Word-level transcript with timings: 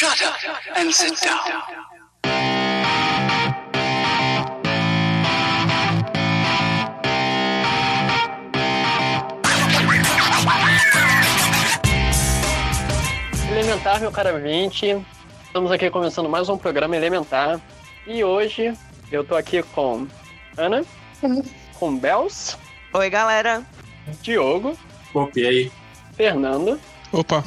Shut 0.00 0.22
up 0.22 0.34
and 0.76 0.90
sit 0.90 1.12
down. 1.20 1.36
Elementar, 13.50 14.00
meu 14.00 14.10
cara 14.10 14.38
20. 14.38 15.04
Estamos 15.44 15.70
aqui 15.70 15.90
começando 15.90 16.30
mais 16.30 16.48
um 16.48 16.56
programa 16.56 16.96
Elementar. 16.96 17.60
E 18.06 18.24
hoje 18.24 18.72
eu 19.12 19.22
tô 19.22 19.36
aqui 19.36 19.62
com 19.62 20.08
Ana, 20.56 20.82
com 21.78 21.98
Bels, 21.98 22.56
Oi, 22.94 23.10
galera. 23.10 23.62
Diogo, 24.22 24.78
Copiei. 25.12 25.70
Fernando, 26.14 26.80
Opa, 27.12 27.44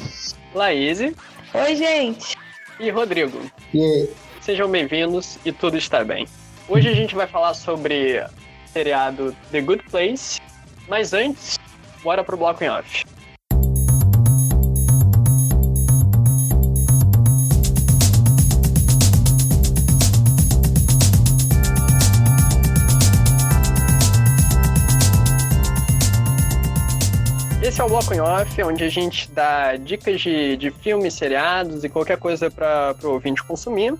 Laís 0.54 1.00
Oi, 1.00 1.74
gente. 1.74 2.43
E 2.84 2.90
Rodrigo. 2.90 3.40
E 3.72 3.82
aí? 3.82 4.10
Sejam 4.40 4.70
bem-vindos 4.70 5.38
e 5.44 5.50
tudo 5.50 5.78
está 5.78 6.04
bem. 6.04 6.26
Hoje 6.68 6.88
a 6.88 6.94
gente 6.94 7.14
vai 7.14 7.26
falar 7.26 7.54
sobre 7.54 8.20
o 8.20 8.72
seriado 8.72 9.34
The 9.50 9.60
Good 9.62 9.84
Place, 9.90 10.40
mas 10.86 11.14
antes, 11.14 11.58
bora 12.02 12.22
pro 12.22 12.36
bloco 12.36 12.62
em 12.62 12.68
off. 12.68 13.04
Esse 27.74 27.80
é 27.80 27.84
o 27.84 27.88
Bloco 27.88 28.14
em 28.14 28.20
Off, 28.20 28.62
onde 28.62 28.84
a 28.84 28.88
gente 28.88 29.28
dá 29.32 29.74
dicas 29.74 30.20
de, 30.20 30.56
de 30.56 30.70
filmes, 30.70 31.12
seriados 31.14 31.82
e 31.82 31.88
qualquer 31.88 32.16
coisa 32.16 32.48
para 32.48 32.94
o 33.02 33.08
ouvinte 33.08 33.42
consumir. 33.42 33.92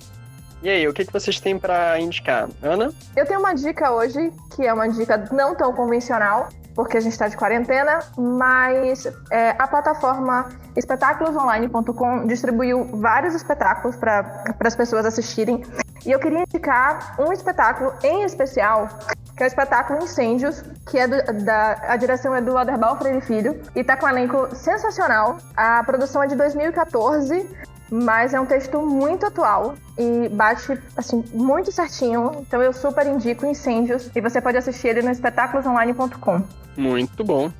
E 0.62 0.70
aí, 0.70 0.86
o 0.86 0.92
que, 0.92 1.04
que 1.04 1.12
vocês 1.12 1.40
têm 1.40 1.58
para 1.58 1.98
indicar? 1.98 2.48
Ana? 2.62 2.92
Eu 3.16 3.26
tenho 3.26 3.40
uma 3.40 3.52
dica 3.52 3.90
hoje, 3.90 4.32
que 4.54 4.64
é 4.64 4.72
uma 4.72 4.88
dica 4.88 5.28
não 5.32 5.56
tão 5.56 5.72
convencional, 5.72 6.50
porque 6.72 6.98
a 6.98 7.00
gente 7.00 7.14
está 7.14 7.26
de 7.26 7.36
quarentena, 7.36 7.98
mas 8.16 9.06
é, 9.32 9.56
a 9.58 9.66
plataforma 9.66 10.50
espetáculosonline.com 10.76 12.28
distribuiu 12.28 12.84
vários 13.00 13.34
espetáculos 13.34 13.96
para 13.96 14.44
as 14.60 14.76
pessoas 14.76 15.04
assistirem. 15.04 15.64
E 16.06 16.12
eu 16.12 16.20
queria 16.20 16.44
indicar 16.48 17.16
um 17.18 17.32
espetáculo 17.32 17.92
em 18.04 18.22
especial, 18.22 18.88
que 19.36 19.42
é 19.42 19.46
o 19.46 19.48
espetáculo 19.48 20.02
Incêndios, 20.02 20.62
que 20.90 20.98
é 20.98 21.06
do, 21.06 21.44
da 21.44 21.78
a 21.88 21.96
direção 21.96 22.34
é 22.34 22.40
do 22.40 22.56
Aderbal 22.56 22.96
Freire 22.98 23.20
Filho, 23.20 23.60
e 23.74 23.82
tá 23.82 23.96
com 23.96 24.06
um 24.06 24.08
elenco 24.08 24.54
sensacional. 24.54 25.38
A 25.56 25.82
produção 25.84 26.22
é 26.22 26.26
de 26.26 26.36
2014, 26.36 27.48
mas 27.90 28.34
é 28.34 28.40
um 28.40 28.46
texto 28.46 28.80
muito 28.80 29.26
atual 29.26 29.74
e 29.98 30.28
bate 30.28 30.78
assim 30.96 31.24
muito 31.32 31.70
certinho. 31.72 32.32
Então 32.40 32.62
eu 32.62 32.72
super 32.72 33.06
indico 33.06 33.46
Incêndios 33.46 34.10
e 34.14 34.20
você 34.20 34.40
pode 34.40 34.56
assistir 34.56 34.88
ele 34.88 35.02
no 35.02 35.10
espetáculosonline.com. 35.10 36.42
Muito 36.76 37.24
bom. 37.24 37.52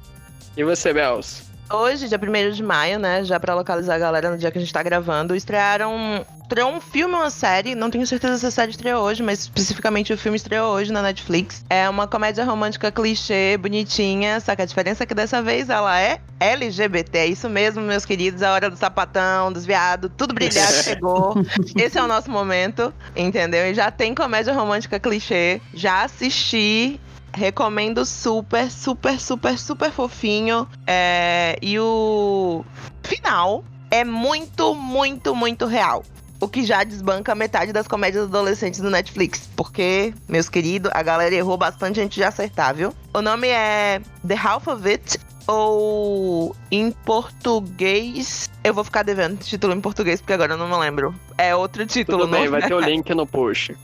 E 0.57 0.65
você, 0.65 0.93
Bels? 0.93 1.54
Hoje, 1.73 2.09
dia 2.09 2.19
1 2.19 2.51
de 2.53 2.63
maio, 2.63 2.99
né? 2.99 3.25
Já 3.25 3.41
pra 3.41 3.55
localizar 3.55 3.95
a 3.95 3.99
galera 3.99 4.31
no 4.31 4.37
dia 4.37 4.51
que 4.51 4.59
a 4.59 4.61
gente 4.61 4.73
tá 4.73 4.83
gravando, 4.83 5.35
estrearam. 5.35 6.25
Estreou 6.43 6.71
um 6.71 6.81
filme 6.81 7.15
ou 7.15 7.21
uma 7.21 7.31
série, 7.31 7.75
não 7.75 7.91
tenho 7.91 8.07
certeza 8.07 8.37
se 8.37 8.47
a 8.47 8.51
série 8.51 8.71
estreou 8.71 9.03
hoje, 9.03 9.23
mas 9.23 9.41
especificamente 9.41 10.13
o 10.13 10.19
filme 10.19 10.37
estreou 10.37 10.75
hoje 10.75 10.93
na 10.93 11.01
Netflix. 11.01 11.65
É 11.71 11.89
uma 11.89 12.07
comédia 12.07 12.45
romântica 12.45 12.93
clichê, 12.93 13.57
bonitinha, 13.57 14.39
só 14.41 14.55
que 14.55 14.61
a 14.61 14.67
diferença 14.67 15.03
é 15.03 15.07
que 15.07 15.15
dessa 15.15 15.41
vez 15.41 15.71
ela 15.71 15.99
é 15.99 16.21
LGBT. 16.39 17.19
É 17.19 17.27
isso 17.27 17.49
mesmo, 17.49 17.81
meus 17.81 18.05
queridos, 18.05 18.43
a 18.43 18.53
hora 18.53 18.69
do 18.69 18.77
sapatão, 18.77 19.51
dos 19.51 19.65
viados, 19.65 20.11
tudo 20.19 20.35
brilhar 20.35 20.69
chegou. 20.85 21.35
Esse 21.77 21.99
é 21.99 22.03
o 22.03 22.07
nosso 22.07 22.31
momento, 22.31 22.93
entendeu? 23.17 23.67
E 23.67 23.75
já 23.75 23.91
tem 23.91 24.15
comédia 24.15 24.53
romântica 24.53 25.01
clichê, 25.01 25.63
já 25.73 26.05
assisti. 26.05 27.01
Recomendo 27.35 28.07
super, 28.07 28.71
super, 28.71 29.21
super, 29.21 29.59
super 29.59 29.91
fofinho. 29.91 30.69
É, 30.87 31.59
e 31.61 31.79
o 31.79 32.65
final 33.03 33.65
é 33.91 34.05
muito, 34.05 34.75
muito, 34.75 35.35
muito 35.35 35.67
real. 35.67 36.05
O 36.41 36.49
que 36.49 36.63
já 36.65 36.85
desbanca 36.85 37.35
metade 37.35 37.73
das 37.73 37.89
comédias 37.89 38.25
adolescentes 38.25 38.81
do 38.81 38.91
Netflix. 38.91 39.49
Porque, 39.57 40.15
meus 40.29 40.49
queridos, 40.49 40.91
a 40.95 41.03
galera 41.03 41.35
errou 41.35 41.57
bastante 41.57 42.01
antes 42.01 42.15
de 42.17 42.23
acertar, 42.25 42.75
viu? 42.75 42.95
O 43.13 43.21
nome 43.23 43.49
é 43.49 44.01
The 44.27 44.37
Half 44.37 44.69
of 44.69 44.89
It. 44.89 45.19
Ou 45.47 46.57
em 46.71 46.91
português. 46.91 48.51
Eu 48.63 48.73
vou 48.73 48.83
ficar 48.85 49.03
devendo 49.03 49.39
título 49.39 49.75
em 49.75 49.81
português, 49.81 50.21
porque 50.21 50.33
agora 50.33 50.55
eu 50.55 50.57
não 50.57 50.69
me 50.69 50.77
lembro. 50.77 51.15
É 51.37 51.55
outro 51.55 51.85
título, 51.87 52.21
Tudo 52.21 52.31
bem, 52.31 52.45
não? 52.45 52.53
vai 52.53 52.63
ter 52.63 52.75
o 52.75 52.81
link 52.81 53.13
no 53.15 53.27
post. 53.27 53.77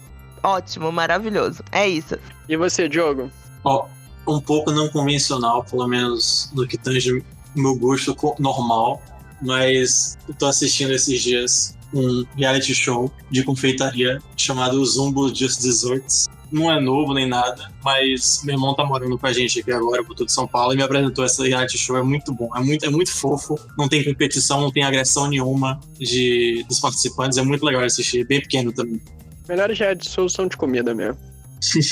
Ótimo, 0.43 0.91
maravilhoso. 0.91 1.63
É 1.71 1.87
isso. 1.87 2.19
E 2.49 2.57
você, 2.57 2.89
Diogo? 2.89 3.31
Um 4.27 4.41
pouco 4.41 4.71
não 4.71 4.89
convencional, 4.89 5.65
pelo 5.65 5.87
menos 5.89 6.51
no 6.55 6.67
que 6.67 6.77
tange 6.79 7.25
meu 7.55 7.75
gosto 7.75 8.17
normal, 8.39 9.03
mas 9.43 10.17
eu 10.29 10.35
tô 10.35 10.47
assistindo 10.47 10.93
esses 10.93 11.21
dias 11.21 11.77
um 11.93 12.25
reality 12.37 12.75
show 12.75 13.11
de 13.31 13.43
confeitaria 13.43 14.21
chamado 14.37 14.85
Zumbo 14.85 15.35
Just 15.35 15.61
Desserts. 15.63 16.29
Não 16.53 16.71
é 16.71 16.81
novo 16.81 17.15
nem 17.15 17.29
nada, 17.29 17.71
mas 17.85 18.43
meu 18.45 18.57
irmão 18.57 18.75
tá 18.75 18.85
morando 18.85 19.17
com 19.17 19.27
a 19.27 19.33
gente 19.33 19.61
aqui 19.61 19.71
agora, 19.71 20.03
por 20.03 20.17
todo 20.17 20.29
São 20.29 20.49
Paulo, 20.49 20.73
e 20.73 20.77
me 20.77 20.83
apresentou 20.83 21.25
esse 21.25 21.47
reality 21.49 21.79
show. 21.79 21.97
É 21.97 22.03
muito 22.03 22.33
bom, 22.33 22.51
é 22.57 22.61
muito, 22.61 22.85
é 22.85 22.91
muito 22.91 23.13
fofo, 23.13 23.57
não 23.79 23.89
tem 23.89 24.05
competição, 24.05 24.61
não 24.61 24.71
tem 24.71 24.83
agressão 24.83 25.29
nenhuma 25.29 25.79
de, 25.97 26.65
dos 26.69 26.81
participantes, 26.81 27.39
é 27.39 27.43
muito 27.43 27.65
legal 27.65 27.83
assistir, 27.85 28.27
bem 28.27 28.41
pequeno 28.41 28.73
também. 28.73 29.01
Melhores 29.49 29.79
de 29.99 30.09
solução 30.09 30.49
de 30.49 30.57
comida 30.57 30.95
mesmo. 30.95 31.19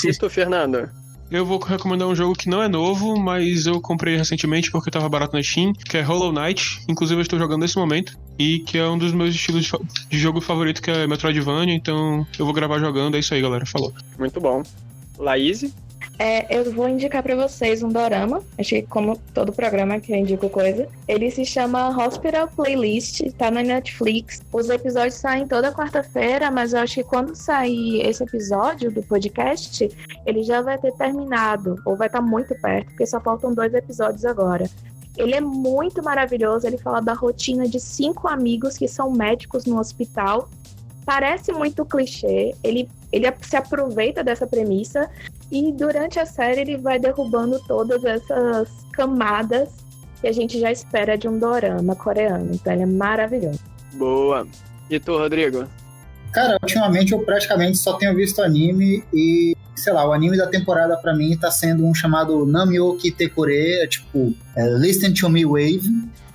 E 0.05 0.17
tu, 0.17 0.31
Fernando? 0.31 0.91
Eu 1.31 1.45
vou 1.45 1.59
recomendar 1.59 2.09
um 2.09 2.15
jogo 2.15 2.35
que 2.35 2.49
não 2.49 2.63
é 2.63 2.69
novo, 2.69 3.19
mas 3.19 3.67
eu 3.67 3.81
comprei 3.81 4.17
recentemente 4.17 4.71
porque 4.71 4.91
tava 4.91 5.09
barato 5.09 5.37
na 5.37 5.43
Steam, 5.43 5.73
que 5.73 5.99
é 5.99 6.03
Hollow 6.03 6.33
Knight. 6.33 6.81
Inclusive 6.89 7.19
eu 7.19 7.23
estou 7.23 7.39
jogando 7.39 7.63
nesse 7.63 7.77
momento. 7.77 8.19
E 8.39 8.61
que 8.61 8.79
é 8.79 8.87
um 8.87 8.97
dos 8.97 9.13
meus 9.13 9.35
estilos 9.35 9.71
de 10.09 10.19
jogo 10.19 10.41
favorito, 10.41 10.81
que 10.81 10.91
é 10.91 11.07
Metroidvania. 11.07 11.75
Então 11.75 12.27
eu 12.39 12.45
vou 12.45 12.55
gravar 12.55 12.79
jogando. 12.79 13.17
É 13.17 13.19
isso 13.19 13.35
aí, 13.35 13.43
galera. 13.43 13.67
Falou. 13.67 13.93
Muito 14.19 14.41
bom. 14.41 14.63
Laís? 15.19 15.75
É, 16.19 16.59
eu 16.59 16.73
vou 16.73 16.89
indicar 16.89 17.23
pra 17.23 17.37
vocês 17.37 17.81
um 17.81 17.89
dorama. 17.89 18.43
Acho 18.59 18.71
que 18.71 18.83
como 18.83 19.17
todo 19.33 19.53
programa 19.53 20.01
que 20.01 20.13
eu 20.13 20.17
indico 20.17 20.51
coisa. 20.51 20.89
Ele 21.07 21.31
se 21.31 21.45
chama 21.45 21.97
Hospital 21.97 22.49
Playlist, 22.49 23.23
tá 23.39 23.53
na 23.53 23.63
Netflix. 23.63 24.43
Os 24.53 24.69
episódios 24.69 25.15
saem 25.15 25.47
toda 25.47 25.73
quarta-feira, 25.73 26.51
mas 26.51 26.73
eu 26.73 26.81
acho 26.81 26.97
que 26.97 27.05
quando 27.05 27.37
sair 27.37 28.01
esse 28.05 28.25
episódio 28.25 28.91
do 28.91 29.01
podcast, 29.03 29.89
ele 30.27 30.43
já 30.43 30.61
vai 30.61 30.77
ter 30.77 30.93
terminado, 30.95 31.81
ou 31.85 31.97
vai 31.97 32.09
estar 32.09 32.21
muito 32.21 32.53
perto, 32.57 32.87
porque 32.87 33.07
só 33.07 33.21
faltam 33.21 33.55
dois 33.55 33.73
episódios 33.73 34.25
agora. 34.25 34.69
Ele 35.17 35.35
é 35.35 35.41
muito 35.41 36.03
maravilhoso, 36.03 36.67
ele 36.67 36.79
fala 36.79 37.01
da 37.01 37.13
rotina 37.13 37.69
de 37.69 37.79
cinco 37.79 38.27
amigos 38.27 38.77
que 38.77 38.89
são 38.89 39.11
médicos 39.11 39.65
no 39.67 39.79
hospital. 39.79 40.49
Parece 41.05 41.53
muito 41.53 41.85
clichê, 41.85 42.55
ele, 42.63 42.89
ele 43.11 43.33
se 43.41 43.57
aproveita 43.57 44.23
dessa 44.23 44.47
premissa, 44.47 45.09
e 45.51 45.73
durante 45.73 46.19
a 46.19 46.27
série 46.27 46.61
ele 46.61 46.77
vai 46.77 46.99
derrubando 46.99 47.59
todas 47.67 48.05
essas 48.05 48.69
camadas 48.93 49.71
que 50.21 50.27
a 50.27 50.33
gente 50.33 50.59
já 50.59 50.71
espera 50.71 51.17
de 51.17 51.29
um 51.29 51.39
dorama 51.39 51.95
coreano. 51.95 52.51
Então 52.53 52.73
ele 52.73 52.83
é 52.83 52.87
maravilhoso. 52.87 53.61
Boa. 53.95 54.47
E 54.91 54.99
tu, 54.99 55.17
Rodrigo? 55.17 55.67
Cara, 56.33 56.59
ultimamente 56.63 57.13
eu 57.13 57.19
praticamente 57.21 57.79
só 57.79 57.95
tenho 57.95 58.15
visto 58.15 58.41
anime 58.43 59.03
e, 59.13 59.57
sei 59.75 59.93
lá, 59.93 60.07
o 60.09 60.13
anime 60.13 60.37
da 60.37 60.47
temporada 60.47 60.97
pra 60.97 61.15
mim 61.15 61.37
tá 61.37 61.51
sendo 61.51 61.87
um 61.87 61.95
chamado 61.95 62.45
Namyoki 62.47 63.11
Tekure, 63.11 63.81
é 63.83 63.87
tipo 63.87 64.35
é, 64.55 64.67
Listen 64.77 65.13
to 65.13 65.29
Me 65.29 65.45
Wave, 65.45 65.83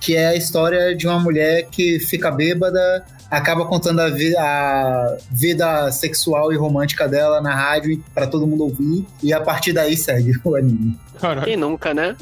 que 0.00 0.16
é 0.16 0.26
a 0.28 0.34
história 0.34 0.94
de 0.94 1.06
uma 1.06 1.18
mulher 1.18 1.66
que 1.70 1.98
fica 2.00 2.30
bêbada, 2.30 3.04
acaba 3.30 3.64
contando 3.64 4.00
a, 4.00 4.10
vi- 4.10 4.36
a 4.36 5.16
vida 5.30 5.90
sexual 5.92 6.52
e 6.52 6.56
romântica 6.56 7.08
dela 7.08 7.40
na 7.40 7.54
rádio 7.54 8.02
pra 8.14 8.26
todo 8.26 8.46
mundo 8.46 8.64
ouvir, 8.64 9.06
e 9.22 9.32
a 9.32 9.40
partir 9.40 9.72
daí 9.72 9.96
segue 9.96 10.32
o 10.44 10.54
anime. 10.56 10.98
Caralho. 11.20 11.46
Quem 11.46 11.56
nunca, 11.56 11.94
né? 11.94 12.14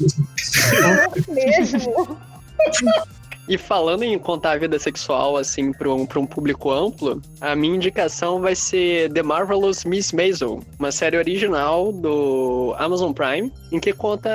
Mesmo. 1.27 2.17
E 3.47 3.57
falando 3.57 4.03
em 4.03 4.17
contar 4.17 4.51
a 4.51 4.57
vida 4.57 4.79
sexual, 4.79 5.35
assim, 5.35 5.73
para 5.73 5.89
um, 5.89 6.07
um 6.15 6.25
público 6.25 6.71
amplo, 6.71 7.21
a 7.41 7.55
minha 7.55 7.75
indicação 7.75 8.39
vai 8.39 8.55
ser 8.55 9.11
The 9.11 9.21
Marvelous 9.21 9.83
Miss 9.83 10.13
Maisel, 10.13 10.61
uma 10.79 10.91
série 10.91 11.17
original 11.17 11.91
do 11.91 12.73
Amazon 12.77 13.11
Prime, 13.11 13.51
em 13.71 13.79
que 13.79 13.91
conta 13.91 14.29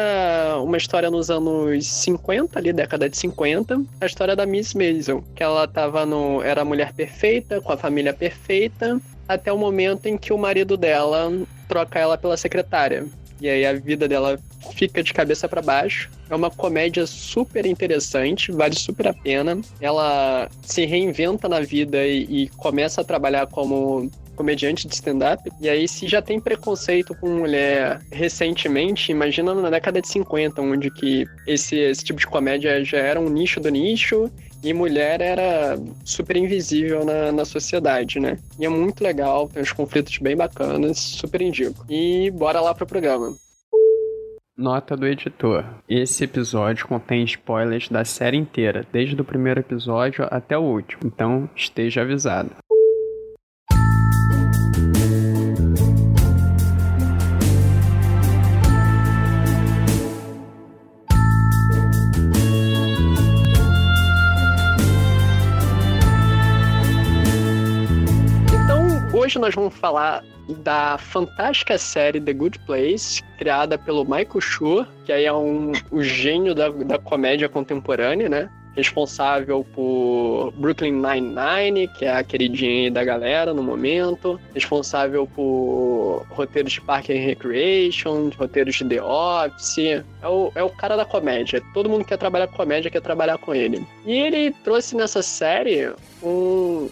uma 0.63 0.77
história 0.77 1.11
nos 1.11 1.31
anos 1.31 1.87
50, 1.87 2.59
ali, 2.59 2.73
década 2.73 3.09
de 3.09 3.17
50, 3.17 3.83
a 4.01 4.07
história 4.07 4.37
da 4.37 4.45
Miss 4.45 4.75
Maisel, 4.75 5.25
que 5.35 5.43
ela 5.43 5.67
tava 5.67 6.05
no. 6.05 6.43
era 6.43 6.61
a 6.61 6.65
mulher 6.65 6.93
perfeita, 6.93 7.61
com 7.63 7.73
a 7.73 7.77
família 7.77 8.13
perfeita, 8.13 9.01
até 9.27 9.51
o 9.51 9.59
momento 9.59 10.07
em 10.07 10.19
que 10.19 10.33
o 10.33 10.39
marido 10.39 10.77
dela 10.77 11.33
troca 11.67 11.99
ela 11.99 12.19
pela 12.19 12.37
secretária. 12.37 13.07
E 13.41 13.49
aí 13.49 13.67
a 13.67 13.73
vida 13.73 14.09
dela 14.09 14.39
fica 14.75 15.03
de 15.03 15.13
cabeça 15.13 15.49
para 15.49 15.63
baixo. 15.63 16.11
É 16.29 16.35
uma 16.35 16.51
comédia 16.51 17.07
super 17.07 17.65
interessante, 17.67 18.53
vale 18.53 18.75
super 18.75 19.09
a 19.09 19.15
pena. 19.15 19.61
Ela 19.81 20.49
se 20.63 20.85
reinventa 20.85 21.49
na 21.49 21.61
vida 21.61 22.05
e, 22.07 22.45
e 22.45 22.49
começa 22.51 23.01
a 23.01 23.05
trabalhar 23.05 23.47
como 23.47 24.11
comediante 24.39 24.87
de 24.87 24.95
stand-up. 24.95 25.51
E 25.61 25.69
aí, 25.69 25.89
se 25.89 26.07
já 26.07 26.23
tem 26.23 26.39
preconceito 26.39 27.13
com 27.17 27.29
mulher 27.29 28.01
recentemente, 28.13 29.11
imagina 29.11 29.53
na 29.53 29.69
década 29.69 30.01
de 30.01 30.07
50, 30.07 30.63
onde 30.63 30.91
que 30.93 31.27
esse, 31.45 31.77
esse 31.77 32.05
tipo 32.05 32.21
de 32.21 32.27
comédia 32.27 32.85
já 32.85 32.99
era 32.99 33.19
um 33.19 33.29
nicho 33.29 33.59
do 33.59 33.69
nicho 33.69 34.31
e 34.63 34.73
mulher 34.73 35.21
era 35.21 35.79
super 36.05 36.37
invisível 36.37 37.05
na, 37.05 37.33
na 37.33 37.45
sociedade, 37.45 38.19
né? 38.19 38.39
E 38.59 38.65
é 38.65 38.69
muito 38.69 39.03
legal, 39.03 39.49
tem 39.49 39.63
uns 39.63 39.73
conflitos 39.73 40.19
bem 40.19 40.37
bacanas, 40.37 40.99
super 40.99 41.41
indico. 41.41 41.85
E 41.89 42.31
bora 42.31 42.61
lá 42.61 42.75
pro 42.75 42.87
programa. 42.87 43.35
Nota 44.57 44.97
do 44.97 45.07
editor. 45.07 45.65
Esse 45.89 46.25
episódio 46.25 46.89
contém 46.89 47.23
spoilers 47.23 47.89
da 47.89 48.05
série 48.05 48.37
inteira, 48.37 48.85
desde 48.93 49.21
o 49.21 49.25
primeiro 49.25 49.61
episódio 49.61 50.27
até 50.29 50.59
o 50.59 50.63
último, 50.63 51.03
então 51.05 51.49
esteja 51.55 52.03
avisado. 52.03 52.51
Hoje 69.39 69.41
nós 69.41 69.55
vamos 69.55 69.75
falar 69.75 70.25
da 70.49 70.99
fantástica 70.99 71.79
série 71.79 72.21
The 72.21 72.33
Good 72.33 72.59
Place, 72.61 73.23
criada 73.39 73.79
pelo 73.79 74.05
Michael 74.05 74.41
Schur, 74.41 74.87
que 75.05 75.13
aí 75.13 75.25
é 75.25 75.33
um, 75.33 75.73
o 75.91 76.03
gênio 76.03 76.55
da, 76.55 76.69
da 76.71 76.99
comédia 76.99 77.49
contemporânea, 77.49 78.29
né? 78.29 78.51
Responsável 78.75 79.67
por 79.75 80.53
Brooklyn 80.57 80.93
Nine-Nine, 80.93 81.89
que 81.89 82.05
é 82.05 82.13
a 82.13 82.23
queridinha 82.23 82.91
da 82.91 83.03
galera 83.03 83.53
no 83.53 83.63
momento. 83.63 84.41
Responsável 84.55 85.27
por 85.27 86.25
roteiros 86.31 86.73
de 86.73 86.81
Park 86.81 87.11
and 87.11 87.15
Recreation, 87.15 88.31
roteiros 88.39 88.77
de 88.77 88.85
The 88.85 89.03
Office. 89.03 89.79
É 90.23 90.29
o, 90.29 90.53
é 90.55 90.63
o 90.63 90.71
cara 90.71 90.97
da 90.97 91.05
comédia. 91.05 91.61
Todo 91.75 91.89
mundo 91.89 92.05
que 92.05 92.11
quer 92.11 92.19
trabalhar 92.19 92.47
com 92.47 92.57
comédia 92.57 92.91
quer 92.91 93.03
trabalhar 93.03 93.39
com 93.39 93.53
ele. 93.53 93.85
E 94.07 94.13
ele 94.13 94.53
trouxe 94.63 94.95
nessa 94.95 95.23
série 95.23 95.93
um, 96.23 96.89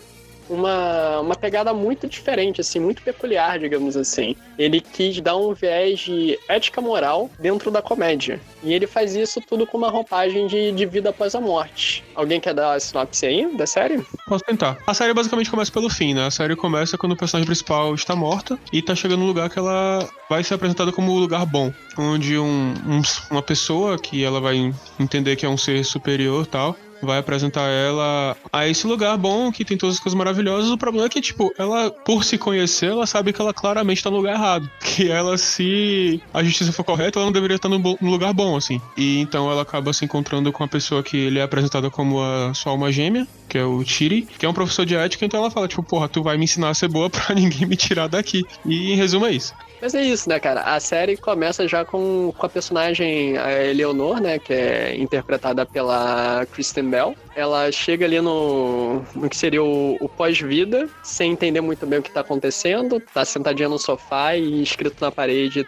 uma, 0.49 1.21
uma 1.21 1.35
pegada 1.37 1.73
muito 1.75 2.07
diferente, 2.07 2.61
assim, 2.61 2.79
muito 2.81 3.03
peculiar, 3.03 3.59
digamos 3.59 3.97
assim. 3.97 4.35
Ele 4.59 4.81
quis 4.81 5.21
dar 5.21 5.37
um 5.37 5.53
viés 5.53 6.01
de 6.01 6.39
ética 6.49 6.81
moral 6.81 7.31
dentro 7.39 7.71
da 7.71 7.83
comédia. 7.83 8.41
E 8.63 8.73
ele 8.73 8.87
faz 8.87 9.15
isso 9.15 9.41
tudo 9.41 9.67
com 9.67 9.77
uma 9.79 9.91
roupagem 9.91 10.47
de, 10.47 10.73
de 10.73 10.87
vida 10.87 11.11
após 11.11 11.35
a 11.35 11.41
morte. 11.41 12.05
Alguém 12.15 12.41
quer 12.41 12.55
dar 12.55 12.75
a 12.75 12.81
sinopse 12.81 13.27
aí 13.27 13.55
da 13.57 13.67
série? 13.67 14.03
Posso 14.27 14.45
tentar. 14.45 14.79
A 14.87 14.95
série 14.95 15.13
basicamente 15.15 15.51
começa 15.51 15.71
pelo 15.71 15.89
fim, 15.91 16.15
né? 16.15 16.27
A 16.27 16.31
série 16.31 16.57
começa 16.57 16.97
quando 16.97 17.13
o 17.13 17.17
personagem 17.17 17.47
principal 17.47 17.95
está 17.95 18.17
morta 18.17 18.59
e 18.73 18.81
tá 18.83 18.95
chegando 18.95 19.21
num 19.21 19.27
lugar 19.27 19.51
que 19.51 19.59
ela 19.59 20.09
vai 20.29 20.43
ser 20.43 20.55
apresentada 20.55 20.91
como 20.93 21.13
um 21.13 21.19
lugar 21.19 21.45
bom. 21.47 21.73
Onde 21.99 22.39
um, 22.39 22.75
um- 22.87 23.03
uma 23.31 23.43
pessoa 23.43 23.99
que 23.99 24.25
ela 24.25 24.41
vai 24.41 24.73
entender 24.99 25.37
que 25.37 25.47
é 25.47 25.49
um 25.49 25.57
ser 25.57 25.85
superior 25.85 26.47
tal, 26.47 26.77
vai 27.03 27.19
apresentar 27.19 27.69
ela 27.69 28.37
a 28.53 28.67
esse 28.67 28.87
lugar 28.87 29.17
bom 29.17 29.51
que 29.53 29.65
tem 29.65 29.77
todas 29.77 29.97
as 29.97 30.01
coisas 30.01 30.17
maravilhosas. 30.17 30.71
O 30.71 30.79
problema 30.79 31.07
é 31.07 31.09
que, 31.09 31.21
tipo, 31.21 31.53
ela, 31.59 31.91
por 31.91 32.25
se 32.25 32.39
conhecer, 32.39 32.91
ela 32.91 33.07
sabe 33.07 33.33
que 33.33 33.41
ela 33.41 33.53
claramente 33.53 34.03
tá 34.03 34.11
no 34.11 34.17
lugar 34.17 34.35
errado. 34.35 34.71
Que 34.97 35.11
ela, 35.11 35.37
se 35.37 36.23
a 36.33 36.43
justiça 36.43 36.73
for 36.73 36.83
correta, 36.83 37.19
ela 37.19 37.27
não 37.27 37.33
deveria 37.33 37.57
estar 37.57 37.69
no, 37.69 37.99
lugar 38.01 38.33
bom, 38.33 38.57
assim. 38.57 38.81
E 38.97 39.21
então 39.21 39.51
ela 39.51 39.61
acaba 39.61 39.93
se 39.93 40.07
encontrando 40.07 40.51
com 40.51 40.65
a 40.65 40.69
pessoa 40.69 41.03
que 41.03 41.19
ele 41.19 41.39
é 41.39 41.43
apresentada 41.43 41.91
como 41.91 42.23
a 42.23 42.55
sua 42.55 42.73
alma 42.73 42.91
gêmea, 42.91 43.29
que 43.57 43.61
é 43.61 43.65
o 43.65 43.83
Tiri, 43.83 44.23
que 44.23 44.45
é 44.45 44.49
um 44.49 44.53
professor 44.53 44.85
de 44.85 44.95
ética, 44.95 45.25
então 45.25 45.41
ela 45.41 45.51
fala, 45.51 45.67
tipo, 45.67 45.83
porra, 45.83 46.11
tu 46.11 46.23
vai 46.23 46.37
me 46.37 46.45
ensinar 46.45 46.69
a 46.69 46.75
ser 46.75 46.89
boa 46.89 47.09
pra 47.11 47.35
ninguém 47.35 47.67
me 47.67 47.75
tirar 47.75 48.07
daqui. 48.07 48.45
E 48.67 48.93
em 48.93 48.97
resumo 48.97 49.25
é 49.25 49.33
isso. 49.33 49.55
Mas 49.81 49.95
é 49.95 50.03
isso, 50.03 50.29
né, 50.29 50.39
cara? 50.39 50.61
A 50.61 50.79
série 50.79 51.17
começa 51.17 51.67
já 51.67 51.83
com, 51.83 52.35
com 52.37 52.47
a 52.47 52.49
personagem 52.49 53.37
a 53.39 53.65
Eleonor, 53.65 54.21
né? 54.21 54.39
Que 54.39 54.53
é 54.53 54.97
interpretada 54.97 55.65
pela 55.65 56.47
Kristen 56.53 56.91
Bell. 56.91 57.17
Ela 57.35 57.73
chega 57.73 58.05
ali 58.05 58.21
no, 58.21 59.03
no 59.15 59.29
que 59.29 59.37
seria 59.37 59.63
o, 59.63 59.97
o 60.01 60.09
pós-vida, 60.09 60.89
sem 61.03 61.33
entender 61.33 61.63
muito 61.63 61.87
bem 61.87 61.99
o 62.01 62.03
que 62.03 62.11
tá 62.11 62.21
acontecendo. 62.21 63.01
Tá 63.15 63.25
sentadinha 63.25 63.69
no 63.71 63.79
sofá 63.79 64.37
e 64.37 64.63
escrito 64.63 65.01
na 65.01 65.11
parede: 65.11 65.67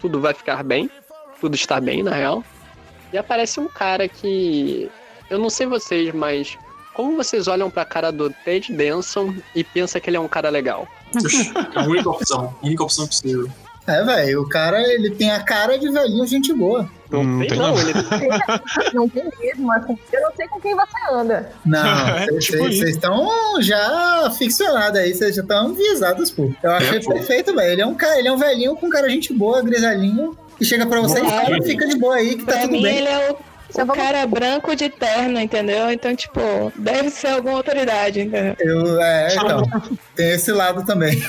tudo 0.00 0.20
vai 0.20 0.34
ficar 0.34 0.62
bem. 0.62 0.90
Tudo 1.40 1.54
está 1.54 1.80
bem, 1.80 2.02
na 2.02 2.14
real. 2.14 2.44
E 3.12 3.18
aparece 3.18 3.60
um 3.60 3.68
cara 3.68 4.08
que. 4.08 4.90
Eu 5.30 5.38
não 5.38 5.48
sei 5.48 5.66
vocês, 5.66 6.14
mas. 6.14 6.58
Como 7.00 7.16
vocês 7.16 7.48
olham 7.48 7.70
pra 7.70 7.84
cara 7.84 8.10
do 8.12 8.28
Ted 8.28 8.72
Danson 8.74 9.34
e 9.54 9.64
pensam 9.64 9.98
que 10.00 10.10
ele 10.10 10.18
é 10.18 10.20
um 10.20 10.28
cara 10.28 10.50
legal? 10.50 10.86
É 11.74 11.80
a 11.80 11.84
única 11.84 12.10
opção. 12.10 12.54
A 12.62 12.66
única 12.66 12.82
opção 12.84 13.06
possível. 13.06 13.48
É, 13.86 14.04
velho, 14.04 14.42
o 14.42 14.48
cara, 14.48 14.80
ele 14.82 15.10
tem 15.10 15.30
a 15.30 15.42
cara 15.42 15.78
de 15.78 15.90
velhinho, 15.90 16.26
gente 16.26 16.52
boa. 16.52 16.88
Não 17.10 17.22
Hum, 17.22 17.38
tem, 17.40 17.58
não. 17.58 17.74
Ele 17.80 17.92
Não 18.94 19.08
tem 19.08 19.24
mesmo, 19.40 19.72
assim. 19.72 19.98
Eu 20.12 20.20
não 20.20 20.30
sei 20.36 20.46
com 20.46 20.60
quem 20.60 20.76
você 20.76 21.10
anda. 21.10 21.50
Não, 21.64 21.80
É, 22.18 22.26
vocês 22.26 22.44
tipo 22.44 22.68
isso. 22.68 22.84
estão 22.84 23.28
já 23.62 24.30
ficcionados 24.38 25.00
aí, 25.00 25.14
vocês 25.14 25.34
já 25.34 25.42
estão 25.42 25.68
avisados, 25.70 26.30
pô. 26.30 26.52
Eu 26.62 26.70
achei 26.72 26.98
É, 26.98 27.02
pô. 27.02 27.14
perfeito, 27.14 27.54
velho. 27.56 27.72
Ele 27.72 27.80
é 27.82 27.86
um 27.86 27.94
cara, 27.94 28.18
ele 28.18 28.28
é 28.28 28.32
um 28.32 28.36
velhinho 28.36 28.76
com 28.76 28.88
cara 28.90 29.08
gente 29.08 29.32
boa, 29.32 29.62
grisalhinho, 29.62 30.36
que 30.58 30.64
chega 30.64 30.84
pra 30.86 31.00
você 31.00 31.18
e 31.20 31.24
fala, 31.28 31.56
é. 31.56 31.62
fica 31.62 31.86
de 31.88 31.96
boa 31.98 32.14
aí, 32.16 32.36
que 32.36 32.44
tá 32.44 32.52
Pra 32.52 32.60
tudo 32.62 32.72
mim, 32.72 32.82
bem. 32.82 32.98
ele 32.98 33.08
é 33.08 33.30
o, 33.32 33.36
Só 33.70 33.82
o 33.82 33.86
vamos- 33.86 34.02
cara 34.02 34.26
branco 34.26 34.74
de 34.76 34.88
terno, 34.88 35.38
entendeu? 35.40 35.90
Então, 35.90 36.14
tipo, 36.14 36.40
deve 36.76 37.10
ser 37.10 37.28
alguma 37.28 37.56
autoridade, 37.58 38.20
entendeu? 38.20 38.54
Eu, 38.58 39.00
é, 39.00 39.34
então, 39.34 39.62
tem 40.14 40.30
esse 40.32 40.52
lado 40.52 40.84
também. 40.84 41.22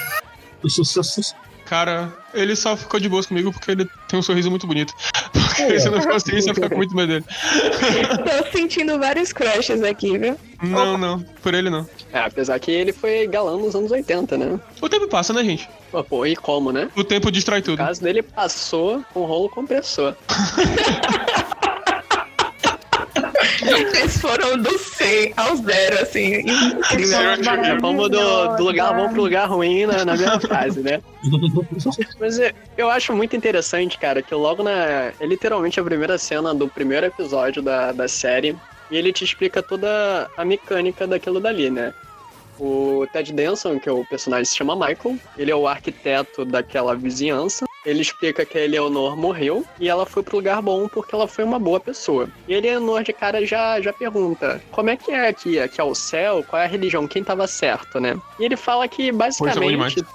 Cara, 1.66 2.12
ele 2.34 2.54
só 2.56 2.76
ficou 2.76 3.00
de 3.00 3.08
boas 3.08 3.26
comigo 3.26 3.52
porque 3.52 3.72
ele 3.72 3.88
tem 4.08 4.20
um 4.20 4.22
sorriso 4.22 4.50
muito 4.50 4.68
bonito. 4.68 4.94
Porque 5.62 5.80
se 5.80 5.90
não 5.90 6.02
fosse 6.02 6.36
isso, 6.36 6.48
eu 6.48 6.52
ia 6.52 6.56
ficar 6.56 6.70
com 6.70 6.78
muito 6.78 6.96
medo 6.96 7.08
dele. 7.10 7.26
Tô 8.24 8.52
sentindo 8.58 8.98
vários 8.98 9.32
crushes 9.34 9.84
aqui, 9.84 10.18
viu? 10.18 10.36
Não, 10.64 10.98
não, 10.98 11.20
por 11.42 11.54
ele 11.54 11.70
não. 11.70 11.88
É, 12.12 12.20
apesar 12.20 12.58
que 12.60 12.72
ele 12.72 12.92
foi 12.94 13.28
galã 13.28 13.58
nos 13.58 13.76
anos 13.76 13.92
80, 13.92 14.38
né? 14.38 14.60
O 14.82 14.90
tempo 14.90 15.08
passa, 15.08 15.34
né, 15.34 15.44
gente? 15.44 15.70
Pô, 15.92 16.04
pô, 16.04 16.26
e 16.26 16.36
como, 16.36 16.72
né? 16.72 16.90
O 16.96 17.04
tempo 17.04 17.30
distrai 17.32 17.60
O 17.60 17.64
tudo. 17.64 17.78
caso 17.78 18.02
dele 18.02 18.24
passou 18.24 19.04
com 19.14 19.26
rolo 19.26 19.50
compressor. 19.50 20.16
Eles 23.77 24.18
foram 24.18 24.57
do 24.57 24.77
100 24.77 25.33
ao 25.38 25.56
zero, 25.57 26.01
assim. 26.01 26.39
Incrível. 26.39 27.44
Já 27.44 27.77
vamos 27.79 28.09
do, 28.09 28.56
do 28.56 28.63
lugar 28.63 28.94
bom 28.95 29.09
pro 29.09 29.21
lugar 29.21 29.49
ruim 29.49 29.85
na, 29.85 30.06
na 30.06 30.18
mesma 30.18 30.40
frase, 30.42 30.81
né? 30.81 31.01
Mas 32.19 32.40
é, 32.40 32.54
eu 32.78 32.90
acho 32.90 33.13
muito 33.13 33.35
interessante, 33.35 33.97
cara, 33.97 34.21
que 34.21 34.33
logo 34.33 34.63
na. 34.63 35.11
É 35.19 35.25
literalmente 35.25 35.80
a 35.80 35.83
primeira 35.83 36.18
cena 36.18 36.54
do 36.54 36.68
primeiro 36.68 37.06
episódio 37.06 37.61
da, 37.61 37.92
da 37.92 38.07
série. 38.07 38.56
E 38.90 38.97
ele 38.97 39.13
te 39.13 39.23
explica 39.23 39.63
toda 39.63 40.30
a 40.35 40.44
mecânica 40.44 41.07
daquilo 41.07 41.40
dali, 41.40 41.69
né? 41.69 41.94
O 42.59 43.07
Ted 43.11 43.31
Danson, 43.31 43.80
que 43.80 43.87
é 43.87 43.92
o 43.92 44.06
personagem, 44.06 44.45
se 44.45 44.57
chama 44.57 44.75
Michael. 44.75 45.18
Ele 45.37 45.49
é 45.49 45.56
o 45.56 45.68
arquiteto 45.68 46.44
daquela 46.44 46.95
vizinhança. 46.95 47.66
Ele 47.85 48.02
explica 48.02 48.45
que 48.45 48.57
a 48.57 48.64
Eleonor 48.64 49.18
morreu 49.18 49.66
e 49.80 49.90
ela 49.90 50.06
foi 50.06 50.21
pro 50.21 50.38
lugar 50.38 50.61
bom 50.61 50.88
porque 50.88 51.16
ela 51.16 51.28
foi 51.28 51.44
uma 51.44 51.57
boa 51.57 51.80
pessoa. 51.80 52.30
E 52.47 52.54
a 52.54 52.57
Eleonor 52.57 53.04
de 53.04 53.14
cara 53.14 53.45
já, 53.45 53.81
já 53.81 53.92
pergunta: 53.92 54.61
como 54.71 54.90
é 54.90 54.97
que 54.97 55.11
é 55.11 55.28
aqui? 55.28 55.59
Aqui 55.59 55.81
é 55.81 55.83
o 55.83 55.95
céu? 55.95 56.44
Qual 56.47 56.61
é 56.61 56.66
a 56.66 56.68
religião? 56.68 57.07
Quem 57.07 57.23
tava 57.23 57.47
certo, 57.47 58.00
né? 58.00 58.19
E 58.40 58.45
ele 58.45 58.56
fala 58.56 58.88
que 58.88 59.11
basicamente 59.11 60.06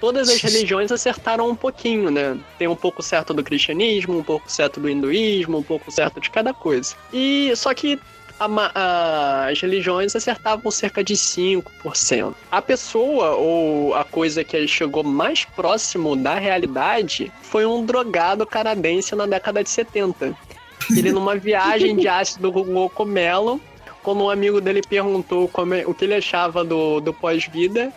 todas 0.00 0.28
as 0.28 0.40
religiões 0.42 0.92
acertaram 0.92 1.48
um 1.48 1.54
pouquinho, 1.54 2.10
né? 2.10 2.38
Tem 2.58 2.68
um 2.68 2.76
pouco 2.76 3.02
certo 3.02 3.32
do 3.34 3.42
cristianismo, 3.42 4.18
um 4.18 4.22
pouco 4.22 4.50
certo 4.50 4.80
do 4.80 4.88
hinduísmo, 4.88 5.58
um 5.58 5.62
pouco 5.62 5.90
certo 5.90 6.20
de 6.20 6.30
cada 6.30 6.52
coisa. 6.52 6.94
E 7.12 7.54
só 7.56 7.72
que 7.74 7.98
a 8.38 8.46
as 9.50 9.60
religiões 9.60 10.14
acertavam 10.16 10.70
cerca 10.70 11.02
de 11.02 11.14
5%. 11.14 12.34
A 12.50 12.62
pessoa 12.62 13.36
ou 13.36 13.94
a 13.94 14.04
coisa 14.04 14.42
que 14.42 14.66
chegou 14.66 15.02
mais 15.04 15.44
próximo 15.44 16.16
da 16.16 16.34
realidade 16.34 17.32
foi 17.42 17.66
um 17.66 17.84
drogado 17.84 18.46
canadense 18.46 19.14
na 19.14 19.26
década 19.26 19.62
de 19.62 19.70
70. 19.70 20.36
Ele 20.96 21.12
numa 21.12 21.36
viagem 21.36 21.96
de 21.96 22.08
ácido 22.08 22.52
com 22.52 22.64
cogumelo, 22.88 23.60
quando 24.02 24.24
um 24.24 24.30
amigo 24.30 24.60
dele 24.60 24.82
perguntou 24.82 25.48
como 25.48 25.74
é- 25.74 25.86
o 25.86 25.94
que 25.94 26.04
ele 26.04 26.14
achava 26.14 26.64
do, 26.64 27.00
do 27.00 27.12
pós-vida, 27.12 27.92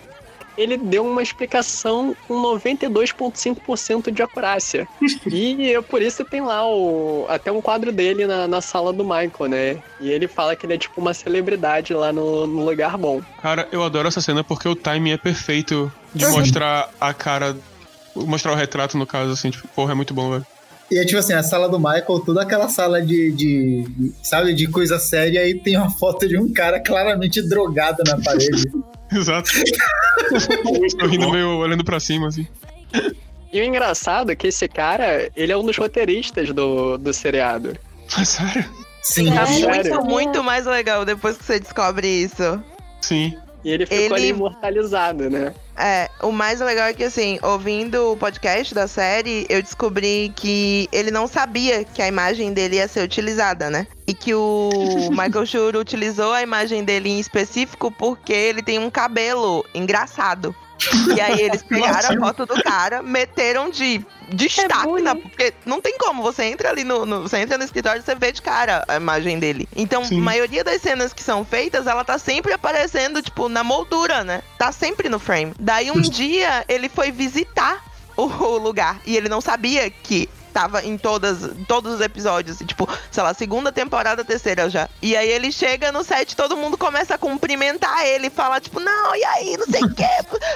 ele 0.57 0.77
deu 0.77 1.05
uma 1.05 1.21
explicação 1.21 2.15
com 2.27 2.41
92,5% 2.41 4.11
de 4.11 4.21
acurácia. 4.21 4.87
e 5.25 5.73
é 5.73 5.81
por 5.81 6.01
isso 6.01 6.25
tem 6.25 6.41
lá 6.41 6.67
o, 6.67 7.25
até 7.29 7.51
um 7.51 7.61
quadro 7.61 7.91
dele 7.91 8.25
na, 8.25 8.47
na 8.47 8.61
sala 8.61 8.91
do 8.91 9.03
Michael, 9.03 9.49
né? 9.49 9.77
E 9.99 10.09
ele 10.09 10.27
fala 10.27 10.55
que 10.55 10.65
ele 10.65 10.73
é 10.73 10.77
tipo 10.77 10.99
uma 10.99 11.13
celebridade 11.13 11.93
lá 11.93 12.11
no, 12.11 12.47
no 12.47 12.65
lugar 12.65 12.97
bom. 12.97 13.21
Cara, 13.41 13.67
eu 13.71 13.83
adoro 13.83 14.07
essa 14.07 14.21
cena 14.21 14.43
porque 14.43 14.67
o 14.67 14.75
timing 14.75 15.11
é 15.11 15.17
perfeito 15.17 15.91
de 16.13 16.25
mostrar 16.27 16.89
a 16.99 17.13
cara 17.13 17.55
mostrar 18.15 18.51
o 18.53 18.55
retrato, 18.55 18.97
no 18.97 19.05
caso, 19.05 19.31
assim, 19.31 19.51
tipo, 19.51 19.67
porra, 19.69 19.91
é 19.91 19.95
muito 19.95 20.13
bom, 20.13 20.31
velho. 20.31 20.45
E 20.89 20.97
é 20.97 21.05
tipo 21.05 21.19
assim, 21.19 21.33
a 21.33 21.43
sala 21.43 21.67
do 21.67 21.77
Michael, 21.77 22.21
toda 22.25 22.41
aquela 22.41 22.69
sala 22.69 23.01
de, 23.01 23.31
de, 23.33 24.13
sabe, 24.23 24.53
de 24.53 24.67
coisa 24.67 24.97
séria, 24.97 25.47
e 25.47 25.53
tem 25.53 25.75
uma 25.75 25.89
foto 25.89 26.27
de 26.27 26.37
um 26.37 26.51
cara 26.51 26.79
claramente 26.79 27.41
drogado 27.41 28.03
na 28.05 28.17
parede. 28.21 28.63
Exato. 29.15 29.49
Sorrindo 30.99 31.31
meio 31.31 31.57
olhando 31.57 31.83
pra 31.83 31.99
cima, 31.99 32.27
assim. 32.27 32.47
E 33.51 33.61
o 33.61 33.63
engraçado 33.63 34.31
é 34.31 34.35
que 34.35 34.47
esse 34.47 34.67
cara, 34.67 35.29
ele 35.35 35.51
é 35.51 35.57
um 35.57 35.65
dos 35.65 35.77
roteiristas 35.77 36.51
do, 36.51 36.97
do 36.97 37.13
seriado. 37.13 37.77
Mas 38.17 38.29
sério? 38.29 38.65
Sim, 39.03 39.29
É 39.37 39.45
sério? 39.45 39.95
muito, 39.95 40.05
muito 40.05 40.43
mais 40.43 40.65
legal 40.65 41.05
depois 41.05 41.37
que 41.37 41.43
você 41.45 41.59
descobre 41.59 42.07
isso. 42.07 42.61
Sim. 43.01 43.37
E 43.63 43.71
ele 43.71 43.85
ficou 43.85 44.15
ali 44.15 44.25
Ele- 44.25 44.33
imortalizado, 44.37 45.29
né? 45.29 45.53
É, 45.77 46.09
o 46.21 46.31
mais 46.31 46.59
legal 46.59 46.87
é 46.87 46.93
que, 46.93 47.03
assim, 47.03 47.37
ouvindo 47.43 48.13
o 48.13 48.17
podcast 48.17 48.73
da 48.73 48.87
série, 48.87 49.45
eu 49.47 49.61
descobri 49.61 50.33
que 50.35 50.89
ele 50.91 51.11
não 51.11 51.27
sabia 51.27 51.83
que 51.83 52.01
a 52.01 52.07
imagem 52.07 52.51
dele 52.51 52.77
ia 52.77 52.87
ser 52.87 53.01
utilizada, 53.01 53.69
né? 53.69 53.85
E 54.07 54.13
que 54.13 54.33
o 54.33 54.69
Michael 55.11 55.45
Schur 55.45 55.75
utilizou 55.75 56.33
a 56.33 56.41
imagem 56.41 56.83
dele 56.83 57.09
em 57.09 57.19
específico 57.19 57.91
porque 57.91 58.33
ele 58.33 58.63
tem 58.63 58.79
um 58.79 58.89
cabelo 58.89 59.63
engraçado. 59.73 60.55
E 61.15 61.19
aí 61.21 61.41
eles 61.41 61.63
pegaram 61.63 62.15
a 62.23 62.27
foto 62.27 62.45
do 62.45 62.61
cara, 62.63 63.01
meteram 63.01 63.69
de 63.69 64.05
destaque, 64.29 64.83
bullying. 64.83 65.03
na, 65.03 65.15
porque 65.15 65.53
não 65.65 65.81
tem 65.81 65.97
como, 65.97 66.21
você 66.21 66.43
entra 66.45 66.69
ali 66.69 66.83
no, 66.83 67.05
no- 67.05 67.21
Você 67.21 67.37
entra 67.37 67.57
no 67.57 67.63
escritório 67.63 67.99
e 68.01 68.03
você 68.03 68.13
vê 68.15 68.31
de 68.31 68.41
cara 68.41 68.83
a 68.87 68.95
imagem 68.95 69.39
dele. 69.39 69.67
Então, 69.75 70.03
Sim. 70.05 70.19
a 70.19 70.21
maioria 70.21 70.63
das 70.63 70.81
cenas 70.81 71.13
que 71.13 71.23
são 71.23 71.43
feitas, 71.45 71.87
ela 71.87 72.03
tá 72.03 72.17
sempre 72.17 72.53
aparecendo, 72.53 73.21
tipo, 73.21 73.47
na 73.49 73.63
moldura, 73.63 74.23
né? 74.23 74.41
Tá 74.57 74.71
sempre 74.71 75.09
no 75.09 75.19
frame. 75.19 75.53
Daí 75.59 75.89
um 75.91 76.01
dia 76.01 76.63
ele 76.67 76.89
foi 76.89 77.11
visitar 77.11 77.83
o 78.15 78.57
lugar 78.57 78.99
e 79.05 79.15
ele 79.15 79.29
não 79.29 79.39
sabia 79.39 79.89
que 79.89 80.27
tava 80.57 80.83
em 80.83 80.97
todas, 80.97 81.51
todos 81.67 81.93
os 81.93 82.01
episódios. 82.01 82.57
Tipo, 82.57 82.89
sei 83.11 83.21
lá, 83.21 83.31
segunda 83.31 83.71
temporada, 83.71 84.25
terceira 84.25 84.67
já. 84.67 84.89
E 85.03 85.15
aí 85.15 85.29
ele 85.29 85.51
chega 85.51 85.91
no 85.91 86.03
set, 86.03 86.35
todo 86.35 86.57
mundo 86.57 86.75
começa 86.75 87.13
a 87.13 87.17
cumprimentar 87.17 88.03
ele, 88.07 88.31
fala, 88.31 88.59
tipo, 88.59 88.79
não, 88.79 89.15
e 89.15 89.23
aí, 89.23 89.55
não 89.55 89.67
sei 89.67 89.83
o 89.83 89.93
quê, 89.93 90.09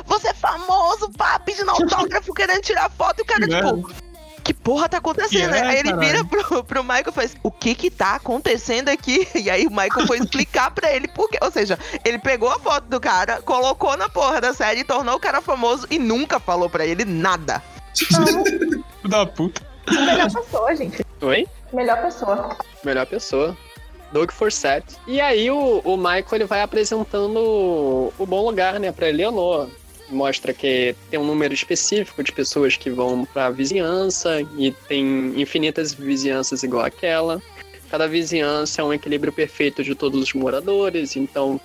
você 0.07 0.29
é 0.29 0.33
famoso, 0.33 1.11
pá, 1.11 1.37
pedindo 1.37 1.69
autógrafo, 1.69 2.33
querendo 2.33 2.61
tirar 2.61 2.89
foto, 2.89 3.19
e 3.19 3.21
o 3.21 3.25
cara, 3.25 3.47
Que 3.47 3.53
tipo. 3.55 4.11
Que 4.43 4.55
porra 4.55 4.89
tá 4.89 4.97
acontecendo? 4.97 5.53
É, 5.53 5.61
aí 5.61 5.77
ele 5.77 5.91
caralho? 5.91 6.07
vira 6.07 6.25
pro, 6.25 6.63
pro 6.63 6.83
Michael 6.83 7.09
e 7.09 7.11
faz: 7.11 7.35
O 7.43 7.51
que 7.51 7.75
que 7.75 7.91
tá 7.91 8.15
acontecendo 8.15 8.89
aqui? 8.89 9.27
E 9.35 9.51
aí 9.51 9.67
o 9.67 9.69
Michael 9.69 10.07
foi 10.07 10.17
explicar 10.17 10.71
pra 10.71 10.91
ele 10.91 11.07
por 11.09 11.29
quê. 11.29 11.37
Ou 11.43 11.51
seja, 11.51 11.77
ele 12.03 12.17
pegou 12.17 12.49
a 12.49 12.57
foto 12.57 12.85
do 12.85 12.99
cara, 12.99 13.39
colocou 13.43 13.95
na 13.95 14.09
porra 14.09 14.41
da 14.41 14.51
série, 14.51 14.83
tornou 14.83 15.15
o 15.15 15.19
cara 15.19 15.41
famoso 15.41 15.85
e 15.91 15.99
nunca 15.99 16.39
falou 16.39 16.67
pra 16.67 16.83
ele 16.83 17.05
nada. 17.05 17.61
Filho 17.95 18.83
da 19.07 19.27
puta. 19.27 19.70
Melhor 19.91 20.31
pessoa, 20.31 20.75
gente. 20.75 21.05
Oi? 21.21 21.47
Melhor 21.73 22.01
pessoa. 22.01 22.57
Melhor 22.83 23.05
pessoa. 23.05 23.57
Doug 24.11 24.31
Forsett. 24.31 24.85
E 25.07 25.21
aí 25.21 25.49
o, 25.49 25.79
o 25.79 25.97
Michael 25.97 26.25
ele 26.33 26.45
vai 26.45 26.61
apresentando 26.61 27.37
o, 27.37 28.13
o 28.17 28.25
bom 28.25 28.45
lugar, 28.45 28.79
né, 28.79 28.91
pra 28.91 29.09
Eleanor. 29.09 29.69
Mostra 30.09 30.53
que 30.53 30.93
tem 31.09 31.17
um 31.17 31.25
número 31.25 31.53
específico 31.53 32.21
de 32.21 32.33
pessoas 32.33 32.75
que 32.75 32.89
vão 32.89 33.25
pra 33.25 33.49
vizinhança 33.49 34.41
e 34.57 34.71
tem 34.87 35.39
infinitas 35.39 35.93
vizinhanças 35.93 36.63
igual 36.63 36.83
aquela. 36.83 37.41
Cada 37.89 38.07
vizinhança 38.07 38.81
é 38.81 38.85
um 38.85 38.93
equilíbrio 38.93 39.31
perfeito 39.31 39.83
de 39.83 39.95
todos 39.95 40.21
os 40.21 40.33
moradores, 40.33 41.15
então 41.15 41.59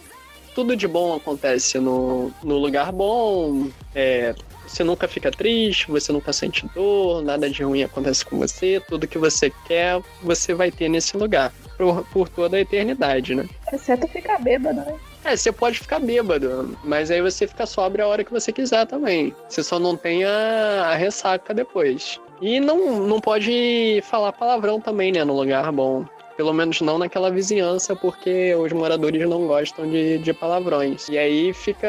tudo 0.54 0.76
de 0.76 0.88
bom 0.88 1.14
acontece 1.14 1.78
no, 1.78 2.32
no 2.42 2.56
lugar 2.56 2.92
bom. 2.92 3.68
É, 3.94 4.34
você 4.66 4.84
nunca 4.84 5.06
fica 5.06 5.30
triste, 5.30 5.90
você 5.90 6.12
nunca 6.12 6.32
sente 6.32 6.66
dor, 6.74 7.22
nada 7.22 7.48
de 7.48 7.62
ruim 7.62 7.82
acontece 7.82 8.24
com 8.24 8.38
você, 8.38 8.82
tudo 8.88 9.06
que 9.06 9.18
você 9.18 9.50
quer, 9.66 10.00
você 10.22 10.54
vai 10.54 10.70
ter 10.70 10.88
nesse 10.88 11.16
lugar. 11.16 11.52
Por, 11.76 12.06
por 12.06 12.28
toda 12.28 12.56
a 12.56 12.60
eternidade, 12.60 13.34
né? 13.34 13.46
Exceto 13.70 14.08
ficar 14.08 14.38
bêbado, 14.38 14.80
né? 14.80 14.94
É, 15.24 15.36
você 15.36 15.52
pode 15.52 15.78
ficar 15.78 15.98
bêbado, 15.98 16.78
mas 16.82 17.10
aí 17.10 17.20
você 17.20 17.46
fica 17.46 17.66
sóbrio 17.66 18.04
a 18.04 18.08
hora 18.08 18.24
que 18.24 18.32
você 18.32 18.50
quiser 18.50 18.86
também. 18.86 19.34
Você 19.48 19.62
só 19.62 19.78
não 19.78 19.94
tem 19.94 20.24
a, 20.24 20.86
a 20.86 20.94
ressaca 20.94 21.52
depois. 21.52 22.18
E 22.40 22.60
não, 22.60 23.06
não 23.06 23.20
pode 23.20 24.02
falar 24.04 24.32
palavrão 24.32 24.80
também, 24.80 25.12
né, 25.12 25.24
no 25.24 25.34
lugar 25.34 25.70
bom. 25.72 26.04
Pelo 26.36 26.52
menos 26.52 26.80
não 26.80 26.98
naquela 26.98 27.30
vizinhança, 27.30 27.96
porque 27.96 28.54
os 28.54 28.70
moradores 28.72 29.26
não 29.28 29.46
gostam 29.46 29.88
de, 29.88 30.18
de 30.18 30.32
palavrões. 30.32 31.08
E 31.08 31.16
aí 31.16 31.52
fica 31.52 31.88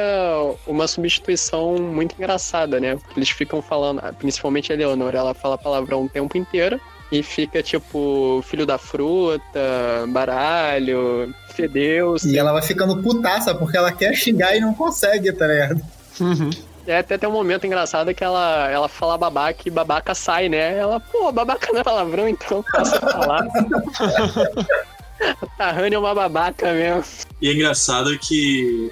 uma 0.65 0.87
substituição 0.87 1.75
muito 1.77 2.15
engraçada, 2.17 2.79
né? 2.79 2.97
Eles 3.15 3.29
ficam 3.29 3.61
falando, 3.61 4.01
principalmente 4.17 4.71
a 4.71 4.75
Eleonora, 4.75 5.17
ela 5.17 5.33
fala 5.33 5.57
palavrão 5.57 6.05
o 6.05 6.09
tempo 6.09 6.37
inteiro. 6.37 6.79
E 7.09 7.23
fica 7.23 7.63
tipo, 7.63 8.43
filho 8.45 8.65
da 8.65 8.77
fruta, 8.77 9.59
baralho, 10.09 11.33
fedeu. 11.51 12.15
E 12.25 12.37
ela 12.37 12.51
vai 12.51 12.61
ficando 12.61 13.01
putaça 13.01 13.55
porque 13.55 13.77
ela 13.77 13.93
quer 13.93 14.13
xingar 14.13 14.55
e 14.57 14.59
não 14.59 14.73
consegue, 14.73 15.31
tá 15.31 15.47
ligado? 15.47 15.81
Uhum. 16.19 16.49
É 16.87 16.99
até 16.99 17.17
tem 17.17 17.27
um 17.27 17.33
momento 17.33 17.67
engraçado 17.67 18.15
que 18.15 18.23
ela, 18.23 18.69
ela 18.71 18.87
fala 18.87 19.17
babaca 19.17 19.61
e 19.65 19.69
babaca 19.69 20.15
sai, 20.15 20.47
né? 20.47 20.77
Ela, 20.77 21.01
pô, 21.01 21.29
babaca 21.33 21.71
não 21.73 21.81
é 21.81 21.83
palavrão, 21.83 22.29
então 22.29 22.63
posso 22.71 22.97
falar. 22.99 23.45
A 25.19 25.45
Tahani 25.57 25.95
é 25.95 25.99
uma 25.99 26.15
babaca 26.15 26.71
mesmo. 26.71 27.03
E 27.41 27.49
é 27.49 27.53
engraçado 27.53 28.17
que 28.17 28.89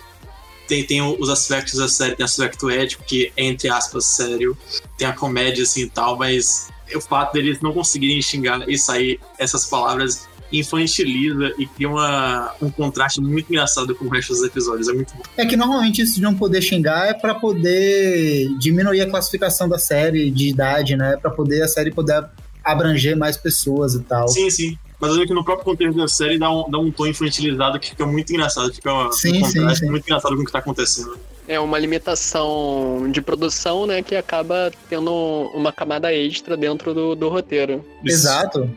tem, 0.68 0.84
tem 0.84 1.02
os 1.02 1.30
aspectos 1.30 1.76
da 1.76 1.88
série, 1.88 2.18
tem 2.18 2.26
aspecto 2.26 2.70
ético, 2.70 3.04
que 3.06 3.32
é, 3.38 3.46
entre 3.46 3.70
aspas, 3.70 4.06
sério. 4.06 4.58
Tem 4.98 5.08
a 5.08 5.14
comédia, 5.14 5.64
assim, 5.64 5.84
e 5.84 5.90
tal, 5.90 6.18
mas 6.18 6.70
o 6.94 7.00
fato 7.00 7.32
deles 7.32 7.62
não 7.62 7.72
conseguirem 7.72 8.22
xingar 8.22 8.68
e 8.68 8.78
sair 8.78 9.22
essas 9.38 9.66
palavras 9.66 10.28
infantiliza 10.52 11.54
e 11.58 11.66
cria 11.66 11.90
uma, 11.90 12.54
um 12.62 12.70
contraste 12.70 13.20
muito 13.22 13.50
engraçado 13.50 13.94
com 13.96 14.06
o 14.06 14.10
resto 14.10 14.34
dos 14.34 14.44
episódios. 14.44 14.88
É 14.88 14.94
muito 14.94 15.14
bom. 15.16 15.24
É 15.38 15.46
que 15.46 15.56
normalmente 15.56 16.02
isso 16.02 16.16
de 16.16 16.22
não 16.22 16.36
poder 16.36 16.62
xingar 16.62 17.08
é 17.08 17.14
pra 17.14 17.36
poder 17.36 18.50
diminuir 18.60 19.02
a 19.02 19.10
classificação 19.10 19.68
da 19.68 19.78
série 19.78 20.30
de 20.30 20.50
idade, 20.50 20.96
né? 20.96 21.18
Pra 21.22 21.32
poder 21.32 21.62
a 21.64 21.68
série 21.68 21.92
poder 21.92 22.26
abranger 22.64 23.16
mais 23.16 23.38
pessoas 23.38 23.94
e 23.94 24.02
tal. 24.02 24.28
Sim, 24.28 24.50
sim. 24.50 24.78
Mas 25.00 25.10
eu 25.10 25.16
vejo 25.18 25.28
que 25.28 25.34
no 25.34 25.44
próprio 25.44 25.66
contexto 25.66 25.98
da 25.98 26.08
série 26.08 26.40
dá 26.40 26.50
um, 26.50 26.70
dá 26.70 26.80
um 26.80 26.92
tom 26.92 27.06
infantilizado 27.06 27.80
que 27.80 27.90
fica 27.90 28.06
muito 28.06 28.32
engraçado. 28.32 28.74
Fica 28.74 28.90
Sim, 29.12 29.42
um 29.42 29.46
sim, 29.46 29.60
contraste 29.60 29.86
sim. 29.86 29.92
muito 29.92 30.04
engraçado 30.06 30.36
com 30.36 30.42
o 30.42 30.46
que 30.46 30.52
tá 30.52 30.60
acontecendo. 30.60 31.18
É 31.48 31.60
uma 31.60 31.78
limitação 31.78 33.08
de 33.12 33.22
produção, 33.22 33.86
né? 33.86 34.02
Que 34.02 34.16
acaba 34.16 34.72
tendo 34.90 35.12
uma 35.54 35.72
camada 35.72 36.12
extra 36.14 36.58
dentro 36.58 36.94
do, 36.94 37.14
do 37.14 37.30
roteiro. 37.30 37.86
Exato. 38.04 38.70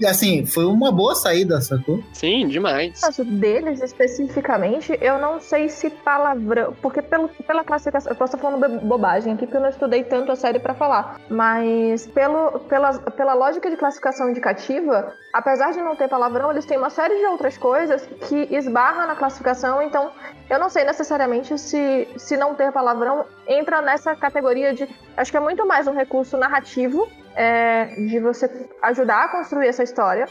E 0.00 0.06
assim, 0.06 0.44
foi 0.46 0.64
uma 0.66 0.90
boa 0.92 1.14
saída, 1.14 1.60
sacou? 1.60 2.02
Sim, 2.12 2.46
demais. 2.48 2.94
No 2.94 3.00
caso 3.06 3.24
deles 3.24 3.82
especificamente, 3.82 4.96
eu 5.00 5.18
não 5.18 5.40
sei 5.40 5.68
se 5.68 5.90
palavrão. 5.90 6.74
Porque 6.80 7.02
pelo, 7.02 7.28
pela 7.28 7.64
classificação. 7.64 8.10
Eu 8.12 8.16
posso 8.16 8.36
estar 8.36 8.48
falando 8.50 8.60
bo- 8.80 8.86
bobagem 8.86 9.32
aqui, 9.34 9.46
porque 9.46 9.56
eu 9.56 9.62
não 9.62 9.68
estudei 9.70 10.04
tanto 10.04 10.32
a 10.32 10.36
série 10.36 10.58
pra 10.58 10.74
falar. 10.74 11.20
Mas 11.28 12.06
pelo, 12.08 12.60
pela, 12.60 12.92
pela 12.94 13.34
lógica 13.34 13.70
de 13.70 13.76
classificação 13.76 14.30
indicativa, 14.30 15.12
apesar 15.32 15.72
de 15.72 15.78
não 15.80 15.96
ter 15.96 16.08
palavrão, 16.08 16.50
eles 16.50 16.64
têm 16.64 16.78
uma 16.78 16.90
série 16.90 17.16
de 17.18 17.26
outras 17.26 17.56
coisas 17.58 18.06
que 18.28 18.48
esbarra 18.54 19.06
na 19.06 19.14
classificação. 19.14 19.82
Então, 19.82 20.10
eu 20.48 20.58
não 20.58 20.68
sei 20.68 20.84
necessariamente 20.84 21.58
se, 21.58 22.08
se 22.16 22.36
não 22.36 22.54
ter 22.54 22.70
palavrão 22.72 23.24
entra 23.46 23.82
nessa 23.82 24.14
categoria 24.14 24.72
de. 24.72 24.88
Acho 25.16 25.30
que 25.30 25.36
é 25.36 25.40
muito 25.40 25.66
mais 25.66 25.86
um 25.86 25.92
recurso 25.92 26.36
narrativo 26.36 27.08
é, 27.34 27.86
de 27.86 28.20
você 28.20 28.68
ajudar 28.82 29.24
a 29.24 29.28
construir 29.28 29.68
essa 29.68 29.82
história. 29.82 30.26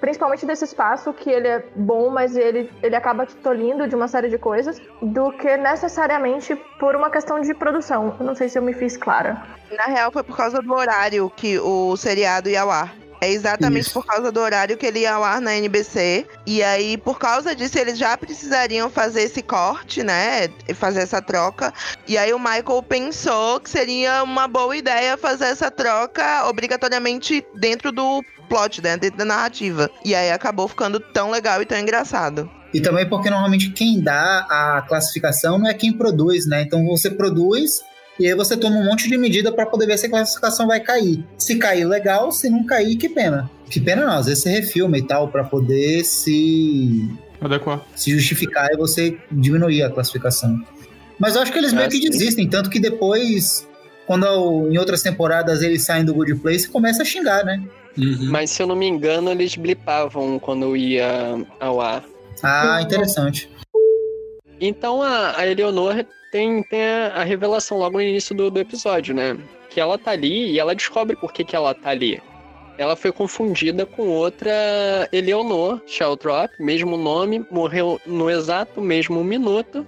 Principalmente 0.00 0.46
desse 0.46 0.64
espaço 0.64 1.12
que 1.12 1.28
ele 1.28 1.48
é 1.48 1.64
bom, 1.74 2.08
mas 2.08 2.36
ele, 2.36 2.70
ele 2.82 2.94
acaba 2.94 3.26
te 3.26 3.34
tolhindo 3.36 3.88
de 3.88 3.96
uma 3.96 4.06
série 4.06 4.28
de 4.28 4.38
coisas, 4.38 4.80
do 5.02 5.32
que 5.32 5.56
necessariamente 5.56 6.54
por 6.78 6.94
uma 6.94 7.10
questão 7.10 7.40
de 7.40 7.52
produção. 7.52 8.14
Eu 8.18 8.24
não 8.24 8.34
sei 8.34 8.48
se 8.48 8.56
eu 8.56 8.62
me 8.62 8.72
fiz 8.72 8.96
clara. 8.96 9.42
Na 9.72 9.86
real, 9.86 10.12
foi 10.12 10.22
por 10.22 10.36
causa 10.36 10.62
do 10.62 10.72
horário 10.72 11.28
que 11.30 11.58
o 11.58 11.96
seriado 11.96 12.48
ia 12.48 12.62
ao 12.62 12.70
ar. 12.70 12.94
É 13.20 13.30
exatamente 13.30 13.86
Isso. 13.86 13.94
por 13.94 14.06
causa 14.06 14.30
do 14.30 14.40
horário 14.40 14.76
que 14.76 14.86
ele 14.86 15.00
ia 15.00 15.14
ao 15.14 15.24
ar 15.24 15.40
na 15.40 15.56
NBC. 15.56 16.26
E 16.46 16.62
aí, 16.62 16.96
por 16.96 17.18
causa 17.18 17.54
disso, 17.54 17.78
eles 17.78 17.98
já 17.98 18.16
precisariam 18.16 18.88
fazer 18.88 19.22
esse 19.22 19.42
corte, 19.42 20.02
né? 20.02 20.48
E 20.68 20.74
fazer 20.74 21.00
essa 21.00 21.20
troca. 21.20 21.72
E 22.06 22.16
aí 22.16 22.32
o 22.32 22.38
Michael 22.38 22.82
pensou 22.88 23.60
que 23.60 23.68
seria 23.68 24.22
uma 24.22 24.46
boa 24.46 24.76
ideia 24.76 25.16
fazer 25.16 25.46
essa 25.46 25.70
troca 25.70 26.46
obrigatoriamente 26.48 27.44
dentro 27.54 27.90
do 27.90 28.22
plot, 28.48 28.82
né? 28.82 28.96
Dentro 28.96 29.18
da 29.18 29.24
narrativa. 29.24 29.90
E 30.04 30.14
aí 30.14 30.30
acabou 30.30 30.68
ficando 30.68 31.00
tão 31.00 31.30
legal 31.30 31.60
e 31.60 31.66
tão 31.66 31.78
engraçado. 31.78 32.50
E 32.72 32.80
também 32.80 33.08
porque 33.08 33.30
normalmente 33.30 33.70
quem 33.70 34.00
dá 34.00 34.46
a 34.48 34.84
classificação 34.86 35.58
não 35.58 35.68
é 35.68 35.74
quem 35.74 35.92
produz, 35.92 36.46
né? 36.46 36.62
Então 36.62 36.84
você 36.84 37.10
produz 37.10 37.82
e 38.18 38.26
aí 38.26 38.34
você 38.34 38.56
toma 38.56 38.76
um 38.76 38.84
monte 38.84 39.08
de 39.08 39.16
medida 39.16 39.52
pra 39.52 39.64
poder 39.66 39.86
ver 39.86 39.98
se 39.98 40.06
a 40.06 40.10
classificação 40.10 40.66
vai 40.66 40.80
cair. 40.80 41.24
Se 41.36 41.56
cair, 41.56 41.84
legal. 41.84 42.32
Se 42.32 42.48
não 42.50 42.64
cair, 42.64 42.96
que 42.96 43.08
pena. 43.08 43.50
Que 43.70 43.80
pena 43.80 44.04
não, 44.06 44.14
às 44.14 44.26
vezes 44.26 44.42
você 44.42 44.50
refilma 44.50 44.96
e 44.98 45.02
tal 45.02 45.28
pra 45.28 45.44
poder 45.44 46.04
se, 46.04 47.08
Adequar. 47.40 47.82
se 47.94 48.10
justificar 48.10 48.68
e 48.72 48.76
você 48.76 49.16
diminuir 49.30 49.82
a 49.82 49.90
classificação. 49.90 50.58
Mas 51.18 51.34
eu 51.36 51.42
acho 51.42 51.52
que 51.52 51.58
eles 51.58 51.72
É, 51.72 51.76
meio 51.76 51.88
que 51.90 52.00
sim. 52.00 52.08
desistem, 52.10 52.48
tanto 52.48 52.70
que 52.70 52.80
depois 52.80 53.66
quando 54.06 54.26
em 54.70 54.78
outras 54.78 55.02
temporadas 55.02 55.60
eles 55.60 55.84
saem 55.84 56.02
do 56.04 56.14
Good 56.14 56.36
Place, 56.36 56.66
começa 56.66 57.02
a 57.02 57.04
xingar, 57.04 57.44
né? 57.44 57.62
Uhum. 57.98 58.30
Mas 58.30 58.50
se 58.50 58.62
eu 58.62 58.66
não 58.66 58.74
me 58.74 58.86
engano, 58.86 59.30
eles 59.30 59.54
blipavam 59.54 60.38
quando 60.38 60.74
ia 60.74 61.44
ao 61.60 61.78
ar. 61.80 62.02
Ah, 62.42 62.80
interessante. 62.80 63.50
Então 64.60 65.02
a, 65.02 65.36
a 65.38 65.46
Eleonor 65.46 66.04
tem, 66.30 66.62
tem 66.62 66.82
a, 66.82 67.08
a 67.16 67.24
revelação 67.24 67.78
logo 67.78 67.96
no 67.96 68.02
início 68.02 68.34
do, 68.34 68.50
do 68.50 68.60
episódio, 68.60 69.14
né? 69.14 69.36
Que 69.70 69.80
ela 69.80 69.98
tá 69.98 70.12
ali 70.12 70.52
e 70.52 70.58
ela 70.58 70.74
descobre 70.74 71.16
por 71.16 71.32
que, 71.32 71.44
que 71.44 71.56
ela 71.56 71.74
tá 71.74 71.90
ali. 71.90 72.20
Ela 72.78 72.94
foi 72.94 73.10
confundida 73.10 73.84
com 73.84 74.06
outra 74.08 75.08
Eleonor 75.12 75.80
Sheltrop, 75.84 76.50
mesmo 76.60 76.96
nome, 76.96 77.44
morreu 77.50 78.00
no 78.06 78.30
exato 78.30 78.80
mesmo 78.80 79.22
minuto, 79.24 79.84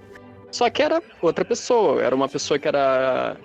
só 0.51 0.69
que 0.69 0.83
era 0.83 1.01
outra 1.21 1.45
pessoa. 1.45 2.01
Era 2.01 2.13
uma 2.13 2.27
pessoa 2.27 2.59
que 2.59 2.67
era, 2.67 3.37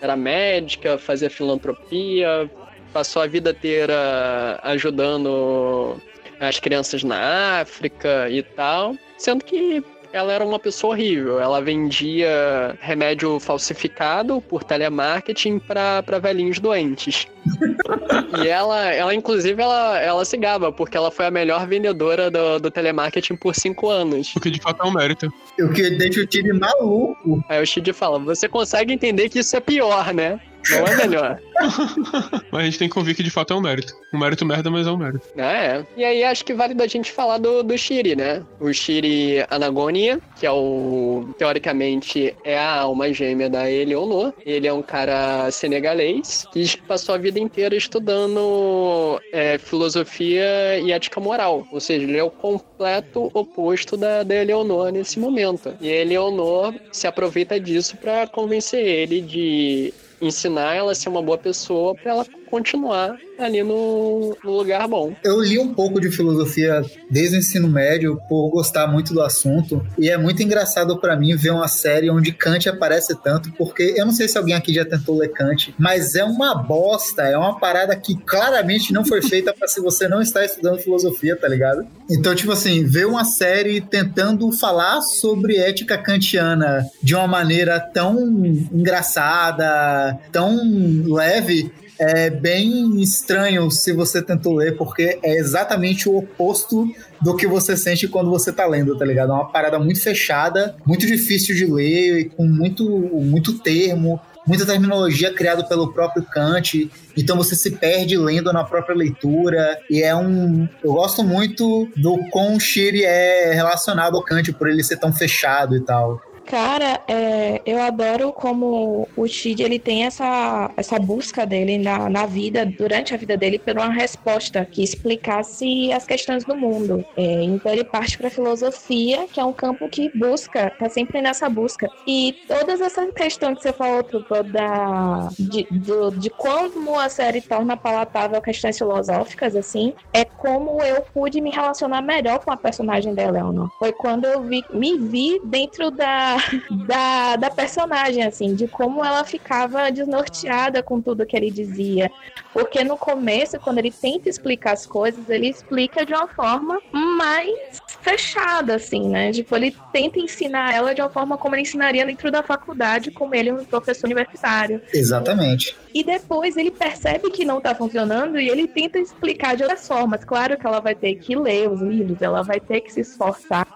era 0.00 0.16
médica, 0.16 0.98
fazia 0.98 1.28
filantropia, 1.28 2.48
passou 2.92 3.22
a 3.22 3.26
vida 3.26 3.50
inteira 3.50 4.60
ajudando 4.62 5.96
as 6.38 6.60
crianças 6.60 7.02
na 7.02 7.60
África 7.60 8.28
e 8.30 8.42
tal, 8.42 8.96
sendo 9.18 9.44
que 9.44 9.82
ela 10.12 10.32
era 10.32 10.44
uma 10.44 10.58
pessoa 10.58 10.92
horrível. 10.92 11.40
Ela 11.40 11.60
vendia 11.60 12.76
remédio 12.80 13.40
falsificado 13.40 14.40
por 14.40 14.62
telemarketing 14.62 15.58
para 15.58 16.18
velhinhos 16.20 16.58
doentes. 16.58 17.26
e 18.42 18.48
ela, 18.48 18.92
ela 18.92 19.14
inclusive, 19.14 19.60
ela, 19.60 19.98
ela 19.98 20.24
se 20.24 20.36
gaba, 20.36 20.70
porque 20.70 20.96
ela 20.96 21.10
foi 21.10 21.26
a 21.26 21.30
melhor 21.30 21.66
vendedora 21.66 22.30
do, 22.30 22.58
do 22.60 22.70
telemarketing 22.70 23.36
por 23.36 23.54
cinco 23.54 23.88
anos. 23.88 24.34
O 24.36 24.40
que 24.40 24.50
de 24.50 24.60
fato 24.60 24.82
é 24.82 24.86
um 24.86 24.92
mérito. 24.92 25.32
O 25.58 25.68
que 25.72 25.90
deixa 25.90 26.20
o 26.20 26.26
time 26.26 26.52
maluco. 26.52 27.44
Aí 27.48 27.62
o 27.62 27.66
Shid 27.66 27.92
fala: 27.92 28.18
você 28.18 28.48
consegue 28.48 28.92
entender 28.92 29.28
que 29.28 29.38
isso 29.38 29.56
é 29.56 29.60
pior, 29.60 30.12
né? 30.12 30.40
Não 30.70 30.86
é 30.86 30.96
melhor. 30.96 31.40
Mas 32.50 32.62
a 32.62 32.64
gente 32.64 32.78
tem 32.78 32.88
que 32.88 32.94
convir 32.94 33.14
que 33.14 33.22
de 33.22 33.30
fato 33.30 33.52
é 33.52 33.56
um 33.56 33.60
mérito. 33.60 33.94
Um 34.12 34.18
mérito 34.18 34.44
merda, 34.44 34.70
mas 34.70 34.86
é 34.86 34.90
um 34.90 34.96
mérito. 34.96 35.26
Ah, 35.38 35.52
é. 35.52 35.86
E 35.96 36.04
aí 36.04 36.24
acho 36.24 36.44
que 36.44 36.52
vale 36.52 36.74
da 36.74 36.86
gente 36.86 37.10
falar 37.10 37.38
do, 37.38 37.62
do 37.62 37.76
Shiri, 37.78 38.14
né? 38.14 38.42
O 38.60 38.72
Shiri 38.72 39.44
Anagonia, 39.48 40.20
que 40.38 40.46
é 40.46 40.50
o. 40.50 41.28
teoricamente 41.38 42.34
é 42.44 42.58
a 42.58 42.80
alma 42.80 43.12
gêmea 43.12 43.48
da 43.48 43.70
Eleonor. 43.70 44.32
Ele 44.44 44.66
é 44.66 44.72
um 44.72 44.82
cara 44.82 45.50
senegalês 45.50 46.46
que 46.52 46.76
passou 46.82 47.14
a 47.14 47.18
vida 47.18 47.38
inteira 47.38 47.74
estudando 47.74 49.20
é, 49.32 49.58
filosofia 49.58 50.78
e 50.78 50.92
ética 50.92 51.20
moral. 51.20 51.66
Ou 51.72 51.80
seja, 51.80 52.04
ele 52.04 52.18
é 52.18 52.24
o 52.24 52.30
completo 52.30 53.30
oposto 53.32 53.96
da, 53.96 54.22
da 54.22 54.34
Eleonor 54.34 54.90
nesse 54.90 55.18
momento. 55.18 55.74
E 55.80 55.90
a 55.90 55.96
Eleonor 55.96 56.74
se 56.90 57.06
aproveita 57.06 57.58
disso 57.58 57.96
para 57.96 58.26
convencer 58.26 58.84
ele 58.84 59.20
de 59.20 59.94
ensinar 60.22 60.74
ela 60.74 60.92
a 60.92 60.94
ser 60.94 61.08
uma 61.08 61.22
boa 61.22 61.36
pessoa 61.38 61.94
para 61.94 62.10
ela 62.12 62.26
continuar 62.52 63.16
ali 63.38 63.62
no, 63.62 64.36
no, 64.44 64.50
lugar 64.58 64.86
bom. 64.86 65.16
Eu 65.24 65.40
li 65.40 65.58
um 65.58 65.72
pouco 65.72 65.98
de 65.98 66.10
filosofia 66.10 66.84
desde 67.10 67.36
o 67.36 67.38
ensino 67.38 67.66
médio 67.66 68.20
por 68.28 68.50
gostar 68.50 68.86
muito 68.86 69.14
do 69.14 69.22
assunto 69.22 69.82
e 69.98 70.10
é 70.10 70.18
muito 70.18 70.42
engraçado 70.42 71.00
para 71.00 71.16
mim 71.16 71.34
ver 71.34 71.50
uma 71.50 71.66
série 71.66 72.10
onde 72.10 72.30
Kant 72.30 72.68
aparece 72.68 73.16
tanto 73.22 73.50
porque 73.52 73.94
eu 73.96 74.04
não 74.04 74.12
sei 74.12 74.28
se 74.28 74.36
alguém 74.36 74.54
aqui 74.54 74.74
já 74.74 74.84
tentou 74.84 75.16
ler 75.16 75.32
Kant, 75.32 75.74
mas 75.78 76.14
é 76.14 76.22
uma 76.22 76.54
bosta, 76.54 77.22
é 77.22 77.38
uma 77.38 77.58
parada 77.58 77.96
que 77.96 78.14
claramente 78.16 78.92
não 78.92 79.02
foi 79.02 79.22
feita 79.22 79.54
para 79.54 79.66
se 79.66 79.80
você 79.80 80.06
não 80.06 80.20
está 80.20 80.44
estudando 80.44 80.78
filosofia, 80.78 81.34
tá 81.34 81.48
ligado? 81.48 81.86
Então, 82.10 82.34
tipo 82.34 82.52
assim, 82.52 82.84
ver 82.84 83.06
uma 83.06 83.24
série 83.24 83.80
tentando 83.80 84.52
falar 84.52 85.00
sobre 85.00 85.56
ética 85.56 85.96
kantiana 85.96 86.84
de 87.02 87.14
uma 87.14 87.26
maneira 87.26 87.80
tão 87.80 88.44
engraçada, 88.70 90.18
tão 90.30 90.60
leve, 91.06 91.72
é 92.02 92.30
bem 92.30 93.00
estranho 93.00 93.70
se 93.70 93.92
você 93.92 94.20
tentou 94.20 94.56
ler, 94.56 94.76
porque 94.76 95.20
é 95.22 95.36
exatamente 95.36 96.08
o 96.08 96.16
oposto 96.16 96.86
do 97.20 97.36
que 97.36 97.46
você 97.46 97.76
sente 97.76 98.08
quando 98.08 98.28
você 98.28 98.52
tá 98.52 98.66
lendo, 98.66 98.98
tá 98.98 99.04
ligado? 99.04 99.30
É 99.30 99.34
uma 99.34 99.52
parada 99.52 99.78
muito 99.78 100.02
fechada, 100.02 100.74
muito 100.84 101.06
difícil 101.06 101.54
de 101.54 101.64
ler, 101.64 102.30
com 102.30 102.44
muito, 102.44 102.84
muito 102.84 103.58
termo, 103.60 104.20
muita 104.44 104.66
terminologia 104.66 105.32
criada 105.32 105.62
pelo 105.62 105.92
próprio 105.92 106.24
Kant, 106.24 106.90
então 107.16 107.36
você 107.36 107.54
se 107.54 107.70
perde 107.70 108.16
lendo 108.16 108.52
na 108.52 108.64
própria 108.64 108.96
leitura, 108.96 109.78
e 109.88 110.02
é 110.02 110.14
um... 110.14 110.68
Eu 110.82 110.94
gosto 110.94 111.22
muito 111.22 111.88
do 111.96 112.18
como 112.30 112.56
o 112.56 112.60
Shiri 112.60 113.04
é 113.04 113.52
relacionado 113.52 114.16
ao 114.16 114.24
Kant, 114.24 114.52
por 114.54 114.68
ele 114.68 114.82
ser 114.82 114.96
tão 114.96 115.12
fechado 115.12 115.76
e 115.76 115.80
tal. 115.80 116.20
Cara, 116.46 117.00
é, 117.08 117.60
eu 117.64 117.80
adoro 117.80 118.32
como 118.32 119.08
o 119.16 119.26
Shid 119.26 119.62
ele 119.62 119.78
tem 119.78 120.04
essa, 120.04 120.70
essa 120.76 120.98
busca 120.98 121.46
dele 121.46 121.78
na, 121.78 122.10
na 122.10 122.26
vida, 122.26 122.66
durante 122.66 123.14
a 123.14 123.16
vida 123.16 123.36
dele, 123.36 123.58
por 123.58 123.76
uma 123.76 123.90
resposta 123.90 124.64
que 124.64 124.82
explicasse 124.82 125.92
as 125.92 126.04
questões 126.04 126.44
do 126.44 126.54
mundo. 126.56 127.04
É, 127.16 127.42
então 127.44 127.72
ele 127.72 127.84
parte 127.84 128.18
para 128.18 128.28
a 128.28 128.30
filosofia, 128.30 129.26
que 129.32 129.40
é 129.40 129.44
um 129.44 129.52
campo 129.52 129.88
que 129.88 130.10
busca, 130.16 130.70
tá 130.78 130.88
sempre 130.88 131.22
nessa 131.22 131.48
busca. 131.48 131.88
E 132.06 132.34
todas 132.46 132.80
essas 132.80 133.10
questões 133.12 133.56
que 133.56 133.62
você 133.62 133.72
falou, 133.72 134.02
Trupa, 134.02 134.42
da, 134.42 135.28
de, 135.38 135.66
de, 135.70 136.18
de 136.18 136.30
como 136.30 136.98
a 136.98 137.08
série 137.08 137.40
torna 137.40 137.76
palatável 137.76 138.40
questões 138.42 138.76
filosóficas, 138.76 139.56
assim, 139.56 139.94
é 140.12 140.24
como 140.24 140.82
eu 140.82 141.02
pude 141.14 141.40
me 141.40 141.50
relacionar 141.50 142.02
melhor 142.02 142.40
com 142.40 142.50
a 142.50 142.56
personagem 142.56 143.14
da 143.14 143.22
Eleanor. 143.22 143.70
Foi 143.78 143.92
quando 143.92 144.24
eu 144.24 144.42
vi, 144.42 144.64
me 144.72 144.98
vi 144.98 145.40
dentro 145.44 145.90
da 145.90 146.41
da, 146.86 147.36
da 147.36 147.50
personagem, 147.50 148.24
assim, 148.24 148.54
de 148.54 148.66
como 148.68 149.04
ela 149.04 149.24
ficava 149.24 149.90
desnorteada 149.90 150.82
com 150.82 151.00
tudo 151.00 151.26
que 151.26 151.36
ele 151.36 151.50
dizia. 151.50 152.10
Porque 152.52 152.84
no 152.84 152.96
começo, 152.96 153.58
quando 153.58 153.78
ele 153.78 153.90
tenta 153.90 154.28
explicar 154.28 154.72
as 154.72 154.86
coisas, 154.86 155.28
ele 155.28 155.48
explica 155.48 156.04
de 156.04 156.12
uma 156.12 156.28
forma 156.28 156.78
mais 156.92 157.80
fechada, 158.00 158.74
assim, 158.74 159.08
né? 159.08 159.32
Tipo, 159.32 159.56
ele 159.56 159.74
tenta 159.92 160.18
ensinar 160.18 160.74
ela 160.74 160.94
de 160.94 161.00
uma 161.00 161.08
forma 161.08 161.38
como 161.38 161.54
ele 161.54 161.62
ensinaria 161.62 162.04
dentro 162.04 162.30
da 162.30 162.42
faculdade, 162.42 163.10
como 163.10 163.34
ele 163.34 163.48
é 163.48 163.54
um 163.54 163.64
professor 163.64 164.06
universitário. 164.06 164.82
Exatamente. 164.92 165.76
E 165.94 166.02
depois 166.02 166.56
ele 166.56 166.70
percebe 166.70 167.30
que 167.30 167.44
não 167.44 167.60
tá 167.60 167.74
funcionando 167.74 168.38
e 168.40 168.48
ele 168.48 168.66
tenta 168.66 168.98
explicar 168.98 169.56
de 169.56 169.62
outras 169.62 169.86
formas. 169.86 170.24
Claro 170.24 170.58
que 170.58 170.66
ela 170.66 170.80
vai 170.80 170.94
ter 170.94 171.14
que 171.16 171.36
ler 171.36 171.70
os 171.70 171.80
livros, 171.80 172.20
ela 172.20 172.42
vai 172.42 172.60
ter 172.60 172.80
que 172.80 172.92
se 172.92 173.00
esforçar. 173.00 173.66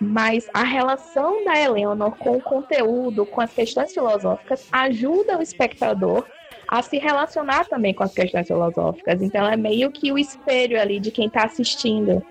Mas 0.00 0.48
a 0.52 0.62
relação 0.62 1.44
da 1.44 1.58
Eleanor 1.58 2.03
com 2.10 2.36
o 2.36 2.42
conteúdo, 2.42 3.26
com 3.26 3.40
as 3.40 3.52
questões 3.52 3.92
filosóficas, 3.92 4.68
ajuda 4.72 5.38
o 5.38 5.42
espectador 5.42 6.24
a 6.66 6.82
se 6.82 6.98
relacionar 6.98 7.66
também 7.66 7.92
com 7.92 8.02
as 8.02 8.12
questões 8.12 8.46
filosóficas. 8.46 9.22
Então, 9.22 9.46
é 9.46 9.56
meio 9.56 9.90
que 9.90 10.10
o 10.12 10.18
espelho 10.18 10.80
ali 10.80 10.98
de 10.98 11.10
quem 11.10 11.26
está 11.26 11.44
assistindo. 11.44 12.22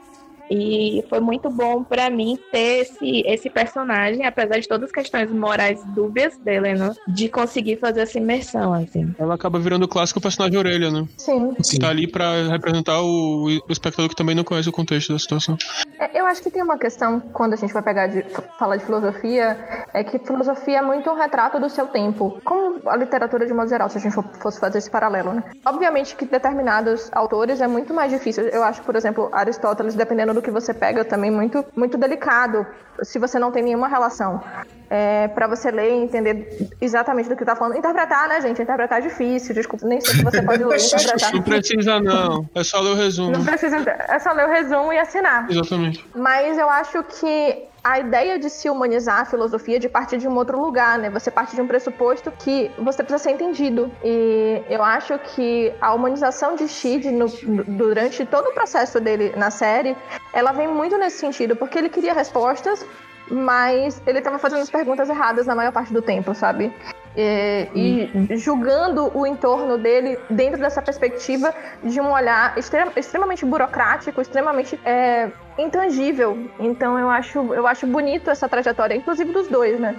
E 0.49 1.03
foi 1.09 1.19
muito 1.19 1.49
bom 1.49 1.83
para 1.83 2.09
mim 2.09 2.37
ter 2.51 2.81
esse, 2.81 3.23
esse 3.25 3.49
personagem, 3.49 4.25
apesar 4.25 4.59
de 4.59 4.67
todas 4.67 4.85
as 4.85 4.91
questões 4.91 5.31
morais 5.31 5.83
dúbias 5.95 6.37
dele, 6.37 6.73
né? 6.73 6.91
De 7.07 7.29
conseguir 7.29 7.77
fazer 7.77 8.01
essa 8.01 8.17
imersão, 8.17 8.73
assim. 8.73 9.13
Ela 9.17 9.35
acaba 9.35 9.59
virando 9.59 9.83
o 9.83 9.87
clássico 9.87 10.21
personagem 10.21 10.57
orelha, 10.57 10.91
né? 10.91 11.07
Sim. 11.17 11.53
Que 11.53 11.79
tá 11.79 11.89
ali 11.89 12.07
pra 12.07 12.47
representar 12.49 13.01
o, 13.01 13.45
o 13.45 13.71
espectador 13.71 14.09
que 14.09 14.15
também 14.15 14.35
não 14.35 14.43
conhece 14.43 14.69
o 14.69 14.71
contexto 14.71 15.13
da 15.13 15.19
situação. 15.19 15.57
É, 15.99 16.19
eu 16.19 16.25
acho 16.25 16.41
que 16.41 16.51
tem 16.51 16.61
uma 16.61 16.77
questão, 16.77 17.19
quando 17.19 17.53
a 17.53 17.57
gente 17.57 17.73
vai 17.73 17.81
pegar 17.81 18.07
de 18.07 18.23
falar 18.57 18.77
de 18.77 18.85
filosofia, 18.85 19.57
é 19.93 20.03
que 20.03 20.19
filosofia 20.19 20.79
é 20.79 20.81
muito 20.81 21.09
um 21.09 21.15
retrato 21.15 21.59
do 21.59 21.69
seu 21.69 21.87
tempo. 21.87 22.39
Como 22.43 22.81
a 22.87 22.95
literatura 22.95 23.45
de 23.45 23.53
modo 23.53 23.69
geral, 23.69 23.89
se 23.89 23.97
a 23.97 24.01
gente 24.01 24.15
fosse 24.39 24.59
fazer 24.59 24.79
esse 24.79 24.89
paralelo, 24.89 25.33
né? 25.33 25.43
Obviamente 25.65 26.15
que 26.15 26.25
determinados 26.25 27.09
autores 27.13 27.61
é 27.61 27.67
muito 27.67 27.93
mais 27.93 28.11
difícil. 28.11 28.43
Eu 28.45 28.63
acho, 28.63 28.81
por 28.81 28.95
exemplo, 28.95 29.29
Aristóteles, 29.31 29.95
dependendo 29.95 30.32
do 30.33 30.41
que 30.41 30.51
você 30.51 30.73
pega, 30.73 31.05
também 31.05 31.31
muito, 31.31 31.65
muito 31.75 31.97
delicado, 31.97 32.65
se 33.01 33.19
você 33.19 33.39
não 33.39 33.51
tem 33.51 33.63
nenhuma 33.63 33.87
relação. 33.87 34.41
É, 34.89 35.27
para 35.29 35.47
você 35.47 35.71
ler 35.71 35.89
e 35.89 36.03
entender 36.03 36.69
exatamente 36.79 37.27
do 37.27 37.35
que 37.35 37.43
tá 37.43 37.55
falando. 37.55 37.77
Interpretar, 37.77 38.27
né, 38.27 38.39
gente? 38.41 38.61
Interpretar 38.61 38.99
é 38.99 39.01
difícil, 39.01 39.55
desculpa, 39.55 39.87
nem 39.87 39.99
sei 39.99 40.15
se 40.15 40.23
você 40.23 40.41
pode 40.41 40.63
ler 40.65 40.77
interpretar. 40.77 41.33
Não 41.33 41.41
precisa, 41.41 41.99
não. 41.99 42.47
É 42.53 42.63
só 42.63 42.79
ler 42.79 42.91
o 42.91 42.95
resumo. 42.95 43.31
Não 43.31 43.43
precisa, 43.43 43.77
é 43.77 44.19
só 44.19 44.31
ler 44.33 44.45
o 44.45 44.49
resumo 44.51 44.93
e 44.93 44.99
assinar. 44.99 45.49
Exatamente. 45.49 46.05
Mas 46.15 46.57
eu 46.59 46.69
acho 46.69 47.03
que 47.03 47.72
a 47.83 47.99
ideia 47.99 48.39
de 48.39 48.49
se 48.49 48.69
humanizar 48.69 49.19
a 49.21 49.25
filosofia 49.25 49.77
de 49.77 49.89
partir 49.89 50.17
de 50.17 50.27
um 50.27 50.35
outro 50.37 50.59
lugar, 50.59 50.97
né? 50.97 51.09
Você 51.09 51.29
parte 51.29 51.53
de 51.53 51.61
um 51.61 51.67
pressuposto 51.67 52.31
que 52.31 52.71
você 52.77 53.03
precisa 53.03 53.21
ser 53.21 53.31
entendido. 53.31 53.91
E 54.01 54.63
eu 54.69 54.81
acho 54.81 55.19
que 55.19 55.73
a 55.81 55.93
humanização 55.93 56.55
de 56.55 56.67
Shid 56.67 57.11
no, 57.11 57.27
durante 57.67 58.25
todo 58.25 58.47
o 58.47 58.53
processo 58.53 59.01
dele 59.01 59.33
na 59.35 59.51
série, 59.51 59.97
ela 60.31 60.53
vem 60.53 60.67
muito 60.67 60.97
nesse 60.97 61.17
sentido, 61.17 61.57
porque 61.57 61.77
ele 61.77 61.89
queria 61.89 62.13
respostas, 62.13 62.85
mas 63.29 64.01
ele 64.07 64.19
estava 64.19 64.39
fazendo 64.39 64.61
as 64.61 64.69
perguntas 64.69 65.09
erradas 65.09 65.45
na 65.45 65.53
maior 65.53 65.73
parte 65.73 65.91
do 65.91 66.01
tempo, 66.01 66.33
sabe? 66.33 66.73
E, 67.15 67.67
e, 67.75 68.37
julgando 68.37 69.15
o 69.15 69.25
entorno 69.27 69.77
dele 69.77 70.17
dentro 70.29 70.59
dessa 70.59 70.81
perspectiva 70.81 71.53
de 71.83 72.01
um 72.01 72.11
olhar 72.11 72.57
extrem, 72.57 72.87
extremamente 72.95 73.45
burocrático, 73.45 74.19
extremamente 74.19 74.79
é, 74.83 75.29
intangível. 75.57 76.49
Então 76.59 76.97
eu 76.97 77.09
acho, 77.09 77.53
eu 77.53 77.67
acho 77.67 77.85
bonito 77.85 78.29
essa 78.29 78.49
trajetória, 78.49 78.95
inclusive 78.95 79.31
dos 79.31 79.47
dois, 79.47 79.79
né? 79.79 79.95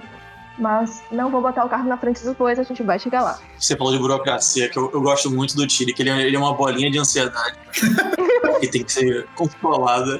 Mas 0.57 1.03
não 1.11 1.29
vou 1.29 1.41
botar 1.41 1.65
o 1.65 1.69
carro 1.69 1.87
na 1.87 1.97
frente 1.97 2.23
dos 2.23 2.33
bois, 2.33 2.57
a 2.57 2.63
gente 2.63 2.81
vai 2.81 2.97
chegar 2.97 3.21
lá. 3.21 3.39
Você 3.57 3.75
falou 3.75 3.91
de 3.91 3.99
burocracia, 3.99 4.69
que 4.69 4.77
eu, 4.77 4.89
eu 4.93 5.01
gosto 5.01 5.29
muito 5.29 5.55
do 5.55 5.67
Tiri, 5.67 5.93
que 5.93 6.01
ele, 6.01 6.09
é- 6.09 6.21
ele 6.21 6.35
é 6.35 6.39
uma 6.39 6.53
bolinha 6.53 6.89
de 6.89 6.97
ansiedade. 6.97 7.57
que 8.61 8.67
tem 8.67 8.83
que 8.83 8.91
ser 8.91 9.27
controlada. 9.35 10.19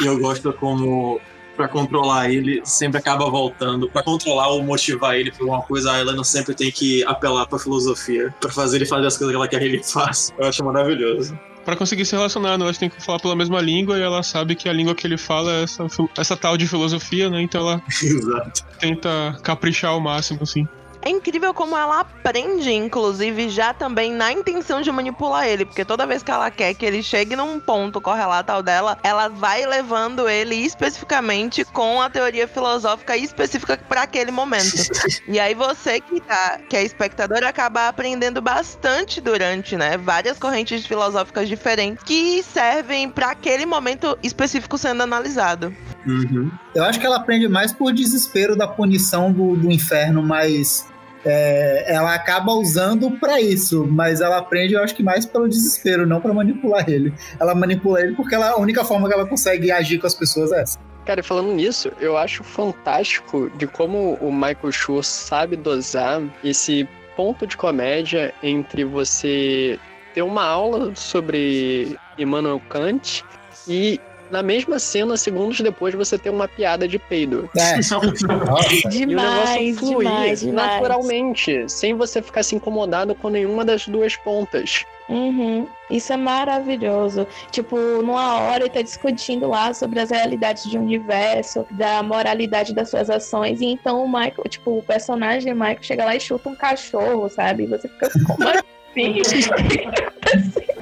e 0.00 0.06
eu 0.06 0.18
gosto 0.18 0.52
como 0.52 1.20
pra 1.56 1.68
controlar 1.68 2.30
ele 2.30 2.60
sempre 2.64 2.98
acaba 2.98 3.28
voltando. 3.30 3.88
Pra 3.88 4.02
controlar 4.02 4.48
ou 4.48 4.62
motivar 4.62 5.14
ele 5.16 5.30
por 5.30 5.46
uma 5.46 5.62
coisa, 5.62 5.92
a 5.92 6.00
Helena 6.00 6.22
sempre 6.24 6.54
tem 6.54 6.70
que 6.70 7.04
apelar 7.04 7.46
pra 7.46 7.58
filosofia. 7.58 8.34
Pra 8.40 8.50
fazer 8.50 8.76
ele 8.76 8.86
fazer 8.86 9.06
as 9.06 9.16
coisas 9.16 9.32
que 9.32 9.36
ela 9.36 9.48
quer 9.48 9.58
que 9.58 9.64
ele 9.64 9.82
faça. 9.84 10.32
Eu 10.38 10.46
acho 10.48 10.64
maravilhoso. 10.64 11.38
Pra 11.64 11.74
conseguir 11.76 12.04
se 12.04 12.14
relacionar, 12.14 12.58
né? 12.58 12.64
Elas 12.64 12.76
têm 12.76 12.90
que 12.90 13.02
falar 13.02 13.18
pela 13.18 13.34
mesma 13.34 13.58
língua 13.60 13.98
e 13.98 14.02
ela 14.02 14.22
sabe 14.22 14.54
que 14.54 14.68
a 14.68 14.72
língua 14.72 14.94
que 14.94 15.06
ele 15.06 15.16
fala 15.16 15.50
é 15.50 15.62
essa, 15.62 15.86
essa 16.18 16.36
tal 16.36 16.58
de 16.58 16.66
filosofia, 16.66 17.30
né? 17.30 17.40
Então 17.40 17.62
ela 17.62 17.82
Exato. 18.02 18.64
tenta 18.78 19.38
caprichar 19.42 19.92
ao 19.92 20.00
máximo, 20.00 20.40
assim. 20.42 20.68
É 21.04 21.10
incrível 21.10 21.52
como 21.52 21.76
ela 21.76 22.00
aprende, 22.00 22.72
inclusive, 22.72 23.50
já 23.50 23.74
também 23.74 24.10
na 24.10 24.32
intenção 24.32 24.80
de 24.80 24.90
manipular 24.90 25.46
ele. 25.46 25.66
Porque 25.66 25.84
toda 25.84 26.06
vez 26.06 26.22
que 26.22 26.30
ela 26.30 26.50
quer 26.50 26.72
que 26.72 26.86
ele 26.86 27.02
chegue 27.02 27.36
num 27.36 27.60
ponto 27.60 28.00
correlato 28.00 28.50
ao 28.50 28.62
dela, 28.62 28.98
ela 29.02 29.28
vai 29.28 29.66
levando 29.66 30.26
ele 30.26 30.54
especificamente 30.54 31.62
com 31.66 32.00
a 32.00 32.08
teoria 32.08 32.48
filosófica 32.48 33.14
específica 33.18 33.76
para 33.76 34.04
aquele 34.04 34.30
momento. 34.30 34.74
e 35.28 35.38
aí 35.38 35.54
você 35.54 36.00
que 36.00 36.20
tá, 36.22 36.58
que 36.70 36.74
é 36.74 36.82
espectador, 36.82 37.44
acaba 37.44 37.86
aprendendo 37.88 38.40
bastante 38.40 39.20
durante, 39.20 39.76
né? 39.76 39.98
Várias 39.98 40.38
correntes 40.38 40.86
filosóficas 40.86 41.48
diferentes 41.48 42.02
que 42.02 42.42
servem 42.42 43.10
para 43.10 43.32
aquele 43.32 43.66
momento 43.66 44.18
específico 44.22 44.78
sendo 44.78 45.02
analisado. 45.02 45.74
Uhum. 46.06 46.50
Eu 46.74 46.84
acho 46.84 46.98
que 46.98 47.04
ela 47.04 47.16
aprende 47.16 47.46
mais 47.46 47.72
por 47.72 47.92
desespero 47.92 48.56
da 48.56 48.66
punição 48.66 49.30
do, 49.30 49.54
do 49.54 49.70
inferno, 49.70 50.22
mas 50.22 50.86
é, 51.24 51.84
ela 51.94 52.14
acaba 52.14 52.52
usando 52.52 53.10
pra 53.12 53.40
isso. 53.40 53.86
Mas 53.86 54.20
ela 54.20 54.38
aprende, 54.38 54.74
eu 54.74 54.82
acho 54.82 54.94
que 54.94 55.02
mais 55.02 55.24
pelo 55.26 55.48
desespero, 55.48 56.06
não 56.06 56.20
pra 56.20 56.32
manipular 56.32 56.88
ele. 56.88 57.12
Ela 57.40 57.54
manipula 57.54 58.00
ele 58.00 58.14
porque 58.14 58.34
ela, 58.34 58.50
a 58.50 58.58
única 58.58 58.84
forma 58.84 59.08
que 59.08 59.14
ela 59.14 59.26
consegue 59.26 59.70
agir 59.70 59.98
com 59.98 60.06
as 60.06 60.14
pessoas 60.14 60.52
é 60.52 60.62
essa. 60.62 60.78
Cara, 61.04 61.22
falando 61.22 61.52
nisso, 61.52 61.92
eu 62.00 62.16
acho 62.16 62.42
fantástico 62.42 63.50
de 63.56 63.66
como 63.66 64.14
o 64.14 64.32
Michael 64.32 64.72
Schur 64.72 65.02
sabe 65.02 65.54
dosar 65.54 66.22
esse 66.42 66.88
ponto 67.14 67.46
de 67.46 67.56
comédia 67.56 68.32
entre 68.42 68.84
você 68.84 69.78
ter 70.14 70.22
uma 70.22 70.44
aula 70.44 70.94
sobre 70.94 71.96
Immanuel 72.16 72.60
Kant 72.68 73.22
e 73.68 74.00
na 74.34 74.42
mesma 74.42 74.80
cena, 74.80 75.16
segundos 75.16 75.60
depois, 75.60 75.94
você 75.94 76.18
ter 76.18 76.28
uma 76.28 76.48
piada 76.48 76.88
de 76.88 76.98
peido. 76.98 77.48
É. 77.56 77.76
Nossa. 77.86 78.88
E 78.92 79.04
o 79.04 79.06
negócio 79.06 79.06
Demais, 79.06 79.78
fluir 79.78 80.08
demais, 80.08 80.40
demais. 80.40 80.70
naturalmente, 80.72 81.68
sem 81.68 81.94
você 81.94 82.20
ficar 82.20 82.42
se 82.42 82.56
incomodado 82.56 83.14
com 83.14 83.28
nenhuma 83.28 83.64
das 83.64 83.86
duas 83.86 84.16
pontas. 84.16 84.84
Uhum. 85.08 85.68
Isso 85.88 86.12
é 86.12 86.16
maravilhoso. 86.16 87.28
Tipo, 87.52 87.76
numa 87.78 88.40
hora 88.40 88.64
ele 88.64 88.70
tá 88.70 88.82
discutindo 88.82 89.46
lá 89.48 89.72
sobre 89.72 90.00
as 90.00 90.10
realidades 90.10 90.68
de 90.68 90.76
um 90.76 90.82
universo, 90.82 91.64
da 91.70 92.02
moralidade 92.02 92.74
das 92.74 92.90
suas 92.90 93.08
ações, 93.08 93.60
e 93.60 93.66
então 93.66 94.02
o 94.04 94.08
Michael, 94.08 94.48
tipo, 94.48 94.78
o 94.78 94.82
personagem 94.82 95.54
Michael 95.54 95.78
chega 95.82 96.04
lá 96.06 96.16
e 96.16 96.20
chuta 96.20 96.48
um 96.48 96.56
cachorro, 96.56 97.28
sabe? 97.28 97.64
E 97.64 97.66
você 97.66 97.86
fica 97.86 98.10
como 98.26 98.48
assim? 98.94 99.50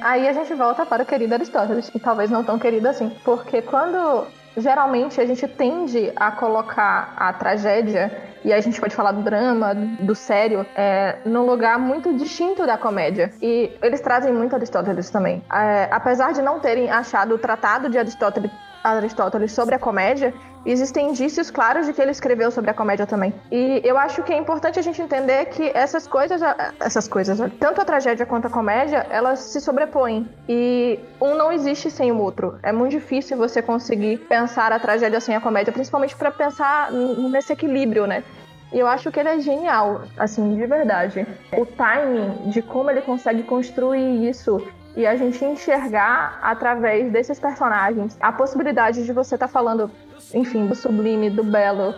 Aí 0.01 0.27
a 0.27 0.33
gente 0.33 0.53
volta 0.53 0.85
para 0.85 1.03
o 1.03 1.05
querido 1.05 1.33
Aristóteles, 1.33 1.89
e 1.93 1.99
talvez 1.99 2.29
não 2.29 2.43
tão 2.43 2.59
querido 2.59 2.87
assim. 2.87 3.09
Porque 3.23 3.61
quando 3.61 4.27
geralmente 4.57 5.19
a 5.19 5.25
gente 5.25 5.47
tende 5.47 6.11
a 6.15 6.31
colocar 6.31 7.13
a 7.17 7.33
tragédia, 7.33 8.11
e 8.43 8.51
a 8.51 8.59
gente 8.59 8.79
pode 8.79 8.93
falar 8.93 9.13
do 9.13 9.21
drama, 9.21 9.73
do 9.73 10.13
sério, 10.13 10.65
é, 10.75 11.17
num 11.25 11.45
lugar 11.45 11.79
muito 11.79 12.13
distinto 12.13 12.65
da 12.65 12.77
comédia. 12.77 13.31
E 13.41 13.71
eles 13.81 14.01
trazem 14.01 14.33
muito 14.33 14.53
Aristóteles 14.53 15.09
também. 15.09 15.41
É, 15.51 15.87
apesar 15.89 16.33
de 16.33 16.41
não 16.41 16.59
terem 16.59 16.91
achado 16.91 17.35
o 17.35 17.37
tratado 17.37 17.89
de 17.89 17.97
Aristóteles, 17.97 18.51
Aristóteles 18.83 19.51
sobre 19.51 19.75
a 19.75 19.79
comédia, 19.79 20.33
existem 20.65 21.09
indícios 21.09 21.49
claros 21.49 21.85
de 21.85 21.93
que 21.93 22.01
ele 22.01 22.11
escreveu 22.11 22.51
sobre 22.51 22.71
a 22.71 22.73
comédia 22.73 23.05
também. 23.05 23.33
E 23.51 23.81
eu 23.83 23.97
acho 23.97 24.23
que 24.23 24.33
é 24.33 24.37
importante 24.37 24.79
a 24.79 24.81
gente 24.81 25.01
entender 25.01 25.45
que 25.45 25.71
essas 25.73 26.07
coisas, 26.07 26.41
essas 26.79 27.07
coisas, 27.07 27.39
tanto 27.59 27.81
a 27.81 27.85
tragédia 27.85 28.25
quanto 28.25 28.47
a 28.47 28.49
comédia, 28.49 29.05
elas 29.09 29.39
se 29.39 29.61
sobrepõem. 29.61 30.27
E 30.47 30.99
um 31.21 31.35
não 31.35 31.51
existe 31.51 31.89
sem 31.89 32.11
o 32.11 32.17
outro. 32.17 32.57
É 32.63 32.71
muito 32.71 32.91
difícil 32.91 33.37
você 33.37 33.61
conseguir 33.61 34.17
pensar 34.27 34.71
a 34.71 34.79
tragédia 34.79 35.19
sem 35.19 35.35
a 35.35 35.41
comédia, 35.41 35.73
principalmente 35.73 36.15
para 36.15 36.31
pensar 36.31 36.91
nesse 36.91 37.53
equilíbrio, 37.53 38.05
né? 38.05 38.23
E 38.71 38.79
eu 38.79 38.87
acho 38.87 39.11
que 39.11 39.19
ele 39.19 39.29
é 39.29 39.39
genial, 39.39 40.01
assim, 40.17 40.55
de 40.55 40.65
verdade. 40.65 41.27
O 41.55 41.63
timing 41.63 42.49
de 42.49 42.61
como 42.61 42.89
ele 42.89 43.01
consegue 43.01 43.43
construir 43.43 44.27
isso 44.27 44.65
e 44.95 45.05
a 45.07 45.15
gente 45.15 45.43
enxergar 45.43 46.39
através 46.41 47.11
desses 47.11 47.39
personagens 47.39 48.17
a 48.21 48.31
possibilidade 48.31 49.05
de 49.05 49.13
você 49.13 49.35
estar 49.35 49.47
falando, 49.47 49.89
enfim, 50.33 50.67
do 50.67 50.75
sublime, 50.75 51.29
do 51.29 51.43
belo, 51.43 51.93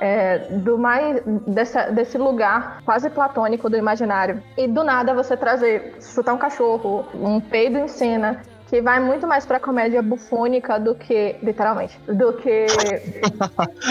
é, 0.00 0.38
do 0.50 0.78
mais 0.78 1.20
dessa- 1.46 1.90
desse 1.90 2.16
lugar 2.16 2.80
quase 2.84 3.10
platônico 3.10 3.68
do 3.68 3.76
imaginário. 3.76 4.40
E 4.56 4.68
do 4.68 4.84
nada 4.84 5.12
você 5.12 5.36
trazer, 5.36 5.96
chutar 6.00 6.32
um 6.34 6.38
cachorro, 6.38 7.04
um 7.14 7.40
peido 7.40 7.78
em 7.78 7.88
cena. 7.88 8.40
Que 8.68 8.82
vai 8.82 9.00
muito 9.00 9.26
mais 9.26 9.46
pra 9.46 9.58
comédia 9.58 10.02
bufônica 10.02 10.78
do 10.78 10.94
que, 10.94 11.36
literalmente, 11.42 11.98
do 12.06 12.34
que 12.34 12.66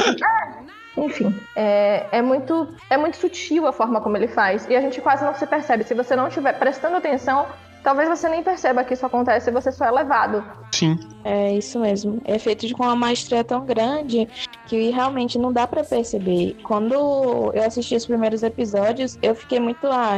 enfim, 0.96 1.36
é, 1.56 2.06
é, 2.12 2.22
muito, 2.22 2.68
é 2.90 2.98
muito 2.98 3.18
sutil 3.18 3.68
a 3.68 3.72
forma 3.72 4.02
como 4.02 4.18
ele 4.18 4.28
faz. 4.28 4.68
E 4.70 4.76
a 4.76 4.82
gente 4.82 5.00
quase 5.02 5.24
não 5.24 5.34
se 5.34 5.46
percebe. 5.46 5.84
Se 5.84 5.94
você 5.94 6.16
não 6.16 6.28
estiver 6.28 6.54
prestando 6.58 6.96
atenção, 6.96 7.46
talvez 7.88 8.10
você 8.10 8.28
nem 8.28 8.44
perceba 8.44 8.84
que 8.84 8.94
isso 8.94 9.06
acontece 9.06 9.50
e 9.50 9.54
você 9.54 9.72
só 9.72 9.86
é 9.86 9.92
levado. 9.92 10.44
Sim. 10.74 11.00
É 11.24 11.54
isso 11.54 11.80
mesmo. 11.80 12.22
É 12.26 12.38
feito 12.38 12.68
de 12.68 12.74
com 12.74 12.84
uma 12.84 12.98
maestria 12.98 13.46
tão 13.46 13.66
grande 13.66 14.28
que 14.66 14.90
realmente 14.90 15.40
não 15.40 15.54
dá 15.54 15.66
pra 15.66 15.86
perceber. 15.86 16.58
Quando 16.64 16.94
eu 17.54 17.64
assisti 17.66 17.96
os 17.96 18.06
primeiros 18.06 18.44
episódios, 18.44 19.18
eu 19.22 19.34
fiquei 19.34 19.62
muito, 19.62 19.88
ah, 19.88 20.18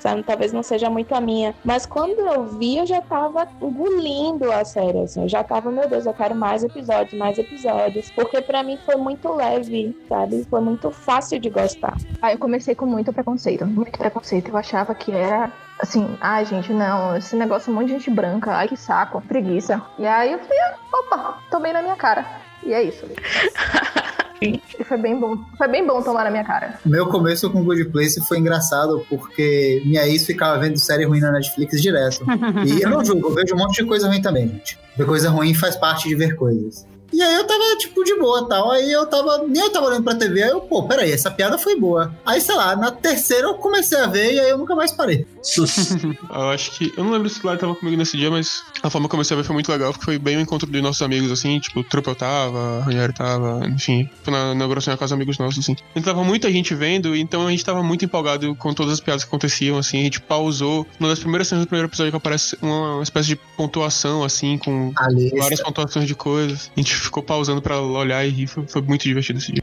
sabe, 0.00 0.24
talvez 0.24 0.52
não 0.52 0.64
seja 0.64 0.90
muito 0.90 1.14
a 1.14 1.20
minha. 1.20 1.54
Mas 1.64 1.86
quando 1.86 2.18
eu 2.18 2.46
vi, 2.58 2.78
eu 2.78 2.86
já 2.86 3.00
tava 3.00 3.46
engolindo 3.62 4.50
a 4.50 4.64
série, 4.64 4.98
assim. 4.98 5.22
Eu 5.22 5.28
já 5.28 5.44
tava, 5.44 5.70
meu 5.70 5.88
Deus, 5.88 6.06
eu 6.06 6.14
quero 6.14 6.34
mais 6.34 6.64
episódios, 6.64 7.16
mais 7.16 7.38
episódios. 7.38 8.10
Porque 8.10 8.42
pra 8.42 8.64
mim 8.64 8.76
foi 8.84 8.96
muito 8.96 9.32
leve, 9.32 9.96
sabe? 10.08 10.44
Foi 10.50 10.60
muito 10.60 10.90
fácil 10.90 11.38
de 11.38 11.48
gostar. 11.48 11.96
Aí 12.20 12.34
eu 12.34 12.38
comecei 12.40 12.74
com 12.74 12.86
muito 12.86 13.12
preconceito, 13.12 13.64
muito 13.64 13.96
preconceito. 13.96 14.48
Eu 14.48 14.56
achava 14.56 14.92
que 14.96 15.12
era 15.12 15.52
assim, 15.78 16.16
ai 16.20 16.44
gente, 16.44 16.72
não, 16.72 17.16
esse 17.16 17.36
negócio 17.36 17.70
é 17.70 17.72
um 17.72 17.76
monte 17.76 17.86
de 17.86 17.92
gente 17.94 18.10
branca, 18.10 18.52
ai 18.52 18.68
que 18.68 18.76
saco, 18.76 19.20
preguiça. 19.20 19.80
E 19.98 20.06
aí 20.06 20.32
eu 20.32 20.38
falei, 20.38 20.58
ah, 20.60 20.76
opa, 20.92 21.38
tomei 21.50 21.72
na 21.72 21.82
minha 21.82 21.96
cara. 21.96 22.26
E 22.62 22.72
é 22.72 22.82
isso. 22.82 23.06
E 24.40 24.84
foi 24.84 24.98
bem 24.98 25.18
bom. 25.18 25.38
Foi 25.56 25.68
bem 25.68 25.86
bom 25.86 26.02
tomar 26.02 26.24
na 26.24 26.30
minha 26.30 26.44
cara. 26.44 26.78
Meu 26.84 27.06
começo 27.06 27.50
com 27.50 27.64
Good 27.64 27.86
Place 27.86 28.20
foi 28.26 28.38
engraçado 28.38 29.04
porque 29.08 29.80
minha 29.86 30.06
ex 30.06 30.26
ficava 30.26 30.58
vendo 30.58 30.78
série 30.78 31.04
ruim 31.04 31.20
na 31.20 31.32
Netflix 31.32 31.80
direto. 31.80 32.24
E 32.66 32.82
eu 32.82 32.90
não 32.90 33.04
julgo, 33.04 33.28
eu 33.28 33.34
vejo 33.34 33.54
um 33.54 33.58
monte 33.58 33.82
de 33.82 33.88
coisa 33.88 34.08
ruim 34.08 34.20
também, 34.20 34.48
gente. 34.48 34.78
Ver 34.96 35.06
coisa 35.06 35.30
ruim 35.30 35.54
faz 35.54 35.76
parte 35.76 36.08
de 36.08 36.14
ver 36.14 36.36
coisas. 36.36 36.86
E 37.14 37.22
aí 37.22 37.34
eu 37.36 37.46
tava, 37.46 37.76
tipo, 37.78 38.02
de 38.02 38.18
boa 38.18 38.48
tal. 38.48 38.72
Aí 38.72 38.90
eu 38.90 39.06
tava. 39.06 39.44
Nem 39.46 39.62
eu 39.62 39.70
tava 39.70 39.86
olhando 39.86 40.02
pra 40.02 40.16
TV. 40.16 40.42
Aí 40.42 40.50
eu, 40.50 40.60
pô, 40.60 40.82
peraí, 40.82 41.12
essa 41.12 41.30
piada 41.30 41.56
foi 41.56 41.78
boa. 41.78 42.12
Aí, 42.26 42.40
sei 42.40 42.56
lá, 42.56 42.74
na 42.74 42.90
terceira 42.90 43.46
eu 43.46 43.54
comecei 43.54 43.98
a 43.98 44.06
ver 44.06 44.34
e 44.34 44.40
aí 44.40 44.50
eu 44.50 44.58
nunca 44.58 44.74
mais 44.74 44.90
parei. 44.90 45.24
Eu 46.34 46.48
acho 46.50 46.72
que. 46.72 46.92
Eu 46.96 47.04
não 47.04 47.12
lembro 47.12 47.28
se 47.28 47.38
o 47.38 47.42
Claro 47.42 47.58
tava 47.58 47.74
comigo 47.74 47.96
nesse 47.96 48.16
dia, 48.16 48.30
mas 48.30 48.62
a 48.82 48.90
forma 48.90 49.06
que 49.06 49.14
eu 49.14 49.16
comecei 49.16 49.36
a 49.36 49.40
ver 49.40 49.46
foi 49.46 49.54
muito 49.54 49.70
legal, 49.70 49.92
porque 49.92 50.04
foi 50.04 50.18
bem 50.18 50.36
o 50.36 50.40
encontro 50.40 50.68
dos 50.68 50.82
nossos 50.82 51.02
amigos, 51.02 51.30
assim, 51.30 51.58
tipo, 51.60 51.80
o 51.80 51.84
Truppel 51.84 52.14
tava, 52.14 52.78
a 52.78 52.80
Ranieri 52.80 53.12
tava, 53.12 53.66
enfim, 53.66 54.08
foi 54.22 54.32
na 54.32 54.52
inauguração 54.52 54.92
da 54.92 54.98
casa 54.98 55.14
dos 55.14 55.20
amigos 55.20 55.38
nossos, 55.38 55.58
assim. 55.60 55.76
Então 55.90 56.02
tava 56.02 56.24
muita 56.24 56.50
gente 56.50 56.74
vendo, 56.74 57.14
então 57.14 57.46
a 57.46 57.50
gente 57.50 57.64
tava 57.64 57.82
muito 57.82 58.04
empolgado 58.04 58.54
com 58.56 58.72
todas 58.72 58.94
as 58.94 59.00
piadas 59.00 59.22
que 59.22 59.28
aconteciam, 59.28 59.78
assim, 59.78 60.00
a 60.00 60.02
gente 60.04 60.20
pausou. 60.20 60.86
Uma 60.98 61.08
das 61.10 61.18
primeiras 61.18 61.48
cenas 61.48 61.64
do 61.64 61.68
primeiro 61.68 61.88
episódio 61.88 62.10
que 62.10 62.16
aparece 62.16 62.56
uma 62.60 63.02
espécie 63.02 63.28
de 63.28 63.36
pontuação, 63.56 64.24
assim, 64.24 64.58
com 64.58 64.92
várias 65.38 65.60
pontuações 65.60 66.06
de 66.06 66.14
coisas. 66.14 66.70
A 66.76 66.80
gente 66.80 67.03
ficou 67.04 67.22
pausando 67.22 67.62
pra 67.62 67.80
olhar 67.80 68.24
e 68.24 68.30
rir, 68.30 68.46
foi, 68.46 68.66
foi 68.66 68.82
muito 68.82 69.02
divertido 69.02 69.38
esse 69.38 69.52
dia. 69.52 69.62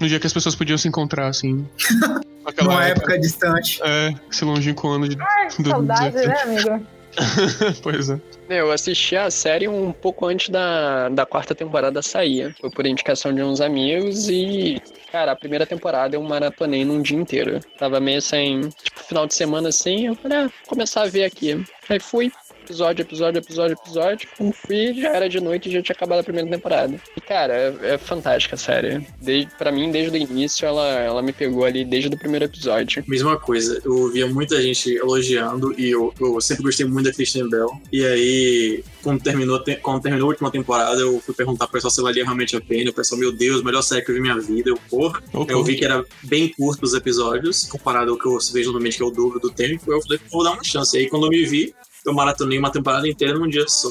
No 0.00 0.08
dia 0.08 0.20
que 0.20 0.26
as 0.26 0.32
pessoas 0.32 0.54
podiam 0.54 0.78
se 0.78 0.88
encontrar, 0.88 1.28
assim. 1.28 1.66
Numa 2.60 2.84
época 2.86 3.18
distante. 3.18 3.80
É, 3.84 4.12
esse 4.30 4.44
longínquo 4.44 4.88
ano 4.88 5.08
de 5.08 5.16
Que 5.16 5.62
saudade, 5.68 6.12
2017. 6.12 6.26
né, 6.26 6.42
amigo? 6.42 6.86
pois 7.82 8.10
é. 8.10 8.20
Eu 8.48 8.70
assisti 8.70 9.16
a 9.16 9.30
série 9.30 9.68
um 9.68 9.92
pouco 9.92 10.26
antes 10.26 10.48
da, 10.48 11.08
da 11.08 11.24
quarta 11.24 11.54
temporada 11.54 12.02
sair. 12.02 12.54
Foi 12.60 12.70
por 12.70 12.86
indicação 12.86 13.34
de 13.34 13.42
uns 13.42 13.60
amigos 13.60 14.28
e, 14.28 14.80
cara, 15.10 15.32
a 15.32 15.36
primeira 15.36 15.64
temporada 15.64 16.16
eu 16.16 16.22
maratonei 16.22 16.84
num 16.84 17.00
dia 17.00 17.16
inteiro. 17.16 17.60
Tava 17.78 18.00
meio 18.00 18.20
sem, 18.20 18.68
tipo, 18.82 19.00
final 19.00 19.26
de 19.26 19.34
semana 19.34 19.68
assim, 19.68 20.06
eu 20.06 20.14
falei, 20.14 20.38
ah, 20.38 20.42
vou 20.42 20.50
começar 20.68 21.02
a 21.02 21.08
ver 21.08 21.24
aqui. 21.24 21.64
Aí 21.88 22.00
fui, 22.00 22.32
episódio, 22.62 23.02
episódio, 23.02 23.38
episódio, 23.38 23.76
episódio. 23.82 24.28
Quando 24.36 24.52
fui, 24.52 24.94
já 24.94 25.08
era 25.10 25.28
de 25.28 25.40
noite 25.40 25.68
e 25.68 25.72
já 25.72 25.82
tinha 25.82 25.94
acabado 25.94 26.20
a 26.20 26.24
primeira 26.24 26.48
temporada. 26.48 26.94
E, 27.16 27.20
cara, 27.20 27.52
é, 27.54 27.94
é 27.94 27.98
fantástica 27.98 28.54
a 28.54 28.58
série. 28.58 29.06
Desde, 29.20 29.50
pra 29.56 29.72
mim, 29.72 29.90
desde 29.90 30.16
o 30.16 30.20
início, 30.20 30.64
ela, 30.66 30.88
ela 30.88 31.22
me 31.22 31.32
pegou 31.32 31.64
ali 31.64 31.84
desde 31.84 32.08
o 32.08 32.18
primeiro 32.18 32.44
episódio. 32.44 33.04
Mesma 33.06 33.38
coisa, 33.38 33.80
eu 33.84 33.92
ouvia 33.96 34.26
muita 34.26 34.60
gente 34.62 34.94
elogiando 34.94 35.74
e 35.78 35.90
eu, 35.90 36.12
eu 36.20 36.40
sempre 36.40 36.62
gostei 36.64 36.86
muito 36.86 37.06
da 37.06 37.12
Christian 37.14 37.48
Bell. 37.48 37.70
E 37.92 38.04
aí, 38.04 38.84
quando 39.02 39.22
terminou, 39.22 39.62
te- 39.62 39.76
quando 39.76 40.02
terminou 40.02 40.26
a 40.26 40.30
última 40.30 40.50
temporada, 40.50 41.00
eu 41.00 41.20
fui 41.20 41.34
perguntar 41.34 41.66
pro 41.66 41.74
pessoal 41.74 41.90
se 41.90 42.00
valia 42.02 42.24
realmente 42.24 42.56
a 42.56 42.60
pena. 42.60 42.90
O 42.90 42.94
pessoal, 42.94 43.18
meu 43.20 43.32
Deus, 43.32 43.62
melhor 43.62 43.82
série 43.82 44.02
que 44.02 44.10
eu 44.10 44.14
vi 44.14 44.20
na 44.20 44.34
minha 44.34 44.46
vida. 44.46 44.70
Eu, 44.70 44.78
porra. 44.88 45.22
Ok. 45.32 45.54
Eu 45.54 45.62
vi 45.64 45.76
que 45.76 45.84
era 45.84 46.04
bem 46.22 46.48
curto 46.48 46.84
os 46.84 46.94
episódios, 46.94 47.64
comparado 47.64 48.12
ao 48.12 48.18
que 48.18 48.26
eu 48.26 48.38
vejo 48.52 48.66
normalmente, 48.70 48.96
que 48.96 49.02
é 49.02 49.06
o 49.06 49.10
dobro 49.10 49.40
do 49.40 49.50
tempo. 49.50 49.92
Eu 49.92 50.00
falei, 50.02 50.20
vou 50.30 50.44
dar 50.44 50.52
uma 50.52 50.64
chance. 50.64 50.96
E 50.96 51.00
aí, 51.00 51.08
quando 51.08 51.26
eu 51.26 51.30
me 51.30 51.44
vi, 51.44 51.74
eu 52.04 52.12
maratonei 52.12 52.58
uma 52.58 52.70
temporada 52.70 53.08
inteira 53.08 53.38
num 53.38 53.48
dia 53.48 53.66
só. 53.68 53.90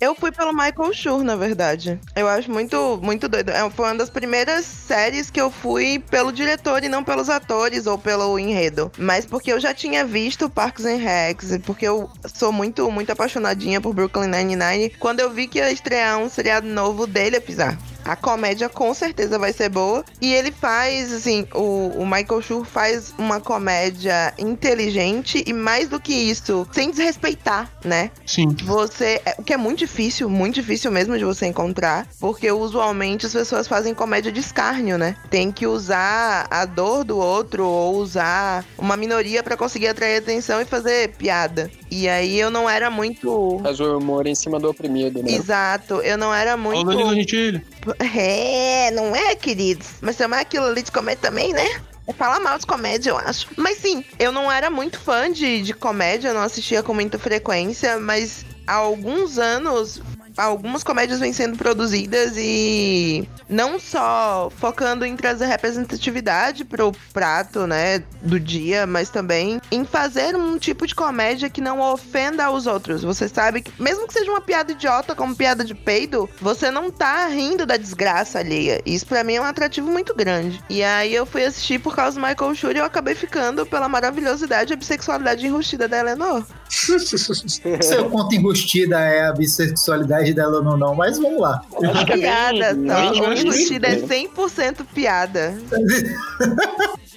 Eu 0.00 0.14
fui 0.14 0.32
pelo 0.32 0.52
Michael 0.52 0.92
Schur, 0.92 1.22
na 1.22 1.36
verdade. 1.36 1.98
Eu 2.16 2.26
acho 2.26 2.50
muito, 2.50 2.98
muito 3.02 3.28
doido. 3.28 3.50
É, 3.50 3.70
foi 3.70 3.86
uma 3.86 3.94
das 3.94 4.10
primeiras 4.10 4.64
séries 4.64 5.30
que 5.30 5.40
eu 5.40 5.50
fui 5.50 5.98
pelo 6.10 6.32
diretor 6.32 6.82
e 6.82 6.88
não 6.88 7.04
pelos 7.04 7.30
atores 7.30 7.86
ou 7.86 7.96
pelo 7.96 8.38
enredo. 8.38 8.90
Mas 8.98 9.24
porque 9.24 9.52
eu 9.52 9.60
já 9.60 9.72
tinha 9.72 10.04
visto 10.04 10.50
Parks 10.50 10.84
and 10.84 10.96
Recs, 10.96 11.58
porque 11.64 11.86
eu 11.86 12.10
sou 12.34 12.52
muito, 12.52 12.90
muito 12.90 13.12
apaixonadinha 13.12 13.80
por 13.80 13.94
Brooklyn 13.94 14.28
Nine-Nine. 14.28 14.90
Quando 14.98 15.20
eu 15.20 15.30
vi 15.30 15.46
que 15.46 15.58
ia 15.58 15.70
estrear 15.70 16.18
um 16.18 16.28
seriado 16.28 16.66
novo 16.66 17.06
dele, 17.06 17.36
eu 17.36 17.42
ah, 17.64 17.78
a 18.04 18.16
comédia 18.16 18.68
com 18.68 18.92
certeza 18.94 19.38
vai 19.38 19.52
ser 19.52 19.68
boa. 19.68 20.04
E 20.20 20.32
ele 20.32 20.50
faz, 20.52 21.12
assim, 21.12 21.46
o, 21.54 21.92
o 21.96 22.06
Michael 22.06 22.42
Schur 22.42 22.64
faz 22.64 23.14
uma 23.18 23.40
comédia 23.40 24.32
inteligente 24.38 25.42
e 25.46 25.52
mais 25.52 25.88
do 25.88 26.00
que 26.00 26.12
isso, 26.14 26.66
sem 26.72 26.90
desrespeitar, 26.90 27.70
né? 27.84 28.10
Sim. 28.26 28.54
Você. 28.64 29.20
é- 29.24 29.34
O 29.38 29.42
que 29.42 29.52
é 29.52 29.56
muito 29.56 29.78
difícil, 29.80 30.28
muito 30.30 30.54
difícil 30.54 30.90
mesmo 30.90 31.16
de 31.18 31.24
você 31.24 31.46
encontrar, 31.46 32.06
porque 32.20 32.50
usualmente 32.50 33.26
as 33.26 33.32
pessoas 33.32 33.66
fazem 33.66 33.92
comédia 33.94 34.30
de 34.30 34.40
escárnio, 34.40 34.96
né? 34.96 35.16
Tem 35.30 35.50
que 35.50 35.66
usar 35.66 36.46
a 36.50 36.64
dor 36.64 37.02
do 37.04 37.18
outro 37.18 37.64
ou 37.66 37.96
usar 37.96 38.64
uma 38.78 38.96
minoria 38.96 39.42
pra 39.42 39.56
conseguir 39.56 39.88
atrair 39.88 40.18
atenção 40.18 40.60
e 40.60 40.64
fazer 40.64 41.10
piada. 41.16 41.70
E 41.90 42.08
aí 42.08 42.38
eu 42.38 42.50
não 42.50 42.68
era 42.70 42.90
muito. 42.90 43.58
Faz 43.62 43.80
o 43.80 43.98
humor 43.98 44.26
em 44.26 44.34
cima 44.34 44.58
do 44.60 44.70
oprimido, 44.70 45.22
né? 45.22 45.32
Exato, 45.32 45.94
eu 46.02 46.16
não 46.16 46.32
era 46.34 46.56
muito. 46.56 46.78
Olha 46.78 46.86
o 46.86 46.90
Danilo 46.90 47.14
Gentili. 47.14 47.62
É, 47.98 48.90
não 48.90 49.14
é, 49.14 49.34
queridos? 49.34 49.88
Mas 50.00 50.16
chamar 50.16 50.40
aquilo 50.40 50.66
ali 50.66 50.82
de 50.82 50.92
comédia 50.92 51.22
também, 51.22 51.52
né? 51.52 51.82
É 52.06 52.12
falar 52.12 52.40
mal 52.40 52.58
de 52.58 52.66
comédia, 52.66 53.10
eu 53.10 53.18
acho. 53.18 53.48
Mas 53.56 53.78
sim, 53.78 54.04
eu 54.18 54.32
não 54.32 54.50
era 54.50 54.70
muito 54.70 54.98
fã 54.98 55.30
de, 55.30 55.62
de 55.62 55.72
comédia, 55.72 56.34
não 56.34 56.42
assistia 56.42 56.82
com 56.82 56.92
muita 56.92 57.18
frequência, 57.18 57.98
mas 57.98 58.44
há 58.66 58.74
alguns 58.74 59.38
anos. 59.38 60.00
Algumas 60.36 60.82
comédias 60.82 61.20
vêm 61.20 61.32
sendo 61.32 61.56
produzidas 61.56 62.32
e 62.36 63.28
não 63.48 63.78
só 63.78 64.50
focando 64.56 65.04
em 65.04 65.16
trazer 65.16 65.46
representatividade 65.46 66.64
pro 66.64 66.92
prato, 67.12 67.66
né, 67.66 68.02
do 68.22 68.40
dia, 68.40 68.86
mas 68.86 69.10
também 69.10 69.60
em 69.70 69.84
fazer 69.84 70.34
um 70.36 70.58
tipo 70.58 70.86
de 70.86 70.94
comédia 70.94 71.50
que 71.50 71.60
não 71.60 71.80
ofenda 71.80 72.50
os 72.50 72.66
outros. 72.66 73.02
Você 73.02 73.28
sabe 73.28 73.62
que, 73.62 73.82
mesmo 73.82 74.06
que 74.06 74.14
seja 74.14 74.30
uma 74.30 74.40
piada 74.40 74.72
idiota, 74.72 75.14
como 75.14 75.36
piada 75.36 75.64
de 75.64 75.74
peido, 75.74 76.28
você 76.40 76.70
não 76.70 76.90
tá 76.90 77.26
rindo 77.26 77.66
da 77.66 77.76
desgraça 77.76 78.38
alheia. 78.38 78.80
Isso 78.86 79.06
pra 79.06 79.24
mim 79.24 79.34
é 79.34 79.40
um 79.40 79.44
atrativo 79.44 79.90
muito 79.90 80.14
grande. 80.14 80.62
E 80.68 80.82
aí 80.82 81.14
eu 81.14 81.26
fui 81.26 81.44
assistir 81.44 81.78
por 81.78 81.94
causa 81.94 82.18
do 82.18 82.26
Michael 82.26 82.54
Schur 82.54 82.74
e 82.74 82.78
eu 82.78 82.84
acabei 82.84 83.14
ficando 83.14 83.66
pela 83.66 83.88
maravilhosidade 83.88 84.72
e 84.72 84.76
bissexualidade 84.76 85.46
enrustida 85.46 85.88
da 85.88 85.98
Eleanor. 85.98 86.44
Se 87.82 87.94
eu 87.94 88.08
conto 88.08 88.34
enrustida 88.34 88.98
é 88.98 89.26
a 89.26 89.32
bissexualidade 89.32 90.32
dela 90.32 90.56
ou 90.58 90.64
não, 90.64 90.76
não, 90.78 90.94
mas 90.94 91.18
vamos 91.18 91.40
lá. 91.40 91.60
Acho 91.92 92.06
que 92.06 92.12
é 92.12 92.16
bem- 92.16 92.22
piada, 92.24 92.74
bem 92.74 92.88
só. 93.14 93.32
Enrustida 93.34 93.88
é 93.88 93.96
100% 93.96 94.86
piada. 94.94 95.54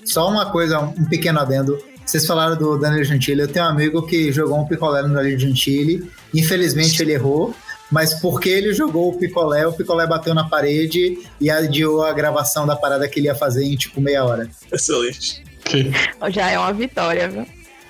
Só 0.03 0.29
uma 0.29 0.51
coisa, 0.51 0.79
um 0.79 1.05
pequeno 1.05 1.39
adendo. 1.39 1.77
Vocês 2.05 2.25
falaram 2.25 2.55
do 2.55 2.77
Danilo 2.77 3.03
Gentili. 3.03 3.41
Eu 3.41 3.47
tenho 3.47 3.65
um 3.65 3.69
amigo 3.69 4.05
que 4.05 4.31
jogou 4.31 4.59
um 4.59 4.65
picolé 4.67 5.01
no 5.01 5.13
Danilo 5.13 5.39
Gentili. 5.39 6.09
Infelizmente 6.33 7.01
ele 7.01 7.13
errou. 7.13 7.55
Mas 7.91 8.15
porque 8.15 8.49
ele 8.49 8.73
jogou 8.73 9.09
o 9.09 9.17
picolé, 9.17 9.65
o 9.65 9.71
picolé 9.71 10.07
bateu 10.07 10.33
na 10.33 10.43
parede 10.49 11.19
e 11.39 11.49
adiou 11.51 12.03
a 12.03 12.11
gravação 12.13 12.65
da 12.65 12.75
parada 12.75 13.07
que 13.07 13.19
ele 13.19 13.27
ia 13.27 13.35
fazer 13.35 13.63
em 13.63 13.75
tipo 13.75 14.01
meia 14.01 14.25
hora. 14.25 14.49
Excelente. 14.71 15.43
Ok. 15.65 15.93
Já 16.31 16.49
é 16.49 16.57
uma 16.57 16.73
vitória, 16.73 17.29
viu? 17.29 17.45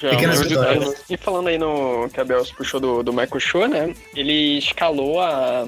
Já, 0.05 0.11
Pequenas 0.11 0.41
vitórias. 0.41 1.03
E 1.09 1.17
falando 1.17 1.47
aí 1.47 1.57
no 1.57 2.07
que 2.09 2.21
a 2.21 2.23
Bel 2.23 2.45
puxou 2.55 2.79
do, 2.79 3.01
do 3.01 3.11
Michael 3.11 3.39
Schur, 3.39 3.67
né? 3.67 3.95
Ele 4.15 4.59
escalou 4.59 5.19
a, 5.19 5.65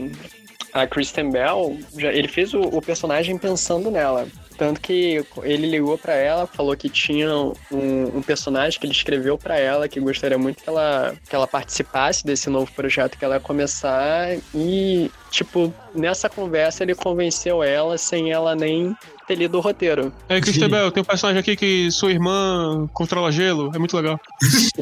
a 0.73 0.86
Kristen 0.86 1.32
Bell, 1.32 1.76
já, 1.97 2.12
ele 2.12 2.28
fez 2.28 2.54
o, 2.54 2.62
o 2.62 2.80
personagem 2.80 3.36
pensando 3.38 3.89
nela. 3.89 4.28
Tanto 4.56 4.82
que 4.82 5.23
ele 5.43 5.67
ligou 5.67 5.97
pra 5.97 6.13
ela, 6.13 6.47
falou 6.47 6.76
que 6.76 6.89
tinha 6.89 7.30
um, 7.32 8.17
um 8.17 8.21
personagem 8.21 8.80
que 8.80 8.86
ele 8.86 8.93
escreveu 8.93 9.38
pra 9.38 9.58
ela, 9.58 9.88
que 9.88 10.00
gostaria 10.00 10.38
muito 10.38 10.63
que 10.63 10.69
ela, 10.69 11.15
que 11.28 11.36
ela 11.36 11.47
participasse 11.47 12.26
desse 12.26 12.50
novo 12.50 12.71
projeto 12.71 13.17
que 13.17 13.26
ela 13.26 13.36
ia 13.36 13.39
começar. 13.39 14.36
E, 14.56 15.12
tipo, 15.29 15.73
nessa 15.93 16.29
conversa 16.29 16.83
ele 16.83 16.95
convenceu 16.95 17.63
ela 17.63 17.97
sem 17.97 18.31
ela 18.31 18.55
nem 18.55 18.95
ter 19.27 19.35
lido 19.35 19.57
o 19.57 19.61
roteiro. 19.61 20.13
É, 20.29 20.39
Christian 20.39 20.69
Bell, 20.69 20.89
tem 20.89 21.03
um 21.03 21.05
personagem 21.05 21.41
aqui 21.41 21.55
que 21.55 21.91
sua 21.91 22.11
irmã 22.11 22.89
controla 22.93 23.29
gelo. 23.29 23.69
É 23.75 23.77
muito 23.77 23.95
legal. 23.95 24.17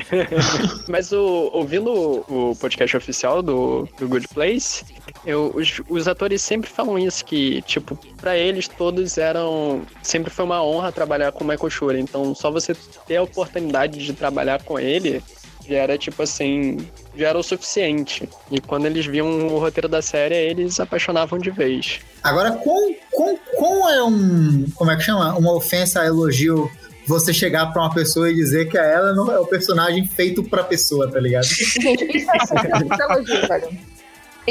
Mas 0.88 1.12
o, 1.12 1.50
ouvindo 1.52 1.90
o, 1.92 2.52
o 2.52 2.56
podcast 2.56 2.96
oficial 2.96 3.42
do, 3.42 3.90
do 3.98 4.08
Good 4.08 4.28
Place, 4.28 4.86
eu, 5.26 5.52
os, 5.56 5.82
os 5.90 6.08
atores 6.08 6.44
sempre 6.44 6.70
falam 6.70 7.00
isso, 7.00 7.26
que, 7.26 7.64
tipo, 7.64 7.98
pra 8.18 8.38
eles 8.38 8.68
todos 8.68 9.18
eram. 9.18 9.82
Sempre 10.04 10.32
foi 10.32 10.46
uma 10.46 10.64
honra 10.64 10.92
trabalhar 10.92 11.32
com 11.32 11.44
o 11.44 11.48
Michael 11.48 11.70
Schur. 11.72 11.96
Então, 11.96 12.36
só 12.36 12.52
você 12.52 12.76
ter 13.08 13.18
a 13.18 13.24
oportunidade 13.24 13.98
de 13.98 14.14
trabalhar 14.14 14.62
com 14.62 14.80
ele 14.80 15.24
já 15.68 15.78
era, 15.78 15.98
tipo 15.98 16.22
assim. 16.22 16.78
Já 17.18 17.30
era 17.30 17.38
o 17.38 17.44
suficiente. 17.44 18.28
E 18.52 18.60
quando 18.60 18.86
eles 18.86 19.06
viam 19.06 19.48
o 19.48 19.58
roteiro 19.60 19.88
da 19.88 20.02
série, 20.02 20.36
eles 20.36 20.80
apaixonavam 20.80 21.40
de 21.40 21.50
vez. 21.50 22.00
Agora, 22.24 22.52
quão, 22.52 22.96
quão, 23.12 23.40
quão 23.58 23.90
é 23.90 24.04
um. 24.04 24.66
Como 24.76 24.92
é 24.92 24.96
que 24.96 25.04
chama? 25.04 25.34
Uma 25.38 25.54
ofensa 25.54 26.02
a 26.02 26.06
elogio 26.06 26.70
você 27.08 27.34
chegar 27.34 27.68
pra 27.72 27.84
uma 27.84 27.94
pessoa 27.94 28.30
e 28.32 28.34
dizer 28.34 28.68
que 28.68 28.78
a 28.78 28.84
ela 28.84 29.14
não 29.14 29.32
é 29.32 29.40
o 29.40 29.46
personagem 29.46 30.08
feito 30.08 30.44
pra 30.44 30.64
pessoa, 30.64 31.10
tá 31.12 31.20
ligado? 31.20 31.44
Gente, 31.46 32.04
isso 32.18 32.30
é 32.32 33.04
elogio, 33.14 33.48
velho. 33.48 33.68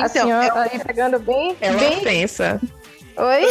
Assim, 0.00 0.18
Então, 0.20 0.29
ó, 0.31 0.42
eu- 0.42 0.55
aí 0.57 0.79
pegando 0.85 1.18
bem. 1.18 1.57
É 1.61 1.70
uma 1.70 1.79
bem... 1.81 1.98
ofensa. 1.98 2.61
Oi? 3.16 3.44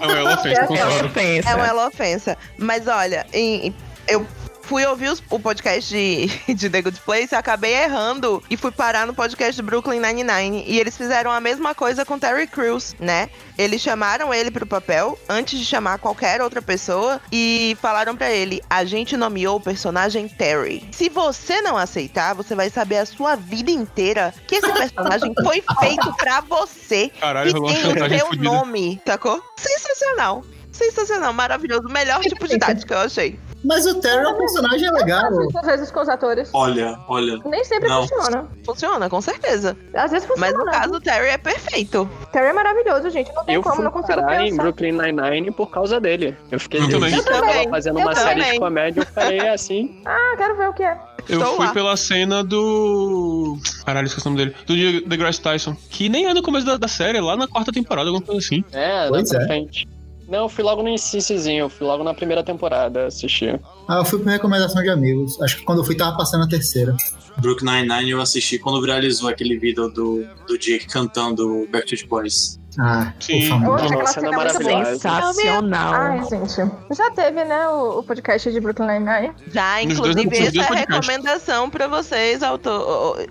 É 0.00 0.06
uma 0.06 0.34
ofensa, 0.34 0.60
É 0.62 0.66
concordo. 0.66 1.06
ofensa. 1.06 1.48
É 1.48 1.54
uma 1.54 1.86
ofensa. 1.86 2.38
Mas 2.58 2.86
olha, 2.86 3.26
em- 3.32 3.74
eu 4.08 4.24
fui 4.66 4.84
ouvir 4.84 5.08
os- 5.10 5.22
o 5.30 5.38
podcast 5.38 5.88
de, 5.94 6.26
de 6.54 6.68
The 6.68 6.82
Good 6.82 7.00
Place 7.00 7.34
e 7.34 7.36
acabei 7.36 7.72
errando 7.74 8.42
e 8.50 8.56
fui 8.56 8.70
parar 8.70 9.06
no 9.06 9.14
podcast 9.14 9.54
de 9.54 9.62
Brooklyn 9.62 10.00
Nine-Nine. 10.00 10.64
E 10.66 10.78
eles 10.78 10.96
fizeram 10.96 11.30
a 11.30 11.40
mesma 11.40 11.74
coisa 11.74 12.04
com 12.04 12.18
Terry 12.18 12.46
Crews, 12.46 12.94
né? 12.98 13.28
Eles 13.56 13.80
chamaram 13.80 14.34
ele 14.34 14.50
pro 14.50 14.66
papel 14.66 15.18
antes 15.28 15.58
de 15.58 15.64
chamar 15.64 15.98
qualquer 15.98 16.42
outra 16.42 16.60
pessoa 16.60 17.20
e 17.32 17.76
falaram 17.80 18.14
pra 18.16 18.30
ele: 18.30 18.60
a 18.68 18.84
gente 18.84 19.16
nomeou 19.16 19.56
o 19.56 19.60
personagem 19.60 20.28
Terry. 20.28 20.86
Se 20.92 21.08
você 21.08 21.62
não 21.62 21.76
aceitar, 21.76 22.34
você 22.34 22.54
vai 22.54 22.68
saber 22.68 22.98
a 22.98 23.06
sua 23.06 23.34
vida 23.36 23.70
inteira 23.70 24.34
que 24.46 24.56
esse 24.56 24.72
personagem 24.72 25.32
foi 25.42 25.62
feito 25.80 26.12
pra 26.16 26.40
você 26.40 27.08
Caralho, 27.20 27.50
e 27.50 27.58
uma 27.58 27.68
tem 28.08 28.16
o 28.22 28.34
seu 28.34 28.42
nome, 28.42 29.00
sacou? 29.06 29.42
Sensacional. 29.56 30.44
Sensacional, 30.72 31.32
maravilhoso. 31.32 31.84
Melhor 31.88 32.20
tipo 32.28 32.46
de 32.46 32.58
tática 32.58 32.94
eu 32.94 33.00
achei. 33.00 33.38
Mas 33.66 33.84
o 33.86 33.94
Terry 34.00 34.24
é 34.24 34.28
um 34.28 34.36
personagem 34.38 34.90
legal. 34.92 35.24
Às 35.56 35.66
vezes 35.66 35.90
com 35.90 36.00
os 36.00 36.08
atores. 36.08 36.50
Olha, 36.52 36.98
olha. 37.08 37.38
Nem 37.44 37.64
sempre 37.64 37.88
Não. 37.88 38.06
funciona. 38.06 38.46
Funciona, 38.64 39.10
com 39.10 39.20
certeza. 39.20 39.76
Às 39.94 40.10
vezes 40.12 40.26
funciona. 40.26 40.52
Mas 40.52 40.58
no 40.58 40.64
né? 40.64 40.72
caso, 40.72 40.94
o 40.94 41.00
Terry 41.00 41.28
é 41.28 41.38
perfeito. 41.38 42.08
Terry 42.32 42.46
é 42.46 42.52
maravilhoso, 42.52 43.10
gente. 43.10 43.32
Não 43.34 43.44
tem 43.44 43.54
Eu 43.56 43.62
como, 43.62 43.74
fui 43.76 43.84
não 43.84 43.90
consigo 43.90 44.20
parar 44.20 44.42
em 44.44 44.50
pensar. 44.50 44.62
Brooklyn 44.62 44.92
Nine-Nine 44.92 45.50
por 45.52 45.70
causa 45.70 46.00
dele. 46.00 46.36
Eu 46.50 46.60
fiquei 46.60 46.80
Eu 46.80 46.88
também. 46.90 47.12
eu 47.12 47.18
Eu 47.18 47.24
também. 47.24 47.68
fazendo 47.68 47.98
Eu 47.98 48.06
uma 48.06 48.14
série 48.14 48.40
também. 48.40 48.52
de 48.52 48.58
comédia, 48.60 49.00
eu 49.00 49.06
falei 49.06 49.40
assim, 49.48 50.00
Ah, 50.04 50.34
quero 50.36 50.56
ver 50.56 50.68
o 50.68 50.72
que 50.72 50.82
é. 50.82 50.98
Eu 51.28 51.40
Estou 51.40 51.56
fui 51.56 51.66
lá. 51.66 51.72
pela 51.72 51.96
cena 51.96 52.44
do. 52.44 53.58
Caralho, 53.84 54.06
esqueci 54.06 54.26
o 54.28 54.30
nome 54.30 54.44
dele. 54.44 54.56
Do 55.00 55.08
The 55.08 55.16
Grace 55.16 55.40
Tyson. 55.40 55.76
Que 55.90 56.08
nem 56.08 56.26
é 56.26 56.32
no 56.34 56.40
começo 56.40 56.64
da, 56.64 56.76
da 56.76 56.86
série, 56.86 57.18
é 57.18 57.20
lá 57.20 57.36
na 57.36 57.48
quarta 57.48 57.72
temporada, 57.72 58.08
alguma 58.08 58.24
coisa 58.24 58.38
assim. 58.40 58.64
É, 58.72 59.08
Pois 59.08 59.32
é. 59.32 59.44
frente. 59.44 59.88
Não, 60.28 60.44
eu 60.44 60.48
fui 60.48 60.64
logo 60.64 60.82
no 60.82 60.88
inicíciozinho, 60.88 61.60
eu 61.60 61.68
fui 61.68 61.86
logo 61.86 62.02
na 62.02 62.12
primeira 62.12 62.42
temporada 62.42 63.06
assistir. 63.06 63.60
Ah, 63.88 63.98
eu 63.98 64.04
fui 64.04 64.18
por 64.18 64.28
recomendação 64.28 64.82
de 64.82 64.88
amigos. 64.88 65.40
Acho 65.40 65.58
que 65.58 65.64
quando 65.64 65.78
eu 65.78 65.84
fui 65.84 65.94
tava 65.94 66.16
passando 66.16 66.44
a 66.44 66.48
terceira. 66.48 66.96
Brooklyn 67.38 67.82
Nine-Nine 67.82 68.10
eu 68.10 68.20
assisti 68.20 68.58
quando 68.58 68.80
viralizou 68.80 69.28
aquele 69.28 69.58
vídeo 69.58 69.88
do, 69.88 70.26
do 70.48 70.58
Jake 70.58 70.86
cantando 70.86 71.68
Backstreet 71.70 72.08
Boys. 72.08 72.58
Ah, 72.78 73.12
Sim. 73.20 73.52
Outra 73.64 73.88
Nossa, 73.88 74.20
cena 74.20 74.36
maravilhosa. 74.36 74.90
Sensacional. 74.92 75.94
Ai, 75.94 76.24
gente. 76.24 76.96
Já 76.96 77.10
teve, 77.10 77.44
né, 77.44 77.68
o, 77.68 78.00
o 78.00 78.02
podcast 78.02 78.50
de 78.50 78.60
Brooklyn 78.60 78.86
Nine-Nine? 78.86 79.34
Já, 79.52 79.82
inclusive, 79.82 80.36
essa 80.36 80.58
é 80.58 80.60
a 80.60 80.74
recomendação 80.74 81.70
pra 81.70 81.86
vocês, 81.86 82.40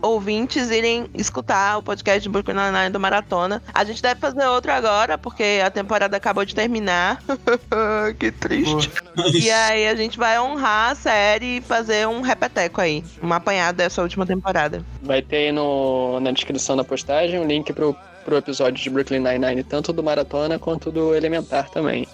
ouvintes, 0.02 0.70
irem 0.72 1.08
escutar 1.14 1.78
o 1.78 1.84
podcast 1.84 2.22
de 2.22 2.30
Brooklyn 2.30 2.56
Nine-Nine 2.56 2.90
do 2.90 3.00
Maratona. 3.00 3.62
A 3.74 3.84
gente 3.84 4.02
deve 4.02 4.20
fazer 4.20 4.46
outro 4.48 4.72
agora, 4.72 5.18
porque 5.18 5.62
a 5.64 5.70
temporada 5.70 6.18
acabou 6.18 6.46
de 6.46 6.56
terminar. 6.56 7.22
que 8.20 8.32
triste. 8.32 8.92
E 9.34 9.52
aí 9.52 9.88
a 9.88 9.96
gente 9.96 10.18
vai 10.18 10.40
honrar 10.40 10.92
a 10.92 10.96
série 10.96 11.58
e 11.58 11.62
fazer 11.62 12.08
um 12.08 12.22
repeteco 12.22 12.82
aí. 12.82 13.04
Uma 13.22 13.38
apanhada 13.38 13.78
dessa 13.78 14.02
última 14.02 14.26
temporada. 14.26 14.84
Vai 15.02 15.22
ter 15.22 15.38
aí 15.38 15.52
no, 15.52 16.20
na 16.20 16.32
descrição 16.32 16.76
da 16.76 16.84
postagem 16.84 17.40
um 17.40 17.46
link 17.46 17.72
pro, 17.74 17.96
pro 18.26 18.36
episódio 18.38 18.84
de 18.84 18.90
Brooklyn 18.90 19.20
Nine-Nine, 19.20 19.64
tanto 19.64 19.94
do 19.94 20.04
Maratona 20.04 20.58
quanto 20.60 20.92
do 20.92 21.14
Elementar 21.16 21.70
também. 21.70 22.08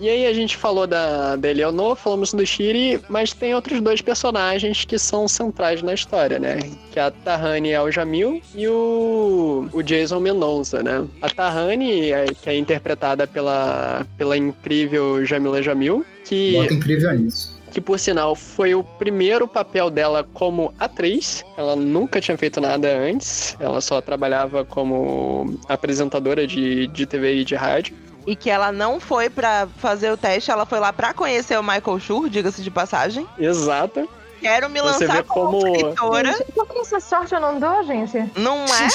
E 0.00 0.08
aí 0.08 0.26
a 0.26 0.32
gente 0.32 0.56
falou 0.56 0.88
da, 0.88 1.36
da 1.36 1.48
Eleanor, 1.48 1.94
falamos 1.94 2.34
do 2.34 2.44
Shiri, 2.44 3.00
mas 3.08 3.32
tem 3.32 3.54
outros 3.54 3.80
dois 3.80 4.00
personagens 4.02 4.84
que 4.84 4.98
são 4.98 5.28
centrais 5.28 5.82
na 5.82 5.94
história, 5.94 6.36
né? 6.40 6.58
Que 6.90 6.98
é 6.98 7.02
a 7.02 7.10
Tahani 7.12 7.72
Al-Jamil 7.76 8.42
e 8.56 8.66
o, 8.66 9.68
o 9.72 9.82
Jason 9.84 10.18
Mendoza, 10.18 10.82
né? 10.82 11.06
A 11.22 11.30
Tahani, 11.30 12.10
é- 12.10 12.24
que 12.26 12.50
é 12.50 12.58
interpretada 12.58 13.24
pela, 13.24 14.04
pela 14.18 14.36
incrível 14.36 15.24
Jamila 15.24 15.62
Jamil, 15.62 16.04
que 16.24 16.54
Bota 16.54 16.74
incrível 16.74 17.12
nisso. 17.12 17.53
Que 17.74 17.80
por 17.80 17.98
sinal 17.98 18.36
foi 18.36 18.72
o 18.72 18.84
primeiro 18.84 19.48
papel 19.48 19.90
dela 19.90 20.24
como 20.32 20.72
atriz. 20.78 21.44
Ela 21.56 21.74
nunca 21.74 22.20
tinha 22.20 22.38
feito 22.38 22.60
nada 22.60 22.88
antes. 22.96 23.56
Ela 23.58 23.80
só 23.80 24.00
trabalhava 24.00 24.64
como 24.64 25.58
apresentadora 25.68 26.46
de, 26.46 26.86
de 26.86 27.04
TV 27.04 27.40
e 27.40 27.44
de 27.44 27.56
rádio. 27.56 27.96
E 28.24 28.36
que 28.36 28.48
ela 28.48 28.70
não 28.70 29.00
foi 29.00 29.28
pra 29.28 29.66
fazer 29.78 30.10
o 30.10 30.16
teste, 30.16 30.50
ela 30.50 30.64
foi 30.64 30.78
lá 30.78 30.92
pra 30.92 31.12
conhecer 31.12 31.58
o 31.58 31.62
Michael 31.62 31.98
Schur, 31.98 32.30
diga-se 32.30 32.62
de 32.62 32.70
passagem. 32.70 33.26
Exata. 33.38 34.06
Quero 34.44 34.68
me 34.68 34.78
Você 34.82 35.06
lançar 35.06 35.16
vê 35.16 35.22
como, 35.22 35.52
como- 35.62 35.74
escritora. 35.74 36.44
Por 36.54 36.66
que 36.68 36.78
essa 36.80 37.00
sorte 37.00 37.34
eu 37.34 37.40
não 37.40 37.58
dou, 37.58 37.82
gente? 37.84 38.30
Não 38.36 38.62
é? 38.66 38.88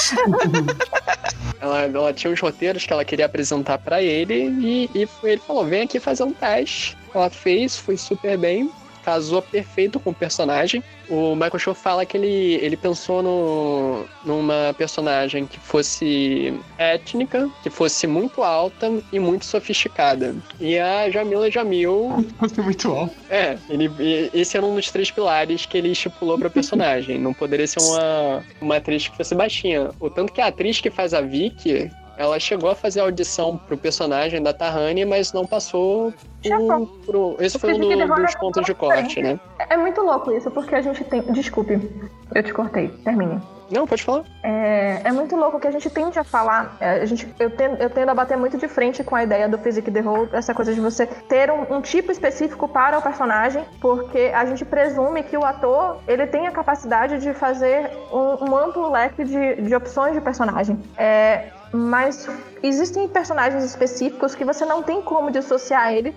Ela, 1.60 1.80
ela 1.82 2.12
tinha 2.14 2.32
uns 2.32 2.40
roteiros 2.40 2.86
que 2.86 2.92
ela 2.92 3.04
queria 3.04 3.26
apresentar 3.26 3.76
pra 3.78 4.00
ele 4.00 4.44
e, 4.60 4.90
e 4.94 5.06
foi- 5.06 5.32
ele 5.32 5.42
falou: 5.46 5.64
vem 5.66 5.82
aqui 5.82 5.98
fazer 6.00 6.22
um 6.22 6.32
teste. 6.32 6.96
Ela 7.14 7.28
fez, 7.28 7.76
foi 7.76 7.96
super 7.98 8.38
bem. 8.38 8.70
Casou 9.04 9.42
perfeito 9.42 9.98
com 9.98 10.10
o 10.10 10.14
personagem. 10.14 10.82
O 11.08 11.34
Michael 11.34 11.58
Shaw 11.58 11.74
fala 11.74 12.06
que 12.06 12.16
ele, 12.16 12.54
ele 12.62 12.76
pensou 12.76 13.22
no, 13.22 14.04
numa 14.24 14.74
personagem 14.78 15.46
que 15.46 15.58
fosse 15.58 16.54
étnica, 16.78 17.50
que 17.62 17.70
fosse 17.70 18.06
muito 18.06 18.42
alta 18.42 18.90
e 19.12 19.18
muito 19.18 19.44
sofisticada. 19.44 20.34
E 20.60 20.78
a 20.78 21.10
Jamila 21.10 21.50
Jamil 21.50 22.24
é 22.58 22.60
muito 22.62 22.90
alto. 22.92 23.14
é, 23.28 23.58
ele, 23.68 23.90
esse 24.32 24.56
era 24.56 24.64
um 24.64 24.74
dos 24.74 24.90
três 24.90 25.10
pilares 25.10 25.66
que 25.66 25.76
ele 25.76 25.90
estipulou 25.90 26.38
pra 26.38 26.50
personagem. 26.50 27.18
Não 27.18 27.34
poderia 27.34 27.66
ser 27.66 27.80
uma, 27.80 28.44
uma 28.60 28.76
atriz 28.76 29.08
que 29.08 29.16
fosse 29.16 29.34
baixinha. 29.34 29.90
O 29.98 30.08
tanto 30.08 30.32
que 30.32 30.40
a 30.40 30.46
atriz 30.46 30.80
que 30.80 30.90
faz 30.90 31.12
a 31.12 31.20
Vicky, 31.20 31.90
ela 32.20 32.38
chegou 32.38 32.68
a 32.70 32.74
fazer 32.74 33.00
audição 33.00 33.56
pro 33.56 33.78
personagem 33.78 34.42
da 34.42 34.52
Tahani, 34.52 35.06
mas 35.06 35.32
não 35.32 35.46
passou 35.46 36.12
por, 36.42 36.86
por- 37.06 37.42
Esse 37.42 37.58
foi 37.58 37.72
um 37.72 37.78
do- 37.78 38.14
dos 38.14 38.34
é 38.34 38.38
pontos 38.38 38.66
de 38.66 38.74
corte, 38.74 39.22
né? 39.22 39.40
É 39.70 39.76
muito 39.78 40.02
louco 40.02 40.30
isso, 40.30 40.50
porque 40.50 40.74
a 40.74 40.82
gente 40.82 41.02
tem. 41.04 41.22
Desculpe, 41.32 41.80
eu 42.34 42.42
te 42.42 42.52
cortei. 42.52 42.88
Termine. 42.88 43.40
Não, 43.70 43.86
pode 43.86 44.02
falar. 44.02 44.24
É, 44.42 45.00
é 45.04 45.12
muito 45.12 45.34
louco 45.34 45.58
que 45.60 45.66
a 45.66 45.70
gente 45.70 45.88
tende 45.88 46.18
a 46.18 46.24
falar. 46.24 46.76
é, 46.80 47.00
a 47.00 47.06
gente, 47.06 47.26
eu, 47.38 47.48
tendo, 47.50 47.76
eu 47.80 47.88
tendo 47.88 48.10
a 48.10 48.14
bater 48.14 48.36
muito 48.36 48.58
de 48.58 48.68
frente 48.68 49.02
com 49.02 49.14
a 49.16 49.22
ideia 49.22 49.48
do 49.48 49.56
Physique 49.56 49.90
the 49.90 50.02
Whole, 50.02 50.28
essa 50.32 50.52
coisa 50.52 50.74
de 50.74 50.80
você 50.80 51.06
ter 51.06 51.50
um, 51.50 51.76
um 51.76 51.80
tipo 51.80 52.12
específico 52.12 52.68
para 52.68 52.98
o 52.98 53.02
personagem, 53.02 53.64
porque 53.80 54.30
a 54.34 54.44
gente 54.44 54.64
presume 54.64 55.22
que 55.22 55.38
o 55.38 55.44
ator 55.44 55.98
ele 56.06 56.26
tem 56.26 56.46
a 56.48 56.50
capacidade 56.50 57.18
de 57.20 57.32
fazer 57.32 57.90
um, 58.12 58.50
um 58.50 58.56
amplo 58.56 58.90
leque 58.90 59.24
de, 59.24 59.62
de 59.62 59.74
opções 59.74 60.12
de 60.14 60.20
personagem. 60.20 60.76
É, 60.98 61.44
mas 61.72 62.28
existem 62.62 63.08
personagens 63.08 63.64
específicos 63.64 64.34
que 64.34 64.44
você 64.44 64.64
não 64.64 64.82
tem 64.82 65.00
como 65.02 65.30
dissociar 65.30 65.92
ele 65.92 66.14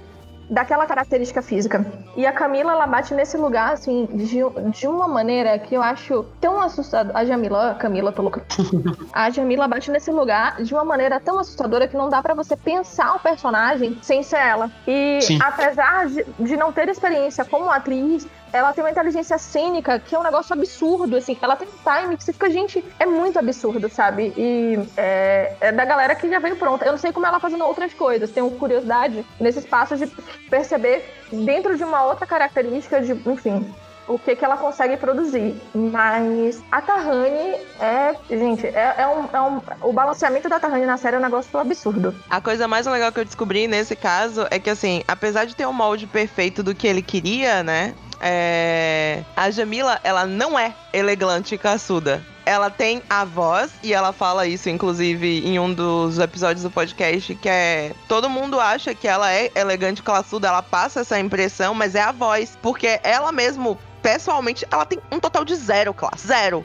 daquela 0.50 0.86
característica 0.86 1.42
física. 1.42 1.86
E 2.16 2.26
a 2.26 2.32
Camila, 2.32 2.74
ela 2.74 2.86
bate 2.86 3.14
nesse 3.14 3.38
lugar, 3.38 3.74
assim, 3.74 4.08
de, 4.14 4.40
de 4.72 4.88
uma 4.88 5.08
maneira 5.08 5.58
que 5.58 5.74
eu 5.74 5.82
acho 5.82 6.26
tão 6.40 6.62
assustadora. 6.62 7.18
A 7.18 7.26
Jamila, 7.26 7.72
a 7.72 7.76
Camila, 7.76 8.12
tô 8.12 8.22
louca. 8.22 8.44
A 9.14 9.30
Jamila 9.30 9.68
bate 9.68 9.90
nesse 9.90 10.12
lugar 10.12 10.62
de 10.62 10.74
uma 10.74 10.84
maneira 10.84 11.20
tão 11.20 11.40
assustadora 11.40 11.88
que 11.88 11.96
não 11.96 12.10
dá 12.10 12.22
pra 12.22 12.34
você 12.34 12.56
pensar 12.56 13.16
o 13.16 13.20
personagem 13.20 13.98
sem 14.02 14.22
ser 14.22 14.38
ela. 14.38 14.70
E 14.88 15.20
Sim. 15.22 15.40
apesar 15.42 16.08
de, 16.08 16.26
de 16.40 16.58
não 16.58 16.72
ter 16.72 16.90
experiência 16.90 17.46
como 17.46 17.70
atriz, 17.70 18.28
ela 18.54 18.72
tem 18.72 18.84
uma 18.84 18.92
inteligência 18.92 19.38
cênica 19.40 20.00
que 20.00 20.16
é 20.16 20.20
um 20.20 20.24
negócio 20.24 20.54
absurdo, 20.54 21.18
assim. 21.18 21.36
Ela 21.42 21.56
tem 21.56 21.68
um 21.68 21.72
time 22.02 22.16
que 22.16 22.24
você 22.24 22.32
fica, 22.32 22.50
gente, 22.52 22.86
é 23.00 23.06
muito 23.06 23.38
absurdo, 23.40 23.90
sabe? 23.90 24.32
E 24.38 24.80
é, 24.96 25.56
é 25.60 25.72
da 25.72 25.84
galera 25.84 26.14
que 26.14 26.30
já 26.30 26.38
veio 26.40 26.56
pronta. 26.56 26.86
Eu 26.86 26.92
não 26.92 27.00
sei 27.00 27.12
como 27.12 27.26
ela 27.26 27.40
fazendo 27.40 27.66
outras 27.66 27.94
coisas. 27.94 28.30
Tenho 28.30 28.50
curiosidade 28.52 29.26
nesse 29.40 29.60
espaço 29.60 29.98
de 29.98 30.06
perceber 30.50 31.04
dentro 31.32 31.76
de 31.76 31.84
uma 31.84 32.06
outra 32.06 32.28
característica 32.28 33.02
de, 33.02 33.14
enfim, 33.28 33.66
o 34.08 34.20
que, 34.20 34.36
que 34.36 34.44
ela 34.46 34.58
consegue 34.58 34.98
produzir. 34.98 35.56
Mas 35.74 36.62
a 36.72 36.82
Tahani 36.82 37.56
é. 37.80 38.16
Gente, 38.30 38.68
é, 38.68 38.96
é 38.98 39.08
um, 39.08 39.30
é 39.34 39.42
um- 39.42 39.62
O 39.82 39.94
balanceamento 39.94 40.48
da 40.50 40.60
Tahani 40.60 40.86
na 40.86 40.98
série 40.98 41.16
é 41.16 41.20
um 41.20 41.22
negócio 41.22 41.58
absurdo. 41.58 42.14
A 42.30 42.42
coisa 42.42 42.68
mais 42.68 42.86
legal 42.86 43.12
que 43.12 43.20
eu 43.20 43.26
descobri 43.26 43.68
nesse 43.68 43.96
caso 43.96 44.46
é 44.52 44.60
que, 44.60 44.70
assim, 44.70 45.02
apesar 45.08 45.46
de 45.46 45.56
ter 45.56 45.66
um 45.66 45.74
molde 45.74 46.06
perfeito 46.06 46.62
do 46.62 46.76
que 46.76 46.86
ele 46.86 47.02
queria, 47.02 47.64
né? 47.64 47.96
É, 48.24 49.24
A 49.36 49.52
Jamila, 49.52 50.00
ela 50.04 50.26
não 50.26 50.58
é 50.58 50.74
elegante 50.94 51.56
e 51.56 51.58
caçuda. 51.58 52.24
Ela 52.46 52.70
tem 52.70 53.02
a 53.10 53.24
voz, 53.24 53.72
e 53.82 53.94
ela 53.94 54.12
fala 54.12 54.46
isso, 54.48 54.70
inclusive, 54.70 55.46
em 55.46 55.60
um 55.60 55.74
dos 55.74 56.20
episódios 56.20 56.64
do 56.64 56.72
podcast, 56.72 57.36
que 57.36 57.48
é. 57.48 57.94
Todo 58.08 58.30
mundo 58.30 58.60
acha 58.60 58.94
que 58.94 59.08
ela 59.08 59.32
é 59.32 59.52
elegante 59.56 60.00
e 60.00 60.04
classuda, 60.04 60.48
ela 60.48 60.62
passa 60.62 61.02
essa 61.02 61.20
impressão, 61.20 61.74
mas 61.74 61.96
é 61.96 62.02
a 62.02 62.12
voz. 62.12 62.58
Porque 62.62 63.00
ela 63.04 63.32
mesmo. 63.32 63.78
Pessoalmente, 64.04 64.68
ela 64.70 64.86
tem 64.86 65.00
um 65.12 65.20
total 65.20 65.44
de 65.46 65.56
zero 65.56 65.94
classe. 65.94 66.28
Zero. 66.28 66.64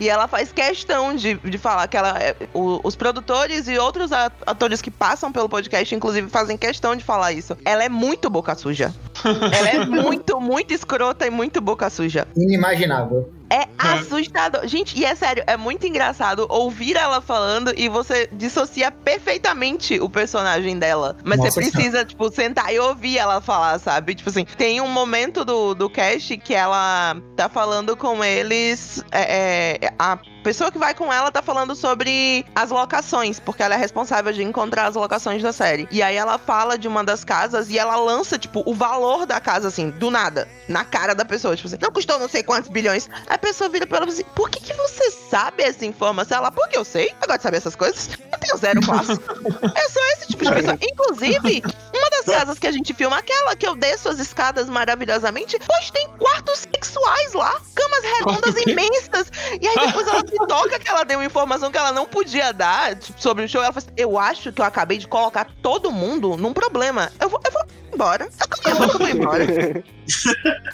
E 0.00 0.08
ela 0.08 0.26
faz 0.28 0.52
questão 0.52 1.14
de, 1.14 1.34
de 1.34 1.56
falar 1.56 1.86
que 1.88 1.96
ela. 1.96 2.18
é- 2.18 2.34
o- 2.52 2.80
os 2.82 2.96
produtores 2.96 3.68
e 3.68 3.78
outros 3.78 4.10
atores 4.12 4.82
que 4.82 4.90
passam 4.90 5.30
pelo 5.32 5.48
podcast, 5.48 5.94
inclusive, 5.94 6.28
fazem 6.28 6.56
questão 6.58 6.94
de 6.96 7.04
falar 7.04 7.32
isso. 7.32 7.56
Ela 7.64 7.84
é 7.84 7.88
muito 7.88 8.28
boca 8.28 8.54
suja. 8.56 8.92
ela 9.24 9.68
é 9.68 9.86
muito, 9.86 10.40
muito 10.40 10.74
escrota 10.74 11.26
e 11.26 11.30
muito 11.30 11.60
boca 11.60 11.88
suja. 11.88 12.26
Inimaginável. 12.36 13.32
É 13.50 13.66
assustador. 13.76 14.66
Gente, 14.66 14.96
e 14.98 15.04
é 15.04 15.14
sério, 15.14 15.42
é 15.46 15.56
muito 15.56 15.84
engraçado 15.86 16.46
ouvir 16.48 16.96
ela 16.96 17.20
falando 17.20 17.72
e 17.76 17.88
você 17.88 18.28
dissocia 18.32 18.92
perfeitamente 18.92 19.98
o 19.98 20.08
personagem 20.08 20.78
dela. 20.78 21.16
Mas 21.24 21.38
Nossa 21.38 21.50
você 21.50 21.70
precisa, 21.70 22.04
tipo, 22.04 22.30
sentar 22.30 22.72
e 22.72 22.78
ouvir 22.78 23.18
ela 23.18 23.40
falar, 23.40 23.78
sabe? 23.80 24.14
Tipo 24.14 24.30
assim, 24.30 24.44
tem 24.44 24.80
um 24.80 24.88
momento 24.88 25.44
do, 25.44 25.74
do 25.74 25.90
cast 25.90 26.36
que 26.38 26.54
ela 26.54 27.16
tá 27.34 27.48
falando 27.48 27.96
com 27.96 28.22
eles. 28.22 29.04
é, 29.10 29.78
é, 29.84 29.94
a 29.98 30.16
pessoa 30.42 30.70
que 30.70 30.78
vai 30.78 30.94
com 30.94 31.12
ela 31.12 31.30
tá 31.30 31.42
falando 31.42 31.74
sobre 31.74 32.44
as 32.54 32.70
locações, 32.70 33.38
porque 33.38 33.62
ela 33.62 33.74
é 33.74 33.78
responsável 33.78 34.32
de 34.32 34.42
encontrar 34.42 34.86
as 34.86 34.94
locações 34.94 35.42
da 35.42 35.52
série. 35.52 35.88
E 35.90 36.02
aí 36.02 36.16
ela 36.16 36.38
fala 36.38 36.78
de 36.78 36.88
uma 36.88 37.04
das 37.04 37.24
casas 37.24 37.70
e 37.70 37.78
ela 37.78 37.96
lança, 37.96 38.38
tipo, 38.38 38.62
o 38.66 38.74
valor 38.74 39.26
da 39.26 39.40
casa, 39.40 39.68
assim, 39.68 39.90
do 39.90 40.10
nada, 40.10 40.48
na 40.68 40.84
cara 40.84 41.14
da 41.14 41.24
pessoa. 41.24 41.56
Tipo 41.56 41.68
assim, 41.68 41.78
não 41.80 41.90
custou 41.90 42.18
não 42.18 42.28
sei 42.28 42.42
quantos 42.42 42.70
bilhões. 42.70 43.08
A 43.28 43.38
pessoa 43.38 43.68
vira 43.68 43.86
pra 43.86 43.98
ela 43.98 44.06
e 44.06 44.10
assim: 44.10 44.24
por 44.34 44.50
que, 44.50 44.60
que 44.60 44.72
você 44.74 45.10
sabe 45.30 45.62
essa 45.62 45.84
informação? 45.84 46.38
Ela, 46.38 46.50
porque 46.50 46.76
eu 46.76 46.84
sei, 46.84 47.14
eu 47.20 47.26
gosto 47.26 47.38
de 47.38 47.42
saber 47.42 47.56
essas 47.58 47.76
coisas. 47.76 48.10
Eu 48.32 48.38
tenho 48.38 48.56
zero 48.56 48.80
classe. 48.80 49.12
eu 49.12 49.90
sou 49.90 50.02
esse 50.14 50.28
tipo 50.28 50.44
de 50.44 50.52
pessoa. 50.52 50.78
Inclusive, 50.80 51.62
uma 51.94 52.10
das 52.10 52.24
casas 52.24 52.58
que 52.58 52.66
a 52.66 52.72
gente 52.72 52.94
filma, 52.94 53.18
aquela 53.18 53.54
que 53.56 53.66
eu 53.66 53.74
desço 53.74 54.08
as 54.08 54.18
escadas 54.18 54.68
maravilhosamente, 54.68 55.58
pois 55.66 55.90
tem 55.90 56.08
quartos 56.18 56.60
sexuais 56.60 57.32
lá, 57.32 57.60
camas 57.74 58.04
redondas 58.04 58.56
imensas. 58.66 59.30
E 59.60 59.66
aí 59.66 59.86
depois 59.86 60.06
ela 60.06 60.22
se 60.30 60.46
toca 60.46 60.78
que 60.78 60.88
ela 60.88 61.04
deu 61.04 61.22
informação 61.22 61.70
que 61.70 61.78
ela 61.78 61.92
não 61.92 62.06
podia 62.06 62.52
dar 62.52 62.94
tipo, 62.96 63.20
sobre 63.20 63.44
o 63.44 63.48
show. 63.48 63.62
Ela 63.62 63.72
fala 63.72 63.84
assim, 63.86 63.94
eu 63.96 64.18
acho 64.18 64.52
que 64.52 64.60
eu 64.60 64.64
acabei 64.64 64.98
de 64.98 65.06
colocar 65.06 65.46
todo 65.62 65.90
mundo 65.90 66.36
num 66.36 66.52
problema. 66.52 67.10
Eu 67.20 67.28
vou, 67.28 67.40
eu 67.44 67.52
vou 67.52 67.62
embora. 68.00 68.28
Eu 68.64 68.98
vou 68.98 69.08
embora. 69.08 69.46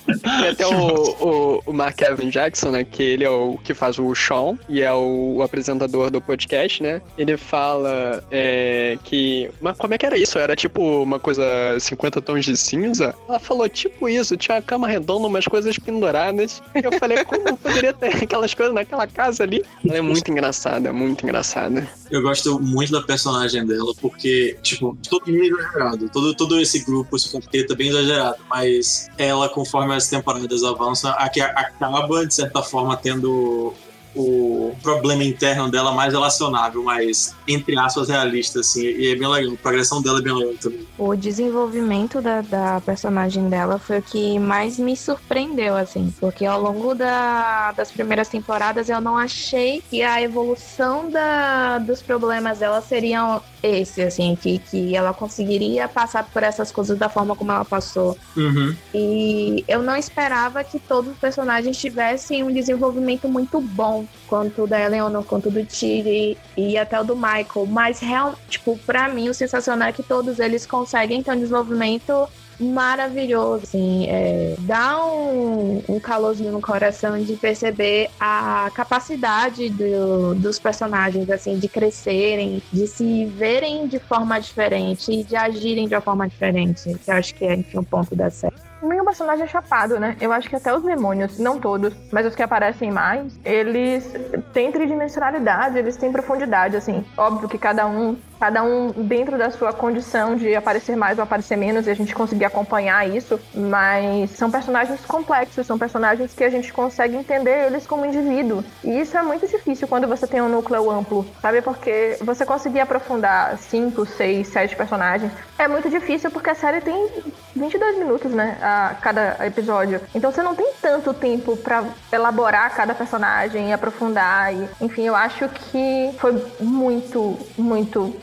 Tem 0.07 0.49
até 0.49 0.67
o, 0.67 0.71
o, 0.77 1.63
o 1.67 1.73
Mark 1.73 2.01
Evan 2.01 2.31
Jackson, 2.31 2.71
né? 2.71 2.85
Que 2.85 3.03
ele 3.03 3.25
é 3.25 3.31
o 3.31 3.59
que 3.63 3.75
faz 3.75 3.99
o 3.99 4.15
Sean 4.15 4.59
e 4.69 4.83
é 4.83 4.93
o, 4.93 5.37
o 5.37 5.43
apresentador 5.43 6.11
do 6.11 6.21
podcast, 6.21 6.83
né? 6.83 7.03
Ele 7.19 7.37
fala 7.37 8.25
é, 8.31 8.99
que. 9.05 9.51
Mas 9.61 9.77
como 9.77 9.95
é 9.95 9.99
que 9.99 10.07
era 10.07 10.17
isso? 10.17 10.39
Era 10.39 10.55
tipo 10.55 11.03
uma 11.03 11.19
coisa 11.19 11.45
50 11.79 12.23
tons 12.23 12.45
de 12.45 12.57
cinza? 12.57 13.15
Ela 13.29 13.39
falou 13.39 13.69
tipo 13.69 14.09
isso, 14.09 14.37
tinha 14.37 14.57
uma 14.57 14.63
cama 14.63 14.89
redonda, 14.89 15.27
umas 15.27 15.47
coisas 15.47 15.79
penduradas. 15.79 16.63
Eu 16.75 16.93
falei, 16.99 17.25
como 17.25 17.57
poderia 17.57 17.93
ter 17.93 18.17
aquelas 18.23 18.55
coisas 18.55 18.75
naquela 18.75 19.07
casa 19.07 19.43
ali? 19.43 19.65
Ela 19.85 19.99
é 19.99 20.01
muito 20.01 20.31
engraçada, 20.31 20.93
muito 20.93 21.25
engraçada. 21.25 21.87
Eu 22.11 22.23
gosto 22.23 22.61
muito 22.61 22.93
da 22.93 23.03
personagem 23.03 23.67
dela, 23.67 23.93
porque, 24.01 24.57
tipo, 24.63 24.97
todo 25.09 25.27
mundo 25.27 25.57
é. 25.61 26.09
Todo, 26.13 26.35
todo 26.35 26.61
esse 26.61 26.85
grupo, 26.85 27.16
esse 27.17 27.31
quarteto 27.31 27.73
é 27.73 27.77
bem 27.77 27.89
exagerado. 27.89 28.39
Mas 28.49 29.09
ela, 29.19 29.49
conforme 29.49 29.95
as 29.95 30.09
temporadas 30.09 30.63
avançam, 30.63 31.11
acaba, 31.11 32.27
de 32.27 32.35
certa 32.35 32.63
forma, 32.63 32.97
tendo 32.97 33.75
o 34.17 34.75
problema 34.83 35.23
interno 35.23 35.71
dela 35.71 35.93
mais 35.93 36.13
relacionável, 36.13 36.83
mais, 36.83 37.35
entre 37.47 37.79
aspas, 37.79 38.09
realista, 38.09 38.61
assim. 38.61 38.85
E 38.85 39.13
é 39.13 39.17
bem 39.17 39.29
legal. 39.29 39.55
A 39.55 39.57
progressão 39.59 40.01
dela 40.01 40.19
é 40.19 40.23
bem 40.23 40.33
legal 40.33 40.55
também. 40.61 40.87
O 40.99 41.15
desenvolvimento 41.15 42.21
da, 42.21 42.41
da 42.41 42.81
personagem 42.81 43.49
dela 43.49 43.79
foi 43.79 43.99
o 43.99 44.03
que 44.03 44.39
mais 44.39 44.79
me 44.79 44.97
surpreendeu, 44.97 45.77
assim. 45.77 46.13
Porque 46.19 46.47
ao 46.47 46.61
longo 46.61 46.95
da, 46.95 47.73
das 47.73 47.91
primeiras 47.91 48.29
temporadas 48.29 48.89
eu 48.89 49.01
não 49.01 49.17
achei 49.17 49.83
que 49.91 50.03
a 50.03 50.23
evolução 50.23 51.11
da, 51.11 51.79
dos 51.79 52.01
problemas 52.03 52.59
dela 52.59 52.81
seriam 52.81 53.43
esse, 53.63 54.03
assim, 54.03 54.37
que, 54.41 54.59
que 54.59 54.97
ela 54.97 55.13
conseguiria 55.13 55.89
passar 55.89 56.25
por 56.25 56.43
essas 56.43 56.71
coisas 56.71 56.99
da 56.99 57.09
forma 57.09 57.35
como 57.35 57.51
ela 57.51 57.65
passou. 57.65 58.17
Uhum. 58.37 58.75
E 58.95 59.65
eu 59.67 59.83
não 59.83 59.97
esperava 59.97 60.63
que 60.63 60.79
todos 60.79 61.13
os 61.13 61.19
personagens 61.19 61.77
tivessem 61.77 62.43
um 62.43 62.53
desenvolvimento 62.53 63.29
muito 63.29 63.61
bom, 63.61 64.06
quanto 64.27 64.67
da 64.67 64.81
Eleanor, 64.81 65.25
quanto 65.25 65.51
do 65.51 65.65
Tiri 65.65 66.37
e 66.57 66.77
até 66.77 67.01
o 67.01 67.05
do 67.05 67.17
Michael. 67.17 67.67
Mas, 67.69 68.01
real, 68.01 68.35
tipo, 68.49 68.79
pra 68.79 69.09
mim, 69.09 69.29
o 69.29 69.35
sensacional 69.35 69.89
é 69.89 69.93
que 69.93 70.03
todos 70.03 70.39
eles 70.39 70.67
conseguem 70.67 71.23
ter 71.23 71.33
um 71.33 71.39
desenvolvimento 71.39 72.29
maravilhoso, 72.59 73.65
assim, 73.65 74.07
é, 74.09 74.55
dá 74.61 75.05
um, 75.05 75.83
um 75.89 76.01
calorzinho 76.01 76.53
no 76.53 76.61
coração 76.61 77.23
de 77.23 77.35
perceber 77.35 78.09
a 78.19 78.71
capacidade 78.75 79.69
do, 79.69 80.35
dos 80.35 80.59
personagens, 80.59 81.29
assim, 81.29 81.59
de 81.59 81.69
crescerem, 81.69 82.63
de 82.73 82.87
se 82.87 83.27
verem 83.27 83.87
de 83.87 83.99
forma 83.99 84.39
diferente 84.41 85.13
e 85.13 85.23
de 85.23 85.37
agirem 85.37 85.87
de 85.87 85.95
uma 85.95 86.01
forma 86.01 86.27
diferente, 86.27 86.95
que 87.05 87.11
eu 87.11 87.15
acho 87.15 87.35
que 87.35 87.45
é, 87.45 87.55
enfim, 87.55 87.79
um 87.79 87.85
ponto 87.85 88.15
da 88.17 88.31
série. 88.31 88.66
Meio 88.83 89.05
personagem 89.05 89.45
é 89.45 89.49
chapado, 89.49 89.99
né? 89.99 90.17
Eu 90.21 90.33
acho 90.33 90.49
que 90.49 90.57
até 90.57 90.75
os 90.75 90.83
demônios, 90.83 91.39
não 91.39 91.59
todos, 91.59 91.95
mas 92.13 92.27
os 92.27 92.35
que 92.35 92.43
aparecem 92.43 92.91
mais, 92.91 93.39
eles 93.45 94.13
têm 94.53 94.71
tridimensionalidade, 94.71 95.79
eles 95.79 95.97
têm 95.97 96.13
profundidade, 96.13 96.77
assim. 96.77 97.05
Óbvio 97.17 97.49
que 97.49 97.59
cada 97.59 97.87
um, 97.87 98.17
cada 98.39 98.63
um 98.63 98.91
dentro 98.91 99.39
da 99.39 99.51
sua 99.51 99.73
condição 99.73 100.37
de 100.37 100.55
aparecer 100.55 100.97
mais 100.97 101.19
ou 101.19 101.25
aparecer 101.25 101.57
menos, 101.57 101.87
e 101.87 101.91
a 101.91 101.95
gente 101.95 102.15
conseguir 102.15 102.45
acompanhar 102.45 103.09
isso, 103.09 103.39
mas 103.55 104.31
são 104.31 104.51
personagens 104.51 105.01
complexos, 105.07 105.67
são 105.67 105.79
personagens 105.79 106.35
que 106.35 106.45
a 106.45 106.51
gente 106.51 106.73
consegue 106.73 107.17
entender 107.17 107.67
eles 107.67 107.87
como 107.87 108.05
indivíduo. 108.05 108.65
E 108.85 109.01
isso 109.01 109.17
é 109.17 109.23
muito 109.23 109.47
difícil 109.47 109.89
quando 109.89 110.07
você 110.07 110.27
tem 110.27 110.41
um 110.41 110.49
núcleo 110.49 110.91
amplo, 110.91 111.27
sabe? 111.41 111.63
Porque 111.63 112.19
você 112.21 112.45
conseguir 112.45 112.81
aprofundar 112.81 113.59
cinco, 113.59 114.07
seis, 114.07 114.49
sete 114.49 114.77
personagens 114.77 115.33
é 115.59 115.67
muito 115.67 115.89
difícil 115.89 116.31
porque 116.31 116.51
a 116.51 116.55
série 116.55 116.81
tem 116.81 117.09
22 117.55 117.99
minutos, 117.99 118.31
né? 118.33 118.59
A 118.61 118.95
cada 119.01 119.47
episódio. 119.47 120.01
Então 120.15 120.31
você 120.31 120.43
não 120.43 120.55
tem 120.55 120.73
tanto 120.81 121.15
tempo 121.15 121.57
para 121.57 121.85
elaborar 122.13 122.75
cada 122.75 122.95
personagem 122.95 123.71
e 123.71 123.73
aprofundar. 123.73 124.55
E, 124.55 124.69
enfim, 124.81 125.03
eu 125.03 125.17
acho 125.17 125.49
que 125.49 126.15
foi 126.19 126.45
muito, 126.61 127.39
muito, 127.57 128.15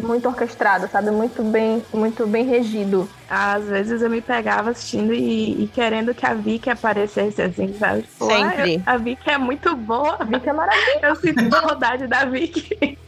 muito 0.00 0.28
orquestrado, 0.28 0.88
sabe? 0.88 1.10
Muito 1.10 1.42
bem, 1.42 1.82
muito 1.92 2.26
bem 2.26 2.44
regido. 2.44 3.08
Às 3.28 3.64
vezes 3.64 4.02
eu 4.02 4.10
me 4.10 4.20
pegava 4.20 4.70
assistindo 4.70 5.12
e, 5.14 5.64
e 5.64 5.68
querendo 5.72 6.14
que 6.14 6.26
a 6.26 6.34
Vicky 6.34 6.70
aparecesse 6.70 7.40
assim, 7.42 7.74
sabe? 7.78 8.02
Tipo, 8.02 8.26
Sempre. 8.26 8.82
"Ah, 8.86 8.92
a 8.92 8.96
Vicky 8.96 9.30
é 9.30 9.38
muito 9.38 9.74
boa. 9.76 10.16
A 10.18 10.24
Vicky 10.24 10.48
é 10.48 10.52
maravilhosa. 10.52 11.06
Eu 11.06 11.16
sinto 11.16 11.48
saudade 11.50 12.06
da 12.06 12.24
Vicky. 12.24 12.98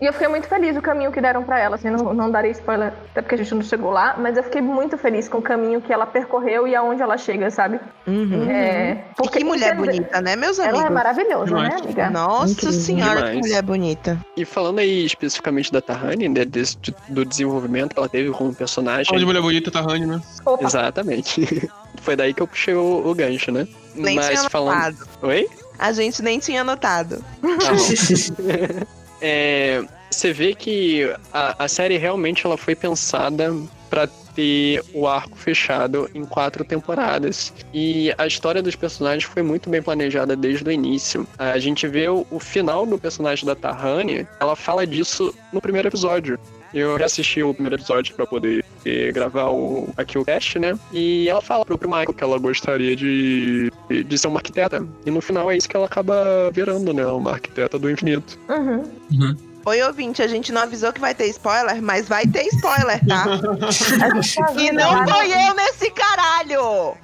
E 0.00 0.06
eu 0.06 0.12
fiquei 0.12 0.28
muito 0.28 0.46
feliz 0.48 0.76
o 0.76 0.80
caminho 0.80 1.10
que 1.12 1.20
deram 1.20 1.42
pra 1.42 1.58
ela, 1.58 1.76
assim, 1.76 1.90
não, 1.90 2.14
não 2.14 2.30
darei 2.30 2.52
spoiler, 2.52 2.92
até 3.10 3.20
porque 3.20 3.34
a 3.34 3.38
gente 3.38 3.54
não 3.54 3.62
chegou 3.62 3.90
lá, 3.90 4.14
mas 4.18 4.36
eu 4.36 4.42
fiquei 4.44 4.62
muito 4.62 4.96
feliz 4.96 5.28
com 5.28 5.38
o 5.38 5.42
caminho 5.42 5.80
que 5.82 5.92
ela 5.92 6.06
percorreu 6.06 6.66
e 6.66 6.74
aonde 6.74 7.02
ela 7.02 7.18
chega, 7.18 7.50
sabe? 7.50 7.78
Uhum. 8.06 8.48
É, 8.48 9.04
E 9.22 9.28
que 9.28 9.44
mulher 9.44 9.74
bonita, 9.76 10.20
né, 10.20 10.34
meus 10.36 10.58
amigos? 10.58 10.78
Ela 10.80 10.88
é 10.88 10.90
maravilhosa, 10.90 11.54
né, 11.56 11.76
amiga? 11.82 12.10
Nossa 12.10 12.52
Incrível. 12.52 12.72
senhora, 12.80 13.14
Demais. 13.16 13.34
que 13.34 13.40
mulher 13.40 13.62
bonita. 13.62 14.18
E 14.36 14.44
falando 14.44 14.78
aí 14.78 15.04
especificamente 15.04 15.70
da 15.72 15.80
Tahani, 15.82 16.28
né, 16.28 16.44
desse- 16.44 16.78
de- 16.80 16.94
do 17.08 17.24
desenvolvimento 17.24 17.92
que 17.92 17.98
ela 17.98 18.08
teve 18.08 18.30
como 18.30 18.54
personagem. 18.54 19.04
Fala 19.06 19.18
de 19.18 19.26
mulher 19.26 19.42
bonita, 19.42 19.70
Tahani, 19.70 20.06
né? 20.06 20.20
Opa, 20.46 20.64
Exatamente. 20.64 21.68
Foi 22.00 22.14
daí 22.16 22.32
que 22.32 22.40
eu 22.40 22.46
puxei 22.46 22.74
o, 22.74 23.02
o 23.04 23.14
gancho, 23.14 23.50
né? 23.50 23.66
Nem 23.94 24.14
Mas 24.16 24.28
tinha 24.28 24.48
falando. 24.48 24.76
notado. 24.76 25.08
Oi? 25.22 25.48
A 25.78 25.92
gente 25.92 26.22
nem 26.22 26.38
tinha 26.38 26.62
notado. 26.64 27.18
Tá. 27.42 27.72
É, 29.20 29.84
você 30.10 30.32
vê 30.32 30.54
que 30.54 31.14
a, 31.32 31.64
a 31.64 31.68
série 31.68 31.96
realmente 31.96 32.46
ela 32.46 32.56
foi 32.56 32.74
pensada 32.74 33.54
pra 33.90 34.06
ter 34.34 34.84
o 34.94 35.08
arco 35.08 35.36
fechado 35.36 36.08
em 36.14 36.24
quatro 36.24 36.64
temporadas. 36.64 37.52
E 37.74 38.14
a 38.16 38.26
história 38.26 38.62
dos 38.62 38.76
personagens 38.76 39.24
foi 39.24 39.42
muito 39.42 39.68
bem 39.68 39.82
planejada 39.82 40.36
desde 40.36 40.64
o 40.64 40.70
início. 40.70 41.26
A 41.36 41.58
gente 41.58 41.88
vê 41.88 42.08
o, 42.08 42.26
o 42.30 42.38
final 42.38 42.86
do 42.86 42.98
personagem 42.98 43.44
da 43.44 43.56
Tahani, 43.56 44.26
ela 44.38 44.54
fala 44.54 44.86
disso 44.86 45.34
no 45.52 45.60
primeiro 45.60 45.88
episódio. 45.88 46.38
Eu 46.72 47.02
assisti 47.02 47.42
o 47.42 47.54
primeiro 47.54 47.76
episódio 47.76 48.14
pra 48.14 48.26
poder 48.26 48.64
gravar 49.12 49.50
o, 49.50 49.88
aqui 49.96 50.18
o 50.18 50.24
cast, 50.24 50.58
né? 50.58 50.78
E 50.92 51.28
ela 51.28 51.42
fala 51.42 51.64
pro, 51.64 51.76
pro 51.78 51.88
Michael 51.88 52.14
que 52.14 52.24
ela 52.24 52.38
gostaria 52.38 52.94
de, 52.96 53.70
de 53.88 54.18
ser 54.18 54.28
uma 54.28 54.38
arquiteta. 54.38 54.86
E 55.04 55.10
no 55.10 55.20
final 55.20 55.50
é 55.50 55.56
isso 55.56 55.68
que 55.68 55.76
ela 55.76 55.86
acaba 55.86 56.50
virando, 56.52 56.92
né? 56.92 57.04
Uma 57.06 57.32
arquiteta 57.32 57.78
do 57.78 57.90
infinito. 57.90 58.38
uhum. 58.48 59.36
Oi, 59.66 59.82
ouvinte, 59.82 60.22
a 60.22 60.26
gente 60.26 60.50
não 60.50 60.62
avisou 60.62 60.90
que 60.94 61.00
vai 61.00 61.14
ter 61.14 61.26
spoiler, 61.26 61.82
mas 61.82 62.08
vai 62.08 62.26
ter 62.26 62.46
spoiler, 62.54 63.04
tá? 63.06 63.26
E 64.58 64.72
não 64.72 64.92
lá, 64.92 65.06
foi 65.06 65.30
eu 65.30 65.54
nesse 65.54 65.90
caralho! 65.90 66.94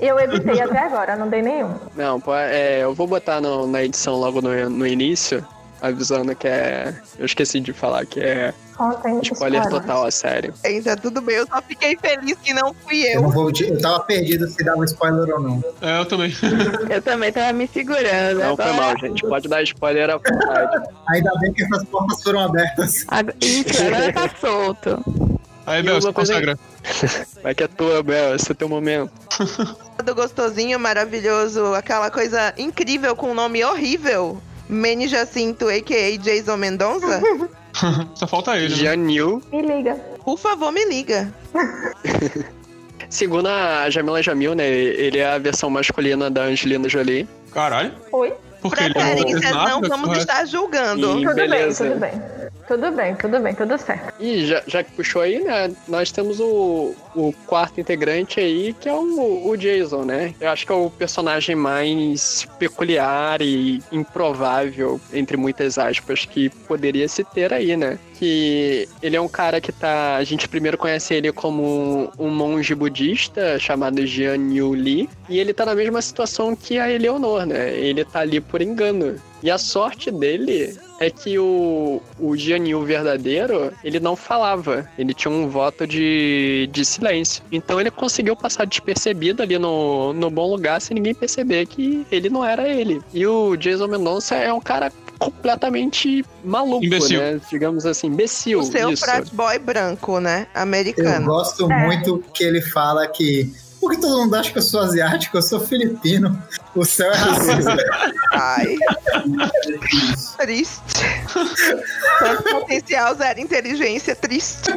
Eu 0.00 0.18
evitei 0.18 0.60
até 0.60 0.78
agora, 0.78 1.14
não 1.14 1.28
dei 1.28 1.42
nenhum. 1.42 1.72
Não, 1.94 2.20
pô, 2.20 2.34
é, 2.34 2.82
eu 2.82 2.94
vou 2.94 3.06
botar 3.06 3.40
no- 3.40 3.66
na 3.66 3.84
edição 3.84 4.16
logo 4.16 4.40
no, 4.42 4.68
no 4.70 4.86
início, 4.86 5.46
avisando 5.80 6.34
que 6.34 6.48
é. 6.48 6.92
Eu 7.18 7.26
esqueci 7.26 7.60
de 7.60 7.72
falar 7.72 8.06
que 8.06 8.18
é 8.18 8.52
Contem 8.76 9.20
spoiler 9.22 9.62
spoilers. 9.62 9.68
total 9.68 10.04
a 10.06 10.10
série. 10.10 10.52
Hein, 10.64 10.82
tá 10.82 10.96
tudo 10.96 11.20
bem, 11.20 11.36
eu 11.36 11.46
só 11.46 11.62
fiquei 11.62 11.96
feliz 11.96 12.36
que 12.42 12.52
não 12.52 12.74
fui 12.74 13.02
Eu, 13.06 13.12
eu. 13.14 13.22
não 13.22 13.30
vou, 13.30 13.50
eu 13.50 13.80
tava 13.80 14.00
perdido 14.00 14.46
se 14.48 14.62
dava 14.64 14.84
spoiler 14.84 15.34
ou 15.34 15.40
não. 15.40 15.64
É, 15.80 15.98
eu 16.00 16.04
também. 16.04 16.32
Eu 16.90 17.02
também 17.02 17.32
tava 17.32 17.52
me 17.52 17.66
segurando. 17.66 18.38
Não 18.40 18.56
foi 18.56 18.64
agora- 18.66 18.72
mal, 18.82 18.98
gente. 18.98 19.22
Pode 19.22 19.48
dar 19.48 19.62
spoiler 19.62 20.10
à 20.10 20.16
vontade. 20.16 20.88
Ainda 21.10 21.30
bem 21.40 21.52
que 21.52 21.62
essas 21.64 21.84
portas 21.84 22.22
foram 22.22 22.40
abertas. 22.40 23.04
Agora, 23.08 23.36
isso, 23.40 23.82
agora 23.86 24.12
tá 24.12 24.30
solto. 24.40 25.04
Aí, 25.66 25.82
Bel, 25.82 25.94
coisa- 25.94 26.12
consagra. 26.12 26.58
Vai 27.42 27.54
que 27.54 27.64
é 27.64 27.68
tua, 27.68 28.02
Bel, 28.02 28.36
esse 28.36 28.52
é 28.52 28.54
teu 28.54 28.68
momento. 28.68 29.10
Do 30.04 30.14
gostosinho, 30.14 30.78
maravilhoso, 30.78 31.74
aquela 31.74 32.10
coisa 32.10 32.52
incrível 32.56 33.16
com 33.16 33.30
um 33.30 33.34
nome 33.34 33.64
horrível. 33.64 34.40
Manny 34.68 35.08
Jacinto, 35.08 35.68
a.k.a. 35.68 36.16
Jason 36.18 36.56
Mendonça. 36.56 37.20
Só 38.14 38.26
falta 38.26 38.56
ele, 38.56 38.68
né? 38.74 38.80
Janil. 38.82 39.42
Me 39.52 39.62
liga. 39.62 39.94
Por 40.24 40.38
favor, 40.38 40.72
me 40.72 40.84
liga. 40.86 41.32
Segundo 43.08 43.46
a 43.48 43.88
Jamila 43.90 44.22
Jamil, 44.22 44.54
né? 44.54 44.66
Ele 44.68 45.18
é 45.18 45.26
a 45.26 45.38
versão 45.38 45.70
masculina 45.70 46.30
da 46.30 46.42
Angelina 46.42 46.88
Jolie. 46.88 47.28
Caralho. 47.52 47.92
Oi? 48.12 48.32
Por 48.60 48.74
que 48.74 48.82
ele 48.82 48.90
é 48.90 48.94
Preferências 48.94 49.44
Snap, 49.44 49.68
não 49.68 49.80
vamos 49.82 50.06
correto? 50.08 50.20
estar 50.30 50.44
julgando. 50.46 51.20
E- 51.20 51.24
Tudo 51.24 51.34
beleza. 51.34 51.84
bem, 51.84 51.92
tudo 51.92 52.00
bem. 52.00 52.50
Tudo 52.66 52.90
bem, 52.90 53.14
tudo 53.14 53.38
bem, 53.38 53.54
tudo 53.54 53.78
certo. 53.78 54.12
E 54.20 54.44
já, 54.44 54.62
já 54.66 54.82
que 54.82 54.90
puxou 54.92 55.22
aí, 55.22 55.38
né? 55.38 55.70
Nós 55.86 56.10
temos 56.10 56.40
o, 56.40 56.94
o 57.14 57.32
quarto 57.46 57.80
integrante 57.80 58.40
aí, 58.40 58.74
que 58.80 58.88
é 58.88 58.92
o, 58.92 59.48
o 59.48 59.56
Jason, 59.56 60.04
né? 60.04 60.34
Eu 60.40 60.50
acho 60.50 60.66
que 60.66 60.72
é 60.72 60.74
o 60.74 60.90
personagem 60.90 61.54
mais 61.54 62.46
peculiar 62.58 63.40
e 63.40 63.80
improvável, 63.92 65.00
entre 65.12 65.36
muitas 65.36 65.78
aspas, 65.78 66.24
que 66.24 66.48
poderia 66.48 67.06
se 67.08 67.22
ter 67.22 67.52
aí, 67.52 67.76
né? 67.76 67.98
Que 68.18 68.88
ele 69.00 69.14
é 69.14 69.20
um 69.20 69.28
cara 69.28 69.60
que 69.60 69.70
tá. 69.70 70.16
A 70.16 70.24
gente 70.24 70.48
primeiro 70.48 70.76
conhece 70.76 71.14
ele 71.14 71.30
como 71.30 72.10
um 72.18 72.30
monge 72.30 72.74
budista 72.74 73.60
chamado 73.60 74.04
Jian 74.04 74.52
Yu 74.52 74.74
Li. 74.74 75.08
E 75.28 75.38
ele 75.38 75.54
tá 75.54 75.64
na 75.64 75.74
mesma 75.74 76.02
situação 76.02 76.56
que 76.56 76.78
a 76.78 76.90
Eleonor, 76.90 77.46
né? 77.46 77.72
Ele 77.74 78.04
tá 78.04 78.20
ali 78.20 78.40
por 78.40 78.60
engano. 78.60 79.20
E 79.42 79.50
a 79.50 79.58
sorte 79.58 80.10
dele 80.10 80.76
é 80.98 81.10
que 81.10 81.38
o, 81.38 82.00
o 82.18 82.36
Gianni, 82.36 82.74
o 82.74 82.82
verdadeiro, 82.84 83.72
ele 83.84 84.00
não 84.00 84.16
falava. 84.16 84.88
Ele 84.98 85.12
tinha 85.12 85.30
um 85.32 85.48
voto 85.48 85.86
de, 85.86 86.68
de 86.72 86.84
silêncio. 86.84 87.42
Então 87.52 87.80
ele 87.80 87.90
conseguiu 87.90 88.34
passar 88.36 88.66
despercebido 88.66 89.42
ali 89.42 89.58
no, 89.58 90.12
no 90.12 90.30
bom 90.30 90.50
lugar 90.50 90.80
sem 90.80 90.94
ninguém 90.94 91.14
perceber 91.14 91.66
que 91.66 92.06
ele 92.10 92.28
não 92.30 92.44
era 92.44 92.68
ele. 92.68 93.00
E 93.12 93.26
o 93.26 93.56
Jason 93.56 93.86
Mendonça 93.88 94.34
é 94.36 94.52
um 94.52 94.60
cara 94.60 94.90
completamente 95.18 96.24
maluco, 96.44 96.84
Imbecil. 96.84 97.20
né? 97.20 97.40
Digamos 97.50 97.86
assim, 97.86 98.08
imbecil. 98.08 98.60
O 98.60 98.64
seu 98.64 98.90
isso. 98.90 99.04
frat 99.04 99.28
boy 99.32 99.58
branco, 99.58 100.20
né? 100.20 100.46
Eu 100.54 100.62
Americano. 100.62 101.26
gosto 101.26 101.70
É. 101.70 101.86
muito 101.86 102.22
que 102.34 102.44
ele 102.44 102.60
fala 102.60 103.06
que. 103.08 103.50
Por 103.86 103.94
que 103.94 104.00
todo 104.00 104.18
mundo 104.18 104.34
acha 104.34 104.50
que 104.50 104.58
eu 104.58 104.62
sou 104.62 104.80
asiático? 104.80 105.36
Eu 105.36 105.42
sou 105.42 105.60
filipino. 105.60 106.36
O 106.74 106.84
céu 106.84 107.08
é 107.12 107.16
racista. 107.16 107.76
Ai. 108.34 108.76
triste. 110.38 110.82
Tanto 112.18 112.42
potencial, 112.42 113.14
zero 113.14 113.38
inteligência, 113.38 114.16
triste. 114.16 114.72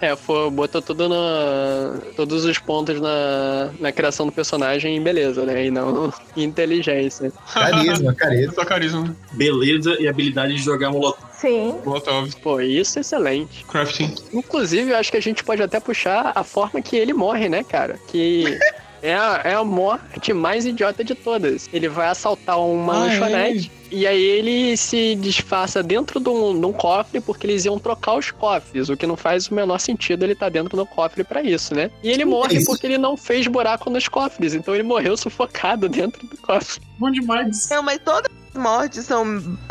É, 0.00 0.14
foi, 0.14 0.50
botou 0.50 0.82
tudo 0.82 1.08
na, 1.08 1.98
todos 2.14 2.44
os 2.44 2.58
pontos 2.58 3.00
na, 3.00 3.70
na 3.80 3.90
criação 3.90 4.26
do 4.26 4.32
personagem 4.32 4.94
em 4.94 5.02
beleza, 5.02 5.44
né? 5.44 5.66
E 5.66 5.70
não 5.70 6.12
em 6.36 6.44
inteligência. 6.44 7.32
carisma, 7.52 8.14
carisma. 8.14 8.52
Só 8.52 8.64
carisma. 8.64 9.16
Beleza 9.32 9.96
e 9.98 10.06
habilidade 10.06 10.54
de 10.54 10.62
jogar 10.62 10.90
molotov. 10.90 11.25
Sim. 11.40 11.78
Molotov. 11.84 12.34
Pô, 12.42 12.60
isso 12.60 12.98
é 12.98 13.00
excelente. 13.00 13.64
Crafting. 13.66 14.14
Inclusive, 14.32 14.90
eu 14.90 14.96
acho 14.96 15.10
que 15.10 15.16
a 15.16 15.22
gente 15.22 15.44
pode 15.44 15.62
até 15.62 15.78
puxar 15.80 16.32
a 16.34 16.42
forma 16.42 16.80
que 16.80 16.96
ele 16.96 17.12
morre, 17.12 17.48
né, 17.48 17.62
cara? 17.62 17.98
Que 18.08 18.58
é 19.02 19.14
a, 19.14 19.40
é 19.44 19.54
a 19.54 19.62
morte 19.64 20.32
mais 20.32 20.64
idiota 20.66 21.04
de 21.04 21.14
todas. 21.14 21.68
Ele 21.72 21.88
vai 21.88 22.08
assaltar 22.08 22.58
uma 22.60 22.94
Ah, 22.94 22.98
lanchonete. 23.00 23.70
E 23.88 24.04
aí 24.04 24.20
ele 24.20 24.76
se 24.76 25.14
disfarça 25.14 25.80
dentro 25.80 26.18
de 26.18 26.28
um, 26.28 26.58
de 26.58 26.66
um 26.66 26.72
cofre 26.72 27.20
porque 27.20 27.46
eles 27.46 27.64
iam 27.64 27.78
trocar 27.78 28.14
os 28.14 28.32
cofres, 28.32 28.88
o 28.88 28.96
que 28.96 29.06
não 29.06 29.16
faz 29.16 29.46
o 29.46 29.54
menor 29.54 29.78
sentido 29.78 30.24
ele 30.24 30.32
estar 30.32 30.48
dentro 30.48 30.76
do 30.76 30.84
cofre 30.84 31.22
pra 31.22 31.40
isso, 31.40 31.72
né? 31.72 31.88
E 32.02 32.10
ele 32.10 32.24
morre 32.24 32.56
isso. 32.56 32.66
porque 32.66 32.84
ele 32.84 32.98
não 32.98 33.16
fez 33.16 33.46
buraco 33.46 33.88
nos 33.88 34.08
cofres, 34.08 34.54
então 34.54 34.74
ele 34.74 34.82
morreu 34.82 35.16
sufocado 35.16 35.86
dentro 35.88 36.26
do 36.26 36.36
cofre. 36.38 36.80
Bom 36.98 37.12
demais. 37.12 37.68
Não, 37.70 37.82
mas 37.84 38.00
todas 38.04 38.28
as 38.28 38.45
mortes 38.56 39.04
são 39.06 39.24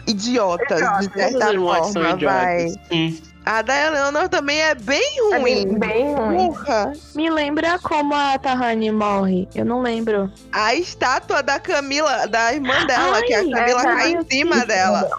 idiotas, 0.08 0.80
de 1.00 1.14
certa 1.14 1.50
as 1.50 1.56
mortes 1.56 1.92
são 1.92 2.02
forma, 2.04 2.18
vai. 2.18 2.62
idiotas. 2.66 2.88
Sim. 2.90 3.22
A 3.46 3.62
da 3.62 3.80
Eleanor 3.88 4.28
também 4.28 4.60
é 4.60 4.74
bem 4.74 5.02
É 5.34 5.38
ruim. 5.38 5.78
bem, 5.78 5.80
bem 5.80 6.16
ruim. 6.16 6.48
Porra. 6.48 6.94
Me 7.14 7.30
lembra 7.30 7.78
como 7.78 8.16
a 8.16 8.40
Tahani 8.40 8.92
morre. 8.92 9.48
Eu 9.54 9.64
não 9.66 9.82
lembro. 9.84 10.32
A 10.52 10.74
estátua 10.74 11.44
da 11.44 11.60
Camila, 11.60 12.26
da 12.28 12.54
irmã 12.54 12.86
dela, 12.88 13.22
que 13.22 13.34
a 13.36 13.40
Ai, 13.42 13.50
Camila 13.52 13.82
é 13.82 13.84
cai 13.84 14.12
em 14.14 14.24
cima 14.26 14.56
maravilhoso. 14.56 14.68
dela. 14.68 15.10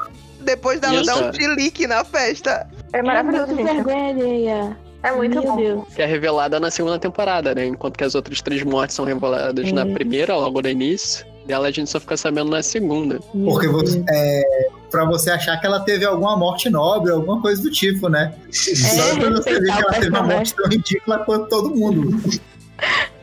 Depois 0.40 0.80
dela 0.80 0.94
Isso. 1.00 1.06
dar 1.06 1.28
um 1.28 1.32
chilique 1.32 1.86
na 1.86 2.04
festa. 2.04 2.66
É 2.92 3.00
maravilhoso, 3.00 3.54
gente. 3.54 3.62
vergonha 3.64 4.08
alheia. 4.10 4.76
É 5.04 5.12
muito 5.12 5.40
Meu 5.40 5.42
bom. 5.52 5.56
Deus. 5.56 5.84
Que 5.94 6.02
é 6.02 6.06
revelada 6.06 6.58
na 6.58 6.68
segunda 6.70 6.98
temporada, 6.98 7.54
né? 7.54 7.64
Enquanto 7.66 7.96
que 7.96 8.02
as 8.02 8.16
outras 8.16 8.40
três 8.40 8.64
mortes 8.64 8.96
são 8.96 9.04
reveladas 9.04 9.70
na 9.70 9.84
Hum. 9.84 9.94
primeira, 9.94 10.34
logo 10.34 10.60
no 10.60 10.68
início. 10.68 11.24
Dela 11.46 11.68
a 11.68 11.70
gente 11.70 11.88
só 11.90 12.00
fica 12.00 12.16
sabendo 12.16 12.50
na 12.50 12.62
segunda. 12.62 13.20
Porque 13.32 13.68
você, 13.68 14.04
é, 14.10 14.68
pra 14.90 15.04
você 15.04 15.30
achar 15.30 15.56
que 15.60 15.66
ela 15.66 15.80
teve 15.80 16.04
alguma 16.04 16.36
morte 16.36 16.68
nobre, 16.68 17.12
alguma 17.12 17.40
coisa 17.40 17.62
do 17.62 17.70
tipo, 17.70 18.08
né? 18.08 18.34
Só 18.50 19.16
pra 19.16 19.30
você 19.30 19.60
ver 19.60 19.72
que 19.72 19.82
ela 19.82 19.92
teve 19.92 20.08
uma 20.08 20.22
morte 20.22 20.54
tão 20.54 20.68
ridícula 20.68 21.18
quanto 21.20 21.48
todo 21.48 21.74
mundo. 21.74 22.18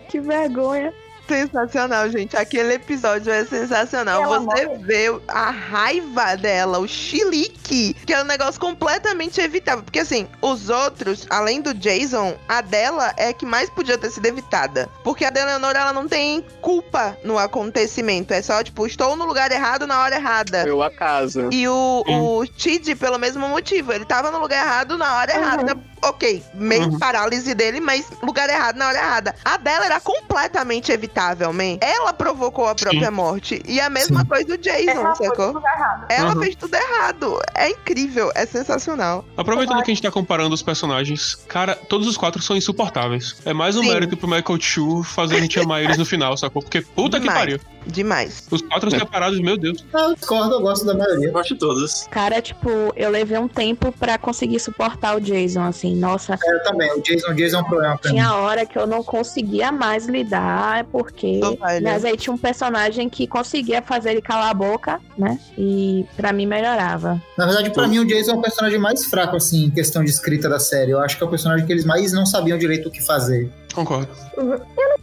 Que 0.10 0.20
vergonha. 0.20 0.94
Sensacional, 1.28 2.10
gente. 2.10 2.36
Aquele 2.36 2.74
episódio 2.74 3.32
é 3.32 3.46
sensacional. 3.46 4.22
Ela 4.24 4.40
Você 4.40 4.68
vê 4.80 5.06
a 5.28 5.50
raiva 5.50 6.36
dela, 6.36 6.80
o 6.80 6.88
chilique, 6.88 7.94
que 8.06 8.14
é 8.14 8.22
um 8.22 8.26
negócio 8.26 8.60
completamente 8.60 9.40
evitável. 9.42 9.84
Porque, 9.84 10.00
assim, 10.00 10.28
os 10.42 10.70
outros, 10.70 11.26
além 11.30 11.62
do 11.62 11.74
Jason, 11.74 12.36
a 12.48 12.62
dela 12.62 13.14
é 13.18 13.30
a 13.30 13.34
que 13.34 13.46
mais 13.46 13.70
podia 13.70 13.98
ter 13.98 14.12
sido 14.12 14.26
evitada. 14.26 14.90
Porque 15.04 15.24
a 15.26 15.30
da 15.30 15.42
Eleanor, 15.42 15.76
ela 15.76 15.94
não 15.94 16.08
tem 16.08 16.42
culpa 16.62 17.18
no 17.24 17.38
acontecimento. 17.38 18.34
É 18.34 18.42
só, 18.42 18.62
tipo, 18.64 18.86
estou 18.86 19.16
no 19.16 19.26
lugar 19.26 19.52
errado 19.52 19.88
na 19.88 20.02
hora 20.02 20.16
errada. 20.16 20.62
Foi 20.64 20.72
o 20.72 20.84
acaso. 20.84 21.50
E 21.52 21.68
o, 21.68 22.04
o 22.08 22.46
Tid, 22.48 22.96
pelo 22.96 23.18
mesmo 23.18 23.48
motivo, 23.48 23.94
ele 23.94 24.06
tava 24.06 24.30
no 24.32 24.40
lugar 24.40 24.66
errado 24.66 24.98
na 24.98 25.16
hora 25.18 25.34
Uhum. 25.34 25.42
errada. 25.42 25.94
Ok, 26.06 26.44
meio 26.54 26.84
Uhum. 26.90 27.00
parálise 27.00 27.54
dele, 27.56 27.80
mas 27.80 28.06
lugar 28.22 28.50
errado 28.50 28.76
na 28.76 28.90
hora 28.90 28.98
errada. 28.98 29.36
A 29.46 29.56
dela 29.56 29.86
era 29.86 30.02
completamente 30.02 30.92
evitável, 30.92 31.13
man. 31.54 31.78
Ela 31.82 32.14
provocou 32.14 32.68
a 32.68 32.76
própria 32.76 33.12
morte. 33.12 33.62
E 33.68 33.80
a 33.80 33.90
mesma 33.90 34.22
Sim. 34.22 34.26
coisa 34.28 34.46
do 34.46 34.58
Jason, 34.58 34.90
Ela 34.92 35.16
foi 35.16 35.28
sacou? 35.28 35.62
Ela 36.10 36.34
Uhum. 36.36 36.42
fez 36.42 36.56
tudo 36.56 36.76
errado. 36.76 37.40
É 37.56 37.70
incrível, 37.70 38.32
é 38.36 38.46
sensacional. 38.46 39.26
Aproveitando 39.38 39.84
que 39.84 39.92
a 39.92 39.94
gente 39.94 40.02
tá 40.04 40.12
comparando 40.12 40.54
os 40.54 40.62
personagens, 40.62 41.36
cara, 41.48 41.76
todos 41.76 42.08
os 42.08 42.18
quatro 42.18 42.42
são 42.42 42.56
insuportáveis. 42.56 43.36
É 43.46 43.54
mais 43.54 43.76
um 43.76 43.82
Sim. 43.82 43.90
mérito 43.90 44.18
pro 44.18 44.28
Michael 44.28 44.60
Chu 44.60 45.04
fazer 45.04 45.36
a 45.38 45.40
gente 45.40 45.60
amar 45.60 45.84
eles 45.84 45.98
no 45.98 46.06
final, 46.06 46.36
sacou? 46.38 46.62
Porque 46.62 46.82
puta 46.82 47.18
que 47.20 47.24
Demais. 47.28 47.40
pariu. 47.40 47.60
Demais. 47.86 48.46
Os 48.52 48.62
quatro 48.62 48.90
separados, 48.92 49.40
meu 49.40 49.58
Deus. 49.58 49.84
Ah, 49.94 50.08
Eu 50.10 50.16
discordo, 50.16 50.54
eu 50.56 50.62
gosto 50.62 50.86
da 50.86 50.94
maioria. 50.94 51.28
Eu 51.28 51.34
gosto 51.34 51.54
de 51.54 51.60
todas. 51.60 52.08
Cara, 52.10 52.42
tipo, 52.42 52.70
eu 52.96 53.10
levei 53.10 53.38
um 53.38 53.48
tempo 53.48 53.92
pra 53.92 54.18
conseguir 54.18 54.60
suportar 54.60 55.16
o 55.16 55.22
Jason, 55.22 55.62
assim. 55.64 55.96
Nossa, 55.96 56.34
É, 56.44 56.52
Eu 56.56 56.64
também, 56.64 56.92
o 56.94 57.02
Jason, 57.02 57.32
o 57.32 57.34
Jason 57.34 57.58
é 57.58 57.62
um 57.62 57.64
problema 57.66 57.98
pra 57.98 58.10
mim. 58.12 58.16
tinha 58.18 58.34
hora 58.36 58.66
que 58.66 58.78
eu 58.78 58.88
não 58.88 59.04
conseguia 59.04 59.72
mais 59.72 60.06
lidar, 60.08 60.86
porque. 60.86 61.40
Velha. 61.62 61.82
Mas 61.82 62.06
aí 62.06 62.18
tinha 62.18 62.34
um 62.34 62.38
personagem 62.38 63.10
que 63.10 63.28
conseguia 63.28 63.82
fazer 63.82 64.12
ele 64.12 64.22
calar 64.22 64.50
a 64.50 64.54
boca, 64.54 65.00
né? 65.18 65.40
E 65.58 66.06
pra 66.16 66.32
mim 66.34 66.46
melhorava. 66.46 67.22
Na 67.38 67.46
verdade, 67.46 67.70
pra 67.72 67.88
mim, 67.88 68.00
o 68.00 68.06
Jason 68.08 68.32
é 68.32 68.36
o 68.36 68.42
personagem 68.42 68.80
mais 68.80 69.06
fraco, 69.06 69.36
assim, 69.36 69.66
em 69.66 69.70
questão 69.72 70.04
de 70.04 70.10
escrita 70.10 70.48
da 70.50 70.60
série. 70.60 70.92
Eu 70.92 71.00
acho 71.00 71.18
que 71.18 71.24
é 71.24 71.28
o 71.28 71.30
personagem 71.30 71.66
que 71.66 71.72
eles 71.72 71.86
mais 71.86 72.12
não 72.14 72.26
sabiam 72.26 72.58
direito 72.58 72.88
o 72.90 72.92
que 72.92 73.02
fazer. 73.06 73.50
Concordo. 73.74 74.08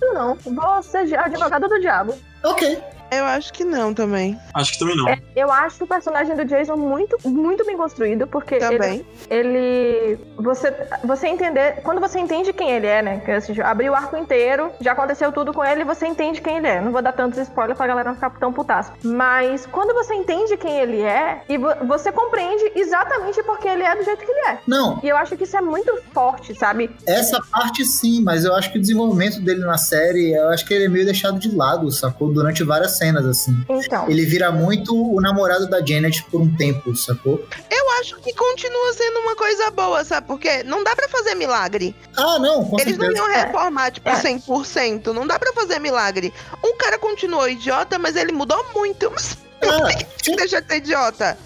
Não, 0.01 0.34
vou 0.36 0.82
ser 0.82 1.14
advogado 1.14 1.68
do 1.68 1.78
diabo. 1.80 2.18
Ok. 2.44 2.82
Eu 3.11 3.24
acho 3.24 3.52
que 3.52 3.64
não 3.64 3.92
também. 3.92 4.38
Acho 4.54 4.72
que 4.72 4.78
também 4.78 4.96
não. 4.96 5.08
É, 5.08 5.18
eu 5.34 5.50
acho 5.50 5.84
o 5.84 5.86
personagem 5.86 6.36
do 6.36 6.44
Jason 6.44 6.76
muito, 6.76 7.16
muito 7.28 7.64
bem 7.66 7.76
construído, 7.76 8.26
porque 8.26 8.54
ele, 8.56 8.64
Também. 8.78 9.06
ele. 9.28 10.18
Você, 10.36 10.72
você 11.04 11.26
entender. 11.28 11.80
Quando 11.82 12.00
você 12.00 12.18
entende 12.18 12.52
quem 12.52 12.70
ele 12.70 12.86
é, 12.86 13.02
né? 13.02 13.20
Que 13.24 13.30
assim, 13.32 13.61
abriu 13.61 13.92
o 13.92 13.96
arco 13.96 14.16
inteiro, 14.16 14.70
já 14.80 14.92
aconteceu 14.92 15.32
tudo 15.32 15.52
com 15.52 15.64
ele, 15.64 15.84
você 15.84 16.06
entende 16.06 16.40
quem 16.40 16.58
ele 16.58 16.66
é. 16.66 16.80
Não 16.80 16.92
vou 16.92 17.02
dar 17.02 17.12
tantos 17.12 17.38
spoilers 17.38 17.76
pra 17.76 17.86
galera 17.86 18.08
não 18.11 18.14
ficar 18.14 18.30
tão 18.38 18.52
putaço. 18.52 18.92
Mas 19.02 19.66
quando 19.66 19.92
você 19.94 20.14
entende 20.14 20.56
quem 20.56 20.78
ele 20.78 21.00
é, 21.02 21.42
e 21.48 21.56
vo- 21.58 21.74
você 21.86 22.12
compreende 22.12 22.72
exatamente 22.74 23.42
porque 23.42 23.68
ele 23.68 23.82
é 23.82 23.94
do 23.96 24.04
jeito 24.04 24.24
que 24.24 24.30
ele 24.30 24.48
é. 24.48 24.58
Não, 24.66 25.00
E 25.02 25.08
eu 25.08 25.16
acho 25.16 25.36
que 25.36 25.44
isso 25.44 25.56
é 25.56 25.61
muito 25.61 26.00
forte, 26.12 26.54
sabe? 26.54 26.90
essa 27.06 27.40
parte 27.50 27.84
sim, 27.84 28.22
mas 28.22 28.44
eu 28.44 28.54
acho 28.54 28.70
que 28.72 28.78
o 28.78 28.80
desenvolvimento 28.80 29.40
dele 29.40 29.61
na 29.61 29.78
série, 29.78 30.32
eu 30.32 30.48
acho 30.50 30.64
que 30.64 30.72
ele 30.74 30.84
é 30.84 30.88
meio 30.88 31.04
deixado 31.04 31.38
de 31.38 31.54
lado, 31.54 31.90
sacou? 31.90 32.32
Durante 32.32 32.62
várias 32.64 32.96
cenas, 33.01 33.26
assim. 33.26 33.53
Então. 33.68 34.09
Ele 34.09 34.24
vira 34.26 34.53
muito 34.53 34.94
o 34.94 35.20
namorado 35.20 35.68
da 35.68 35.84
Janet 35.84 36.22
por 36.30 36.40
um 36.40 36.55
tempo, 36.57 36.94
sacou? 36.94 37.44
Eu 37.70 37.90
acho 38.01 38.16
que 38.20 38.32
continua 38.34 38.92
sendo 38.92 39.18
uma 39.20 39.34
coisa 39.34 39.70
boa, 39.70 40.05
sabe? 40.05 40.26
Porque 40.26 40.62
não 40.64 40.84
dá 40.84 40.94
pra 40.94 41.09
fazer 41.09 41.34
milagre. 41.34 41.94
Ah, 42.16 42.38
não, 42.38 42.64
com 42.64 42.78
Eles 42.78 42.96
não 42.98 43.07
certeza. 43.07 43.26
iam 43.26 43.34
reformar, 43.46 43.90
tipo, 43.90 44.09
É. 44.09 44.14
100%. 44.20 45.12
Não 45.12 45.26
dá 45.26 45.38
pra 45.38 45.53
fazer 45.53 45.78
milagre. 45.78 46.32
Um 46.64 46.76
cara 46.76 46.98
continuou 46.98 47.48
idiota, 47.48 47.98
mas 47.98 48.14
ele 48.16 48.32
mudou 48.32 48.64
muito. 48.74 49.11
Mas 49.11 49.36
Ah, 49.62 49.88
que 50.22 50.36
deixa 50.36 50.61
de 50.61 50.68
ser 50.68 50.76
idiota? 50.78 51.38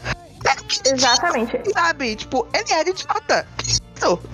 Exatamente. 0.85 1.61
Sabe? 1.73 2.17
Tipo, 2.17 2.47
ele 2.53 2.73
era 2.73 2.89
idiota. 2.89 3.47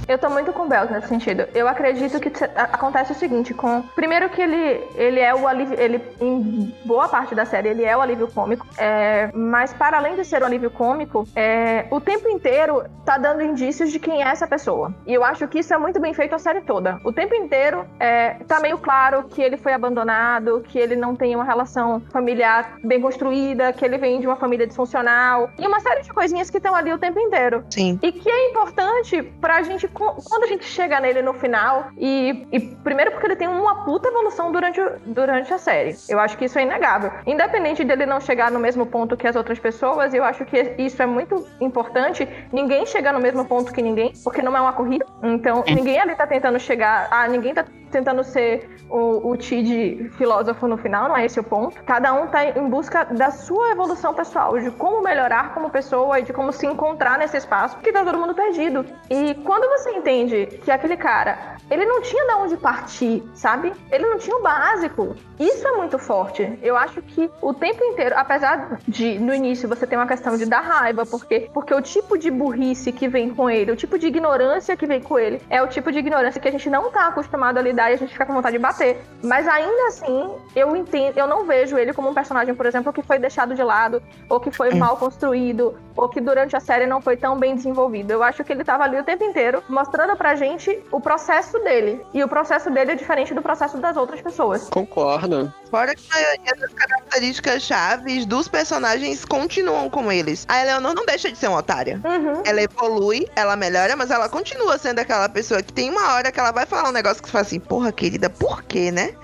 Eu 0.09 0.19
tô 0.19 0.29
muito 0.29 0.53
com 0.53 0.65
o 0.65 0.69
Bells 0.69 0.93
nesse 0.93 1.09
sentido. 1.09 1.47
Eu 1.55 1.69
acredito 1.69 2.19
que 2.19 2.33
acontece 2.57 3.13
o 3.13 3.15
seguinte, 3.15 3.55
com 3.55 3.83
primeiro 3.95 4.29
que 4.29 4.43
ele 4.43 4.83
ele 4.97 5.21
é 5.21 5.33
o 5.35 5.47
alívio, 5.47 5.79
ele 5.79 6.03
em 6.21 6.75
boa 6.85 7.09
parte 7.09 7.35
da 7.35 7.45
série 7.45 7.69
ele 7.69 7.85
é 7.85 7.97
o 7.97 8.01
alívio 8.01 8.27
cômico, 8.29 8.67
é, 8.77 9.31
mas 9.33 9.73
para 9.73 9.99
além 9.99 10.17
de 10.17 10.25
ser 10.25 10.43
o 10.43 10.47
alívio 10.47 10.71
cômico, 10.71 11.27
é, 11.37 11.87
o 11.91 12.01
tempo 12.01 12.29
inteiro 12.29 12.85
tá 13.05 13.17
dando 13.17 13.43
indícios 13.43 13.93
de 13.93 14.01
quem 14.01 14.23
é 14.23 14.27
essa 14.27 14.47
pessoa. 14.47 14.93
E 15.07 15.15
eu 15.15 15.23
acho 15.23 15.47
que 15.47 15.61
isso 15.61 15.73
é 15.73 15.79
muito 15.79 16.01
bem 16.01 16.13
feito 16.15 16.35
a 16.35 16.39
série 16.39 16.63
toda. 16.63 16.99
O 17.05 17.13
tempo 17.13 17.35
inteiro 17.35 17.87
é, 18.01 18.35
tá 18.49 18.59
meio 18.59 18.79
claro 18.79 19.25
que 19.25 19.41
ele 19.41 19.57
foi 19.57 19.73
abandonado, 19.73 20.63
que 20.67 20.79
ele 20.79 20.97
não 20.97 21.15
tem 21.15 21.37
uma 21.37 21.45
relação 21.45 22.01
familiar 22.13 22.79
bem 22.83 23.01
construída, 23.01 23.73
que 23.73 23.85
ele 23.85 23.99
vem 23.99 24.21
de 24.21 24.27
uma 24.27 24.37
família 24.37 24.67
disfuncional 24.67 25.51
e 25.59 25.67
uma 25.67 25.79
série 25.79 26.00
de 26.03 26.13
coisinhas 26.13 26.51
que 26.51 26.57
estão 26.57 26.75
ali 26.75 26.93
o 26.93 26.99
tempo 26.99 27.19
inteiro. 27.19 27.65
Sim. 27.71 27.99
E 28.03 28.13
que 28.13 28.29
é 28.29 28.51
importante 28.51 29.23
pra 29.41 29.63
gente, 29.63 29.89
quando 29.89 30.45
a 30.45 30.47
gente 30.47 30.65
chega 30.65 31.01
nele 31.01 31.23
no 31.23 31.35
final, 31.35 31.89
e, 31.97 32.47
e 32.53 32.61
primeiro 32.61 33.11
porque 33.13 33.27
ele 33.27 33.37
tem 33.37 33.49
uma 33.49 33.85
puta 33.85 34.09
evolução 34.09 34.53
durante, 34.53 34.81
durante 35.07 35.53
a 35.53 35.59
série. 35.59 35.97
Eu 36.09 36.19
acho 36.19 36.37
que 36.37 36.45
isso 36.45 36.59
é 36.59 36.63
inegável. 36.63 37.11
Independente 37.27 37.85
dele 37.85 38.07
não 38.07 38.21
chegar 38.21 38.51
no 38.51 38.59
mesmo 38.59 38.87
ponto 38.87 39.17
que 39.17 39.27
as 39.27 39.37
outras 39.37 39.59
pessoas, 39.59 40.15
eu 40.15 40.25
acho 40.25 40.45
que 40.45 40.75
isso 40.79 41.03
é 41.03 41.07
muito 41.07 41.47
importante. 41.61 42.29
Ninguém 42.53 42.87
chega 42.87 43.13
no 43.13 43.21
mesmo 43.21 43.45
ponto 43.45 43.73
que 43.73 43.83
ninguém, 43.83 44.13
porque 44.25 44.43
não 44.43 44.57
é 44.57 44.61
uma 44.61 44.73
corrida. 44.73 45.07
Então, 45.23 45.65
ninguém 45.67 45.99
ali 45.99 46.15
tá 46.15 46.27
tentando 46.27 46.59
chegar. 46.59 47.09
Ah, 47.11 47.29
ninguém 47.29 47.55
tá 47.55 47.65
tentando 47.91 48.25
ser 48.25 48.69
o, 48.89 49.31
o 49.31 49.37
Tid 49.37 50.11
filósofo 50.17 50.67
no 50.67 50.77
final, 50.77 51.09
não 51.09 51.17
é 51.17 51.25
esse 51.25 51.39
o 51.39 51.45
ponto. 51.45 51.83
Cada 51.85 52.13
um 52.13 52.27
tá 52.27 52.45
em 52.45 52.69
busca 52.69 53.05
da 53.05 53.31
sua 53.31 53.71
evolução 53.71 54.15
pessoal, 54.15 54.59
de 54.59 54.71
como 54.71 55.03
melhorar 55.03 55.55
como 55.55 55.71
pessoa 55.71 56.19
e 56.19 56.23
de 56.23 56.33
como 56.33 56.53
se 56.53 56.67
encontrar 56.67 57.19
nesse 57.19 57.37
espaço, 57.37 57.77
porque 57.77 57.93
tá 57.93 58.05
todo 58.05 58.19
mundo 58.19 58.35
perdido. 58.35 58.85
E 59.09 59.35
quando 59.45 59.69
você 59.69 59.91
entende 59.91 60.47
que 60.65 60.71
aquele 60.71 60.97
cara, 60.97 61.57
ele 61.71 61.85
não 61.85 62.03
tinha 62.03 62.27
de 62.27 62.35
onde 62.35 62.57
partir, 62.57 63.23
sabe? 63.35 63.73
Ele 63.91 64.09
não 64.09 64.19
tinha 64.19 64.37
o 64.37 64.43
básico. 64.43 65.15
Isso 65.39 65.67
é 65.67 65.73
muito 65.73 65.99
forte. 65.99 66.59
Eu 66.63 66.77
acho 66.77 67.01
que 67.03 67.31
o 67.41 67.55
tempo 67.55 67.83
inteiro, 67.85 68.15
apesar 68.17 68.79
de 68.87 69.19
no 69.19 69.35
início 69.35 69.69
você 69.69 69.87
ter 69.87 69.97
uma 69.97 70.07
questão 70.07 70.37
de 70.37 70.47
dar 70.47 70.61
raiva, 70.61 71.07
porque 71.07 71.49
porque 71.53 71.75
o 71.75 71.81
tipo 71.81 72.19
de 72.19 72.31
burrice 72.31 72.93
que 72.93 73.09
vem 73.09 73.31
com 73.31 73.49
ele, 73.49 73.73
o 73.73 73.77
tipo 73.77 73.99
de 73.99 74.07
ignorância 74.07 74.77
que 74.77 74.87
vem 74.87 75.01
com 75.01 75.19
ele, 75.19 75.41
é 75.49 75.63
o 75.63 75.69
tipo 75.69 75.91
de 75.91 75.99
ignorância 75.99 76.41
que 76.41 76.49
a 76.49 76.51
gente 76.51 76.69
não 76.69 76.91
tá 76.91 77.07
acostumado 77.09 77.59
a 77.59 77.63
lidar 77.63 77.80
e 77.89 77.95
a 77.95 77.97
gente 77.97 78.13
fica 78.13 78.27
com 78.27 78.35
vontade 78.35 78.57
de 78.57 78.63
bater. 78.63 79.01
Mas 79.23 79.47
ainda 79.47 79.87
assim, 79.89 80.31
eu 80.57 80.75
entendo, 80.75 81.17
eu 81.17 81.27
não 81.27 81.47
vejo 81.47 81.79
ele 81.79 81.93
como 81.93 82.09
um 82.11 82.15
personagem, 82.15 82.55
por 82.55 82.67
exemplo, 82.67 82.93
que 82.93 83.03
foi 83.03 83.19
deixado 83.19 83.55
de 83.55 83.63
lado, 83.63 84.03
ou 84.29 84.41
que 84.41 84.51
foi 84.51 84.75
mal 84.75 84.97
construído, 84.97 85.79
ou 85.97 86.09
que 86.09 86.21
durante 86.21 86.57
a 86.57 86.61
série 86.61 86.87
não 86.87 87.01
foi 87.01 87.17
tão 87.17 87.39
bem 87.39 87.55
desenvolvido. 87.55 88.11
Eu 88.11 88.23
acho 88.23 88.43
que 88.43 88.53
ele 88.53 88.65
tava 88.65 88.85
ali 88.85 88.99
o 88.99 89.05
tempo 89.05 89.23
inteiro 89.25 89.63
mostrando 89.69 90.17
pra 90.17 90.35
gente 90.35 90.83
o 90.91 91.01
processo 91.01 91.59
dele. 91.61 92.05
E 92.13 92.25
o 92.25 92.29
processo 92.29 92.71
dele 92.71 92.93
é 92.93 92.95
diferente 92.95 93.35
do 93.35 93.43
processo 93.43 93.79
das 93.79 93.97
outras 93.97 94.21
pessoas. 94.21 94.69
Concordo. 94.69 95.53
Fora 95.71 95.95
que 95.95 96.03
a 96.11 96.15
maioria 96.15 96.55
das 96.59 96.73
características 96.73 97.63
chaves 97.63 98.27
dos 98.27 98.49
personagens 98.49 99.25
continuam 99.25 99.89
com 99.89 100.11
eles. 100.11 100.45
A 100.49 100.61
Eleanor 100.61 100.95
não 100.95 101.07
deixa 101.07 101.31
de 101.31 101.39
ser 101.39 101.47
uma 101.47 101.59
otária. 101.59 102.01
Uhum. 102.05 102.43
Ela 102.45 102.63
evolui, 102.63 103.29
ela 103.37 103.55
melhora, 103.55 103.95
mas 103.95 104.11
ela 104.11 104.29
continua 104.29 104.79
sendo 104.79 104.99
aquela 104.99 105.29
pessoa 105.29 105.63
que 105.63 105.73
tem 105.73 105.91
uma 105.91 106.15
hora 106.15 106.33
que 106.33 106.41
ela 106.41 106.51
vai 106.51 106.67
falar 106.67 106.89
um 106.89 106.93
negócio 106.93 107.23
que 107.23 107.29
você 107.29 107.33
fala 107.33 107.43
assim, 107.43 107.61
porra, 107.71 107.93
querida, 107.93 108.29
por 108.29 108.65
quê, 108.65 108.91
né? 108.91 109.15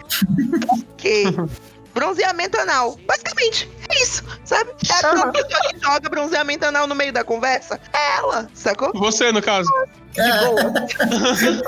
Por 0.69 0.85
quê? 0.97 1.25
Bronzeamento 1.93 2.57
anal. 2.61 2.97
Basicamente, 3.07 3.69
é 3.89 4.03
isso, 4.03 4.23
sabe? 4.45 4.71
É 4.89 5.07
Aham. 5.07 5.33
pessoa 5.33 5.61
que 5.73 5.81
joga 5.81 6.09
bronzeamento 6.11 6.65
anal 6.67 6.87
no 6.87 6.95
meio 6.95 7.11
da 7.11 7.25
conversa. 7.25 7.81
É 7.93 8.19
ela, 8.19 8.49
sacou? 8.55 8.93
Você, 8.95 9.33
no 9.33 9.41
caso. 9.43 9.69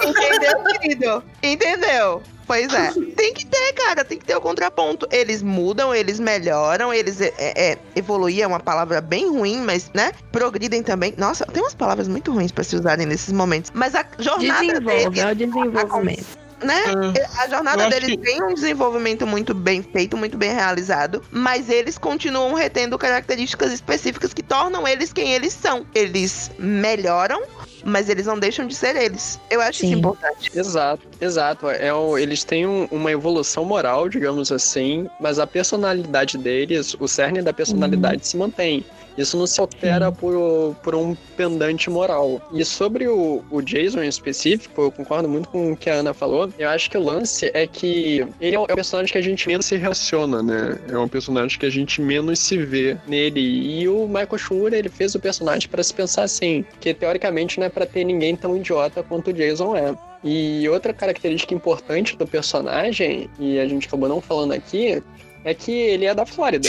Entendeu, 0.04 0.62
querido? 0.64 1.24
Entendeu? 1.42 2.22
Pois 2.46 2.72
é. 2.72 2.92
Tem 3.16 3.32
que 3.32 3.46
ter, 3.46 3.72
cara, 3.72 4.04
tem 4.04 4.18
que 4.18 4.24
ter 4.26 4.36
o 4.36 4.40
contraponto. 4.40 5.08
Eles 5.10 5.42
mudam, 5.42 5.94
eles 5.94 6.20
melhoram, 6.20 6.92
eles 6.92 7.22
é, 7.22 7.32
é, 7.38 7.78
evoluir 7.96 8.42
é 8.42 8.46
uma 8.46 8.60
palavra 8.60 9.00
bem 9.00 9.30
ruim, 9.30 9.62
mas, 9.62 9.90
né? 9.94 10.12
Progridem 10.30 10.82
também. 10.82 11.14
Nossa, 11.16 11.46
tem 11.46 11.62
umas 11.62 11.74
palavras 11.74 12.06
muito 12.06 12.32
ruins 12.32 12.52
pra 12.52 12.62
se 12.62 12.76
usarem 12.76 13.06
nesses 13.06 13.32
momentos. 13.32 13.70
Mas 13.74 13.94
a 13.94 14.04
jornada 14.18 14.60
Desenvolve, 14.60 15.10
deles, 15.10 15.18
é 15.18 15.32
o 15.32 15.34
desenvolvimento. 15.34 16.47
Né? 16.62 16.82
É. 17.16 17.42
A 17.42 17.48
jornada 17.48 17.88
deles 17.88 18.10
que- 18.10 18.18
tem 18.18 18.42
um 18.42 18.54
desenvolvimento 18.54 19.26
muito 19.26 19.54
bem 19.54 19.82
feito, 19.82 20.16
muito 20.16 20.36
bem 20.36 20.52
realizado, 20.52 21.22
mas 21.30 21.68
eles 21.68 21.98
continuam 21.98 22.54
retendo 22.54 22.98
características 22.98 23.72
específicas 23.72 24.32
que 24.34 24.42
tornam 24.42 24.86
eles 24.86 25.12
quem 25.12 25.32
eles 25.32 25.52
são. 25.52 25.86
Eles 25.94 26.50
melhoram, 26.58 27.42
mas 27.84 28.08
eles 28.08 28.26
não 28.26 28.38
deixam 28.38 28.66
de 28.66 28.74
ser 28.74 28.96
eles. 28.96 29.38
Eu 29.50 29.60
acho 29.60 29.84
isso 29.84 29.92
Sim. 29.92 29.98
importante. 29.98 30.50
Exato, 30.54 31.02
exato. 31.20 31.68
É 31.70 31.92
o- 31.92 32.18
eles 32.18 32.44
têm 32.44 32.66
um- 32.66 32.86
uma 32.90 33.10
evolução 33.10 33.64
moral, 33.64 34.08
digamos 34.08 34.50
assim, 34.52 35.08
mas 35.20 35.38
a 35.38 35.46
personalidade 35.46 36.36
deles, 36.38 36.96
o 36.98 37.06
cerne 37.08 37.40
da 37.42 37.52
personalidade 37.52 38.26
se 38.26 38.36
mantém. 38.36 38.84
Isso 39.18 39.36
não 39.36 39.46
se 39.46 39.60
altera 39.60 40.12
por, 40.12 40.76
por 40.82 40.94
um 40.94 41.14
pendante 41.36 41.90
moral. 41.90 42.40
E 42.52 42.64
sobre 42.64 43.08
o, 43.08 43.44
o 43.50 43.60
Jason 43.60 44.02
em 44.02 44.08
específico, 44.08 44.80
eu 44.80 44.92
concordo 44.92 45.28
muito 45.28 45.48
com 45.48 45.72
o 45.72 45.76
que 45.76 45.90
a 45.90 45.94
Ana 45.94 46.14
falou. 46.14 46.48
Eu 46.56 46.68
acho 46.68 46.88
que 46.88 46.96
o 46.96 47.02
lance 47.02 47.50
é 47.52 47.66
que 47.66 48.24
ele 48.40 48.54
é 48.54 48.58
o 48.58 48.66
é 48.68 48.74
personagem 48.74 49.12
que 49.12 49.18
a 49.18 49.22
gente 49.22 49.48
menos 49.48 49.66
se 49.66 49.76
relaciona, 49.76 50.40
né? 50.40 50.78
É 50.88 50.96
um 50.96 51.08
personagem 51.08 51.58
que 51.58 51.66
a 51.66 51.70
gente 51.70 52.00
menos 52.00 52.38
se 52.38 52.56
vê 52.56 52.96
nele. 53.08 53.40
E 53.40 53.88
o 53.88 54.06
Michael 54.06 54.38
Schur, 54.38 54.72
ele 54.72 54.88
fez 54.88 55.16
o 55.16 55.20
personagem 55.20 55.68
para 55.68 55.82
se 55.82 55.92
pensar 55.92 56.22
assim, 56.22 56.64
que 56.80 56.94
teoricamente 56.94 57.58
não 57.58 57.66
é 57.66 57.68
para 57.68 57.86
ter 57.86 58.04
ninguém 58.04 58.36
tão 58.36 58.56
idiota 58.56 59.02
quanto 59.02 59.30
o 59.30 59.32
Jason 59.32 59.74
é. 59.76 59.94
E 60.22 60.68
outra 60.68 60.92
característica 60.92 61.54
importante 61.54 62.16
do 62.16 62.26
personagem, 62.26 63.28
e 63.38 63.58
a 63.58 63.66
gente 63.66 63.88
acabou 63.88 64.08
não 64.08 64.20
falando 64.20 64.52
aqui, 64.52 65.02
é 65.44 65.54
que 65.54 65.72
ele 65.72 66.04
é 66.04 66.14
da 66.14 66.26
Flórida. 66.26 66.68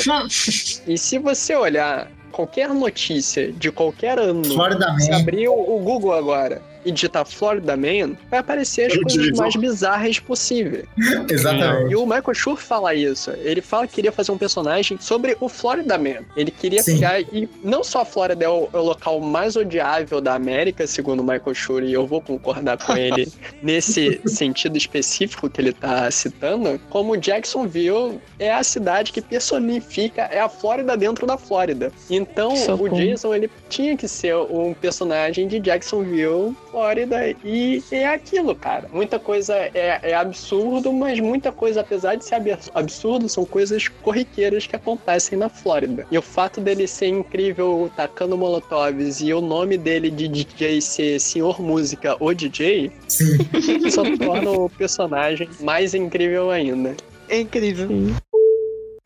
E 0.88 0.97
se 0.97 1.18
você 1.18 1.56
olhar 1.56 2.10
qualquer 2.32 2.73
notícia 2.73 3.51
de 3.51 3.71
qualquer 3.71 4.19
ano, 4.19 4.43
Florida 4.45 4.95
se 4.99 5.11
Man. 5.11 5.17
abrir 5.17 5.47
o 5.47 5.80
Google 5.80 6.13
agora 6.13 6.61
e 6.86 6.91
digitar 6.91 7.25
Florida 7.25 7.75
Man, 7.75 8.15
vai 8.30 8.39
aparecer 8.39 8.88
as 8.88 8.95
Eu 8.95 9.01
coisas 9.01 9.23
digo. 9.25 9.38
mais 9.38 9.55
bizarras 9.55 10.19
possível. 10.19 10.86
Exatamente. 11.30 11.91
E 11.91 11.95
o 11.95 12.05
Michael 12.05 12.34
Schur 12.34 12.57
fala 12.57 12.93
isso. 12.93 13.32
Ele 13.32 13.61
fala 13.61 13.88
que 13.88 13.95
queria 13.95 14.11
fazer 14.11 14.32
um 14.32 14.38
personagem 14.38 14.97
sobre 14.99 15.36
o 15.39 15.49
Florida 15.49 15.97
Man. 15.97 16.23
Ele 16.36 16.51
queria 16.51 16.82
Sim. 16.82 16.97
criar. 16.97 17.21
E 17.21 17.49
não 17.63 17.84
só 17.84 18.01
a 18.01 18.05
Flórida 18.05 18.45
é 18.45 18.49
o, 18.49 18.69
é 18.71 18.77
o 18.77 18.84
local 18.84 19.19
mais 19.19 19.55
odiável 19.55 20.21
da 20.21 20.34
América, 20.36 20.86
segundo 20.88 21.19
o 21.21 21.23
Michael 21.23 21.53
Schur, 21.53 21.84
e 21.84 21.93
eu 21.93 22.05
vou 22.07 22.21
concordar 22.21 22.77
com 22.77 22.95
ele 22.95 23.32
nesse 23.61 24.21
sentido 24.25 24.77
específico 24.77 25.49
que 25.49 25.61
ele 25.61 25.73
tá 25.73 26.09
citando, 26.11 26.80
como 26.89 27.17
Jacksonville 27.17 28.19
é 28.38 28.51
a 28.53 28.63
cidade 28.63 29.11
que 29.11 29.21
personifica, 29.21 30.23
é 30.23 30.39
a 30.39 30.49
Flórida 30.49 30.95
dentro 30.95 31.25
da 31.25 31.38
Flórida. 31.38 31.91
Então, 32.09 32.55
Socorro. 32.55 32.95
o 32.95 32.99
Jason, 32.99 33.34
ele 33.34 33.49
tinha 33.69 33.95
que 33.97 34.07
ser 34.07 34.36
um 34.36 34.73
personagem 34.73 35.47
de 35.47 35.59
Jacksonville, 35.59 36.55
Flórida, 36.72 37.36
e 37.43 37.84
é 37.91 38.07
aquilo, 38.07 38.53
cara. 38.55 38.88
Muita 38.93 39.17
coisa 39.20 39.55
é, 39.55 39.99
é 40.03 40.13
absurdo, 40.15 40.93
mas 40.93 41.20
muita 41.20 41.51
coisa, 41.51 41.82
apesar 41.82 42.15
de 42.15 42.26
ser 42.26 42.36
ab- 42.36 42.57
absurdo, 42.74 43.28
são 43.28 43.45
coisas 43.45 43.88
corriqueiras 43.88 44.67
que 44.67 44.76
acontecem 44.76 45.38
na 45.38 45.49
Flórida. 45.49 46.05
E 46.11 46.17
o 46.17 46.22
fato 46.22 46.61
dele 46.61 46.88
ser 46.88 47.07
incrível 47.07 47.89
tacando 47.95 48.38
molotovs 48.38 49.20
e 49.22 49.34
o 49.34 49.41
nome 49.41 49.78
dele 49.78 50.09
de 50.11 50.28
DJ 50.28 50.82
ser 50.82 51.20
Senhor 51.20 51.61
Música 51.61 52.15
ou 52.20 52.34
DJ, 52.34 52.91
Sim. 53.07 53.38
só 53.89 54.03
torna 54.17 54.51
o 54.51 54.70
personagem 54.70 55.49
mais 55.59 55.93
incrível 55.93 56.51
ainda. 56.51 56.95
É 57.28 57.39
incrível. 57.39 57.88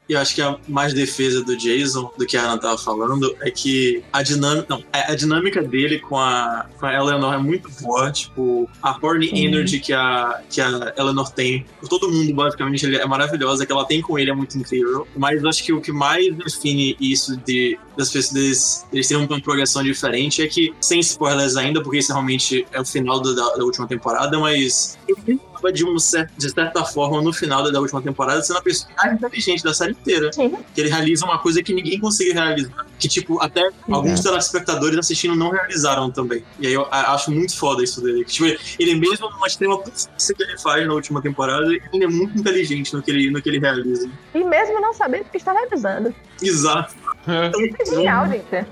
E 0.09 0.13
eu 0.13 0.19
acho 0.19 0.35
que 0.35 0.41
a 0.41 0.57
mais 0.67 0.93
defesa 0.93 1.41
do 1.43 1.55
Jason, 1.55 2.11
do 2.17 2.25
que 2.25 2.35
a 2.35 2.43
Ana 2.43 2.57
tava 2.57 2.77
falando, 2.77 3.33
é 3.41 3.49
que 3.49 4.03
a 4.11 4.21
dinâmica. 4.21 4.65
Não, 4.69 4.83
a 4.91 5.13
a 5.13 5.15
dinâmica 5.15 5.63
dele 5.63 5.99
com 5.99 6.17
a, 6.17 6.65
com 6.77 6.85
a 6.85 6.93
Eleanor 6.93 7.33
é 7.33 7.37
muito 7.37 7.69
boa. 7.81 8.11
Tipo, 8.11 8.69
a 8.81 8.97
horny 9.01 9.29
Sim. 9.29 9.45
energy 9.45 9.79
que 9.79 9.93
a, 9.93 10.41
que 10.49 10.59
a 10.59 10.93
Eleanor 10.97 11.31
tem. 11.31 11.65
Por 11.79 11.87
todo 11.87 12.11
mundo, 12.11 12.33
basicamente, 12.33 12.85
ele 12.85 12.97
é 12.97 13.05
maravilhosa. 13.05 13.65
Que 13.65 13.71
ela 13.71 13.85
tem 13.85 14.01
com 14.01 14.19
ele 14.19 14.29
é 14.29 14.33
muito 14.35 14.57
incrível. 14.57 15.07
Mas 15.15 15.41
eu 15.41 15.47
acho 15.47 15.63
que 15.63 15.71
o 15.71 15.79
que 15.79 15.91
mais 15.93 16.35
define 16.35 16.97
isso 16.99 17.37
de 17.37 17.79
das 17.97 18.09
pessoas 18.09 18.33
deles, 18.33 18.85
eles 18.91 19.07
terem 19.07 19.25
uma 19.25 19.39
progressão 19.41 19.83
diferente 19.83 20.41
é 20.41 20.47
que, 20.47 20.73
sem 20.81 20.99
spoilers 20.99 21.55
ainda, 21.55 21.81
porque 21.81 21.99
isso 21.99 22.11
realmente 22.11 22.65
é 22.71 22.81
o 22.81 22.85
final 22.85 23.21
da, 23.21 23.31
da- 23.33 23.63
última 23.63 23.87
temporada, 23.87 24.37
mas 24.39 24.97
ele 25.07 25.39
acaba 25.63 25.71
de, 25.71 25.85
um 25.85 25.97
cer- 25.97 26.29
de 26.37 26.49
certa 26.51 26.83
forma, 26.83 27.21
no 27.21 27.31
final 27.31 27.63
da, 27.71 27.79
última 27.79 28.01
temporada, 28.01 28.41
sendo 28.41 28.57
a 28.57 28.61
pessoa 28.61 28.91
mais 28.97 29.13
inteligente 29.13 29.63
da 29.63 29.73
série 29.73 29.91
inteira. 29.91 30.31
Sim. 30.33 30.55
Que 30.73 30.81
ele 30.81 30.89
realiza 30.89 31.25
uma 31.25 31.39
coisa 31.39 31.63
que 31.63 31.73
ninguém 31.73 31.99
consegue 31.99 32.31
realizar. 32.33 32.85
Que, 32.99 33.07
tipo, 33.07 33.39
até 33.41 33.69
alguns 33.89 34.19
telespectadores 34.21 34.97
assistindo 34.97 35.35
não 35.35 35.49
realizaram 35.51 36.11
também. 36.11 36.43
E 36.59 36.67
aí 36.67 36.73
eu 36.73 36.85
a- 36.91 37.13
acho 37.13 37.31
muito 37.31 37.55
foda 37.57 37.83
isso 37.83 38.01
dele. 38.01 38.25
Que, 38.25 38.31
tipo, 38.31 38.45
ele 38.79 38.95
mesmo 38.95 39.29
numa 39.29 39.47
extrema 39.47 39.77
potência 39.77 40.35
que 40.35 40.43
ele 40.43 40.57
faz 40.57 40.85
na 40.85 40.93
última 40.93 41.21
temporada, 41.21 41.65
ele 41.65 42.03
é 42.03 42.07
muito 42.07 42.37
inteligente 42.37 42.93
no 42.93 43.01
que 43.01 43.11
ele, 43.11 43.31
no 43.31 43.41
que 43.41 43.49
ele 43.49 43.59
realiza. 43.59 44.09
E 44.33 44.43
mesmo 44.43 44.79
não 44.81 44.93
sabendo 44.93 45.25
que 45.25 45.37
está 45.37 45.53
revisando. 45.53 46.13
Exato. 46.41 46.93
É. 47.27 47.51
É 47.81 47.85
genial, 47.85 48.27
gente. 48.27 48.65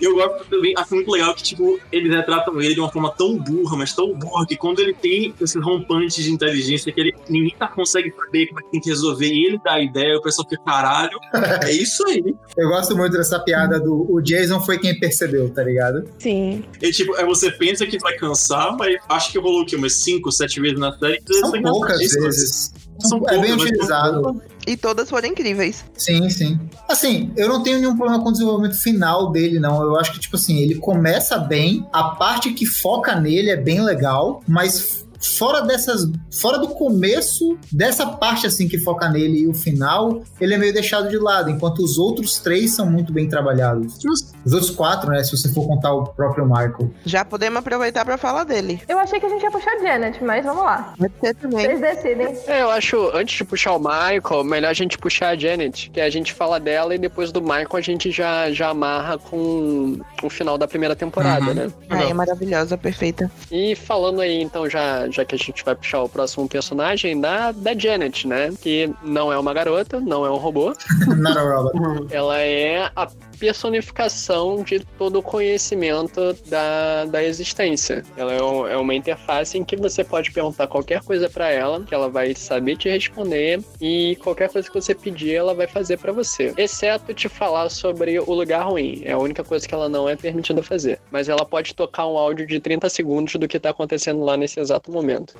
Eu 0.00 0.14
gosto 0.14 0.44
também, 0.48 0.74
acho 0.76 0.94
muito 0.94 1.10
legal 1.10 1.34
que, 1.34 1.42
tipo, 1.42 1.78
eles 1.92 2.10
retratam 2.10 2.60
ele 2.60 2.74
de 2.74 2.80
uma 2.80 2.90
forma 2.90 3.10
tão 3.12 3.38
burra, 3.38 3.76
mas 3.76 3.92
tão 3.94 4.12
burra, 4.14 4.46
que 4.46 4.56
quando 4.56 4.80
ele 4.80 4.94
tem 4.94 5.34
esses 5.40 5.62
rompantes 5.62 6.24
de 6.24 6.32
inteligência 6.32 6.92
que 6.92 7.00
ele, 7.00 7.14
ninguém 7.28 7.54
tá, 7.58 7.68
consegue 7.68 8.12
saber 8.12 8.46
como 8.46 8.60
é 8.60 8.62
que 8.62 8.70
tem 8.70 8.80
que 8.80 8.90
resolver, 8.90 9.26
e 9.26 9.46
ele 9.46 9.60
dá 9.64 9.74
a 9.74 9.82
ideia, 9.82 10.16
o 10.16 10.22
pessoal 10.22 10.48
fica, 10.48 10.62
caralho, 10.62 11.18
é 11.64 11.72
isso 11.72 12.06
aí. 12.06 12.34
Eu 12.56 12.68
gosto 12.68 12.96
muito 12.96 13.12
dessa 13.12 13.38
piada 13.40 13.78
do 13.80 14.06
o 14.08 14.20
Jason 14.20 14.60
foi 14.60 14.78
quem 14.78 14.98
percebeu, 14.98 15.50
tá 15.50 15.62
ligado? 15.62 16.08
Sim. 16.18 16.64
E, 16.80 16.90
tipo, 16.90 17.14
aí 17.16 17.24
você 17.24 17.50
pensa 17.50 17.86
que 17.86 17.98
vai 17.98 18.14
cansar, 18.14 18.76
mas 18.76 18.96
acho 19.08 19.32
que 19.32 19.38
rolou 19.38 19.62
o 19.62 19.66
quê? 19.66 19.76
Umas 19.76 19.94
5, 19.94 20.30
7 20.30 20.60
vezes 20.60 20.78
na 20.78 20.96
série. 20.98 21.22
São 21.26 21.52
poucas 21.62 21.98
vezes. 21.98 22.72
São 23.00 23.18
é 23.28 23.38
bem 23.38 23.56
poucas, 23.56 23.56
mas 23.56 23.58
são 23.58 23.66
utilizado. 23.66 24.22
poucas. 24.22 24.55
E 24.66 24.76
todas 24.76 25.08
foram 25.08 25.28
incríveis. 25.28 25.84
Sim, 25.96 26.28
sim. 26.28 26.58
Assim, 26.88 27.32
eu 27.36 27.48
não 27.48 27.62
tenho 27.62 27.78
nenhum 27.78 27.96
problema 27.96 28.22
com 28.22 28.30
o 28.30 28.32
desenvolvimento 28.32 28.76
final 28.76 29.30
dele, 29.30 29.60
não. 29.60 29.80
Eu 29.80 29.96
acho 29.96 30.12
que, 30.12 30.18
tipo 30.18 30.34
assim, 30.36 30.58
ele 30.58 30.74
começa 30.74 31.38
bem, 31.38 31.86
a 31.92 32.04
parte 32.10 32.52
que 32.52 32.66
foca 32.66 33.14
nele 33.14 33.50
é 33.50 33.56
bem 33.56 33.80
legal, 33.80 34.42
mas 34.46 35.05
fora 35.20 35.62
dessas. 35.62 36.10
Fora 36.40 36.58
do 36.58 36.68
começo, 36.68 37.56
dessa 37.72 38.06
parte 38.06 38.46
assim 38.46 38.68
que 38.68 38.78
foca 38.78 39.08
nele 39.08 39.40
e 39.40 39.48
o 39.48 39.54
final, 39.54 40.22
ele 40.40 40.54
é 40.54 40.58
meio 40.58 40.72
deixado 40.72 41.08
de 41.08 41.18
lado, 41.18 41.50
enquanto 41.50 41.78
os 41.80 41.98
outros 41.98 42.38
três 42.38 42.74
são 42.74 42.86
muito 42.90 43.12
bem 43.12 43.28
trabalhados. 43.28 43.98
Os 44.44 44.52
outros 44.52 44.70
quatro, 44.70 45.10
né? 45.10 45.22
Se 45.24 45.36
você 45.36 45.48
for 45.52 45.66
contar 45.66 45.92
o 45.92 46.04
próprio 46.04 46.44
Michael. 46.46 46.90
Já 47.04 47.24
podemos 47.24 47.58
aproveitar 47.58 48.04
pra 48.04 48.16
falar 48.18 48.44
dele. 48.44 48.80
Eu 48.88 48.98
achei 48.98 49.18
que 49.18 49.26
a 49.26 49.28
gente 49.28 49.42
ia 49.42 49.50
puxar 49.50 49.78
Janet, 49.80 50.22
mas 50.22 50.44
vamos 50.44 50.62
lá. 50.62 50.94
Ser 51.20 51.34
também. 51.34 51.64
Vocês 51.66 51.80
decidem. 51.80 52.36
É, 52.46 52.62
eu 52.62 52.70
acho, 52.70 53.10
antes 53.14 53.36
de 53.36 53.44
puxar 53.44 53.72
o 53.74 53.78
Michael, 53.78 54.44
melhor 54.44 54.68
a 54.70 54.74
gente 54.74 54.98
puxar 54.98 55.30
a 55.30 55.36
Janet, 55.36 55.90
que 55.90 56.00
a 56.00 56.10
gente 56.10 56.32
fala 56.32 56.60
dela 56.60 56.94
e 56.94 56.98
depois 56.98 57.32
do 57.32 57.40
Michael 57.40 57.66
a 57.72 57.80
gente 57.80 58.10
já, 58.10 58.50
já 58.50 58.68
amarra 58.70 59.18
com 59.18 59.98
o 60.22 60.30
final 60.30 60.56
da 60.58 60.66
primeira 60.68 60.94
temporada, 60.94 61.46
Uhum. 61.46 61.54
né? 61.54 61.72
Ai, 61.90 62.10
é 62.10 62.14
maravilhosa, 62.14 62.76
perfeita. 62.78 63.30
E 63.50 63.74
falando 63.74 64.20
aí, 64.20 64.42
então, 64.42 64.68
já, 64.68 65.08
já 65.16 65.24
que 65.24 65.34
a 65.34 65.38
gente 65.38 65.64
vai 65.64 65.74
puxar 65.74 66.02
o 66.02 66.08
próximo 66.08 66.48
personagem, 66.48 67.20
da, 67.20 67.52
da 67.52 67.76
Janet, 67.76 68.26
né? 68.26 68.52
Que 68.60 68.92
não 69.02 69.32
é 69.32 69.38
uma 69.38 69.52
garota, 69.54 70.00
não 70.00 70.24
é 70.26 70.30
um 70.30 70.36
robô. 70.36 70.74
Not 71.06 71.38
a 71.38 71.42
robot. 71.42 72.06
Ela 72.10 72.38
é 72.38 72.90
a 72.94 73.08
personificação 73.38 74.62
de 74.62 74.80
todo 74.98 75.18
o 75.18 75.22
conhecimento 75.22 76.32
da, 76.46 77.04
da 77.04 77.22
existência. 77.22 78.02
Ela 78.16 78.32
é, 78.34 78.42
um- 78.42 78.66
é 78.66 78.76
uma 78.76 78.94
interface 78.94 79.56
em 79.58 79.64
que 79.64 79.76
você 79.76 80.02
pode 80.02 80.30
perguntar 80.32 80.66
qualquer 80.66 81.02
coisa 81.02 81.28
pra 81.28 81.50
ela, 81.50 81.80
que 81.82 81.94
ela 81.94 82.08
vai 82.08 82.34
saber 82.34 82.76
te 82.76 82.88
responder 82.88 83.60
e 83.80 84.16
qualquer 84.22 84.48
coisa 84.50 84.68
que 84.68 84.74
você 84.74 84.94
pedir, 84.94 85.34
ela 85.34 85.54
vai 85.54 85.66
fazer 85.66 85.98
pra 85.98 86.12
você. 86.12 86.52
Exceto 86.56 87.12
te 87.14 87.28
falar 87.28 87.68
sobre 87.70 88.18
o 88.18 88.32
lugar 88.32 88.62
ruim. 88.66 89.02
É 89.04 89.12
a 89.12 89.18
única 89.18 89.44
coisa 89.44 89.66
que 89.66 89.74
ela 89.74 89.88
não 89.88 90.08
é 90.08 90.16
permitida 90.16 90.62
fazer. 90.62 90.98
Mas 91.10 91.28
ela 91.28 91.44
pode 91.44 91.74
tocar 91.74 92.06
um 92.06 92.16
áudio 92.16 92.46
de 92.46 92.58
30 92.60 92.88
segundos 92.88 93.34
do 93.36 93.46
que 93.48 93.58
tá 93.58 93.70
acontecendo 93.70 94.24
lá 94.24 94.36
nesse 94.36 94.58
exato 94.60 94.90
momento. 94.90 95.34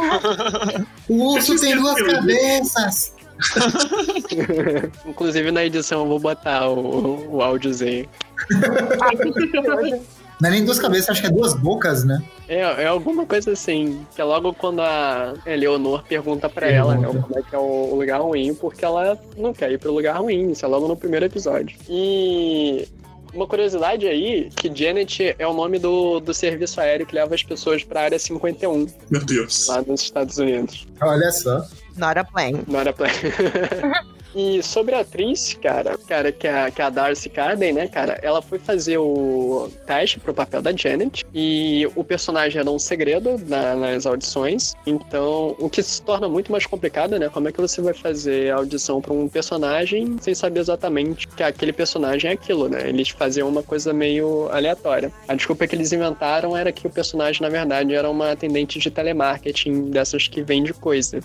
O 1.10 1.34
urso 1.34 1.58
tem 1.60 1.76
duas 1.76 2.00
cabeças. 2.00 3.12
Inclusive 5.04 5.50
na 5.50 5.64
edição 5.64 6.02
eu 6.02 6.06
vou 6.06 6.20
botar 6.20 6.68
o, 6.68 7.34
o 7.36 7.42
áudiozinho. 7.42 8.08
Não 10.40 10.48
é 10.48 10.52
nem 10.52 10.64
duas 10.64 10.78
cabeças, 10.78 11.10
acho 11.10 11.20
que 11.20 11.26
é 11.26 11.30
duas 11.30 11.52
bocas, 11.54 12.04
né? 12.04 12.22
É, 12.48 12.60
é 12.60 12.86
alguma 12.86 13.26
coisa 13.26 13.50
assim, 13.50 14.06
que 14.14 14.20
é 14.20 14.24
logo 14.24 14.54
quando 14.54 14.82
a 14.82 15.34
Eleonor 15.44 16.04
pergunta 16.04 16.48
pra 16.48 16.70
ela, 16.70 16.94
né, 16.94 17.08
como 17.08 17.38
é 17.38 17.42
que 17.42 17.54
é 17.56 17.58
o 17.58 17.96
lugar 17.96 18.20
ruim, 18.20 18.54
porque 18.54 18.84
ela 18.84 19.18
não 19.36 19.52
quer 19.52 19.72
ir 19.72 19.78
pro 19.78 19.92
lugar 19.92 20.16
ruim, 20.16 20.52
isso 20.52 20.64
é 20.64 20.68
logo 20.68 20.86
no 20.86 20.96
primeiro 20.96 21.26
episódio. 21.26 21.76
E 21.88 22.88
uma 23.32 23.46
curiosidade 23.46 24.06
aí, 24.06 24.50
que 24.56 24.74
Janet 24.74 25.34
é 25.38 25.46
o 25.46 25.52
nome 25.52 25.78
do, 25.78 26.20
do 26.20 26.32
serviço 26.34 26.80
aéreo 26.80 27.06
que 27.06 27.14
leva 27.14 27.34
as 27.34 27.42
pessoas 27.42 27.82
pra 27.84 28.02
área 28.02 28.18
51, 28.18 28.86
Meu 29.10 29.24
Deus. 29.24 29.66
lá 29.68 29.82
nos 29.82 30.02
Estados 30.02 30.38
Unidos. 30.38 30.86
Olha 31.00 31.30
só. 31.32 31.64
Not 31.96 32.18
a 32.18 32.24
plane. 32.24 32.62
Não 32.66 32.80
era 32.80 32.92
pra... 32.92 33.08
E 34.34 34.62
sobre 34.62 34.94
a 34.94 35.00
atriz, 35.00 35.54
cara, 35.60 35.98
cara, 36.06 36.30
que 36.30 36.46
é, 36.46 36.62
a- 36.64 36.70
que 36.70 36.80
a 36.82 36.90
Darcy 36.90 37.28
Carden, 37.28 37.72
né, 37.72 37.88
cara, 37.88 38.18
ela 38.22 38.40
foi 38.40 38.58
fazer 38.58 38.98
o 38.98 39.68
teste 39.86 40.20
pro 40.20 40.32
papel 40.34 40.62
da 40.62 40.72
Janet 40.72 41.24
e 41.34 41.88
o 41.96 42.04
personagem 42.04 42.60
era 42.60 42.70
um 42.70 42.78
segredo 42.78 43.40
na- 43.46 43.74
nas 43.74 44.06
audições, 44.06 44.74
então 44.86 45.54
o 45.58 45.68
que 45.68 45.82
se 45.82 46.00
torna 46.02 46.28
muito 46.28 46.52
mais 46.52 46.66
complicado, 46.66 47.18
né? 47.18 47.28
Como 47.28 47.48
é 47.48 47.52
que 47.52 47.60
você 47.60 47.80
vai 47.80 47.94
fazer 47.94 48.52
a 48.52 48.56
audição 48.56 49.00
pra 49.00 49.12
um 49.12 49.28
personagem 49.28 50.16
sem 50.20 50.34
saber 50.34 50.60
exatamente 50.60 51.26
que 51.28 51.42
aquele 51.42 51.72
personagem 51.72 52.30
é 52.30 52.34
aquilo, 52.34 52.68
né? 52.68 52.88
Eles 52.88 53.08
faziam 53.08 53.48
uma 53.48 53.62
coisa 53.62 53.92
meio 53.92 54.48
aleatória. 54.50 55.12
A 55.28 55.34
desculpa 55.34 55.66
que 55.66 55.74
eles 55.74 55.92
inventaram 55.92 56.56
era 56.56 56.70
que 56.72 56.86
o 56.86 56.90
personagem, 56.90 57.42
na 57.42 57.48
verdade, 57.48 57.94
era 57.94 58.08
uma 58.10 58.32
atendente 58.32 58.78
de 58.78 58.90
telemarketing 58.90 59.90
dessas 59.90 60.28
que 60.28 60.42
vende 60.42 60.72
coisa. 60.72 61.20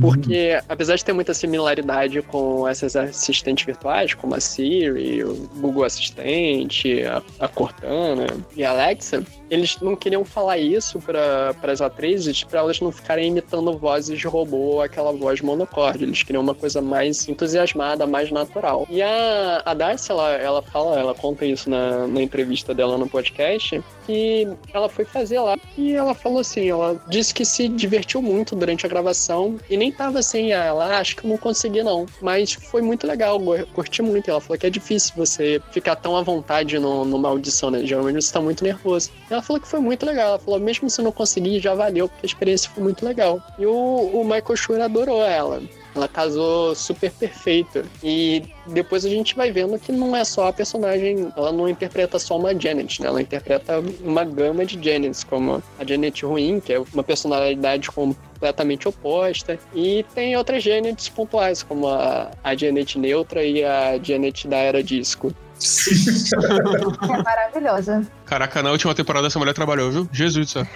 Porque, 0.00 0.58
apesar 0.68 0.94
de 0.96 1.04
ter 1.04 1.12
muita 1.12 1.34
similaridade 1.34 2.07
com 2.22 2.66
essas 2.66 2.96
assistentes 2.96 3.64
virtuais, 3.64 4.14
como 4.14 4.34
a 4.34 4.40
Siri, 4.40 5.22
o 5.24 5.34
Google 5.56 5.84
Assistente, 5.84 7.02
a, 7.38 7.48
Cortana 7.48 8.26
e 8.56 8.64
a 8.64 8.70
Alexa, 8.70 9.22
eles 9.50 9.78
não 9.80 9.96
queriam 9.96 10.24
falar 10.24 10.58
isso 10.58 10.98
para 11.00 11.54
as 11.62 11.80
atrizes, 11.80 12.44
para 12.44 12.60
elas 12.60 12.80
não 12.80 12.90
ficarem 12.90 13.28
imitando 13.28 13.76
vozes 13.78 14.18
de 14.18 14.26
robô, 14.26 14.80
aquela 14.80 15.12
voz 15.12 15.40
monocorde. 15.40 16.04
Eles 16.04 16.22
queriam 16.22 16.42
uma 16.42 16.54
coisa 16.54 16.80
mais 16.80 17.28
entusiasmada, 17.28 18.06
mais 18.06 18.30
natural. 18.30 18.86
E 18.90 19.02
a, 19.02 19.62
a 19.64 19.74
Darcy, 19.74 20.10
ela, 20.10 20.32
ela 20.32 20.62
fala, 20.62 20.98
ela 20.98 21.14
conta 21.14 21.44
isso 21.44 21.68
na, 21.70 22.06
na 22.06 22.22
entrevista 22.22 22.74
dela 22.74 22.98
no 22.98 23.08
podcast, 23.08 23.82
que 24.06 24.48
ela 24.72 24.88
foi 24.88 25.04
fazer 25.04 25.38
lá 25.40 25.56
e 25.76 25.92
ela 25.92 26.14
falou 26.14 26.40
assim, 26.40 26.68
ela 26.70 27.00
disse 27.08 27.32
que 27.34 27.44
se 27.44 27.68
divertiu 27.68 28.22
muito 28.22 28.56
durante 28.56 28.86
a 28.86 28.88
gravação 28.88 29.58
e 29.68 29.76
nem 29.76 29.92
tava 29.92 30.18
assim, 30.18 30.52
ah, 30.52 30.64
ela 30.64 30.86
"Ah, 30.86 30.98
acho 30.98 31.16
que 31.16 31.24
eu 31.24 31.30
não 31.30 31.36
consegui 31.36 31.82
não, 31.82 32.06
mas 32.22 32.54
foi 32.54 32.80
muito 32.80 33.06
legal, 33.06 33.38
curti 33.74 34.02
muito. 34.02 34.30
Ela 34.30 34.40
falou 34.40 34.58
que 34.58 34.66
é 34.66 34.70
difícil 34.70 35.12
você 35.16 35.60
ficar 35.70 35.96
tão 35.96 36.16
à 36.16 36.22
vontade 36.22 36.78
no, 36.78 37.04
numa 37.04 37.28
audição, 37.28 37.70
né? 37.70 37.84
Geralmente 37.84 38.22
você 38.22 38.32
tá 38.32 38.40
muito 38.40 38.64
nervoso. 38.64 39.10
Ela 39.30 39.37
falou 39.42 39.60
que 39.60 39.68
foi 39.68 39.80
muito 39.80 40.04
legal, 40.04 40.28
ela 40.30 40.38
falou, 40.38 40.60
mesmo 40.60 40.88
se 40.88 41.02
não 41.02 41.12
conseguir, 41.12 41.60
já 41.60 41.74
valeu, 41.74 42.08
porque 42.08 42.24
a 42.24 42.26
experiência 42.26 42.70
foi 42.70 42.82
muito 42.82 43.04
legal. 43.04 43.40
E 43.58 43.66
o, 43.66 43.72
o 43.72 44.24
Michael 44.24 44.56
Schur 44.56 44.80
adorou 44.80 45.24
ela. 45.24 45.62
Ela 45.94 46.06
casou 46.06 46.74
super 46.74 47.10
perfeita. 47.10 47.84
E 48.02 48.42
depois 48.66 49.04
a 49.04 49.08
gente 49.08 49.34
vai 49.34 49.50
vendo 49.50 49.78
que 49.78 49.90
não 49.90 50.14
é 50.14 50.24
só 50.24 50.48
a 50.48 50.52
personagem, 50.52 51.32
ela 51.36 51.50
não 51.50 51.68
interpreta 51.68 52.18
só 52.18 52.38
uma 52.38 52.58
Janet, 52.58 53.02
né? 53.02 53.08
Ela 53.08 53.20
interpreta 53.20 53.82
uma 54.02 54.24
gama 54.24 54.64
de 54.64 54.82
Janets, 54.82 55.24
como 55.24 55.62
a 55.78 55.84
Janet 55.84 56.24
ruim, 56.24 56.60
que 56.60 56.72
é 56.72 56.78
uma 56.78 57.02
personalidade 57.02 57.90
completamente 57.90 58.86
oposta. 58.86 59.58
E 59.74 60.04
tem 60.14 60.36
outras 60.36 60.62
Janets 60.62 61.08
pontuais, 61.08 61.62
como 61.62 61.88
a, 61.88 62.30
a 62.44 62.54
Janet 62.54 62.98
neutra 62.98 63.42
e 63.42 63.64
a 63.64 63.98
Janet 64.00 64.46
da 64.46 64.58
era 64.58 64.82
disco. 64.82 65.34
É 67.12 67.22
maravilhosa. 67.22 68.06
Caraca, 68.24 68.62
na 68.62 68.70
última 68.70 68.94
temporada 68.94 69.26
essa 69.26 69.38
mulher 69.38 69.54
trabalhou, 69.54 69.90
viu? 69.90 70.08
Jesus 70.12 70.46
do 70.46 70.52
céu. 70.52 70.66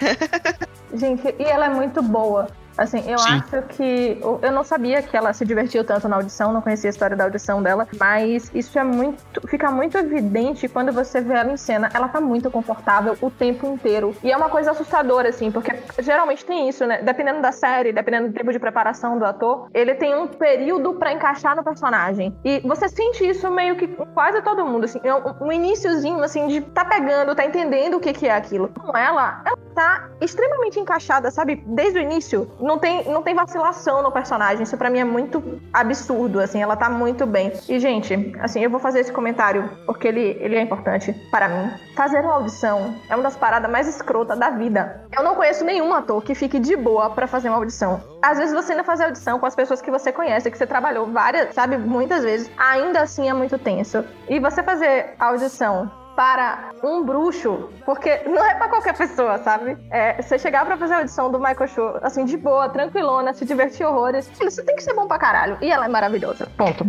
Gente, 0.93 1.33
e 1.39 1.43
ela 1.43 1.65
é 1.67 1.69
muito 1.69 2.01
boa. 2.01 2.47
Assim, 2.77 3.03
eu 3.09 3.17
Sim. 3.19 3.29
acho 3.29 3.61
que. 3.69 4.19
Eu 4.41 4.51
não 4.51 4.63
sabia 4.63 5.01
que 5.01 5.15
ela 5.15 5.33
se 5.33 5.45
divertiu 5.45 5.83
tanto 5.83 6.07
na 6.07 6.15
audição, 6.15 6.51
não 6.51 6.61
conhecia 6.61 6.89
a 6.89 6.91
história 6.91 7.15
da 7.15 7.25
audição 7.25 7.61
dela, 7.61 7.87
mas 7.99 8.51
isso 8.53 8.77
é 8.77 8.83
muito. 8.83 9.47
Fica 9.47 9.69
muito 9.71 9.97
evidente 9.97 10.67
quando 10.67 10.91
você 10.91 11.21
vê 11.21 11.33
ela 11.33 11.51
em 11.51 11.57
cena. 11.57 11.89
Ela 11.93 12.07
tá 12.07 12.19
muito 12.19 12.49
confortável 12.49 13.17
o 13.21 13.29
tempo 13.29 13.67
inteiro. 13.67 14.15
E 14.23 14.31
é 14.31 14.37
uma 14.37 14.49
coisa 14.49 14.71
assustadora, 14.71 15.29
assim, 15.29 15.51
porque 15.51 15.71
geralmente 15.99 16.45
tem 16.45 16.67
isso, 16.67 16.85
né? 16.85 17.01
Dependendo 17.01 17.41
da 17.41 17.51
série, 17.51 17.93
dependendo 17.93 18.29
do 18.29 18.33
tempo 18.33 18.51
de 18.51 18.59
preparação 18.59 19.17
do 19.17 19.25
ator, 19.25 19.69
ele 19.73 19.93
tem 19.95 20.15
um 20.15 20.27
período 20.27 20.93
pra 20.95 21.13
encaixar 21.13 21.55
no 21.55 21.63
personagem. 21.63 22.35
E 22.43 22.59
você 22.61 22.89
sente 22.89 23.27
isso 23.27 23.49
meio 23.51 23.75
que 23.75 23.87
com 23.87 24.05
quase 24.07 24.41
todo 24.41 24.65
mundo, 24.65 24.85
assim. 24.85 24.99
É 25.03 25.13
um, 25.13 25.51
iniciozinho, 25.51 26.23
assim, 26.23 26.47
de 26.47 26.61
tá 26.61 26.85
pegando, 26.85 27.35
tá 27.35 27.45
entendendo 27.45 27.97
o 27.97 27.99
que, 27.99 28.13
que 28.13 28.27
é 28.27 28.35
aquilo. 28.35 28.69
Com 28.69 28.97
ela, 28.97 29.41
ela 29.45 29.57
tá 29.73 30.09
extremamente 30.21 30.79
encaixada, 30.79 31.31
sabe? 31.31 31.63
Desde 31.67 31.99
o 31.99 32.01
início. 32.01 32.49
Não 32.63 32.79
tem, 32.79 33.03
não 33.11 33.21
tem 33.21 33.35
vacilação 33.35 34.01
no 34.01 34.09
personagem. 34.09 34.63
Isso 34.63 34.77
pra 34.77 34.89
mim 34.89 34.99
é 34.99 35.03
muito 35.03 35.59
absurdo, 35.73 36.39
assim. 36.39 36.61
Ela 36.61 36.77
tá 36.77 36.89
muito 36.89 37.25
bem. 37.25 37.51
E, 37.67 37.77
gente, 37.77 38.33
assim, 38.39 38.63
eu 38.63 38.69
vou 38.69 38.79
fazer 38.79 39.01
esse 39.01 39.11
comentário 39.11 39.69
porque 39.85 40.07
ele, 40.07 40.37
ele 40.39 40.55
é 40.55 40.61
importante 40.61 41.11
para 41.29 41.49
mim. 41.49 41.71
Fazer 41.93 42.21
uma 42.21 42.35
audição 42.35 42.95
é 43.09 43.15
uma 43.15 43.23
das 43.23 43.35
paradas 43.35 43.69
mais 43.69 43.85
escrotas 43.87 44.39
da 44.39 44.49
vida. 44.49 45.05
Eu 45.11 45.23
não 45.23 45.35
conheço 45.35 45.65
nenhum 45.65 45.93
ator 45.93 46.23
que 46.23 46.33
fique 46.33 46.57
de 46.57 46.77
boa 46.77 47.09
pra 47.09 47.27
fazer 47.27 47.49
uma 47.49 47.57
audição. 47.57 48.01
Às 48.21 48.37
vezes 48.37 48.53
você 48.53 48.71
ainda 48.71 48.85
fazer 48.85 49.03
audição 49.03 49.37
com 49.39 49.45
as 49.45 49.55
pessoas 49.55 49.81
que 49.81 49.91
você 49.91 50.13
conhece, 50.13 50.49
que 50.49 50.57
você 50.57 50.65
trabalhou 50.65 51.07
várias, 51.07 51.53
sabe, 51.53 51.77
muitas 51.77 52.23
vezes. 52.23 52.49
Ainda 52.57 53.01
assim 53.01 53.29
é 53.29 53.33
muito 53.33 53.59
tenso. 53.59 54.05
E 54.29 54.39
você 54.39 54.63
fazer 54.63 55.15
audição 55.19 55.91
para 56.15 56.71
um 56.83 57.03
bruxo, 57.03 57.69
porque 57.85 58.21
não 58.25 58.43
é 58.43 58.55
pra 58.55 58.69
qualquer 58.69 58.95
pessoa, 58.95 59.37
sabe? 59.39 59.77
É, 59.89 60.21
você 60.21 60.37
chegar 60.37 60.65
pra 60.65 60.77
fazer 60.77 60.93
a 60.93 60.97
audição 60.97 61.31
do 61.31 61.39
Michael 61.39 61.67
Show, 61.67 61.99
assim, 62.01 62.25
de 62.25 62.37
boa, 62.37 62.69
tranquilona, 62.69 63.33
se 63.33 63.45
divertir 63.45 63.85
horrores, 63.85 64.29
isso 64.41 64.63
tem 64.63 64.75
que 64.75 64.83
ser 64.83 64.93
bom 64.93 65.07
pra 65.07 65.17
caralho. 65.17 65.57
E 65.61 65.71
ela 65.71 65.85
é 65.85 65.89
maravilhosa. 65.89 66.47
Ponto. 66.57 66.85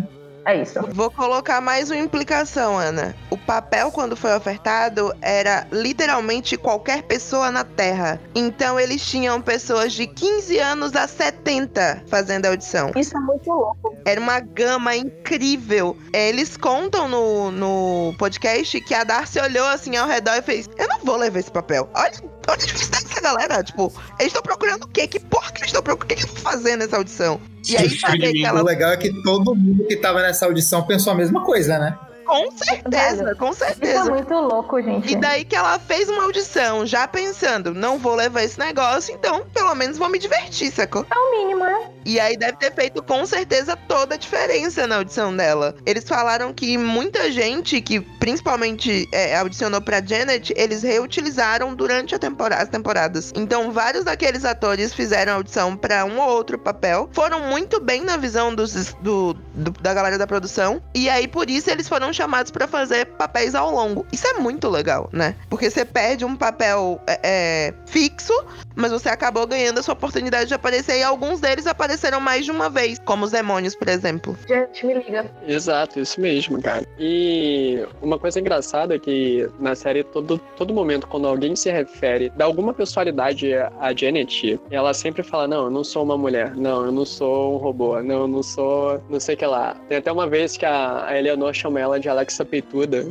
É 0.47 0.61
isso. 0.61 0.80
Vou 0.92 1.11
colocar 1.11 1.61
mais 1.61 1.90
uma 1.90 1.99
implicação, 1.99 2.78
Ana. 2.78 3.14
O 3.30 3.36
papel, 3.36 3.90
quando 3.90 4.16
foi 4.16 4.34
ofertado, 4.36 5.12
era 5.22 5.66
literalmente 5.72 6.57
qualquer 6.57 7.03
pessoa 7.03 7.51
na 7.51 7.64
Terra. 7.64 8.20
Então 8.34 8.78
eles 8.78 9.05
tinham 9.07 9.40
pessoas 9.40 9.92
de 9.92 10.07
15 10.07 10.59
anos 10.59 10.95
a 10.95 11.09
70 11.09 12.05
fazendo 12.09 12.47
a 12.47 12.51
audição. 12.51 12.90
Isso 12.95 13.16
é 13.16 13.20
muito 13.20 13.51
louco. 13.51 13.97
Era 14.05 14.20
uma 14.20 14.38
gama 14.40 14.95
incrível. 14.95 15.97
Eles 16.12 16.57
contam 16.57 17.09
no, 17.09 17.51
no 17.51 18.14
podcast 18.18 18.80
que 18.82 18.95
a 18.95 19.05
Darcy 19.05 19.40
olhou 19.40 19.66
assim 19.66 19.97
ao 19.97 20.07
redor 20.07 20.34
e 20.34 20.42
fez: 20.42 20.68
Eu 20.76 20.88
não 20.88 20.99
vou 21.05 21.16
levar 21.16 21.38
esse 21.38 21.51
papel. 21.51 21.88
Olha, 21.95 22.12
olha 22.47 22.62
a 22.62 22.66
dificuldade 22.66 23.05
dessa 23.05 23.20
galera. 23.20 23.62
Tipo, 23.62 23.92
eles 24.18 24.28
estão 24.28 24.42
procurando 24.42 24.84
o 24.84 24.88
quê? 24.88 25.07
Que 25.07 25.20
porra 25.20 25.53
que 25.53 25.59
eles 25.59 25.68
estão 25.68 25.82
procurando? 25.82 26.05
O 26.05 26.07
que 26.07 26.14
eles 26.14 26.24
estão 26.24 26.42
fazendo 26.42 26.80
nessa 26.80 26.97
audição? 26.97 27.40
E 27.68 27.76
aí, 27.76 27.99
saber 27.99 28.32
que 28.32 28.47
O 28.47 28.62
legal 28.62 28.92
é 28.92 28.97
que 28.97 29.22
todo 29.22 29.55
mundo 29.55 29.86
que 29.86 29.97
tava 29.97 30.20
nessa 30.22 30.47
audição 30.47 30.82
pensou 30.82 31.12
a 31.12 31.16
mesma 31.16 31.42
coisa, 31.45 31.78
né? 31.78 31.99
Com 32.27 32.51
certeza, 32.57 33.35
com 33.35 33.51
Isso 33.51 33.64
é 33.64 33.66
certeza. 33.68 34.05
muito 34.11 34.33
louco, 34.35 34.81
gente. 34.83 35.12
E 35.12 35.16
daí 35.16 35.45
que 35.45 35.55
ela 35.55 35.79
fez 35.79 36.09
uma 36.09 36.22
audição, 36.25 36.87
já 36.87 37.07
pensando, 37.07 37.75
não 37.75 37.99
vou 37.99 38.14
levar 38.14 38.43
esse 38.43 38.59
negócio, 38.59 39.14
então 39.14 39.45
pelo 39.53 39.75
menos 39.75 39.99
vou 39.99 40.09
me 40.09 40.18
divertir, 40.18 40.70
sacou? 40.72 41.07
É 41.11 41.18
o 41.18 41.31
mínimo, 41.39 41.64
né? 41.64 41.91
E 42.07 42.20
aí 42.20 42.37
deve 42.37 42.57
ter 42.59 42.72
feito 42.75 43.03
com 43.03 43.25
certeza 43.25 43.77
toda 43.89 44.14
a 44.14 44.18
diferença 44.18 44.87
na 44.87 44.97
audição 44.97 45.35
dela. 45.35 45.75
Eles 45.87 46.05
falaram 46.09 46.53
que 46.53 46.77
muita 46.77 47.31
gente 47.33 47.81
que 47.81 48.01
principalmente 48.01 49.09
é, 49.12 49.37
audicionou 49.37 49.81
pra 49.81 50.03
Janet, 50.05 50.53
eles 50.57 50.83
reutilizaram 50.83 51.75
durante 51.75 52.18
temporada, 52.18 52.62
as 52.62 52.68
temporadas. 52.68 53.33
Então 53.35 53.70
vários 53.70 54.05
daqueles 54.05 54.45
atores 54.45 54.93
fizeram 54.93 55.35
audição 55.35 55.77
pra 55.77 56.05
um 56.05 56.18
ou 56.20 56.29
outro 56.31 56.59
papel, 56.59 57.09
foram 57.12 57.41
muito 57.41 57.81
bem 57.81 58.03
na 58.05 58.16
visão 58.16 58.55
dos, 58.55 58.95
do, 59.01 59.35
do- 59.55 59.70
da 59.81 59.95
galera 59.95 60.18
da 60.18 60.27
produção. 60.27 60.83
E 60.95 61.09
aí 61.09 61.27
por 61.29 61.49
isso 61.49 61.70
eles 61.70 61.89
foram 61.89 62.12
chamados 62.14 62.50
pra 62.50 62.66
fazer 62.66 63.06
papéis 63.06 63.54
ao 63.54 63.70
longo. 63.70 64.06
Isso 64.12 64.26
é 64.26 64.34
muito 64.34 64.68
legal, 64.68 65.08
né? 65.12 65.34
Porque 65.48 65.70
você 65.70 65.84
perde 65.84 66.24
um 66.24 66.36
papel 66.36 67.00
é, 67.06 67.20
é, 67.22 67.74
fixo, 67.86 68.32
mas 68.74 68.92
você 68.92 69.08
acabou 69.08 69.46
ganhando 69.46 69.78
a 69.78 69.82
sua 69.82 69.94
oportunidade 69.94 70.48
de 70.48 70.54
aparecer 70.54 70.98
e 70.98 71.02
alguns 71.02 71.40
deles 71.40 71.66
apareceram 71.66 72.20
mais 72.20 72.44
de 72.44 72.50
uma 72.50 72.68
vez, 72.70 72.98
como 73.04 73.24
os 73.24 73.30
demônios, 73.30 73.74
por 73.74 73.88
exemplo. 73.88 74.36
Gente, 74.46 74.86
me 74.86 74.94
liga. 74.94 75.30
Exato, 75.46 76.00
isso 76.00 76.20
mesmo, 76.20 76.60
cara. 76.60 76.86
E 76.98 77.84
uma 78.02 78.18
coisa 78.18 78.40
engraçada 78.40 78.94
é 78.94 78.98
que 78.98 79.48
na 79.58 79.74
série, 79.74 80.04
todo, 80.04 80.38
todo 80.56 80.74
momento, 80.74 81.06
quando 81.06 81.26
alguém 81.26 81.54
se 81.56 81.70
refere, 81.70 82.32
dá 82.36 82.44
alguma 82.44 82.72
pessoalidade 82.72 83.52
a 83.54 83.94
Janet, 83.94 84.60
ela 84.70 84.94
sempre 84.94 85.22
fala: 85.22 85.46
Não, 85.46 85.64
eu 85.64 85.70
não 85.70 85.84
sou 85.84 86.02
uma 86.02 86.16
mulher, 86.16 86.54
não, 86.56 86.86
eu 86.86 86.92
não 86.92 87.04
sou 87.04 87.54
um 87.54 87.56
robô, 87.56 88.00
não, 88.02 88.22
eu 88.22 88.28
não 88.28 88.42
sou 88.42 88.84
não 89.08 89.20
sei 89.20 89.34
o 89.34 89.38
que 89.38 89.46
lá. 89.46 89.76
Tem 89.88 89.98
até 89.98 90.10
uma 90.10 90.26
vez 90.26 90.56
que 90.56 90.66
a, 90.66 91.06
a 91.06 91.18
Eleanor 91.18 91.52
chama 91.54 91.80
ela 91.80 92.00
de 92.00 92.03
Alexa 92.09 92.44
Peituda. 92.44 93.07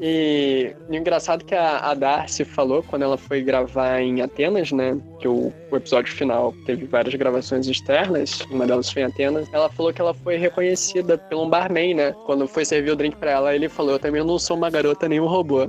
E, 0.00 0.74
e 0.90 0.92
o 0.92 0.94
engraçado 0.94 1.42
é 1.42 1.44
que 1.44 1.54
a, 1.54 1.78
a 1.78 1.94
Darcy 1.94 2.44
falou 2.44 2.82
quando 2.82 3.02
ela 3.02 3.16
foi 3.16 3.42
gravar 3.42 4.00
em 4.00 4.22
Atenas, 4.22 4.72
né? 4.72 4.96
Que 5.20 5.28
o, 5.28 5.52
o 5.70 5.76
episódio 5.76 6.12
final 6.14 6.54
teve 6.66 6.86
várias 6.86 7.14
gravações 7.14 7.66
externas, 7.66 8.40
uma 8.50 8.66
delas 8.66 8.90
foi 8.90 9.02
em 9.02 9.06
Atenas. 9.06 9.48
Ela 9.52 9.68
falou 9.68 9.92
que 9.92 10.00
ela 10.00 10.14
foi 10.14 10.36
reconhecida 10.36 11.16
por 11.18 11.38
um 11.38 11.48
barman, 11.48 11.94
né? 11.94 12.12
Quando 12.26 12.46
foi 12.46 12.64
servir 12.64 12.90
o 12.90 12.96
drink 12.96 13.16
pra 13.16 13.30
ela, 13.32 13.54
ele 13.54 13.68
falou: 13.68 13.92
Eu 13.92 13.98
também 13.98 14.24
não 14.24 14.38
sou 14.38 14.56
uma 14.56 14.70
garota 14.70 15.08
nem 15.08 15.20
um 15.20 15.26
robô. 15.26 15.68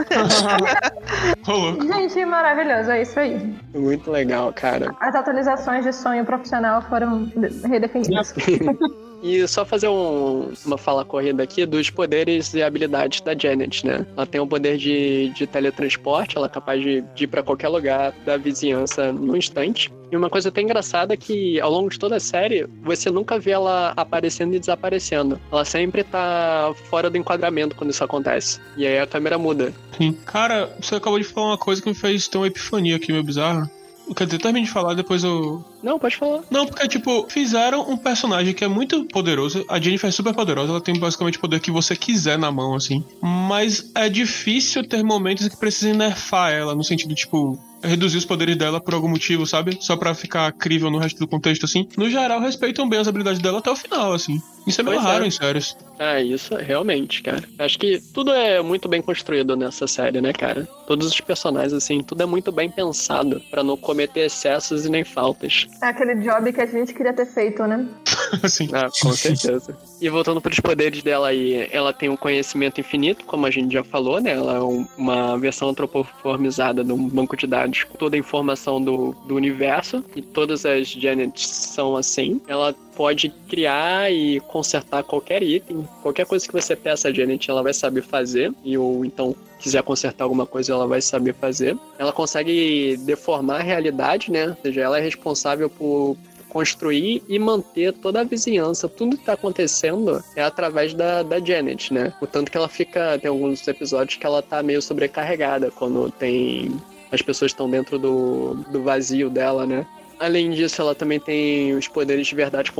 Gente, 1.86 2.24
maravilhoso, 2.24 2.90
é 2.90 3.02
isso 3.02 3.18
aí. 3.20 3.38
Muito 3.74 4.10
legal, 4.10 4.52
cara. 4.52 4.94
As 5.00 5.14
atualizações 5.14 5.84
de 5.84 5.92
sonho 5.92 6.24
profissional 6.24 6.80
foram 6.82 7.24
de- 7.24 7.66
redefinidas. 7.68 8.34
E 9.22 9.46
só 9.46 9.64
fazer 9.64 9.88
um- 9.88 10.52
uma 10.64 10.78
fala 10.78 11.04
corrida 11.04 11.42
aqui 11.42 11.66
dos 11.66 11.90
poderes 11.90 12.54
e 12.54 12.62
habilidades 12.62 13.20
da 13.20 13.36
Janet, 13.36 13.86
né? 13.86 14.06
Ela 14.16 14.26
tem 14.26 14.40
o 14.40 14.46
poder 14.46 14.76
de, 14.76 15.30
de 15.36 15.46
teletransporte, 15.46 16.36
ela 16.36 16.46
é 16.46 16.50
capaz 16.50 16.80
de, 16.82 17.02
de 17.14 17.24
ir 17.24 17.26
pra 17.26 17.42
qualquer 17.42 17.68
lugar 17.68 18.12
da 18.24 18.36
vizinhança 18.36 19.12
num 19.12 19.36
instante. 19.36 19.90
E 20.10 20.16
uma 20.16 20.28
coisa 20.28 20.48
até 20.48 20.60
engraçada 20.60 21.14
é 21.14 21.16
que 21.16 21.60
ao 21.60 21.70
longo 21.70 21.88
de 21.88 21.98
toda 21.98 22.16
a 22.16 22.20
série, 22.20 22.66
você 22.82 23.10
nunca 23.10 23.38
vê 23.38 23.52
ela 23.52 23.92
aparecendo 23.96 24.54
e 24.54 24.58
desaparecendo. 24.58 25.40
Ela 25.52 25.64
sempre 25.64 26.02
tá 26.02 26.72
fora 26.88 27.08
do 27.08 27.16
enquadramento 27.16 27.76
quando 27.76 27.90
isso 27.90 28.02
acontece. 28.02 28.58
E 28.76 28.84
aí 28.86 28.98
a 28.98 29.06
câmera 29.06 29.38
muda. 29.38 29.72
Sim. 29.96 30.12
Cara, 30.26 30.68
você 30.80 30.96
acabou 30.96 31.18
de 31.18 31.24
falar 31.24 31.48
uma 31.48 31.58
coisa 31.58 31.80
que 31.80 31.88
me 31.88 31.94
fez 31.94 32.26
ter 32.26 32.38
uma 32.38 32.48
epifania 32.48 32.96
aqui 32.96 33.12
meio 33.12 33.22
bizarra. 33.22 33.70
Quer 34.14 34.24
dizer, 34.26 34.38
termine 34.38 34.66
de 34.66 34.72
falar, 34.72 34.94
depois 34.94 35.22
eu. 35.22 35.64
Não, 35.82 35.98
pode 35.98 36.16
falar. 36.16 36.42
Não, 36.50 36.66
porque, 36.66 36.86
tipo, 36.88 37.26
fizeram 37.28 37.88
um 37.90 37.96
personagem 37.96 38.52
que 38.52 38.64
é 38.64 38.68
muito 38.68 39.04
poderoso. 39.04 39.64
A 39.68 39.80
Jennifer 39.80 40.08
é 40.08 40.12
super 40.12 40.34
poderosa, 40.34 40.72
ela 40.72 40.80
tem 40.80 40.98
basicamente 40.98 41.38
o 41.38 41.40
poder 41.40 41.60
que 41.60 41.70
você 41.70 41.96
quiser 41.96 42.38
na 42.38 42.50
mão, 42.50 42.74
assim. 42.74 43.04
Mas 43.20 43.90
é 43.94 44.08
difícil 44.08 44.86
ter 44.86 45.02
momentos 45.02 45.48
que 45.48 45.56
precisem 45.56 45.94
nerfar 45.94 46.52
ela, 46.52 46.74
no 46.74 46.84
sentido, 46.84 47.14
tipo, 47.14 47.58
reduzir 47.82 48.18
os 48.18 48.24
poderes 48.24 48.56
dela 48.56 48.80
por 48.80 48.94
algum 48.94 49.08
motivo, 49.08 49.46
sabe? 49.46 49.76
Só 49.80 49.96
pra 49.96 50.14
ficar 50.14 50.50
crível 50.52 50.90
no 50.90 50.98
resto 50.98 51.18
do 51.18 51.26
contexto, 51.28 51.64
assim. 51.64 51.88
No 51.96 52.08
geral, 52.10 52.40
respeitam 52.40 52.88
bem 52.88 52.98
as 53.00 53.08
habilidades 53.08 53.40
dela 53.40 53.58
até 53.58 53.70
o 53.70 53.76
final, 53.76 54.12
assim. 54.12 54.40
Isso 54.66 54.80
é 54.80 54.84
meio 54.84 54.96
Pois 54.98 55.08
é. 55.08 55.12
raro 55.12 55.24
em 55.26 55.30
séries. 55.30 55.76
Ah, 55.98 56.20
isso 56.20 56.54
realmente, 56.56 57.22
cara. 57.22 57.42
Acho 57.58 57.78
que 57.78 58.00
tudo 58.14 58.32
é 58.32 58.62
muito 58.62 58.88
bem 58.88 59.00
construído 59.02 59.56
nessa 59.56 59.86
série, 59.86 60.20
né, 60.20 60.32
cara? 60.32 60.68
Todos 60.86 61.06
os 61.08 61.20
personagens, 61.20 61.72
assim, 61.72 62.02
tudo 62.02 62.22
é 62.22 62.26
muito 62.26 62.50
bem 62.52 62.70
pensado 62.70 63.40
pra 63.50 63.62
não 63.62 63.76
cometer 63.76 64.20
excessos 64.26 64.84
e 64.84 64.90
nem 64.90 65.04
faltas. 65.04 65.66
É 65.82 65.86
aquele 65.86 66.14
job 66.16 66.52
que 66.52 66.60
a 66.60 66.66
gente 66.66 66.92
queria 66.94 67.12
ter 67.12 67.26
feito, 67.26 67.62
né? 67.66 67.86
assim. 68.42 68.68
Ah, 68.72 68.88
com 69.02 69.12
certeza. 69.12 69.76
E 70.00 70.08
voltando 70.08 70.40
para 70.40 70.52
os 70.52 70.60
poderes 70.60 71.02
dela 71.02 71.28
aí, 71.28 71.68
ela 71.72 71.92
tem 71.92 72.08
um 72.08 72.16
conhecimento 72.16 72.80
infinito, 72.80 73.24
como 73.24 73.46
a 73.46 73.50
gente 73.50 73.72
já 73.72 73.82
falou, 73.84 74.20
né? 74.20 74.32
Ela 74.32 74.56
é 74.56 74.60
um- 74.60 74.86
uma 74.96 75.38
versão 75.38 75.68
antropoformizada 75.70 76.84
de 76.84 76.92
um 76.92 77.08
banco 77.08 77.36
de 77.36 77.46
dados 77.46 77.69
com 77.86 77.96
toda 77.96 78.16
a 78.16 78.18
informação 78.18 78.80
do, 78.80 79.12
do 79.26 79.34
universo, 79.34 80.04
e 80.14 80.22
todas 80.22 80.64
as 80.66 80.88
Janets 80.88 81.46
são 81.46 81.96
assim. 81.96 82.40
Ela 82.46 82.74
pode 82.94 83.30
criar 83.48 84.12
e 84.12 84.40
consertar 84.40 85.02
qualquer 85.02 85.42
item, 85.42 85.88
qualquer 86.02 86.26
coisa 86.26 86.46
que 86.46 86.52
você 86.52 86.76
peça 86.76 87.08
a 87.08 87.12
Janet, 87.12 87.50
ela 87.50 87.62
vai 87.62 87.72
saber 87.72 88.02
fazer, 88.02 88.52
e 88.64 88.76
ou 88.76 89.04
então 89.04 89.34
quiser 89.58 89.82
consertar 89.82 90.24
alguma 90.24 90.46
coisa, 90.46 90.72
ela 90.72 90.86
vai 90.86 91.00
saber 91.00 91.34
fazer. 91.34 91.76
Ela 91.98 92.12
consegue 92.12 92.96
deformar 92.98 93.60
a 93.60 93.62
realidade, 93.62 94.30
né? 94.30 94.48
Ou 94.48 94.56
seja, 94.62 94.80
ela 94.80 94.98
é 94.98 95.02
responsável 95.02 95.68
por 95.68 96.16
construir 96.50 97.22
e 97.28 97.38
manter 97.38 97.92
toda 97.94 98.20
a 98.20 98.24
vizinhança. 98.24 98.88
Tudo 98.88 99.16
que 99.16 99.24
tá 99.24 99.32
acontecendo 99.32 100.22
é 100.36 100.42
através 100.42 100.92
da, 100.92 101.22
da 101.22 101.38
Janet, 101.38 101.94
né? 101.94 102.12
O 102.20 102.26
tanto 102.26 102.50
que 102.50 102.56
ela 102.56 102.68
fica. 102.68 103.18
Tem 103.18 103.30
alguns 103.30 103.66
episódios 103.66 104.16
que 104.16 104.26
ela 104.26 104.42
tá 104.42 104.62
meio 104.62 104.82
sobrecarregada 104.82 105.70
quando 105.70 106.10
tem. 106.10 106.76
As 107.10 107.22
pessoas 107.22 107.50
estão 107.50 107.68
dentro 107.68 107.98
do, 107.98 108.54
do 108.68 108.82
vazio 108.82 109.28
dela, 109.28 109.66
né? 109.66 109.86
Além 110.20 110.50
disso, 110.50 110.82
ela 110.82 110.94
também 110.94 111.18
tem 111.18 111.74
os 111.74 111.88
poderes 111.88 112.26
de 112.26 112.34
verdade 112.34 112.70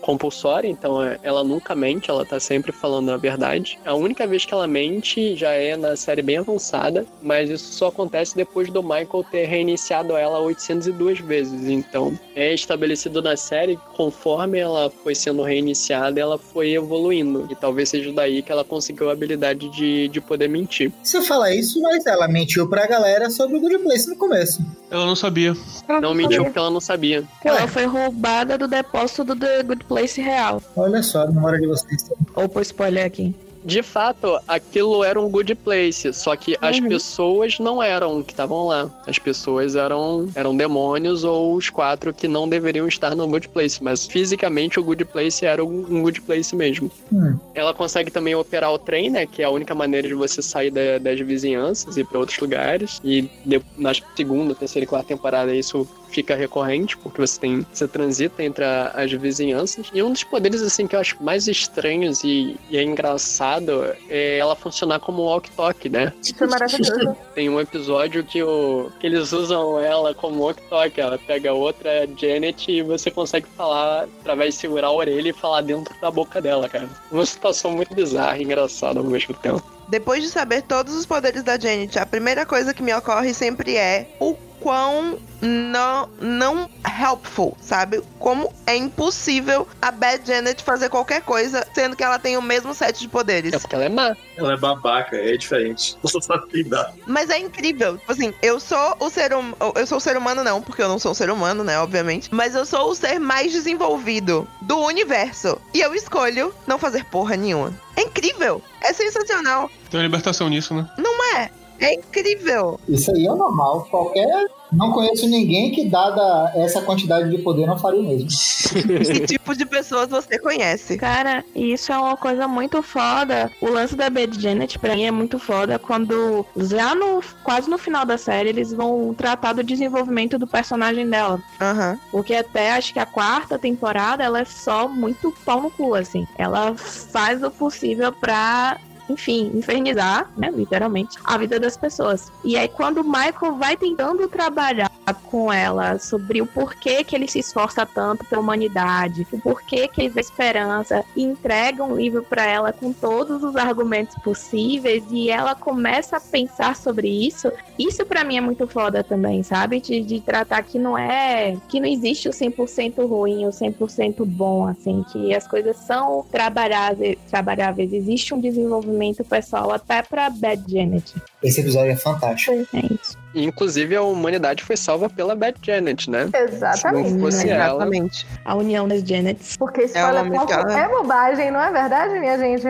compulsória, 0.00 0.68
então 0.68 1.02
é, 1.02 1.18
ela 1.24 1.42
nunca 1.42 1.74
mente, 1.74 2.08
ela 2.08 2.24
tá 2.24 2.38
sempre 2.38 2.70
falando 2.70 3.10
a 3.10 3.16
verdade. 3.16 3.76
A 3.84 3.94
única 3.94 4.24
vez 4.28 4.44
que 4.44 4.54
ela 4.54 4.68
mente 4.68 5.34
já 5.34 5.50
é 5.50 5.76
na 5.76 5.96
série 5.96 6.22
bem 6.22 6.38
avançada, 6.38 7.04
mas 7.20 7.50
isso 7.50 7.72
só 7.72 7.88
acontece 7.88 8.36
depois 8.36 8.70
do 8.70 8.80
Michael 8.80 9.26
ter 9.28 9.46
reiniciado 9.46 10.16
ela 10.16 10.38
802 10.38 11.18
vezes. 11.18 11.68
Então, 11.68 12.16
é 12.36 12.54
estabelecido 12.54 13.20
na 13.20 13.36
série 13.36 13.76
que 13.76 13.96
conforme 13.96 14.60
ela 14.60 14.88
foi 15.02 15.16
sendo 15.16 15.42
reiniciada, 15.42 16.20
ela 16.20 16.38
foi 16.38 16.74
evoluindo. 16.74 17.48
E 17.50 17.56
talvez 17.56 17.88
seja 17.88 18.12
daí 18.12 18.40
que 18.40 18.52
ela 18.52 18.62
conseguiu 18.62 19.08
a 19.10 19.12
habilidade 19.12 19.68
de, 19.70 20.06
de 20.06 20.20
poder 20.20 20.48
mentir. 20.48 20.92
Você 21.02 21.20
fala 21.22 21.52
isso, 21.52 21.82
mas 21.82 22.06
ela 22.06 22.28
mentiu 22.28 22.68
pra 22.68 22.86
galera 22.86 23.30
sobre 23.30 23.56
o 23.56 23.60
Good 23.60 23.78
Place 23.78 24.08
no 24.08 24.14
começo. 24.14 24.62
Ela 24.90 25.04
não 25.04 25.16
sabia. 25.16 25.56
Não 26.00 26.14
mentiu 26.14 26.44
porque 26.44 26.58
ela 26.58 26.67
não 26.70 26.80
sabia. 26.80 27.24
Ela 27.44 27.66
foi 27.68 27.84
roubada 27.86 28.56
do 28.58 28.68
depósito 28.68 29.24
do 29.24 29.36
The 29.36 29.62
Good 29.62 29.84
Place 29.84 30.20
real. 30.20 30.62
Olha 30.76 31.02
só, 31.02 31.22
a 31.22 31.26
memória 31.26 31.58
de 31.60 31.66
vocês. 31.66 32.10
Ou 32.34 32.48
por 32.48 32.62
spoiler 32.62 33.04
aqui. 33.06 33.34
De 33.64 33.82
fato, 33.82 34.38
aquilo 34.46 35.02
era 35.02 35.20
um 35.20 35.28
good 35.28 35.52
place, 35.56 36.12
só 36.12 36.34
que 36.36 36.56
as 36.62 36.78
Uhum. 36.78 36.88
pessoas 36.88 37.58
não 37.58 37.82
eram 37.82 38.22
que 38.22 38.32
estavam 38.32 38.68
lá. 38.68 38.88
As 39.06 39.18
pessoas 39.18 39.74
eram, 39.74 40.28
eram 40.34 40.56
demônios 40.56 41.24
ou 41.24 41.54
os 41.54 41.68
quatro 41.68 42.14
que 42.14 42.28
não 42.28 42.48
deveriam 42.48 42.86
estar 42.86 43.16
no 43.16 43.26
good 43.26 43.48
place, 43.48 43.82
mas 43.82 44.06
fisicamente 44.06 44.78
o 44.78 44.84
good 44.84 45.04
place 45.04 45.44
era 45.44 45.62
um 45.62 46.02
good 46.02 46.20
place 46.22 46.54
mesmo. 46.54 46.88
Hum. 47.12 47.36
Ela 47.52 47.74
consegue 47.74 48.12
também 48.12 48.34
operar 48.34 48.72
o 48.72 48.78
trem, 48.78 49.10
né, 49.10 49.26
que 49.26 49.42
é 49.42 49.44
a 49.44 49.50
única 49.50 49.74
maneira 49.74 50.06
de 50.06 50.14
você 50.14 50.40
sair 50.40 50.70
da- 50.70 50.98
das 50.98 51.18
vizinhanças 51.20 51.96
e 51.96 52.00
ir 52.00 52.04
para 52.04 52.20
outros 52.20 52.38
lugares. 52.38 53.00
E 53.02 53.22
de- 53.44 53.60
na 53.76 53.90
segunda, 54.16 54.54
terceira 54.54 54.84
e 54.84 54.86
quarta 54.88 55.08
temporada 55.08 55.52
isso 55.54 55.86
fica 56.10 56.34
recorrente, 56.34 56.96
porque 56.96 57.20
você 57.20 57.38
tem 57.40 57.66
você 57.72 57.86
transita 57.86 58.42
entre 58.42 58.64
a- 58.64 58.92
as 58.94 59.10
vizinhanças. 59.12 59.88
E 59.92 60.02
um 60.02 60.12
dos 60.12 60.24
poderes 60.24 60.62
assim 60.62 60.86
que 60.86 60.96
eu 60.96 61.00
acho 61.00 61.22
mais 61.22 61.46
estranhos 61.48 62.22
e, 62.24 62.56
e 62.70 62.76
é 62.76 62.82
engraçado 62.82 63.84
é 64.08 64.38
ela 64.38 64.54
funcionar 64.56 65.00
como 65.00 65.22
um 65.22 65.26
walk-talk, 65.26 65.88
né? 65.88 66.12
Isso 66.22 66.42
é 66.42 66.46
maravilhoso. 66.46 67.16
Tem 67.34 67.48
um 67.48 67.60
episódio 67.60 68.24
que, 68.24 68.42
o, 68.42 68.90
que 68.98 69.06
eles 69.06 69.32
usam 69.32 69.78
ela 69.78 70.14
como 70.14 70.42
walk-talk. 70.42 71.00
Ela 71.00 71.18
pega 71.18 71.52
outra 71.52 72.06
Janet 72.16 72.70
e 72.70 72.82
você 72.82 73.10
consegue 73.10 73.46
falar 73.56 74.04
através 74.20 74.54
de 74.54 74.60
segurar 74.60 74.88
a 74.88 74.92
orelha 74.92 75.28
e 75.30 75.32
falar 75.32 75.60
dentro 75.62 75.94
da 76.00 76.10
boca 76.10 76.40
dela, 76.40 76.68
cara. 76.68 76.88
Uma 77.10 77.26
situação 77.26 77.70
muito 77.72 77.94
bizarra 77.94 78.38
e 78.38 78.42
engraçada 78.44 78.98
ao 78.98 79.04
mesmo 79.04 79.34
tempo. 79.34 79.62
Depois 79.88 80.22
de 80.22 80.28
saber 80.28 80.62
todos 80.62 80.94
os 80.94 81.06
poderes 81.06 81.42
da 81.42 81.58
Janet, 81.58 81.98
a 81.98 82.06
primeira 82.06 82.44
coisa 82.44 82.74
que 82.74 82.82
me 82.82 82.94
ocorre 82.94 83.32
sempre 83.32 83.76
é 83.76 84.08
o 84.20 84.34
quão 84.60 85.18
não, 85.40 86.08
não 86.20 86.70
helpful, 87.00 87.56
sabe? 87.60 88.02
Como 88.18 88.52
é 88.66 88.76
impossível 88.76 89.66
a 89.80 89.90
Bad 89.90 90.26
Janet 90.26 90.62
fazer 90.62 90.88
qualquer 90.88 91.22
coisa, 91.22 91.66
sendo 91.72 91.94
que 91.96 92.02
ela 92.02 92.18
tem 92.18 92.36
o 92.36 92.42
mesmo 92.42 92.74
set 92.74 92.98
de 92.98 93.08
poderes. 93.08 93.52
É 93.52 93.58
porque 93.58 93.74
ela 93.74 93.84
é 93.84 93.88
má. 93.88 94.16
Ela 94.36 94.54
é 94.54 94.56
babaca, 94.56 95.16
é 95.16 95.36
diferente. 95.36 95.96
Não 96.02 96.20
sabe 96.20 96.46
lidar. 96.52 96.92
Mas 97.06 97.30
é 97.30 97.38
incrível. 97.38 97.98
Tipo 97.98 98.12
assim, 98.12 98.34
eu 98.42 98.58
sou 98.58 98.96
o 98.98 99.08
ser 99.08 99.34
hum... 99.34 99.54
Eu 99.74 99.86
sou 99.86 99.98
o 99.98 100.00
ser 100.00 100.16
humano, 100.16 100.42
não, 100.42 100.60
porque 100.60 100.82
eu 100.82 100.88
não 100.88 100.98
sou 100.98 101.12
um 101.12 101.14
ser 101.14 101.30
humano, 101.30 101.62
né? 101.62 101.78
Obviamente. 101.78 102.28
Mas 102.32 102.54
eu 102.54 102.64
sou 102.64 102.90
o 102.90 102.94
ser 102.94 103.18
mais 103.18 103.52
desenvolvido 103.52 104.48
do 104.62 104.78
universo. 104.78 105.60
E 105.72 105.80
eu 105.80 105.94
escolho 105.94 106.54
não 106.66 106.78
fazer 106.78 107.04
porra 107.04 107.36
nenhuma. 107.36 107.72
É 107.96 108.02
incrível. 108.02 108.62
É 108.80 108.92
sensacional. 108.92 109.70
Tem 109.90 109.98
uma 109.98 110.04
libertação 110.04 110.48
nisso, 110.48 110.74
né? 110.74 110.88
Não 110.98 111.36
é? 111.36 111.50
É 111.80 111.94
incrível. 111.94 112.80
Isso 112.88 113.10
aí 113.14 113.26
é 113.26 113.34
normal. 113.34 113.86
Qualquer. 113.90 114.46
Não 114.72 114.92
conheço 114.92 115.26
ninguém 115.26 115.70
que, 115.70 115.88
dada 115.88 116.52
essa 116.54 116.82
quantidade 116.82 117.30
de 117.30 117.38
poder, 117.38 117.66
não 117.66 117.78
faria 117.78 118.00
o 118.00 118.06
mesmo. 118.06 118.28
Que 118.68 119.26
tipo 119.26 119.56
de 119.56 119.64
pessoas 119.64 120.10
você 120.10 120.38
conhece? 120.38 120.98
Cara, 120.98 121.42
isso 121.54 121.90
é 121.90 121.98
uma 121.98 122.16
coisa 122.18 122.46
muito 122.46 122.82
foda. 122.82 123.50
O 123.62 123.70
lance 123.70 123.96
da 123.96 124.10
Bad 124.10 124.38
Janet, 124.38 124.78
pra 124.78 124.94
mim, 124.94 125.04
é 125.04 125.10
muito 125.10 125.38
foda 125.38 125.78
quando, 125.78 126.44
já 126.56 126.94
no 126.94 127.22
quase 127.42 127.70
no 127.70 127.78
final 127.78 128.04
da 128.04 128.18
série, 128.18 128.50
eles 128.50 128.72
vão 128.72 129.14
tratar 129.14 129.54
do 129.54 129.64
desenvolvimento 129.64 130.38
do 130.38 130.46
personagem 130.46 131.08
dela. 131.08 131.40
Aham. 131.60 131.98
Porque 132.10 132.34
até 132.34 132.72
acho 132.72 132.92
que 132.92 132.98
a 132.98 133.06
quarta 133.06 133.58
temporada 133.58 134.22
ela 134.22 134.40
é 134.40 134.44
só 134.44 134.86
muito 134.86 135.32
pau 135.46 135.62
no 135.62 135.70
cu, 135.70 135.94
assim. 135.94 136.26
Ela 136.36 136.74
faz 136.74 137.42
o 137.42 137.50
possível 137.50 138.12
pra. 138.12 138.78
Enfim, 139.08 139.50
infernizar, 139.54 140.30
né, 140.36 140.50
literalmente, 140.50 141.18
a 141.24 141.36
vida 141.38 141.58
das 141.58 141.76
pessoas. 141.76 142.30
E 142.44 142.56
aí, 142.56 142.68
quando 142.68 142.98
o 142.98 143.04
Michael 143.04 143.56
vai 143.56 143.76
tentando 143.76 144.28
trabalhar 144.28 144.90
com 145.30 145.52
ela 145.52 145.98
sobre 145.98 146.42
o 146.42 146.46
porquê 146.46 147.02
que 147.02 147.16
ele 147.16 147.26
se 147.26 147.38
esforça 147.38 147.86
tanto 147.86 148.24
pela 148.26 148.42
humanidade, 148.42 149.26
o 149.32 149.40
porquê 149.40 149.88
que 149.88 150.02
ele 150.02 150.08
vê 150.10 150.20
esperança, 150.20 151.04
e 151.16 151.22
entrega 151.22 151.82
um 151.82 151.96
livro 151.96 152.22
para 152.22 152.44
ela 152.44 152.72
com 152.72 152.92
todos 152.92 153.42
os 153.42 153.56
argumentos 153.56 154.14
possíveis, 154.22 155.04
e 155.10 155.30
ela 155.30 155.54
começa 155.54 156.16
a 156.16 156.20
pensar 156.20 156.76
sobre 156.76 157.08
isso, 157.08 157.50
isso 157.78 158.04
para 158.04 158.24
mim 158.24 158.36
é 158.36 158.40
muito 158.40 158.66
foda 158.66 159.02
também, 159.02 159.42
sabe? 159.42 159.80
De, 159.80 160.00
de 160.00 160.20
tratar 160.20 160.62
que 160.62 160.78
não 160.78 160.98
é. 160.98 161.56
que 161.68 161.80
não 161.80 161.88
existe 161.88 162.28
o 162.28 162.32
100% 162.32 163.06
ruim, 163.06 163.46
o 163.46 163.50
100% 163.50 164.24
bom, 164.24 164.66
assim, 164.66 165.04
que 165.10 165.34
as 165.34 165.46
coisas 165.46 165.76
são 165.76 166.24
trabalháveis, 166.30 167.18
trabalháveis. 167.30 167.92
existe 167.92 168.34
um 168.34 168.40
desenvolvimento 168.40 168.97
pessoal 169.28 169.72
até 169.72 170.02
pra 170.02 170.28
Bad 170.30 170.62
Janet. 170.68 171.14
Esse 171.42 171.60
episódio 171.60 171.92
é 171.92 171.96
fantástico. 171.96 172.52
É 172.74 172.80
isso. 172.92 173.16
E, 173.34 173.44
inclusive, 173.44 173.94
a 173.96 174.02
humanidade 174.02 174.62
foi 174.64 174.76
salva 174.76 175.08
pela 175.08 175.34
Bad 175.34 175.56
Janet, 175.62 176.10
né? 176.10 176.28
Exatamente. 176.34 177.08
Se 177.08 177.14
não 177.14 177.20
fosse 177.20 177.48
ela. 177.48 177.84
Exatamente. 177.84 178.26
A 178.44 178.54
união 178.54 178.86
das 178.88 179.02
Janets. 179.02 179.56
Porque 179.56 179.82
spoiler 179.84 180.16
É 180.16 180.18
americana. 180.18 180.78
é 180.80 180.88
bobagem, 180.88 181.50
não 181.50 181.60
é 181.60 181.72
verdade, 181.72 182.18
minha 182.18 182.38
gente? 182.38 182.64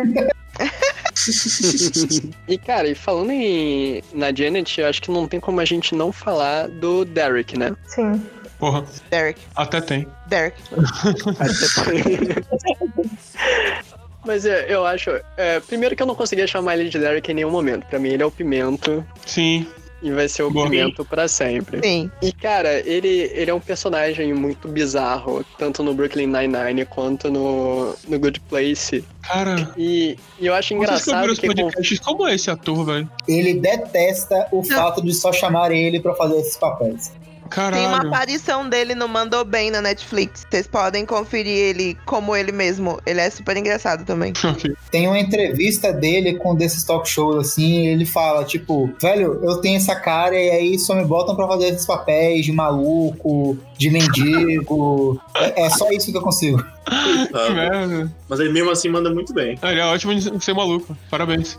e, 2.49 2.59
cara, 2.59 2.89
e 2.89 2.95
falando 2.95 3.31
em, 3.31 4.03
na 4.13 4.33
Janet, 4.35 4.81
eu 4.81 4.89
acho 4.89 5.01
que 5.03 5.11
não 5.11 5.27
tem 5.29 5.39
como 5.41 5.61
a 5.61 5.65
gente 5.65 5.95
não 5.95 6.11
falar 6.13 6.69
do 6.69 7.05
Derek, 7.05 7.59
né? 7.59 7.75
Sim. 7.87 8.21
Porra, 8.59 8.85
Derek. 9.09 9.41
até 9.55 9.81
tem. 9.81 10.09
Derek. 10.27 10.61
Mas 14.29 14.45
é, 14.45 14.67
eu 14.69 14.85
acho. 14.87 15.11
é, 15.39 15.59
primeiro 15.61 15.97
que 15.97 16.03
eu 16.03 16.07
não 16.07 16.15
conseguia 16.15 16.47
chamar 16.47 16.77
ele 16.77 16.91
de 16.91 16.99
Derek 16.99 17.31
em 17.31 17.35
nenhum 17.35 17.51
momento. 17.51 17.87
Pra 17.87 17.99
mim, 17.99 18.11
ele 18.11 18.23
é 18.23 18.27
o 18.27 18.31
pimento 18.31 19.03
Sim. 19.25 19.67
e 20.03 20.11
vai 20.13 20.29
ser 20.29 20.43
o 20.43 20.51
Boa. 20.51 20.69
pimento 20.69 21.03
pra 21.03 21.27
sempre. 21.27 21.81
Sim. 21.83 22.11
E, 22.21 22.31
cara, 22.31 22.81
ele, 22.87 23.09
ele 23.35 23.51
é 23.51 23.55
um 23.55 23.59
personagem 23.61 24.35
muito 24.35 24.69
bizarro, 24.69 25.43
tanto 25.59 25.83
no 25.83 25.95
Brooklyn 25.95 26.27
Nine-Nine 26.27 26.85
quanto 26.85 27.31
no, 27.31 27.95
no 28.07 28.19
Good 28.19 28.41
Place. 28.41 29.03
Cara, 29.23 29.73
E, 29.79 30.17
e 30.39 30.47
eu 30.47 30.55
acho 30.55 30.75
engraçado 30.75 31.31
os 31.33 31.39
que. 31.39 31.47
podcasts, 31.47 31.99
como 32.01 32.29
é 32.29 32.35
esse 32.35 32.51
ator, 32.51 32.85
velho? 32.85 33.11
Ele 33.27 33.55
detesta 33.55 34.47
o 34.53 34.63
fato 34.63 35.03
de 35.03 35.15
só 35.15 35.33
chamarem 35.33 35.87
ele 35.87 36.01
pra 36.01 36.15
fazer 36.15 36.37
esses 36.39 36.57
papéis. 36.59 37.13
Tem 37.49 37.87
uma 37.87 37.99
Caralho. 37.99 38.09
aparição 38.09 38.69
dele 38.69 38.95
no 38.95 39.09
Mandou 39.09 39.45
Bem 39.45 39.71
na 39.71 39.81
Netflix. 39.81 40.47
Vocês 40.49 40.67
podem 40.67 41.05
conferir 41.07 41.57
ele 41.57 41.97
como 42.05 42.37
ele 42.37 42.53
mesmo. 42.53 43.01
Ele 43.07 43.21
é 43.21 43.31
super 43.31 43.57
engraçado 43.57 44.05
também. 44.05 44.33
Ok. 44.49 44.73
Tem 44.91 45.07
uma 45.07 45.19
entrevista 45.19 45.93
dele 45.93 46.35
com 46.39 46.53
um 46.53 46.55
desses 46.55 46.83
talk 46.83 47.09
shows, 47.09 47.37
assim, 47.37 47.83
e 47.83 47.87
ele 47.89 48.07
fala, 48.07 48.45
tipo, 48.45 48.91
velho, 49.01 49.41
eu 49.43 49.59
tenho 49.59 49.77
essa 49.77 49.95
cara 49.95 50.35
e 50.35 50.51
aí 50.51 50.79
só 50.79 50.95
me 50.95 51.05
botam 51.05 51.37
pra 51.37 51.47
fazer 51.47 51.69
esses 51.69 51.87
papéis 51.87 52.47
de 52.47 52.53
maluco, 52.53 53.59
de 53.77 53.91
mendigo. 53.91 55.21
é, 55.37 55.67
é 55.67 55.71
só 55.71 55.91
isso 55.91 56.11
que 56.11 56.17
eu 56.17 56.23
consigo. 56.23 56.65
Que 57.29 57.33
Sabe? 57.33 57.55
merda. 57.55 58.13
Mas 58.29 58.41
ele 58.41 58.53
mesmo 58.53 58.71
assim 58.71 58.89
manda 58.89 59.11
muito 59.11 59.33
bem. 59.33 59.59
Ah, 59.63 59.71
Ele 59.73 59.81
é 59.81 59.85
ótimo 59.85 60.15
de 60.15 60.45
ser 60.45 60.55
maluco. 60.55 60.97
Parabéns. 61.11 61.59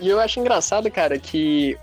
E 0.00 0.08
eu 0.08 0.18
acho 0.18 0.40
engraçado, 0.40 0.90
cara, 0.90 1.18
que 1.18 1.76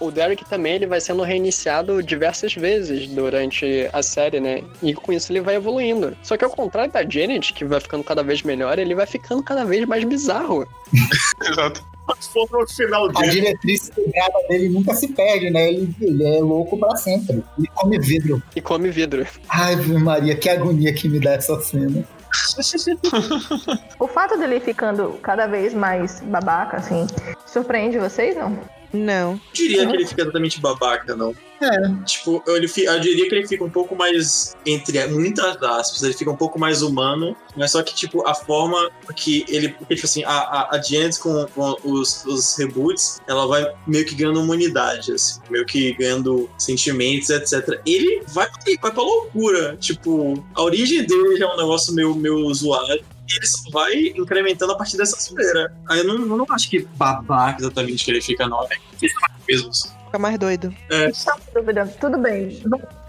o 0.00 0.10
Derek 0.10 0.44
também 0.44 0.74
ele 0.74 0.86
vai 0.86 1.00
sendo 1.00 1.22
reiniciado 1.22 2.02
diversas 2.02 2.54
vezes 2.54 3.08
durante 3.08 3.88
a 3.92 4.02
série, 4.02 4.38
né? 4.38 4.62
E 4.82 4.94
com 4.94 5.12
isso 5.12 5.32
ele 5.32 5.40
vai 5.40 5.56
evoluindo. 5.56 6.16
Só 6.22 6.36
que 6.36 6.44
ao 6.44 6.50
contrário 6.50 6.92
da 6.92 7.02
Janet, 7.08 7.52
que 7.52 7.64
vai 7.64 7.80
ficando 7.80 8.04
cada 8.04 8.22
vez 8.22 8.42
melhor, 8.42 8.78
ele 8.78 8.94
vai 8.94 9.06
ficando 9.06 9.42
cada 9.42 9.64
vez 9.64 9.86
mais 9.86 10.04
bizarro. 10.04 10.66
Exato. 11.42 11.84
Mas 12.06 12.26
for 12.28 12.48
no 12.52 12.66
final 12.68 13.10
A 13.16 13.26
diretriz 13.26 13.90
sagrada 13.92 14.48
dele 14.48 14.68
nunca 14.68 14.94
se 14.94 15.08
perde, 15.08 15.50
né? 15.50 15.70
Ele, 15.70 15.94
ele 16.00 16.24
é 16.24 16.38
louco 16.38 16.78
pra 16.78 16.94
sempre. 16.96 17.42
Ele 17.58 17.68
come 17.74 17.98
vidro. 17.98 18.42
E 18.54 18.60
come 18.60 18.90
vidro. 18.90 19.26
Ai, 19.48 19.74
Maria, 19.74 20.36
que 20.36 20.48
agonia 20.48 20.92
que 20.92 21.08
me 21.08 21.18
dá 21.18 21.32
essa 21.32 21.58
cena. 21.60 22.04
O 23.98 24.06
fato 24.06 24.38
dele 24.38 24.60
ficando 24.60 25.18
cada 25.22 25.46
vez 25.46 25.72
mais 25.74 26.20
babaca, 26.20 26.76
assim, 26.78 27.06
surpreende 27.46 27.98
vocês, 27.98 28.36
não? 28.36 28.58
Não. 28.92 29.32
Eu 29.32 29.40
diria 29.52 29.86
que 29.86 29.96
ele 29.96 30.06
fica 30.06 30.22
exatamente 30.22 30.60
babaca, 30.60 31.14
não. 31.14 31.34
É. 31.60 32.04
Tipo, 32.04 32.42
eu, 32.46 32.56
ele, 32.56 32.70
eu 32.76 33.00
diria 33.00 33.28
que 33.28 33.34
ele 33.34 33.48
fica 33.48 33.64
um 33.64 33.70
pouco 33.70 33.96
mais, 33.96 34.54
entre 34.64 35.06
muitas 35.06 35.62
aspas, 35.62 36.02
ele 36.02 36.12
fica 36.12 36.30
um 36.30 36.36
pouco 36.36 36.58
mais 36.58 36.82
humano, 36.82 37.36
mas 37.56 37.72
só 37.72 37.82
que, 37.82 37.94
tipo, 37.94 38.26
a 38.26 38.34
forma 38.34 38.90
que 39.14 39.44
ele. 39.48 39.70
Porque, 39.70 39.94
tipo 39.94 40.06
assim, 40.06 40.22
a, 40.24 40.30
a, 40.30 40.76
a 40.76 40.82
Janet 40.82 41.18
com, 41.18 41.46
com 41.54 41.76
os, 41.84 42.24
os 42.26 42.56
reboots, 42.56 43.20
ela 43.26 43.46
vai 43.46 43.66
meio 43.86 44.04
que 44.04 44.14
ganhando 44.14 44.40
humanidade, 44.40 45.12
assim, 45.12 45.40
meio 45.50 45.64
que 45.64 45.94
ganhando 45.94 46.48
sentimentos, 46.58 47.30
etc. 47.30 47.80
Ele 47.86 48.22
vai, 48.28 48.48
vai 48.80 48.92
pra 48.92 49.02
loucura. 49.02 49.76
Tipo, 49.78 50.44
a 50.54 50.62
origem 50.62 51.04
dele 51.04 51.36
já 51.36 51.46
é 51.46 51.54
um 51.54 51.56
negócio 51.56 51.94
meio, 51.94 52.14
meio 52.14 52.52
zoado. 52.52 53.15
E 53.28 53.36
ele 53.36 53.46
só 53.46 53.70
vai 53.70 53.94
incrementando 54.16 54.72
a 54.72 54.76
partir 54.76 54.96
dessa 54.96 55.20
zoeira. 55.20 55.74
Aí 55.88 55.98
eu 55.98 56.04
não, 56.04 56.14
eu 56.14 56.36
não 56.38 56.46
acho 56.50 56.70
que 56.70 56.80
babaca 56.96 57.60
exatamente 57.60 58.04
que 58.04 58.10
ele 58.10 58.20
fica, 58.20 58.46
não. 58.46 58.62
É 58.64 58.68
que 58.68 59.06
ele 59.06 59.12
fica 59.12 59.30
mesmo. 59.48 59.70
Fica 60.06 60.18
mais 60.18 60.38
doido. 60.38 60.74
Só 61.12 61.34
uma 61.34 61.40
dúvida. 61.54 61.86
Tudo 62.00 62.18
bem. 62.18 62.62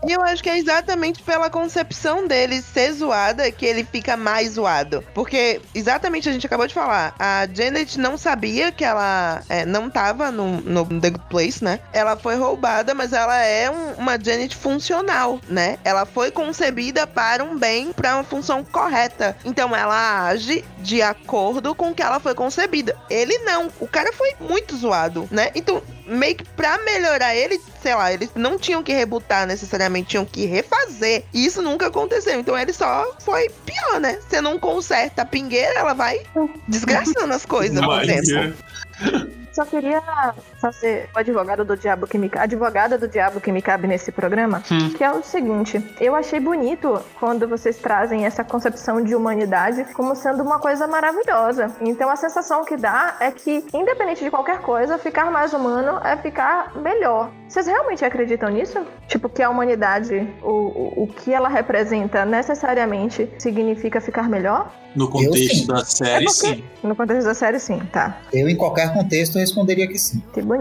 E 0.05 0.11
eu 0.11 0.21
acho 0.21 0.43
que 0.43 0.49
é 0.49 0.57
exatamente 0.57 1.23
pela 1.23 1.49
concepção 1.49 2.27
dele 2.27 2.61
ser 2.61 2.91
zoada 2.93 3.51
que 3.51 3.65
ele 3.65 3.83
fica 3.83 4.15
mais 4.15 4.51
zoado. 4.53 5.03
Porque, 5.13 5.59
exatamente, 5.73 6.29
a 6.29 6.31
gente 6.31 6.45
acabou 6.45 6.67
de 6.67 6.73
falar, 6.73 7.15
a 7.17 7.47
Janet 7.51 7.99
não 7.99 8.17
sabia 8.17 8.71
que 8.71 8.85
ela 8.85 9.41
é, 9.49 9.65
não 9.65 9.89
tava 9.89 10.31
no, 10.31 10.61
no 10.61 10.85
The 11.01 11.09
Good 11.09 11.25
Place, 11.29 11.63
né? 11.63 11.79
Ela 11.91 12.15
foi 12.15 12.35
roubada, 12.35 12.93
mas 12.93 13.11
ela 13.11 13.37
é 13.43 13.69
um- 13.71 13.93
uma 13.93 14.19
Janet 14.23 14.55
funcional, 14.55 15.39
né? 15.49 15.77
Ela 15.83 16.05
foi 16.05 16.29
concebida 16.31 17.07
para 17.07 17.43
um 17.43 17.57
bem, 17.57 17.91
para 17.91 18.15
uma 18.15 18.23
função 18.23 18.63
correta. 18.63 19.35
Então 19.43 19.75
ela 19.75 20.27
age 20.27 20.63
de 20.79 21.01
acordo 21.01 21.73
com 21.73 21.93
que 21.93 22.03
ela 22.03 22.19
foi 22.19 22.35
concebida. 22.35 22.95
Ele 23.09 23.37
não. 23.39 23.69
O 23.79 23.87
cara 23.87 24.13
foi 24.13 24.35
muito 24.39 24.77
zoado, 24.77 25.27
né? 25.31 25.49
Então, 25.55 25.81
meio 26.05 26.35
que 26.35 26.43
pra 26.45 26.77
melhorar 26.79 27.35
ele, 27.35 27.59
sei 27.81 27.95
lá, 27.95 28.13
eles 28.13 28.29
não 28.35 28.57
tinham 28.57 28.81
que 28.83 28.93
rebutar 28.93 29.45
necessariamente, 29.45 29.86
tinham 30.03 30.25
que 30.25 30.45
refazer. 30.45 31.23
E 31.33 31.45
isso 31.45 31.61
nunca 31.61 31.87
aconteceu. 31.87 32.39
Então 32.39 32.57
ele 32.57 32.73
só 32.73 33.15
foi 33.19 33.49
pior, 33.65 33.99
né? 33.99 34.19
Você 34.27 34.41
não 34.41 34.59
conserta 34.59 35.21
a 35.21 35.25
pingueira, 35.25 35.79
ela 35.79 35.93
vai 35.93 36.21
desgraçando 36.67 37.33
as 37.33 37.45
coisas 37.45 37.79
com 37.79 37.91
o 37.91 38.01
tempo. 38.01 38.57
Só 39.53 39.65
queria 39.65 40.01
fazer 40.59 41.09
o 41.15 41.19
advogado 41.19 41.63
do 41.63 41.75
diabo 41.77 42.07
que 42.07 42.17
me 42.17 42.29
advogada 42.35 42.97
do 42.97 43.07
diabo 43.07 43.39
que 43.39 43.51
me 43.51 43.61
cabe 43.61 43.87
nesse 43.87 44.11
programa, 44.11 44.63
Hum. 44.71 44.89
que 44.91 45.03
é 45.03 45.11
o 45.11 45.21
seguinte: 45.23 45.83
eu 45.99 46.15
achei 46.15 46.39
bonito 46.39 46.99
quando 47.19 47.47
vocês 47.47 47.77
trazem 47.77 48.25
essa 48.25 48.43
concepção 48.43 49.01
de 49.01 49.15
humanidade 49.15 49.85
como 49.93 50.15
sendo 50.15 50.43
uma 50.43 50.59
coisa 50.59 50.87
maravilhosa. 50.87 51.71
Então 51.81 52.09
a 52.09 52.15
sensação 52.15 52.63
que 52.65 52.75
dá 52.77 53.15
é 53.19 53.31
que, 53.31 53.63
independente 53.73 54.23
de 54.23 54.29
qualquer 54.31 54.59
coisa, 54.61 54.97
ficar 54.97 55.29
mais 55.31 55.53
humano 55.53 55.99
é 56.03 56.15
ficar 56.17 56.75
melhor. 56.75 57.29
Vocês 57.47 57.65
realmente 57.67 58.03
acreditam 58.03 58.49
nisso? 58.49 58.79
Tipo, 59.07 59.29
que 59.29 59.41
a 59.41 59.49
humanidade, 59.49 60.27
o, 60.43 60.49
o, 60.51 61.03
o 61.03 61.07
que 61.07 61.33
ela 61.33 61.47
representa 61.47 62.25
necessariamente 62.25 63.29
significa 63.37 64.01
ficar 64.01 64.27
melhor? 64.27 64.71
No 64.95 65.07
contexto 65.09 65.67
da 65.67 65.85
série, 65.85 66.25
É 66.25 66.27
porque- 66.27 66.47
sim. 66.55 66.63
No 66.83 66.95
contexto 66.95 67.25
da 67.25 67.33
série, 67.33 67.59
sim, 67.59 67.79
tá. 67.91 68.17
Eu, 68.33 68.49
em 68.49 68.55
qualquer 68.55 68.91
contexto, 68.93 69.37
responderia 69.37 69.87
que 69.87 69.97
sim. 69.99 70.21
Que 70.33 70.41
bonito. 70.41 70.56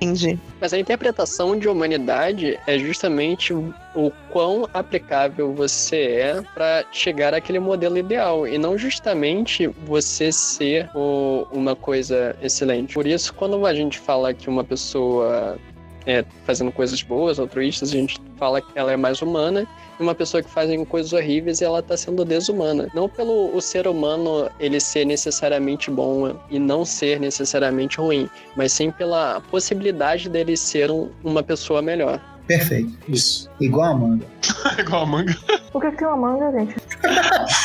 Entendi. 0.00 0.38
Mas 0.60 0.72
a 0.72 0.78
interpretação 0.78 1.58
de 1.58 1.68
humanidade 1.68 2.58
é 2.66 2.78
justamente 2.78 3.52
o 3.52 4.12
quão 4.30 4.68
aplicável 4.72 5.52
você 5.52 5.96
é 5.96 6.42
para 6.54 6.84
chegar 6.92 7.34
àquele 7.34 7.58
modelo 7.58 7.98
ideal 7.98 8.46
e 8.46 8.56
não 8.58 8.78
justamente 8.78 9.66
você 9.84 10.30
ser 10.30 10.88
o- 10.94 11.46
uma 11.50 11.74
coisa 11.74 12.36
excelente. 12.42 12.94
Por 12.94 13.06
isso, 13.06 13.32
quando 13.34 13.64
a 13.66 13.74
gente 13.74 13.98
fala 13.98 14.32
que 14.32 14.48
uma 14.48 14.62
pessoa 14.64 15.58
é 16.06 16.24
fazendo 16.44 16.72
coisas 16.72 17.02
boas, 17.02 17.38
altruístas, 17.38 17.90
a 17.90 17.92
gente 17.96 18.20
fala 18.38 18.60
que 18.60 18.68
ela 18.74 18.92
é 18.92 18.96
mais 18.96 19.20
humana. 19.20 19.66
E 20.00 20.02
uma 20.02 20.14
pessoa 20.14 20.42
que 20.42 20.48
faz 20.48 20.70
coisas 20.88 21.12
horríveis, 21.12 21.60
ela 21.60 21.82
tá 21.82 21.94
sendo 21.94 22.24
desumana. 22.24 22.88
Não 22.94 23.06
pelo 23.06 23.54
o 23.54 23.60
ser 23.60 23.86
humano 23.86 24.50
ele 24.58 24.80
ser 24.80 25.04
necessariamente 25.04 25.90
bom 25.90 26.34
e 26.48 26.58
não 26.58 26.86
ser 26.86 27.20
necessariamente 27.20 27.98
ruim, 27.98 28.26
mas 28.56 28.72
sim 28.72 28.90
pela 28.90 29.42
possibilidade 29.50 30.26
dele 30.30 30.56
ser 30.56 30.90
um- 30.90 31.10
uma 31.22 31.42
pessoa 31.42 31.82
melhor. 31.82 32.18
Perfeito. 32.50 32.90
Isso. 33.08 33.48
Igual 33.60 33.86
a 33.86 33.90
Amanda. 33.90 34.26
Igual 34.76 35.02
a 35.02 35.06
manga. 35.06 35.36
O 35.72 35.80
que 35.80 35.88
que 35.92 35.98
tem 35.98 36.08
uma 36.08 36.16
manga, 36.16 36.50
gente? 36.58 36.74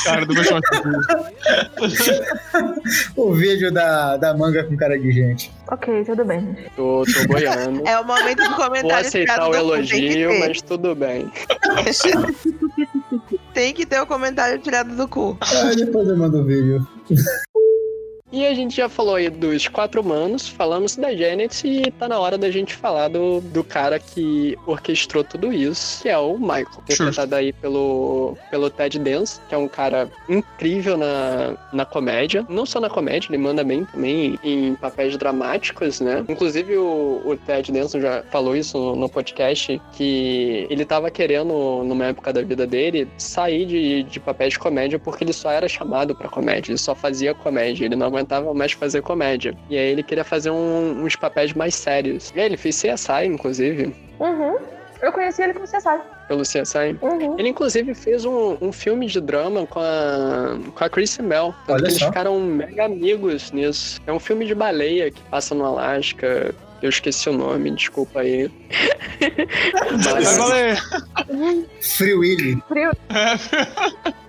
Cara, 0.03 0.23
do 0.27 0.33
meu 0.35 0.43
chamar 0.43 0.61
O 3.15 3.33
vídeo 3.33 3.71
da, 3.71 4.15
da 4.17 4.37
manga 4.37 4.63
com 4.63 4.77
cara 4.77 4.95
de 4.99 5.11
gente. 5.11 5.51
Ok, 5.71 6.03
tudo 6.05 6.23
bem, 6.23 6.41
gente. 6.41 6.69
Tô, 6.75 7.03
tô 7.03 7.27
boiando. 7.27 7.81
É 7.87 7.99
o 7.99 8.05
momento 8.05 8.43
do 8.43 8.49
Vou 8.49 8.57
comentário 8.57 9.07
aceitar 9.07 9.33
tirado 9.33 9.49
o 9.49 9.55
elogio, 9.55 10.39
mas 10.39 10.61
tudo 10.61 10.93
bem. 10.93 11.31
Tem 13.55 13.73
que 13.73 13.87
ter 13.87 13.99
o 13.99 14.05
comentário 14.05 14.59
tirado 14.59 14.95
do 14.95 15.07
cu. 15.07 15.35
Ah, 15.41 15.73
depois 15.75 16.07
eu 16.07 16.15
mando 16.15 16.41
o 16.41 16.45
vídeo. 16.45 16.87
E 18.35 18.45
a 18.45 18.53
gente 18.53 18.75
já 18.75 18.89
falou 18.89 19.15
aí 19.15 19.29
dos 19.29 19.69
quatro 19.69 20.01
humanos, 20.01 20.49
falamos 20.49 20.97
da 20.97 21.15
Janet 21.15 21.65
e 21.65 21.89
tá 21.89 22.05
na 22.05 22.19
hora 22.19 22.37
da 22.37 22.51
gente 22.51 22.75
falar 22.75 23.07
do, 23.07 23.39
do 23.39 23.63
cara 23.63 23.97
que 23.97 24.57
orquestrou 24.67 25.23
tudo 25.23 25.53
isso, 25.53 26.01
que 26.01 26.09
é 26.09 26.17
o 26.17 26.37
Michael. 26.37 26.67
Interpretado 26.83 27.33
aí 27.33 27.53
pelo, 27.53 28.37
pelo 28.51 28.69
Ted 28.69 28.99
Dance, 28.99 29.39
que 29.47 29.55
é 29.55 29.57
um 29.57 29.69
cara 29.69 30.11
incrível 30.27 30.97
na, 30.97 31.55
na 31.71 31.85
comédia. 31.85 32.45
Não 32.49 32.65
só 32.65 32.81
na 32.81 32.89
comédia, 32.89 33.29
ele 33.29 33.37
manda 33.37 33.63
bem 33.63 33.85
também 33.85 34.37
em 34.43 34.75
papéis 34.75 35.15
dramáticos, 35.15 36.01
né? 36.01 36.25
Inclusive 36.27 36.75
o, 36.75 37.21
o 37.23 37.37
Ted 37.37 37.71
Danson 37.71 38.01
já 38.01 38.21
falou 38.23 38.53
isso 38.53 38.77
no, 38.77 38.97
no 38.97 39.07
podcast, 39.07 39.81
que 39.93 40.67
ele 40.69 40.83
tava 40.83 41.09
querendo, 41.09 41.85
numa 41.85 42.07
época 42.07 42.33
da 42.33 42.41
vida 42.41 42.67
dele, 42.67 43.07
sair 43.17 43.65
de, 43.65 44.03
de 44.03 44.19
papéis 44.19 44.51
de 44.51 44.59
comédia 44.59 44.99
porque 44.99 45.23
ele 45.23 45.31
só 45.31 45.49
era 45.49 45.69
chamado 45.69 46.13
pra 46.13 46.27
comédia, 46.27 46.73
ele 46.73 46.77
só 46.77 46.93
fazia 46.93 47.33
comédia, 47.33 47.85
ele 47.85 47.95
não 47.95 48.07
aguentava 48.07 48.24
mais 48.53 48.71
fazer 48.73 49.01
comédia. 49.01 49.55
E 49.69 49.77
aí 49.77 49.87
ele 49.91 50.03
queria 50.03 50.23
fazer 50.23 50.49
um- 50.49 51.03
uns 51.03 51.15
papéis 51.15 51.53
mais 51.53 51.75
sérios. 51.75 52.31
E 52.35 52.39
aí 52.39 52.45
ele 52.45 52.57
fez 52.57 52.75
CSI, 52.81 53.25
inclusive, 53.25 53.93
Uhum. 54.19 54.57
Eu 55.01 55.11
conheci 55.11 55.41
ele 55.43 55.53
como 55.53 55.67
sabe. 55.81 56.01
pelo 56.27 56.41
CSI. 56.43 56.97
Uhum. 57.01 57.37
Ele, 57.37 57.49
inclusive, 57.49 57.93
fez 57.93 58.23
um, 58.25 58.57
um 58.61 58.71
filme 58.71 59.05
de 59.07 59.19
drama 59.21 59.67
com 59.67 59.79
a, 59.79 60.57
com 60.73 60.83
a 60.83 60.89
Olha 61.67 61.75
que 61.79 61.83
eles 61.83 61.99
só. 61.99 62.07
ficaram 62.07 62.39
mega 62.39 62.85
amigos 62.85 63.51
nisso. 63.51 63.99
É 64.07 64.11
um 64.13 64.19
filme 64.19 64.45
de 64.47 64.55
baleia 64.55 65.11
que 65.11 65.21
passa 65.23 65.53
no 65.53 65.65
Alasca. 65.65 66.55
Eu 66.81 66.89
esqueci 66.89 67.29
o 67.29 67.33
nome, 67.33 67.71
desculpa 67.71 68.21
aí. 68.21 68.49
Vai 70.01 70.13
Mas, 70.15 70.37
valer. 70.37 70.77
Free 71.81 72.13
Willy. 72.13 72.57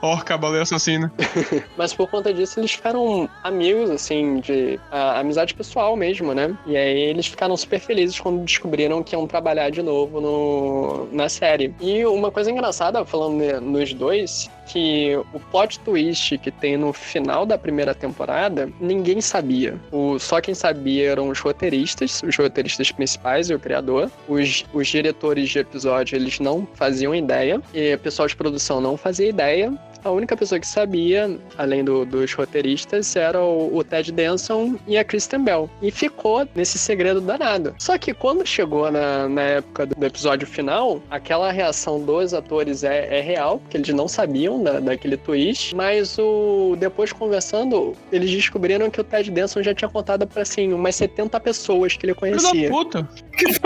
Orca, 0.00 0.38
baleia 0.38 0.62
assassina. 0.62 1.12
mas 1.76 1.92
por 1.92 2.08
conta 2.08 2.32
disso, 2.32 2.60
eles 2.60 2.72
ficaram 2.72 3.28
amigos, 3.42 3.90
assim, 3.90 4.40
de 4.40 4.78
a, 4.90 5.20
amizade 5.20 5.54
pessoal 5.54 5.96
mesmo, 5.96 6.32
né? 6.34 6.56
E 6.66 6.76
aí 6.76 7.00
eles 7.00 7.26
ficaram 7.26 7.56
super 7.56 7.80
felizes 7.80 8.18
quando 8.18 8.44
descobriram 8.44 9.02
que 9.02 9.14
iam 9.14 9.26
trabalhar 9.26 9.70
de 9.70 9.82
novo 9.82 10.20
no, 10.20 11.08
na 11.12 11.28
série. 11.28 11.74
E 11.80 12.04
uma 12.06 12.30
coisa 12.30 12.50
engraçada, 12.50 13.04
falando 13.04 13.60
nos 13.60 13.92
dois, 13.92 14.50
que 14.68 15.16
o 15.32 15.40
plot 15.50 15.80
twist 15.80 16.36
que 16.38 16.50
tem 16.50 16.76
no 16.76 16.92
final 16.92 17.44
da 17.46 17.56
primeira 17.58 17.94
temporada, 17.94 18.70
ninguém 18.80 19.20
sabia. 19.20 19.74
O, 19.90 20.18
só 20.18 20.40
quem 20.40 20.54
sabia 20.54 21.10
eram 21.10 21.28
os 21.28 21.40
roteiristas, 21.40 22.22
os 22.22 22.36
roteiristas 22.36 22.92
principais 22.92 23.50
e 23.50 23.54
o 23.54 23.58
criador. 23.58 24.10
Os, 24.28 24.64
os 24.72 24.86
diretores 24.88 25.48
de 25.48 25.58
episódio, 25.58 26.16
eles 26.16 26.38
não 26.38 26.66
faziam 26.74 27.14
ideia. 27.14 27.60
E 27.74 27.94
o 27.94 27.98
pessoal 27.98 28.28
de 28.28 28.36
produção 28.36 28.80
não 28.80 28.96
fazia 28.96 29.28
ideia. 29.28 29.72
A 30.04 30.10
única 30.10 30.36
pessoa 30.36 30.60
que 30.60 30.66
sabia, 30.66 31.38
além 31.58 31.82
do- 31.82 32.04
dos 32.06 32.32
roteiristas, 32.32 33.16
era 33.16 33.42
o, 33.42 33.76
o 33.76 33.82
Ted 33.82 34.12
Danson 34.12 34.76
e 34.86 34.96
a 34.96 35.02
Kristen 35.02 35.42
Bell. 35.42 35.68
E 35.82 35.90
ficou 35.90 36.46
nesse 36.54 36.78
segredo 36.78 37.20
danado. 37.20 37.74
Só 37.80 37.98
que 37.98 38.14
quando 38.14 38.46
chegou 38.46 38.90
na, 38.92 39.28
na 39.28 39.42
época 39.42 39.86
do 39.86 40.06
episódio 40.06 40.46
final, 40.46 41.02
aquela 41.10 41.50
reação 41.50 42.00
dos 42.00 42.32
atores 42.32 42.84
é, 42.84 43.18
é 43.18 43.20
real, 43.20 43.58
porque 43.58 43.76
eles 43.76 43.88
não 43.88 44.06
sabiam 44.06 44.57
da, 44.62 44.80
daquele 44.80 45.16
twist. 45.16 45.74
Mas 45.74 46.18
o 46.18 46.76
depois 46.78 47.12
conversando, 47.12 47.94
eles 48.12 48.30
descobriram 48.30 48.90
que 48.90 49.00
o 49.00 49.04
Ted 49.04 49.30
Danson 49.30 49.62
já 49.62 49.74
tinha 49.74 49.88
contado 49.88 50.26
pra 50.26 50.42
assim, 50.42 50.72
umas 50.72 50.94
70 50.96 51.38
pessoas 51.40 51.96
que 51.96 52.06
ele 52.06 52.14
Filho 52.14 52.36
da 52.36 52.42
conhecia. 52.42 52.70
puta. 52.70 53.08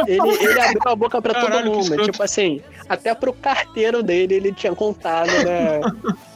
Ele, 0.07 0.29
ele 0.29 0.61
abriu 0.61 0.81
a 0.87 0.97
boca 0.97 1.21
pra 1.23 1.35
Caralho, 1.35 1.71
todo 1.73 1.91
mundo. 1.91 2.05
Tipo 2.05 2.23
assim, 2.23 2.61
até 2.89 3.15
pro 3.15 3.33
carteiro 3.33 4.03
dele 4.03 4.35
ele 4.35 4.53
tinha 4.53 4.75
contado, 4.75 5.31
né? 5.45 5.81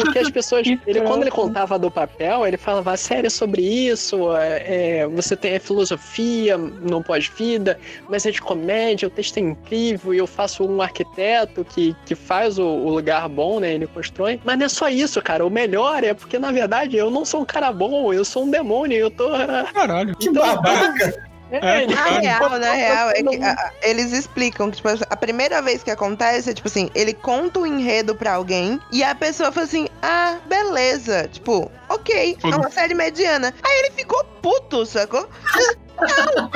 Porque 0.00 0.18
as 0.18 0.30
pessoas. 0.30 0.66
Ele, 0.86 1.00
quando 1.02 1.22
ele 1.22 1.30
contava 1.30 1.78
do 1.78 1.90
papel, 1.90 2.46
ele 2.46 2.56
falava 2.56 2.96
sério 2.96 3.30
sobre 3.30 3.62
isso. 3.62 4.34
é, 4.36 5.00
é, 5.00 5.06
você 5.06 5.36
tem 5.36 5.56
a 5.56 5.60
filosofia 5.60 6.56
no 6.56 7.02
pós-vida, 7.02 7.78
mas 8.08 8.26
é 8.26 8.30
de 8.30 8.40
comédia, 8.40 9.08
o 9.08 9.10
texto 9.10 9.38
é 9.38 9.40
incrível, 9.40 10.12
e 10.14 10.18
eu 10.18 10.26
faço 10.26 10.64
um 10.64 10.82
arquiteto 10.82 11.64
que, 11.64 11.96
que 12.04 12.14
faz 12.14 12.58
o, 12.58 12.64
o 12.64 12.90
lugar 12.90 13.28
bom, 13.28 13.60
né? 13.60 13.74
Ele 13.74 13.86
constrói. 13.86 14.40
Mas 14.44 14.58
não 14.58 14.66
é 14.66 14.68
só 14.68 14.88
isso, 14.88 15.20
cara. 15.22 15.46
O 15.46 15.50
melhor 15.50 16.02
é 16.04 16.14
porque, 16.14 16.38
na 16.38 16.52
verdade, 16.52 16.96
eu 16.96 17.10
não 17.10 17.24
sou 17.24 17.42
um 17.42 17.44
cara 17.44 17.72
bom, 17.72 18.12
eu 18.12 18.24
sou 18.24 18.44
um 18.44 18.50
demônio, 18.50 18.96
eu 18.96 19.10
tô. 19.10 19.30
Caralho. 19.72 20.16
Que 20.16 20.30
babaca! 20.30 21.31
É, 21.60 21.82
ele- 21.82 21.94
Na 21.94 22.02
Cara, 22.02 22.20
real, 22.20 22.58
na 22.58 22.72
real, 22.72 23.10
é 23.10 23.22
que 23.22 23.42
a- 23.42 23.72
eles 23.82 24.12
explicam 24.12 24.70
que, 24.70 24.76
tipo, 24.78 24.88
a 25.10 25.16
primeira 25.16 25.60
vez 25.60 25.82
que 25.82 25.90
acontece 25.90 26.50
é, 26.50 26.54
tipo 26.54 26.68
assim, 26.68 26.90
ele 26.94 27.12
conta 27.12 27.60
o 27.60 27.66
enredo 27.66 28.14
pra 28.14 28.34
alguém 28.34 28.80
e 28.90 29.02
a 29.04 29.14
pessoa 29.14 29.52
fala 29.52 29.66
assim, 29.66 29.88
ah, 30.00 30.36
beleza. 30.46 31.28
Tipo, 31.32 31.70
ok, 31.88 32.38
é 32.42 32.46
uma 32.56 32.70
série 32.70 32.94
mediana. 32.94 33.52
Aí 33.62 33.78
ele 33.80 33.90
ficou 33.90 34.24
puto, 34.40 34.86
sacou? 34.86 35.28
Não! 36.00 36.50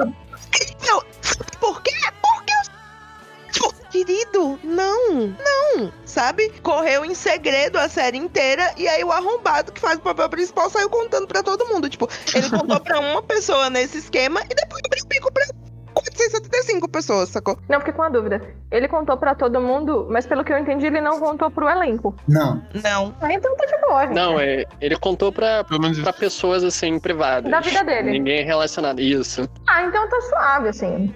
Não, 0.89 1.03
Por 1.61 1.83
quê? 1.83 1.93
Por 2.23 2.45
quê? 2.45 2.53
Tipo, 3.53 3.75
querido, 3.91 4.59
não, 4.63 5.35
não, 5.39 5.93
sabe? 6.05 6.51
Correu 6.63 7.05
em 7.05 7.15
segredo 7.15 7.79
a 7.79 7.89
série 7.89 8.19
inteira 8.19 8.73
e 8.77 8.87
aí 8.89 9.03
o 9.05 9.11
arrombado 9.13 9.73
que 9.73 9.81
faz 9.81 9.97
o 9.99 10.03
papel 10.03 10.29
principal 10.29 10.69
saiu 10.69 10.91
contando 10.91 11.27
pra 11.27 11.43
todo 11.43 11.67
mundo. 11.67 11.89
Tipo, 11.89 12.09
ele 12.35 12.51
contou 12.51 12.79
pra 12.81 13.01
uma 13.01 13.23
pessoa 13.23 13.71
nesse 13.71 13.99
esquema 13.99 14.43
e 14.51 14.55
depois 14.55 14.83
475 16.57 16.89
pessoas, 16.89 17.29
sacou? 17.29 17.59
Não, 17.69 17.79
fiquei 17.81 17.93
com 17.93 18.03
uma 18.03 18.11
dúvida. 18.11 18.41
Ele 18.71 18.89
contou 18.89 19.17
pra 19.17 19.35
todo 19.35 19.61
mundo, 19.61 20.07
mas 20.11 20.27
pelo 20.27 20.45
que 20.45 20.53
eu 20.53 20.59
entendi, 20.59 20.87
ele 20.87 21.01
não 21.01 21.21
contou 21.21 21.51
pro 21.51 21.69
elenco. 21.69 22.15
Não. 22.27 22.63
Não. 22.83 23.15
Ah, 23.21 23.33
então 23.33 23.55
tá 23.57 23.67
de 23.67 23.81
boa, 23.87 24.03
gente. 24.07 24.15
Não, 24.15 24.41
é, 24.41 24.65
ele 24.81 24.97
contou 24.97 25.33
pra, 25.33 25.65
Pelo 25.65 25.81
menos 25.81 25.99
pra 25.99 26.13
pessoas 26.13 26.65
assim, 26.65 26.99
privadas. 26.99 27.51
Da 27.51 27.61
vida 27.61 27.85
dele. 27.85 28.11
Ninguém 28.13 28.45
relacionado. 28.45 29.01
Isso. 29.01 29.49
Ah, 29.69 29.83
então 29.83 30.09
tá 30.09 30.21
suave, 30.23 30.69
assim. 30.69 31.13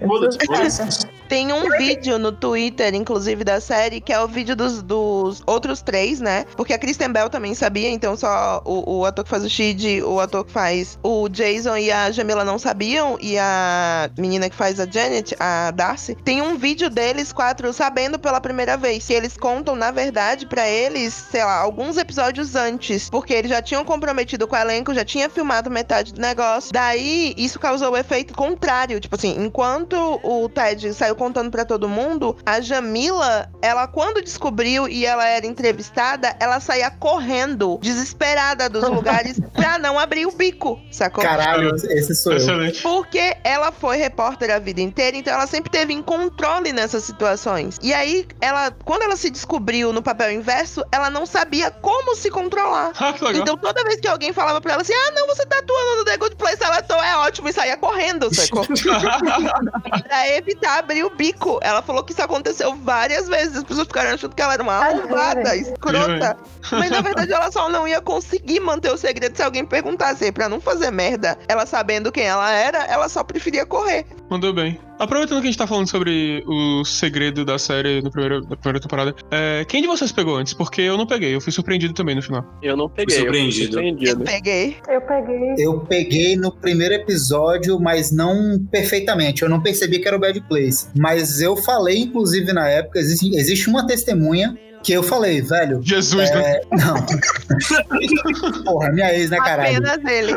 Tem 1.27 1.51
um 1.53 1.69
vídeo 1.77 2.19
no 2.19 2.31
Twitter, 2.31 2.93
inclusive, 2.93 3.43
da 3.43 3.61
série, 3.61 4.01
que 4.01 4.11
é 4.11 4.19
o 4.19 4.27
vídeo 4.27 4.55
dos, 4.55 4.81
dos 4.81 5.41
outros 5.47 5.81
três, 5.81 6.19
né? 6.19 6.45
Porque 6.57 6.73
a 6.73 6.77
Kristen 6.77 7.11
Bell 7.11 7.29
também 7.29 7.55
sabia, 7.55 7.89
então 7.89 8.17
só 8.17 8.61
o, 8.65 8.99
o 8.99 9.05
ator 9.05 9.23
que 9.23 9.29
faz 9.29 9.45
o 9.45 9.49
Shid, 9.49 10.03
o 10.03 10.19
ator 10.19 10.43
que 10.43 10.51
faz 10.51 10.99
o 11.01 11.29
Jason 11.29 11.77
e 11.77 11.89
a 11.89 12.11
Jamila 12.11 12.43
não 12.43 12.59
sabiam, 12.59 13.17
e 13.21 13.37
a 13.37 14.09
menina 14.17 14.49
que 14.49 14.55
faz 14.55 14.79
a 14.79 14.85
Janet, 14.85 15.30
a 15.39 15.71
Darcy, 15.71 16.15
tem 16.15 16.41
um 16.41 16.57
vídeo 16.57 16.89
deles 16.89 17.31
quatro 17.31 17.71
sabendo 17.73 18.19
pela 18.19 18.41
primeira 18.41 18.77
vez. 18.77 19.05
Que 19.05 19.13
eles 19.13 19.37
contam, 19.37 19.75
na 19.75 19.91
verdade, 19.91 20.45
pra 20.45 20.67
eles, 20.67 21.13
sei 21.13 21.43
lá, 21.43 21.57
alguns 21.57 21.97
episódios 21.97 22.55
antes, 22.55 23.09
porque 23.09 23.33
eles 23.33 23.49
já 23.49 23.61
tinham 23.61 23.83
comprometido 23.83 24.47
com 24.47 24.55
o 24.55 24.59
elenco, 24.59 24.93
já 24.93 25.05
tinha 25.05 25.29
filmado 25.29 25.69
metade 25.69 26.13
do 26.13 26.21
negócio. 26.21 26.71
Daí, 26.71 27.33
isso 27.37 27.59
causou 27.59 27.91
o 27.91 27.97
efeito 27.97 28.33
contrário. 28.33 28.99
Tipo 28.99 29.15
assim, 29.15 29.35
enquanto 29.37 29.95
o 30.23 30.49
Ted 30.49 30.93
saiu 30.93 31.15
contando 31.15 31.51
pra 31.51 31.65
todo 31.65 31.89
mundo, 31.89 32.37
a 32.45 32.61
Jamila, 32.61 33.49
ela 33.61 33.87
quando 33.87 34.21
descobriu 34.21 34.87
e 34.87 35.05
ela 35.05 35.27
era 35.27 35.45
entrevistada, 35.45 36.35
ela 36.39 36.59
saía 36.59 36.89
correndo, 36.89 37.79
desesperada 37.81 38.69
dos 38.69 38.83
lugares 38.89 39.39
pra 39.53 39.77
não 39.77 39.99
abrir 39.99 40.25
o 40.25 40.31
bico, 40.31 40.79
sacou? 40.91 41.23
Caralho, 41.23 41.75
esse 41.75 42.15
sou 42.15 42.33
eu. 42.33 42.71
Porque 42.81 43.37
ela 43.43 43.71
foi 43.71 43.97
repórter 43.97 44.51
a 44.51 44.59
vida 44.59 44.81
inteira, 44.81 45.17
então 45.21 45.33
ela 45.33 45.47
sempre 45.47 45.71
teve 45.71 45.93
em 45.93 46.01
controle 46.01 46.73
nessas 46.73 47.03
situações. 47.03 47.77
E 47.81 47.93
aí, 47.93 48.27
ela, 48.41 48.71
quando 48.83 49.03
ela 49.03 49.15
se 49.15 49.29
descobriu 49.29 49.93
no 49.93 50.01
papel 50.01 50.31
inverso, 50.31 50.83
ela 50.91 51.09
não 51.09 51.25
sabia 51.25 51.71
como 51.71 52.15
se 52.15 52.29
controlar. 52.29 52.91
Ah. 52.99 53.13
Então 53.33 53.55
toda 53.55 53.83
vez 53.83 53.99
que 53.99 54.07
alguém 54.07 54.33
falava 54.33 54.59
pra 54.59 54.73
ela 54.73 54.81
assim, 54.81 54.93
ah, 54.93 55.11
não, 55.11 55.27
você 55.27 55.45
tá 55.45 55.59
atuando 55.59 55.97
no 55.97 56.05
The 56.05 56.17
Good 56.17 56.35
Place, 56.35 56.63
ela 56.63 56.83
é 57.05 57.15
ótimo 57.17 57.49
e 57.49 57.53
saía 57.53 57.77
correndo, 57.77 58.33
sacou? 58.33 58.65
pra 60.03 60.29
evitar 60.29 60.79
abrir 60.79 61.03
o 61.03 61.09
bico. 61.09 61.59
Ela 61.61 61.81
falou 61.81 62.03
que 62.03 62.13
isso 62.13 62.21
aconteceu 62.21 62.75
várias 62.75 63.27
vezes. 63.27 63.57
As 63.57 63.63
pessoas 63.63 63.87
ficaram 63.87 64.11
achando 64.11 64.35
que 64.35 64.41
ela 64.41 64.53
era 64.53 64.63
uma 64.63 64.73
arrombada, 64.73 65.55
escrota. 65.55 66.37
Mas 66.71 66.89
na 66.89 67.01
verdade 67.01 67.31
ela 67.31 67.51
só 67.51 67.69
não 67.69 67.87
ia 67.87 68.01
conseguir 68.01 68.59
manter 68.59 68.91
o 68.91 68.97
segredo 68.97 69.35
se 69.35 69.43
alguém 69.43 69.65
perguntasse. 69.65 70.25
E 70.25 70.31
Pra 70.31 70.49
não 70.49 70.59
fazer 70.59 70.91
merda, 70.91 71.37
ela 71.47 71.65
sabendo 71.65 72.11
quem 72.11 72.23
ela 72.23 72.51
era, 72.51 72.85
ela 72.85 73.07
só 73.07 73.23
preferia 73.23 73.65
correr. 73.65 74.05
Mandou 74.29 74.53
bem. 74.53 74.79
Aproveitando 75.01 75.41
que 75.41 75.47
a 75.47 75.51
gente 75.51 75.57
tá 75.57 75.65
falando 75.65 75.89
sobre 75.89 76.43
o 76.45 76.85
segredo 76.85 77.43
da 77.43 77.57
série 77.57 78.03
no 78.03 78.11
primeiro, 78.11 78.41
da 78.41 78.55
primeira 78.55 78.79
temporada, 78.79 79.15
é, 79.31 79.65
quem 79.67 79.81
de 79.81 79.87
vocês 79.87 80.11
pegou 80.11 80.35
antes? 80.35 80.53
Porque 80.53 80.79
eu 80.79 80.95
não 80.95 81.07
peguei, 81.07 81.33
eu 81.33 81.41
fui 81.41 81.51
surpreendido 81.51 81.91
também 81.91 82.13
no 82.13 82.21
final. 82.21 82.45
Eu 82.61 82.77
não 82.77 82.87
peguei. 82.87 83.15
eu 83.15 83.19
fui 83.21 83.23
Surpreendido. 83.23 83.79
Eu 83.79 83.83
surpreendido. 83.83 84.23
peguei. 84.23 84.77
Eu 84.87 85.01
peguei. 85.01 85.55
Eu 85.57 85.79
peguei 85.79 86.35
no 86.37 86.51
primeiro 86.51 86.93
episódio, 86.93 87.79
mas 87.79 88.11
não 88.11 88.63
perfeitamente. 88.71 89.41
Eu 89.41 89.49
não 89.49 89.59
percebi 89.59 89.97
que 89.97 90.07
era 90.07 90.17
o 90.17 90.19
Bad 90.19 90.39
Place. 90.41 90.87
Mas 90.95 91.41
eu 91.41 91.57
falei, 91.57 91.97
inclusive, 91.97 92.53
na 92.53 92.69
época, 92.69 92.99
existe, 92.99 93.35
existe 93.35 93.69
uma 93.71 93.87
testemunha 93.87 94.55
que 94.83 94.93
eu 94.93 95.03
falei, 95.03 95.41
velho. 95.41 95.79
Jesus, 95.83 96.29
né? 96.31 96.41
É, 96.41 96.61
não. 96.71 96.95
Porra, 98.63 98.91
minha 98.91 99.13
ex, 99.13 99.29
né, 99.29 99.37
caralho? 99.37 99.77
Apenas 99.77 100.11
ele. 100.11 100.33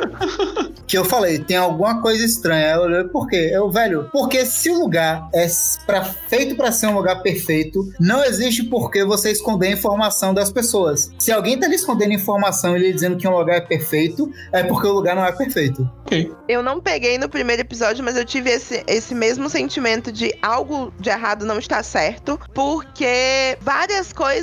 Que 0.87 0.99
eu 0.99 1.05
falei, 1.05 1.39
tem 1.39 1.57
alguma 1.57 2.01
coisa 2.01 2.25
estranha. 2.25 2.67
Ela 2.67 2.85
olhou, 2.85 3.09
por 3.09 3.29
quê? 3.29 3.51
Eu, 3.53 3.71
velho, 3.71 4.09
porque 4.13 4.45
se 4.45 4.71
o 4.71 4.79
lugar 4.79 5.29
é 5.35 5.47
pra, 5.87 6.05
feito 6.05 6.55
pra 6.55 6.71
ser 6.71 6.89
um 6.89 6.95
lugar 6.95 7.23
perfeito, 7.23 7.89
não 7.99 8.23
existe 8.25 8.63
por 8.65 8.91
que 8.91 9.05
você 9.05 9.31
esconder 9.31 9.69
a 9.69 9.73
informação 9.73 10.35
das 10.35 10.51
pessoas. 10.51 11.11
Se 11.19 11.33
alguém 11.33 11.59
tá 11.59 11.67
lhe 11.67 11.75
escondendo 11.75 12.13
informação 12.13 12.77
e 12.77 12.81
lhe 12.81 12.93
dizendo 12.93 13.17
que 13.17 13.27
um 13.27 13.37
lugar 13.37 13.57
é 13.57 13.61
perfeito, 13.61 14.31
é 14.53 14.63
porque 14.63 14.87
o 14.87 14.93
lugar 14.93 15.17
não 15.17 15.25
é 15.25 15.33
perfeito. 15.33 15.89
Ok. 16.05 16.31
Eu 16.49 16.63
não 16.63 16.81
peguei 16.81 17.17
no 17.17 17.29
primeiro 17.29 17.63
episódio, 17.63 18.05
mas 18.05 18.17
eu 18.17 18.25
tive 18.25 18.51
esse, 18.51 18.85
esse 18.87 19.15
mesmo 19.15 19.49
sentimento 19.49 20.13
de 20.13 20.35
algo 20.43 20.93
de 21.01 21.09
errado 21.09 21.47
não 21.47 21.59
está 21.59 21.83
certo, 21.83 22.39
porque 22.53 23.57
várias 23.61 24.13
coisas 24.13 24.34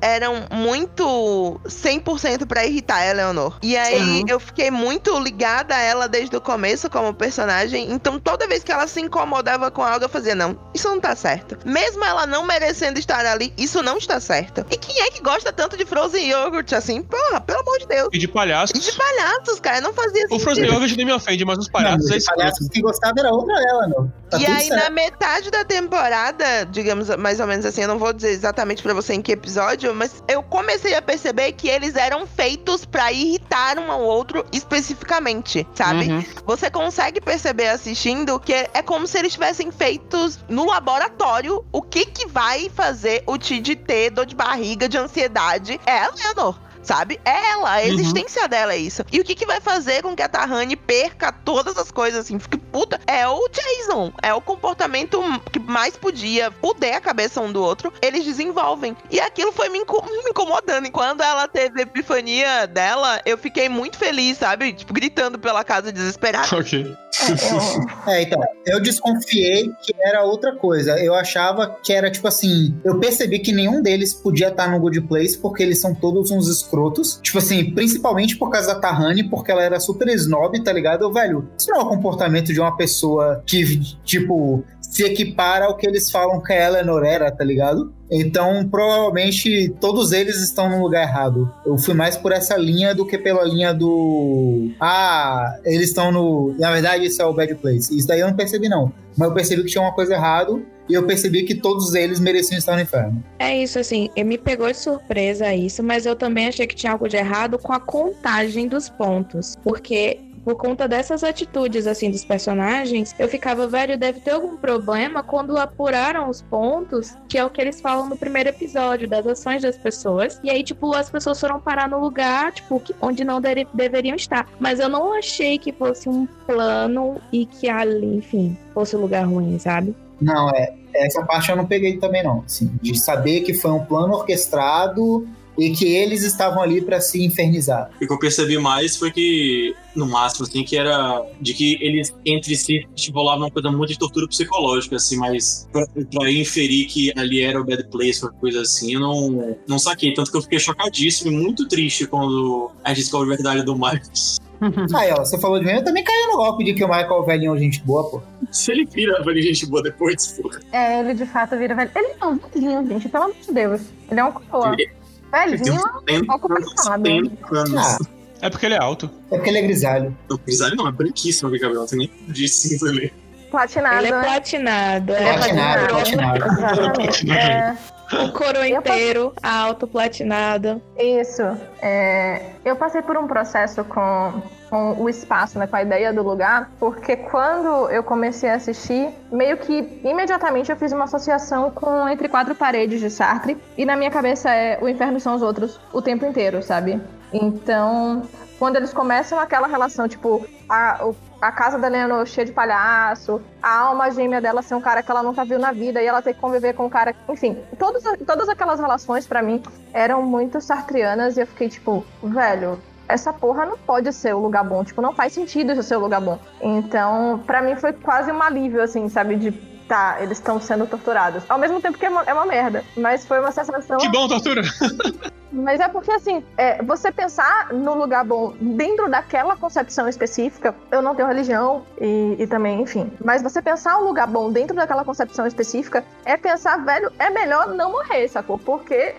eram 0.00 0.44
muito 0.50 1.60
100% 1.64 2.46
pra 2.46 2.64
irritar 2.64 2.96
a 2.96 3.06
Eleanor. 3.06 3.58
E 3.62 3.76
aí 3.76 4.20
Uhum. 4.20 4.24
eu 4.28 4.40
fiquei 4.40 4.70
muito 4.70 5.18
ligada 5.18 5.74
a 5.74 5.80
ela 5.80 6.08
desde 6.08 6.36
o 6.36 6.40
começo 6.40 6.88
como 6.90 7.12
personagem, 7.14 7.90
então 7.92 8.18
toda 8.18 8.46
vez 8.46 8.62
que 8.64 8.72
ela 8.72 8.86
se 8.86 9.00
incomodava 9.00 9.70
com 9.70 9.82
algo, 9.82 10.04
eu 10.04 10.08
fazia, 10.08 10.34
não, 10.34 10.58
isso 10.74 10.88
não 10.88 11.00
tá 11.00 11.14
certo. 11.14 11.58
Mesmo 11.64 12.04
ela 12.04 12.26
não 12.26 12.44
merecendo 12.44 12.98
estar 12.98 13.24
ali, 13.26 13.52
isso 13.58 13.82
não 13.82 13.98
está 13.98 14.18
certo. 14.20 14.64
E 14.70 14.76
quem 14.76 15.00
é 15.02 15.10
que 15.10 15.22
gosta 15.22 15.52
tanto 15.52 15.76
de 15.76 15.84
Frozen 15.84 16.30
Yogurt 16.30 16.72
assim? 16.72 17.02
Porra, 17.02 17.40
pelo 17.40 17.60
amor 17.60 17.78
de 17.78 17.86
Deus. 17.86 18.08
E 18.12 18.18
de 18.18 18.28
palhaços. 18.28 18.76
E 18.76 18.90
de 18.90 18.96
palhaços, 18.96 19.60
cara, 19.60 19.80
não 19.80 19.92
fazia 19.92 20.24
O 20.26 20.28
sentido. 20.28 20.40
Frozen 20.44 20.64
Yogurt 20.66 20.96
nem 20.96 21.06
me 21.06 21.12
ofende, 21.12 21.44
mas 21.44 21.58
os 21.58 21.66
Não, 21.66 21.72
palhaços 21.72 22.08
mas 22.10 22.24
é 22.26 22.34
palhaços 22.34 22.68
que 22.68 22.80
gostava 22.80 23.14
era 23.18 23.30
outra 23.30 23.54
ela, 23.68 23.86
não. 23.88 24.12
Tá 24.30 24.38
e 24.38 24.46
aí, 24.46 24.68
certo. 24.68 24.84
na 24.84 24.90
metade 24.90 25.50
da 25.50 25.64
temporada, 25.64 26.64
digamos 26.70 27.08
mais 27.16 27.40
ou 27.40 27.46
menos 27.46 27.66
assim, 27.66 27.82
eu 27.82 27.88
não 27.88 27.98
vou 27.98 28.12
dizer 28.12 28.30
exatamente 28.30 28.82
pra 28.82 28.94
você 28.94 29.14
em 29.14 29.22
que 29.22 29.36
episódio, 29.40 29.94
mas 29.94 30.22
eu 30.28 30.42
comecei 30.42 30.94
a 30.94 31.02
perceber 31.02 31.52
que 31.52 31.68
eles 31.68 31.96
eram 31.96 32.26
feitos 32.26 32.84
pra 32.84 33.10
irritar 33.10 33.78
um 33.78 33.90
ao 33.90 34.02
outro 34.02 34.44
especificamente, 34.52 35.66
sabe? 35.74 36.12
Uhum. 36.12 36.24
Você 36.46 36.70
consegue 36.70 37.20
perceber 37.20 37.68
assistindo 37.68 38.38
que 38.38 38.52
é 38.52 38.82
como 38.82 39.06
se 39.06 39.18
eles 39.18 39.32
tivessem 39.32 39.70
feitos 39.70 40.38
no 40.48 40.66
laboratório 40.66 41.64
o 41.72 41.82
que 41.82 42.06
que 42.06 42.26
vai 42.26 42.70
fazer 42.70 43.22
o 43.26 43.38
Tid 43.38 43.74
ter 43.76 44.10
dor 44.10 44.26
de 44.26 44.36
barriga, 44.36 44.88
de 44.88 44.98
ansiedade. 44.98 45.80
É 45.86 45.98
a 45.98 46.10
Leonor. 46.10 46.69
Sabe? 46.82 47.20
É 47.24 47.50
ela, 47.52 47.76
a 47.76 47.80
Uhum. 47.82 47.88
existência 47.88 48.48
dela 48.48 48.72
é 48.72 48.78
isso. 48.78 49.04
E 49.12 49.20
o 49.20 49.24
que, 49.24 49.34
que 49.34 49.44
vai 49.46 49.60
fazer 49.60 50.02
com 50.02 50.14
que 50.16 50.22
a 50.22 50.28
Tahani 50.28 50.76
perca 50.76 51.30
todas 51.30 51.76
as 51.76 51.90
coisas 51.90 52.20
assim? 52.20 52.38
Fique 52.38 52.56
puta. 52.56 52.98
É 53.06 53.26
o 53.28 53.48
Jason. 53.48 54.12
É 54.22 54.32
o 54.32 54.40
comportamento 54.40 55.20
que 55.52 55.58
mais 55.58 55.96
podia 55.96 56.50
fuder 56.50 56.96
a 56.96 57.00
cabeça 57.00 57.40
um 57.40 57.52
do 57.52 57.62
outro. 57.62 57.92
Eles 58.00 58.24
desenvolvem. 58.24 58.96
E 59.10 59.20
aquilo 59.20 59.52
foi 59.52 59.68
me, 59.68 59.78
inco- 59.80 60.02
me 60.24 60.30
incomodando. 60.30 60.86
E 60.86 60.90
quando 60.90 61.20
ela 61.22 61.46
teve 61.46 61.80
a 61.80 61.82
epifania 61.82 62.66
dela, 62.66 63.20
eu 63.26 63.36
fiquei 63.36 63.68
muito 63.68 63.98
feliz, 63.98 64.38
sabe? 64.38 64.72
Tipo, 64.72 64.92
gritando 64.94 65.38
pela 65.38 65.62
casa 65.62 65.92
desesperada. 65.92 66.56
Ok. 66.56 66.96
É, 67.20 67.32
eu- 67.52 68.12
É, 68.14 68.22
então, 68.22 68.40
eu 68.66 68.80
desconfiei 68.80 69.68
que 69.82 69.94
era 70.02 70.22
outra 70.24 70.54
coisa. 70.56 70.98
Eu 70.98 71.14
achava 71.14 71.76
que 71.82 71.92
era 71.92 72.10
tipo 72.10 72.26
assim. 72.26 72.74
Eu 72.84 72.98
percebi 72.98 73.38
que 73.40 73.52
nenhum 73.52 73.82
deles 73.82 74.14
podia 74.14 74.48
estar 74.48 74.68
no 74.70 74.78
Good 74.80 75.02
Place 75.02 75.36
porque 75.38 75.62
eles 75.62 75.80
são 75.80 75.94
todos 75.94 76.30
uns 76.30 76.48
escrotos. 76.70 77.18
Tipo 77.22 77.38
assim, 77.38 77.72
principalmente 77.72 78.36
por 78.36 78.48
causa 78.50 78.74
da 78.74 78.80
Tahani, 78.80 79.28
porque 79.28 79.50
ela 79.50 79.62
era 79.62 79.80
super 79.80 80.08
snob, 80.08 80.62
tá 80.62 80.72
ligado? 80.72 81.12
Velho, 81.12 81.48
isso 81.58 81.68
não 81.70 81.80
é 81.80 81.82
o 81.82 81.88
comportamento 81.88 82.52
de 82.52 82.60
uma 82.60 82.76
pessoa 82.76 83.42
que, 83.44 83.80
tipo, 84.04 84.64
se 84.90 85.04
equipara 85.04 85.66
ao 85.66 85.76
que 85.76 85.86
eles 85.86 86.10
falam 86.10 86.42
que 86.42 86.52
a 86.52 86.66
Eleanor 86.66 87.04
era, 87.04 87.30
tá 87.30 87.44
ligado? 87.44 87.94
Então, 88.10 88.68
provavelmente, 88.68 89.72
todos 89.80 90.10
eles 90.10 90.42
estão 90.42 90.68
no 90.68 90.82
lugar 90.82 91.04
errado. 91.04 91.48
Eu 91.64 91.78
fui 91.78 91.94
mais 91.94 92.16
por 92.16 92.32
essa 92.32 92.56
linha 92.56 92.92
do 92.92 93.06
que 93.06 93.16
pela 93.16 93.44
linha 93.44 93.72
do. 93.72 94.68
Ah, 94.80 95.56
eles 95.64 95.90
estão 95.90 96.10
no. 96.10 96.56
Na 96.58 96.72
verdade, 96.72 97.06
isso 97.06 97.22
é 97.22 97.24
o 97.24 97.32
Bad 97.32 97.54
Place. 97.54 97.96
Isso 97.96 98.08
daí 98.08 98.18
eu 98.18 98.26
não 98.26 98.34
percebi, 98.34 98.68
não. 98.68 98.92
Mas 99.16 99.28
eu 99.28 99.34
percebi 99.34 99.62
que 99.62 99.68
tinha 99.68 99.82
uma 99.82 99.94
coisa 99.94 100.14
errada 100.14 100.60
e 100.88 100.94
eu 100.94 101.06
percebi 101.06 101.44
que 101.44 101.54
todos 101.54 101.94
eles 101.94 102.18
mereciam 102.18 102.58
estar 102.58 102.74
no 102.74 102.82
inferno. 102.82 103.22
É 103.38 103.62
isso, 103.62 103.78
assim, 103.78 104.10
me 104.16 104.36
pegou 104.36 104.66
de 104.66 104.76
surpresa 104.76 105.54
isso, 105.54 105.84
mas 105.84 106.04
eu 106.04 106.16
também 106.16 106.48
achei 106.48 106.66
que 106.66 106.74
tinha 106.74 106.90
algo 106.92 107.08
de 107.08 107.16
errado 107.16 107.60
com 107.60 107.72
a 107.72 107.78
contagem 107.78 108.66
dos 108.66 108.88
pontos. 108.88 109.54
Porque 109.62 110.18
por 110.44 110.56
conta 110.56 110.88
dessas 110.88 111.22
atitudes, 111.22 111.86
assim, 111.86 112.10
dos 112.10 112.24
personagens, 112.24 113.14
eu 113.18 113.28
ficava, 113.28 113.66
velho, 113.66 113.98
deve 113.98 114.20
ter 114.20 114.32
algum 114.32 114.56
problema 114.56 115.22
quando 115.22 115.56
apuraram 115.56 116.28
os 116.28 116.42
pontos, 116.42 117.16
que 117.28 117.38
é 117.38 117.44
o 117.44 117.50
que 117.50 117.60
eles 117.60 117.80
falam 117.80 118.08
no 118.08 118.16
primeiro 118.16 118.48
episódio, 118.48 119.08
das 119.08 119.26
ações 119.26 119.62
das 119.62 119.76
pessoas. 119.76 120.40
E 120.42 120.50
aí, 120.50 120.62
tipo, 120.62 120.94
as 120.94 121.10
pessoas 121.10 121.38
foram 121.38 121.60
parar 121.60 121.88
no 121.88 122.00
lugar, 122.00 122.52
tipo, 122.52 122.82
onde 123.00 123.24
não 123.24 123.40
deveriam 123.40 124.16
estar. 124.16 124.48
Mas 124.58 124.80
eu 124.80 124.88
não 124.88 125.12
achei 125.12 125.58
que 125.58 125.72
fosse 125.72 126.08
um 126.08 126.26
plano 126.46 127.20
e 127.32 127.46
que 127.46 127.68
ali, 127.68 128.16
enfim, 128.16 128.56
fosse 128.72 128.96
um 128.96 129.00
lugar 129.00 129.26
ruim, 129.26 129.58
sabe? 129.58 129.94
Não, 130.20 130.50
é. 130.50 130.74
Essa 130.94 131.24
parte 131.24 131.50
eu 131.50 131.56
não 131.56 131.66
peguei 131.66 131.98
também, 131.98 132.22
não. 132.22 132.42
Assim, 132.44 132.70
de 132.82 132.98
saber 132.98 133.42
que 133.42 133.54
foi 133.54 133.70
um 133.70 133.84
plano 133.84 134.14
orquestrado 134.14 135.26
e 135.58 135.70
que 135.70 135.84
eles 135.86 136.22
estavam 136.22 136.62
ali 136.62 136.80
pra 136.80 137.00
se 137.00 137.22
infernizar. 137.24 137.90
O 138.00 138.06
que 138.06 138.12
eu 138.12 138.18
percebi 138.18 138.58
mais 138.58 138.96
foi 138.96 139.10
que, 139.10 139.74
no 139.94 140.06
máximo, 140.06 140.46
assim, 140.46 140.64
que 140.64 140.76
era 140.76 141.24
de 141.40 141.54
que 141.54 141.78
eles 141.80 142.14
entre 142.24 142.56
si 142.56 142.86
tipo, 142.94 143.18
rolavam 143.18 143.44
uma 143.44 143.50
coisa 143.50 143.70
muito 143.70 143.90
de 143.90 143.98
tortura 143.98 144.26
psicológica, 144.26 144.96
assim, 144.96 145.16
mas 145.16 145.68
pra, 145.72 146.30
inferir 146.30 146.86
que 146.86 147.12
ali 147.16 147.40
era 147.42 147.60
o 147.60 147.64
Bad 147.64 147.84
Place, 147.84 148.22
uma 148.22 148.32
coisa 148.32 148.62
assim, 148.62 148.94
eu 148.94 149.00
não, 149.00 149.56
não 149.66 149.78
saquei. 149.78 150.14
Tanto 150.14 150.30
que 150.30 150.36
eu 150.36 150.42
fiquei 150.42 150.58
chocadíssimo 150.58 151.30
e 151.30 151.34
muito 151.34 151.68
triste 151.68 152.06
quando 152.06 152.70
a 152.84 152.90
gente 152.90 153.00
descobre 153.02 153.32
a 153.32 153.36
verdade 153.36 153.62
do 153.62 153.76
Marcos. 153.76 154.38
Aí, 154.94 155.10
ó, 155.12 155.24
você 155.24 155.38
falou 155.38 155.58
de 155.58 155.64
mim, 155.64 155.72
eu 155.72 155.84
também 155.84 156.04
caí 156.04 156.26
no 156.30 156.36
golpe 156.36 156.64
de 156.64 156.74
que 156.74 156.84
o 156.84 156.88
Michael 156.88 157.10
é 157.10 157.18
o 157.18 157.24
velhinho 157.24 157.58
gente 157.58 157.82
boa, 157.82 158.08
pô. 158.10 158.22
Se 158.50 158.70
ele 158.72 158.84
vira 158.84 159.22
velho 159.22 159.42
gente 159.42 159.64
boa 159.66 159.82
depois, 159.82 160.38
pô. 160.40 160.50
é, 160.72 161.00
ele 161.00 161.14
de 161.14 161.24
fato 161.24 161.56
vira 161.56 161.74
velho. 161.74 161.90
Ele 161.94 162.14
é 162.20 162.26
um 162.26 162.36
velhinho, 162.36 162.86
gente, 162.86 163.08
pelo 163.08 163.24
amor 163.24 163.36
de 163.36 163.52
Deus. 163.52 163.80
Ele 164.10 164.20
é 164.20 164.24
um 164.24 164.32
coroa. 164.32 164.74
Ele 164.74 164.99
Velhinho, 165.32 165.74
uns 165.74 165.82
70 166.06 166.26
pouco 166.26 166.52
anos, 166.52 166.74
passado. 166.74 167.06
70 167.06 167.58
anos. 167.58 167.74
Ah, 167.76 167.98
É 168.42 168.50
porque 168.50 168.66
ele 168.66 168.74
é 168.74 168.78
alto. 168.78 169.10
é 169.30 169.36
porque 169.36 169.50
ele 169.50 169.58
é 169.58 169.62
grisalho. 169.62 170.16
O 170.30 170.38
grisalho 170.38 170.76
não, 170.76 170.88
é 170.88 170.92
branquíssimo 170.92 171.48
aquele 171.48 171.62
cabelo, 171.62 171.80
não 171.80 171.86
tem 171.86 171.98
nem 171.98 172.10
de 172.28 172.48
cinza 172.48 172.88
ali. 172.88 173.12
platinado, 173.50 173.96
Ele 173.98 174.06
é 174.08 174.10
né? 174.16 174.22
platinado. 174.22 175.12
Ele 175.12 175.24
É, 175.24 175.28
é 175.28 175.32
Platinado, 175.36 175.88
platinado. 175.88 176.38
platinado. 176.40 176.80
Exatamente. 176.80 177.30
É, 177.32 177.76
O 178.24 178.32
coro 178.32 178.64
inteiro, 178.64 179.32
alto, 179.42 179.86
platinado. 179.86 180.80
Isso. 180.98 181.42
É, 181.80 182.42
eu 182.64 182.74
passei 182.76 183.02
por 183.02 183.16
um 183.16 183.26
processo 183.28 183.84
com, 183.84 184.42
com 184.70 184.92
o 185.02 185.08
espaço, 185.08 185.58
né, 185.58 185.66
com 185.66 185.74
a 185.74 185.82
ideia 185.82 186.12
do 186.12 186.22
lugar, 186.22 186.70
porque 186.78 187.16
quando 187.16 187.90
eu 187.90 188.04
comecei 188.04 188.48
a 188.48 188.54
assistir, 188.54 189.10
meio 189.30 189.56
que 189.56 190.00
imediatamente 190.04 190.70
eu 190.70 190.76
fiz 190.76 190.92
uma 190.92 191.04
associação 191.04 191.70
com 191.70 192.08
Entre 192.08 192.28
Quatro 192.28 192.54
Paredes 192.54 193.00
de 193.00 193.10
Sartre, 193.10 193.58
e 193.76 193.84
na 193.84 193.96
minha 193.96 194.10
cabeça 194.10 194.48
é 194.54 194.78
o 194.80 194.88
inferno 194.88 195.18
são 195.18 195.34
os 195.34 195.42
outros 195.42 195.80
o 195.92 196.00
tempo 196.00 196.24
inteiro, 196.24 196.62
sabe? 196.62 197.00
Então, 197.32 198.22
quando 198.58 198.76
eles 198.76 198.92
começam 198.92 199.40
aquela 199.40 199.66
relação, 199.66 200.06
tipo, 200.06 200.46
a, 200.68 201.00
a 201.40 201.50
casa 201.50 201.78
da 201.78 201.88
Leonor 201.88 202.26
cheia 202.26 202.44
de 202.44 202.52
palhaço, 202.52 203.40
a 203.62 203.78
alma 203.78 204.10
gêmea 204.10 204.40
dela 204.40 204.62
ser 204.62 204.74
um 204.74 204.80
cara 204.80 205.02
que 205.02 205.10
ela 205.10 205.22
nunca 205.22 205.44
viu 205.44 205.58
na 205.58 205.72
vida 205.72 206.02
e 206.02 206.06
ela 206.06 206.20
ter 206.20 206.34
que 206.34 206.40
conviver 206.40 206.74
com 206.74 206.86
um 206.86 206.90
cara. 206.90 207.14
Enfim, 207.28 207.56
todas, 207.78 208.02
todas 208.26 208.48
aquelas 208.48 208.78
relações, 208.78 209.26
pra 209.26 209.42
mim, 209.42 209.62
eram 209.92 210.22
muito 210.22 210.60
sartrianas 210.60 211.36
e 211.36 211.40
eu 211.40 211.46
fiquei 211.46 211.68
tipo, 211.68 212.04
velho. 212.22 212.78
Essa 213.10 213.32
porra 213.32 213.66
não 213.66 213.76
pode 213.76 214.12
ser 214.12 214.34
o 214.34 214.38
lugar 214.38 214.64
bom. 214.64 214.84
Tipo, 214.84 215.02
não 215.02 215.12
faz 215.12 215.32
sentido 215.32 215.72
isso 215.72 215.82
ser 215.82 215.96
o 215.96 216.00
lugar 216.00 216.20
bom. 216.20 216.38
Então, 216.60 217.42
pra 217.46 217.60
mim 217.62 217.76
foi 217.76 217.92
quase 217.92 218.30
um 218.30 218.42
alívio, 218.42 218.82
assim, 218.82 219.08
sabe? 219.08 219.36
De 219.36 219.52
tá, 219.90 220.18
eles 220.20 220.38
estão 220.38 220.60
sendo 220.60 220.86
torturados. 220.86 221.42
Ao 221.48 221.58
mesmo 221.58 221.80
tempo 221.80 221.98
que 221.98 222.06
é 222.06 222.08
uma, 222.08 222.22
é 222.22 222.32
uma 222.32 222.46
merda. 222.46 222.84
Mas 222.96 223.26
foi 223.26 223.40
uma 223.40 223.50
sensação. 223.50 223.98
Que 223.98 224.08
bom, 224.08 224.28
tortura! 224.28 224.62
Mas 225.52 225.80
é 225.80 225.88
porque, 225.88 226.12
assim, 226.12 226.44
é, 226.56 226.80
você 226.82 227.10
pensar 227.10 227.72
no 227.72 227.94
lugar 227.94 228.24
bom 228.24 228.54
dentro 228.60 229.10
daquela 229.10 229.56
concepção 229.56 230.08
específica, 230.08 230.74
eu 230.92 231.02
não 231.02 231.14
tenho 231.14 231.26
religião 231.26 231.84
e, 232.00 232.36
e 232.38 232.46
também, 232.46 232.80
enfim. 232.80 233.10
Mas 233.24 233.42
você 233.42 233.60
pensar 233.60 233.98
um 233.98 234.04
lugar 234.04 234.28
bom 234.28 234.52
dentro 234.52 234.76
daquela 234.76 235.04
concepção 235.04 235.46
específica 235.46 236.04
é 236.24 236.36
pensar, 236.36 236.84
velho, 236.84 237.12
é 237.18 237.30
melhor 237.30 237.68
não 237.74 237.90
morrer, 237.90 238.28
sacou? 238.28 238.58
Porque 238.58 239.16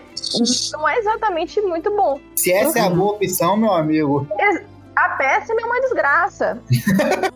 não 0.72 0.88
é 0.88 0.98
exatamente 0.98 1.60
muito 1.60 1.90
bom. 1.94 2.20
Se 2.36 2.52
essa 2.52 2.78
é 2.78 2.82
a 2.82 2.90
boa 2.90 3.14
opção, 3.14 3.56
meu 3.56 3.72
amigo. 3.72 4.26
A 4.94 5.08
péssima 5.10 5.60
é 5.60 5.64
uma 5.64 5.80
desgraça. 5.80 6.62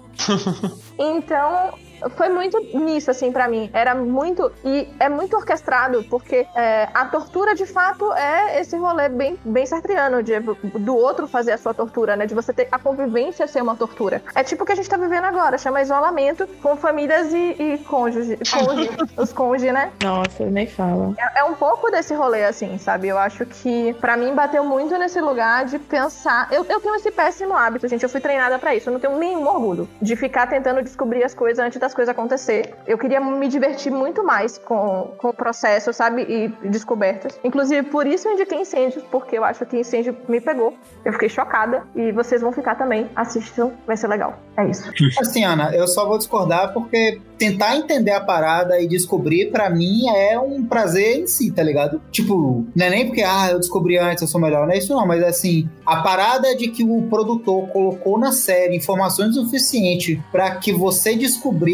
então, 0.99 1.73
foi 2.17 2.29
muito 2.29 2.59
nisso, 2.79 3.11
assim, 3.11 3.33
pra 3.33 3.49
mim. 3.49 3.71
Era 3.73 3.95
muito. 3.95 4.53
E 4.65 4.89
é 4.99 5.09
muito 5.09 5.37
orquestrado, 5.37 6.05
porque 6.05 6.47
é, 6.55 6.89
a 6.93 7.05
tortura, 7.07 7.55
de 7.55 7.67
fato, 7.67 8.13
é 8.13 8.61
esse 8.61 8.77
rolê 8.77 9.09
bem, 9.09 9.39
bem 9.45 9.67
sartriano, 9.67 10.23
de, 10.23 10.39
do 10.41 10.97
outro 10.97 11.27
fazer 11.27 11.53
a 11.53 11.59
sua 11.59 11.75
tortura, 11.75 12.17
né? 12.17 12.27
De 12.27 12.35
você 12.35 12.53
ter 12.53 12.69
a 12.71 12.79
convivência 12.79 13.47
ser 13.47 13.63
uma 13.63 13.77
tortura. 13.77 14.23
É 14.35 14.43
tipo 14.43 14.63
o 14.63 14.67
que 14.67 14.73
a 14.73 14.77
gente 14.77 14.89
tá 14.89 14.97
vivendo 14.97 15.25
agora, 15.25 15.59
chama 15.59 15.83
isolamento 15.83 16.47
com 16.63 16.77
famílias 16.77 17.33
e, 17.33 17.57
e 17.59 17.79
cônjuge, 17.89 18.39
cônjuge 18.51 18.91
os 19.17 19.33
cônjuges, 19.33 19.73
né? 19.73 19.93
Nossa, 20.03 20.45
nem 20.45 20.67
fala. 20.67 21.15
É, 21.19 21.41
é, 21.41 21.45
um 21.45 21.55
pouco 21.55 21.91
desse 21.91 22.15
rolê, 22.15 22.45
assim, 22.45 22.79
sabe? 22.79 23.09
Eu 23.09 23.19
acho 23.19 23.45
que, 23.47 23.95
para 23.95 24.17
mim, 24.17 24.35
bateu 24.35 24.65
muito 24.65 24.97
nesse 24.99 25.21
lugar 25.21 25.65
de 25.65 25.79
pensar. 25.79 26.49
Eu, 26.51 26.65
eu 26.69 26.81
tenho 26.81 26.95
esse 26.97 27.11
péssimo 27.11 27.55
hábito, 27.55 27.89
gente. 27.89 28.03
Eu 28.03 28.09
fui 28.09 28.21
treinada 28.21 28.59
para 28.59 28.75
isso. 28.75 28.89
Eu 28.89 28.93
não 28.93 29.01
tenho 29.01 29.19
nenhum 29.19 29.47
orgulho 29.47 29.89
de 30.01 30.17
ficar 30.17 30.47
tentando 30.47 30.83
descobrir 30.83 31.25
as 31.25 31.35
coisas 31.35 31.65
antes 31.65 31.79
das 31.87 31.95
coisas 31.95 32.13
acontecer. 32.13 32.75
Eu 32.87 32.99
queria 32.99 33.21
me 33.21 33.49
divertir 33.49 33.93
muito 33.93 34.25
mais 34.25 34.59
com, 34.59 35.13
com 35.17 35.29
o 35.29 35.35
processo, 35.35 35.93
sabe? 35.93 36.23
E 36.23 36.69
descobertas. 36.69 37.39
Inclusive, 37.45 37.89
por 37.89 38.07
isso 38.07 38.29
eu 38.29 38.33
indiquei 38.33 38.61
incêndios, 38.61 39.05
porque 39.11 39.39
eu 39.39 39.45
acho 39.45 39.65
que 39.65 39.79
incêndio 39.79 40.17
me 40.29 40.41
pegou. 40.41 40.75
Eu 41.05 41.13
fiquei 41.13 41.29
chocada. 41.29 41.85
E 41.95 42.13
vocês 42.13 42.43
vão 42.43 42.53
ficar 42.53 42.75
também. 42.75 43.09
Assistam, 43.15 43.71
vai 43.87 43.97
ser 43.97 44.09
legal. 44.09 44.39
É 44.57 44.67
isso. 44.69 44.91
Assim, 45.21 45.45
Ana, 45.45 45.75
eu 45.75 45.87
só 45.87 46.07
vou 46.07 46.19
discordar 46.19 46.73
porque 46.73 47.21
tentar 47.39 47.77
entender 47.77 48.13
a 48.13 48.21
parada 48.21 48.81
e 48.81 48.89
descobrir, 48.89 49.51
para 49.51 49.69
mim, 49.69 50.09
é 50.09 50.39
um 50.39 50.65
prazer 50.65 51.21
em 51.21 51.27
si, 51.27 51.51
tá 51.51 51.63
ligado? 51.63 52.01
Tipo, 52.11 52.67
não 52.75 52.87
é 52.87 52.91
nem 52.91 53.07
porque, 53.07 53.23
ah, 53.23 53.51
eu 53.51 53.59
descobri 53.59 53.99
antes, 53.99 54.23
eu 54.23 54.29
sou 54.29 54.41
melhor. 54.41 54.67
Não 54.67 54.73
é 54.73 54.79
isso, 54.79 54.95
não, 54.95 55.07
mas 55.07 55.23
assim, 55.23 55.69
a 55.85 55.97
parada 55.97 56.57
de 56.57 56.69
que 56.69 56.83
o 56.83 57.03
produtor 57.03 57.69
colocou 57.69 58.19
na 58.19 58.33
série 58.33 58.77
informações 58.77 59.35
suficientes 59.35 60.19
para 60.33 60.57
que 60.57 60.73
você 60.73 61.15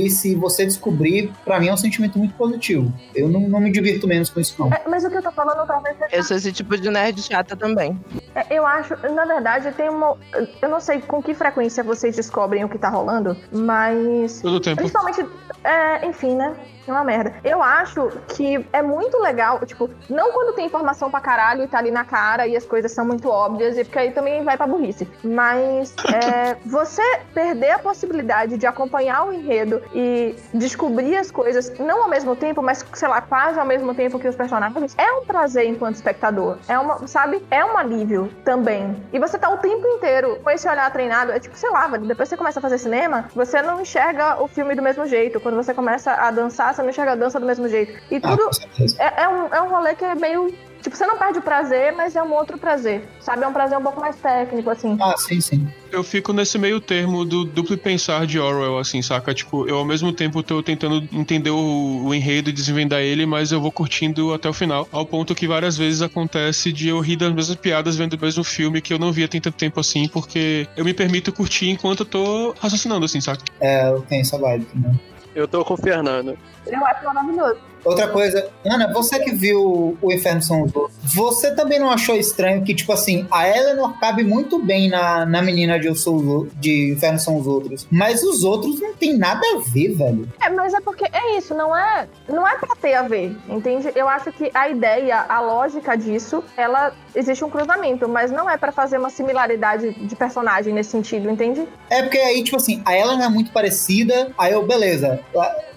e 0.07 0.35
você 0.35 0.65
descobrir, 0.65 1.33
para 1.45 1.61
mim 1.61 1.69
é 1.69 1.73
um 1.73 1.77
sentimento 1.77 2.19
muito 2.19 2.35
positivo. 2.35 2.93
Eu 3.15 3.29
não, 3.29 3.41
não 3.41 3.61
me 3.61 3.71
divirto 3.71 4.07
menos 4.07 4.31
com 4.31 4.41
isso, 4.41 4.55
não. 4.59 4.73
É, 4.73 4.83
mas 4.89 5.05
o 5.05 5.11
que 5.11 5.17
eu 5.17 5.23
tô 5.23 5.33
falando 5.33 5.67
talvez 5.67 5.97
seja... 5.99 6.17
Eu 6.17 6.23
sou 6.23 6.37
esse 6.37 6.53
tipo 6.53 6.77
de 6.77 6.91
nerd 6.91 7.23
chata 7.23 7.57
também. 7.57 7.99
É, 8.35 8.47
eu 8.51 8.67
acho, 8.67 8.97
na 9.11 9.25
verdade, 9.25 9.73
tem 9.73 9.89
uma. 9.89 10.17
Eu 10.61 10.69
não 10.69 10.81
sei 10.81 11.01
com 11.01 11.23
que 11.23 11.35
frequência 11.35 11.83
vocês 11.83 12.17
descobrem 12.17 12.65
o 12.65 12.69
que 12.69 12.79
tá 12.79 12.89
rolando, 12.89 13.37
mas. 13.53 14.41
Todo 14.41 14.61
tempo. 14.61 14.77
Principalmente. 14.77 15.27
É, 15.65 16.07
enfim, 16.07 16.35
né? 16.35 16.55
É 16.87 16.91
uma 16.91 17.05
merda. 17.05 17.35
Eu 17.45 17.63
acho 17.63 18.11
que 18.29 18.67
é 18.73 18.83
muito 18.83 19.17
legal, 19.21 19.65
tipo, 19.65 19.89
não 20.11 20.33
quando 20.33 20.55
tem 20.55 20.67
informação 20.67 21.11
pra 21.11 21.21
caralho 21.21 21.63
e 21.63 21.69
tá 21.69 21.79
ali 21.79 21.93
na 21.93 22.05
cara 22.05 22.47
e 22.47 22.57
as 22.57 22.67
coisas 22.67 22.91
são 22.91 23.05
muito 23.05 23.29
óbvias, 23.29 23.79
e 23.79 23.85
porque 23.85 23.99
aí 23.99 24.11
também 24.11 24.43
vai 24.43 24.57
pra 24.57 24.67
burrice. 24.67 25.09
Mas 25.23 25.95
é, 26.13 26.57
você 26.67 27.03
perder 27.33 27.71
a 27.71 27.79
possibilidade 27.79 28.59
de 28.59 28.67
acompanhar 28.67 29.25
o 29.25 29.33
enredo 29.33 29.81
e 29.95 30.35
descobrir 30.55 31.17
as 31.17 31.31
coisas, 31.31 31.73
não 31.79 32.03
ao 32.03 32.09
mesmo 32.09 32.35
tempo, 32.37 32.63
mas, 32.63 32.85
sei 32.95 33.09
lá, 33.09 33.21
quase 33.21 33.59
ao 33.59 33.67
mesmo 33.67 33.95
tempo 33.95 34.19
que 34.19 34.29
os 34.29 34.37
personagens, 34.37 34.95
é 34.99 35.13
um 35.13 35.25
prazer 35.25 35.67
enquanto 35.67 35.97
espectador. 35.97 36.59
É 36.69 36.79
uma, 36.79 37.07
sabe? 37.07 37.43
É 37.51 37.65
um 37.65 37.77
alívio 37.77 38.31
também. 38.45 38.97
E 39.13 39.19
você 39.19 39.39
tá 39.39 39.49
o 39.49 39.59
tempo 39.59 39.87
inteiro 39.87 40.39
com 40.43 40.51
esse 40.51 40.69
olhar 40.69 40.91
treinado, 40.93 41.33
é 41.33 41.39
tipo, 41.41 41.57
sei 41.57 41.71
lá, 41.71 41.87
depois 41.89 42.29
você 42.29 42.37
começa 42.37 42.59
a 42.59 42.63
fazer 42.63 42.79
cinema, 42.79 43.29
você 43.35 43.61
não 43.63 43.81
enxerga 43.81 44.43
o 44.43 44.49
filme 44.49 44.75
do 44.75 44.83
mesmo 44.83 45.07
jeito. 45.07 45.41
Quando 45.41 45.57
você 45.57 45.75
começa 45.75 46.13
a 46.13 46.31
dançar, 46.31 46.75
você 46.75 46.83
não 46.83 46.91
enxerga 46.91 47.13
a 47.13 47.17
dança 47.17 47.39
do 47.41 47.47
mesmo 47.47 47.69
jeito. 47.69 47.93
E 48.11 48.17
Ah, 48.17 48.21
tudo 48.21 48.55
certeza. 48.55 48.97
é, 49.03 49.23
é 49.25 49.29
um, 49.29 49.47
é 49.55 49.63
um 49.63 49.69
rolê 49.69 49.95
que 49.95 50.05
é 50.05 50.15
meio. 50.15 50.53
Tipo, 50.83 50.97
você 50.97 51.07
não 51.07 51.17
perde 51.17 51.39
o 51.39 51.43
prazer, 51.43 51.93
mas 51.93 52.17
é 52.17 52.23
um 52.23 52.33
outro 52.33 52.59
prazer. 52.59 53.03
Sabe? 53.21 53.45
É 53.45 53.49
um 53.49 53.53
prazer 53.53 53.79
um 53.79 53.83
pouco 53.83 54.01
mais 54.01 54.17
técnico, 54.17 54.69
assim. 54.69 54.99
Ah, 55.01 55.15
sim, 55.17 55.41
sim. 55.41 55.69
Eu 55.93 56.03
fico 56.03 56.33
nesse 56.33 56.59
meio 56.59 56.81
termo 56.81 57.25
do 57.25 57.45
duplo 57.45 57.79
pensar 57.79 58.27
de 58.27 58.39
Orwell, 58.39 58.79
assim, 58.79 59.01
saca? 59.01 59.33
Tipo, 59.33 59.69
eu 59.69 59.77
ao 59.77 59.85
mesmo 59.85 60.13
tempo 60.13 60.43
tô 60.43 60.63
tentando 60.63 61.09
entender 61.13 61.51
o, 61.51 62.03
o 62.05 62.15
enredo 62.15 62.51
e 62.51 62.53
desvendar 62.53 63.01
ele, 63.01 63.25
mas 63.25 63.53
eu 63.53 63.61
vou 63.61 63.71
curtindo 63.71 64.35
até 64.35 64.49
o 64.49 64.53
final. 64.53 64.89
Ao 64.91 65.07
ponto 65.07 65.35
que 65.35 65.47
várias 65.47 65.77
vezes 65.77 66.03
acontece 66.03 66.73
de 66.73 66.89
eu 66.89 66.99
rir 66.99 67.17
das 67.17 67.33
mesmas 67.33 67.57
piadas 67.57 67.97
vendo 67.97 68.15
o 68.15 68.21
mesmo 68.21 68.43
filme 68.43 68.81
que 68.81 68.93
eu 68.93 68.99
não 68.99 69.13
via 69.13 69.29
tem 69.29 69.41
tanto 69.41 69.57
tempo 69.57 69.79
assim, 69.79 70.09
porque 70.09 70.67
eu 70.77 70.85
me 70.85 70.93
permito 70.93 71.33
curtir 71.33 71.71
enquanto 71.71 72.01
eu 72.01 72.07
tô 72.07 72.55
raciocinando, 72.59 73.05
assim, 73.05 73.21
saca? 73.21 73.43
É, 73.61 73.89
eu 73.89 74.01
tenho 74.03 74.23
essa 74.23 74.37
vibe 74.37 74.65
também. 74.65 75.01
Eu 75.35 75.47
tô 75.47 75.65
com 75.65 75.75
o 75.75 75.77
Fernando. 75.77 76.37
Eu 76.67 76.87
acho 76.87 77.05
maravilhoso. 77.05 77.72
Outra 77.85 78.09
coisa, 78.09 78.49
Ana, 78.65 78.93
você 78.93 79.19
que 79.19 79.33
viu 79.33 79.97
o 80.01 80.13
Inferno 80.13 80.43
São 80.43 80.63
os 80.63 80.75
Outros, 80.75 80.97
você 81.03 81.55
também 81.55 81.79
não 81.79 81.91
achou 81.91 82.15
estranho 82.15 82.63
que, 82.63 82.75
tipo 82.75 82.93
assim, 82.93 83.27
a 83.31 83.49
Eleanor 83.49 83.99
cabe 83.99 84.23
muito 84.23 84.59
bem 84.59 84.89
na, 84.89 85.27
na 85.27 85.43
menina 85.43 85.79
de, 85.79 85.89
Eu 85.89 85.95
Sou 85.95 86.47
de 86.55 86.93
Inferno 86.93 87.19
São 87.19 87.37
os 87.37 87.47
Outros, 87.47 87.87
mas 87.91 88.23
os 88.23 88.45
outros 88.45 88.81
não 88.81 88.95
tem 88.95 89.17
nada 89.17 89.41
a 89.41 89.71
ver, 89.71 89.95
velho. 89.95 90.29
É, 90.41 90.49
mas 90.49 90.75
é 90.75 90.81
porque 90.81 91.05
é 91.05 91.37
isso, 91.37 91.55
não 91.55 91.77
é, 91.77 92.07
não 92.29 92.47
é 92.47 92.57
pra 92.57 92.77
ter 92.77 92.95
a 92.95 93.03
ver, 93.03 93.37
entende? 93.49 93.91
Eu 93.95 94.09
acho 94.09 94.31
que 94.33 94.51
a 94.55 94.69
ideia, 94.69 95.25
a 95.29 95.41
lógica 95.41 95.97
disso, 95.97 96.43
ela 96.57 96.93
existe 97.15 97.45
um 97.45 97.51
cruzamento, 97.51 98.09
mas 98.09 98.31
não 98.31 98.49
é 98.49 98.57
pra 98.57 98.71
fazer 98.73 98.99
uma 98.99 99.11
similaridade 99.11 99.93
de 99.93 100.17
personagem 100.17 100.73
nesse 100.73 100.91
sentido, 100.91 101.29
entende? 101.29 101.67
É 101.91 102.03
porque 102.03 102.19
aí, 102.19 102.43
tipo 102.45 102.57
assim, 102.57 102.83
a 102.85 102.97
Eleanor 102.97 103.25
é 103.25 103.29
muito 103.29 103.53
parecida, 103.53 104.31
aí 104.39 104.53
eu, 104.53 104.65
beleza, 104.67 105.21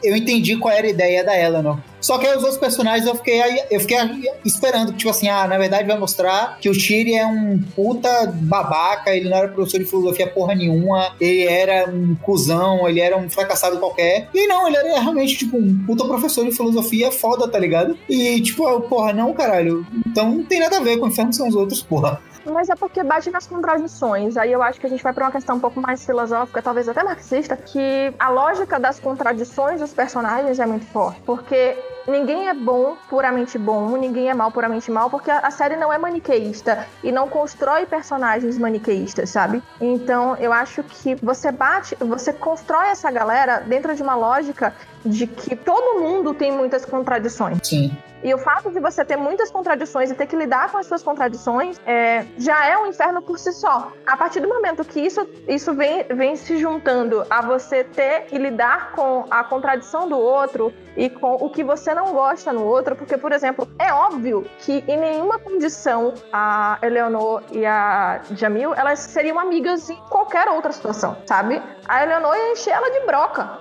eu 0.03 0.15
entendi 0.15 0.55
qual 0.57 0.73
era 0.73 0.85
a 0.85 0.89
ideia 0.89 1.23
da 1.23 1.38
Eleanor. 1.38 1.80
Só 2.05 2.19
que 2.19 2.27
aí 2.27 2.38
os 2.38 2.43
outros 2.43 2.59
personagens 2.59 3.07
eu 3.07 3.15
fiquei, 3.15 3.41
eu 3.72 3.80
fiquei 3.80 3.97
esperando, 4.45 4.93
tipo 4.93 5.09
assim, 5.09 5.27
ah, 5.27 5.47
na 5.47 5.57
verdade 5.57 5.88
vai 5.88 5.97
mostrar 5.97 6.59
que 6.59 6.69
o 6.69 6.72
Tiri 6.72 7.15
é 7.15 7.26
um 7.26 7.59
puta 7.76 8.31
babaca, 8.31 9.15
ele 9.15 9.27
não 9.27 9.38
era 9.38 9.47
professor 9.47 9.80
de 9.80 9.85
filosofia 9.85 10.27
porra 10.27 10.53
nenhuma, 10.53 11.15
ele 11.19 11.47
era 11.47 11.89
um 11.89 12.15
cuzão, 12.22 12.88
ele 12.88 12.99
era 12.99 13.17
um 13.17 13.27
fracassado 13.27 13.80
qualquer. 13.80 14.30
E 14.35 14.45
não, 14.45 14.67
ele 14.67 14.77
era 14.77 14.99
realmente, 14.99 15.35
tipo, 15.35 15.57
um 15.57 15.84
puta 15.85 16.05
professor 16.05 16.45
de 16.45 16.55
filosofia 16.55 17.11
foda, 17.11 17.47
tá 17.47 17.57
ligado? 17.57 17.97
E, 18.07 18.39
tipo, 18.39 18.81
porra, 18.81 19.11
não, 19.11 19.34
caralho. 19.34 19.85
Então 20.05 20.30
não 20.30 20.43
tem 20.43 20.59
nada 20.59 20.77
a 20.77 20.81
ver 20.81 20.97
com 20.97 21.07
o 21.07 21.09
inferno 21.09 21.34
são 21.34 21.47
os 21.47 21.55
outros, 21.55 21.81
porra. 21.81 22.22
Mas 22.45 22.69
é 22.69 22.76
porque 22.76 23.03
bate 23.03 23.30
nas 23.31 23.47
contradições. 23.47 24.38
Aí 24.38 24.51
eu 24.51 24.61
acho 24.61 24.80
que 24.80 24.85
a 24.85 24.89
gente 24.89 25.03
vai 25.03 25.13
pra 25.13 25.26
uma 25.26 25.31
questão 25.31 25.55
um 25.55 25.59
pouco 25.59 25.81
mais 25.81 26.05
filosófica, 26.05 26.61
talvez 26.61 26.88
até 26.88 27.03
marxista, 27.03 27.55
que 27.57 28.13
a 28.19 28.30
lógica 28.30 28.80
das 28.80 28.99
contradições 28.99 29.80
dos 29.80 29.93
personagens 29.93 30.59
é 30.59 30.65
muito 30.65 30.85
forte. 30.85 31.22
Porque 31.26 31.77
ninguém 32.07 32.47
é 32.47 32.53
bom 32.53 32.95
puramente 33.09 33.57
bom, 33.57 33.97
ninguém 33.97 34.30
é 34.30 34.34
mal 34.34 34.51
puramente 34.51 34.91
mal, 34.91 35.09
porque 35.09 35.31
a 35.31 35.51
série 35.51 35.76
não 35.76 35.91
é 35.91 35.97
maniqueísta 35.97 36.88
e 37.03 37.11
não 37.11 37.27
constrói 37.27 37.85
personagens 37.85 38.57
maniqueístas, 38.57 39.30
sabe? 39.30 39.61
Então 39.81 40.35
eu 40.38 40.53
acho 40.53 40.84
que 40.84 41.15
você 41.15 41.51
bate, 41.51 41.95
você 41.95 42.31
constrói 42.31 42.89
essa 42.89 43.09
galera 43.09 43.59
dentro 43.59 43.95
de 43.95 44.03
uma 44.03 44.15
lógica 44.15 44.73
de 45.03 45.27
que 45.27 45.55
todo 45.55 45.99
mundo 45.99 46.34
tem 46.34 46.51
muitas 46.51 46.85
contradições. 46.85 47.59
Sim. 47.63 47.95
E 48.26 48.34
o 48.34 48.39
fato 48.39 48.72
de 48.72 48.80
você 48.80 49.06
ter 49.06 49.18
muitas 49.18 49.52
contradições 49.52 50.10
e 50.10 50.15
ter 50.15 50.26
que 50.26 50.35
lidar 50.35 50.72
com 50.72 50.80
as 50.80 50.88
suas 50.88 51.03
contradições 51.03 51.80
é, 51.85 52.26
já 52.39 52.65
é 52.65 52.76
um 52.76 52.88
inferno 52.88 53.22
por 53.22 53.38
si 53.38 53.53
só. 53.53 53.91
A 54.03 54.18
partir 54.18 54.39
do 54.39 54.49
momento 54.49 54.84
que 54.84 54.99
isso, 54.99 55.30
isso 55.47 55.76
vem, 55.76 56.06
vem 56.06 56.35
se 56.35 56.57
juntando 56.57 57.23
a 57.30 57.43
você 57.43 57.84
ter 57.84 58.22
que 58.22 58.35
lidar 58.39 58.93
com 58.93 59.27
a 59.30 59.43
contradição 59.43 60.10
do 60.10 60.18
outro 60.18 60.73
e 60.97 61.07
com 61.07 61.35
o 61.35 61.52
que 61.52 61.64
você 61.64 61.93
não 61.93 62.14
gosta 62.14 62.52
no 62.52 62.65
outro, 62.65 62.95
porque, 62.95 63.15
por 63.15 63.31
exemplo, 63.31 63.69
é 63.77 63.93
óbvio 63.93 64.43
que 64.57 64.84
em 64.88 64.97
nenhuma 64.97 65.38
condição 65.38 66.15
a 66.34 66.80
Eleanor 66.81 67.43
e 67.52 67.64
a 67.64 68.22
Jamil 68.31 68.73
elas 68.73 69.02
seriam 69.02 69.38
amigas 69.38 69.88
em 69.88 69.97
qualquer 70.10 70.47
outra 70.47 70.72
situação, 70.72 71.15
sabe? 71.27 71.61
A 71.88 72.02
Eleanor 72.02 72.35
ia 72.35 72.53
encher 72.53 72.72
ela 72.72 72.89
de 72.89 73.06
broca. 73.06 73.60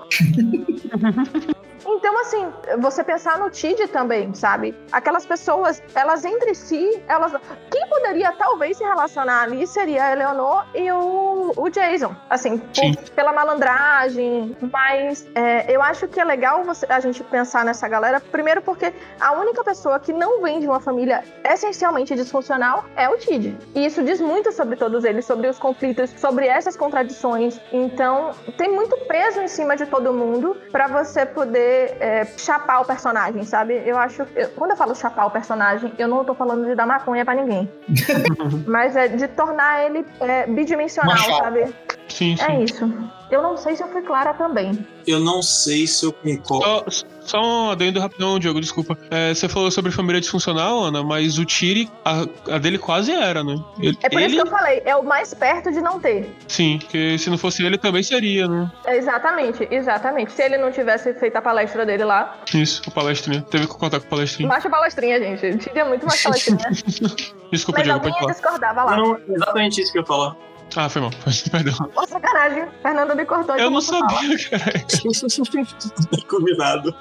Então, 1.87 2.19
assim, 2.21 2.53
você 2.79 3.03
pensar 3.05 3.39
no 3.39 3.51
Tid 3.51 3.89
também, 3.89 4.33
sabe? 4.35 4.75
Aquelas 4.91 5.27
pessoas, 5.27 5.83
elas 5.95 6.25
entre 6.25 6.55
si, 6.55 7.03
elas. 7.09 7.33
Quem 7.71 7.87
poderia 7.89 8.33
talvez 8.33 8.77
se 8.77 8.85
relacionar 8.85 9.43
ali 9.43 9.67
seria 9.67 10.05
a 10.05 10.13
Eleanor 10.13 10.65
e 10.75 10.91
o, 10.91 11.53
o 11.57 11.69
Jason. 11.71 12.15
Assim, 12.31 12.59
por- 12.59 13.11
pela 13.11 13.33
malandragem. 13.33 14.57
Mas 14.73 15.27
é, 15.35 15.71
eu 15.75 15.83
acho 15.83 16.09
que 16.09 16.19
é 16.21 16.25
legal 16.25 16.65
você, 16.65 16.87
a 16.89 17.01
gente 17.01 17.23
pensar 17.25 17.65
nessa 17.65 17.87
galera, 17.89 18.21
primeiro 18.21 18.63
porque 18.63 18.93
a 19.21 19.33
única 19.33 19.63
pessoa 19.65 19.99
que 20.01 20.13
não 20.13 20.41
vem 20.43 20.61
de 20.61 20.67
uma 20.67 20.81
família 20.81 21.23
essencialmente 21.45 22.15
disfuncional 22.15 22.85
é 22.97 23.09
o 23.09 23.17
Tid. 23.19 23.57
E 23.75 23.85
isso 23.85 24.03
diz 24.03 24.21
muito 24.21 24.53
sobre 24.53 24.77
todos 24.77 25.05
eles, 25.05 25.25
sobre 25.25 25.49
os 25.49 25.59
conflitos, 25.59 26.11
sobre 26.17 26.47
essas 26.47 26.77
contradições. 26.77 27.61
Então, 27.73 28.31
tem 28.57 28.71
muito 28.71 28.97
peso 29.07 29.41
em 29.41 29.49
cima 29.49 29.77
de 29.77 29.87
todo 29.87 30.13
mundo 30.13 30.57
pra 30.73 30.87
você 30.87 31.27
poder 31.27 31.74
você 31.75 31.97
é, 32.01 32.25
chapar 32.37 32.81
o 32.81 32.85
personagem, 32.85 33.43
sabe? 33.45 33.83
Eu 33.85 33.99
acho. 33.99 34.27
eu- 34.37 34.49
quando 34.51 34.71
eu 34.73 34.77
falo 34.77 34.95
chapar 34.95 35.27
o 35.27 35.31
personagem, 35.31 35.93
eu 35.99 36.07
não 36.09 36.25
tô 36.25 36.35
falando 36.35 36.65
de 36.67 36.75
dar 36.75 36.87
maconha 36.87 37.25
pra 37.25 37.35
ninguém. 37.35 37.71
Mas 38.67 38.97
é 38.97 39.09
de 39.09 39.27
tornar 39.29 39.85
ele 39.85 40.07
é, 40.21 40.47
bidimensional, 40.47 41.17
sabe? 41.17 41.75
Sim, 42.09 42.37
sim. 42.37 42.43
É 42.45 42.63
isso. 42.63 42.93
Eu 43.31 43.43
não 43.43 43.57
sei 43.57 43.75
se 43.75 43.83
eu 43.83 43.89
fui 43.89 44.03
clara 44.03 44.33
também. 44.35 44.87
Eu 45.07 45.19
não 45.19 45.43
sei 45.43 45.87
se 45.87 46.05
eu 46.07 46.13
concordo. 46.13 46.91
Só, 46.93 47.07
só 47.21 47.41
um 47.43 47.71
adendo 47.71 47.99
rapidão, 47.99 48.39
Diogo, 48.39 48.61
desculpa. 48.61 48.97
É, 49.11 49.35
você 49.35 49.49
falou 49.49 49.71
sobre 49.71 49.91
família 49.91 50.21
disfuncional, 50.21 50.85
Ana, 50.85 51.03
mas 51.03 51.39
o 51.39 51.45
Tiri, 51.45 51.91
a, 52.05 52.27
a 52.55 52.59
dele 52.59 52.79
quase 52.79 53.11
era, 53.11 53.43
né? 53.43 53.57
Ele, 53.81 53.99
É 54.03 54.09
por 54.09 54.21
ele- 54.21 54.27
isso 54.27 54.37
que 54.37 54.49
eu 54.49 54.51
falei, 54.51 54.83
é 54.85 54.95
o 54.95 55.03
mais 55.03 55.35
perto 55.35 55.73
de 55.73 55.81
não 55.81 55.99
ter. 55.99 56.31
Sim, 56.47 56.79
porque 56.79 57.19
se 57.19 57.29
não 57.31 57.39
fosse 57.39 57.65
ele 57.65 57.79
também 57.79 58.03
seria, 58.03 58.47
né? 58.47 58.71
Exatamente, 58.87 59.67
exatamente. 59.71 60.31
Se 60.33 60.43
ele 60.43 60.59
não 60.59 60.71
tivesse 60.71 61.13
feito 61.15 61.35
a 61.37 61.43
palestra 61.43 61.85
dele 61.85 62.05
lá. 62.05 62.37
Isso, 62.55 62.83
o 62.87 62.91
palestrinha. 62.93 63.43
Teve 63.51 63.67
que 63.67 63.75
contar 63.75 63.99
com 63.99 64.07
o 64.07 64.11
palestrinha. 64.11 64.49
Baixa 64.49 64.71
palestrinha, 64.71 65.19
gente. 65.19 65.59
Tinha 65.71 65.85
muito 65.87 66.07
mais 66.07 66.23
palestrinha. 66.23 66.59
Desculpa, 67.51 67.81
Mas 67.81 67.87
Diogo, 67.87 68.01
pode 68.01 68.13
alguém 68.15 68.21
falar. 68.21 68.33
discordava 68.33 68.85
lá. 68.85 68.97
Não, 68.97 69.19
exatamente 69.29 69.81
isso 69.81 69.91
que 69.93 69.99
eu 69.99 70.03
ia 70.03 70.07
falar. 70.07 70.37
Ah, 70.77 70.89
foi 70.89 71.03
mal. 71.03 71.11
Perdão. 71.51 71.75
Ô, 71.95 72.07
sacanagem. 72.07 72.67
Fernanda 72.83 73.15
me 73.15 73.25
cortou. 73.25 73.57
Eu 73.57 73.71
não 73.71 73.81
sabia, 73.81 74.37
cara. 74.51 74.85
Combinado. 76.29 76.95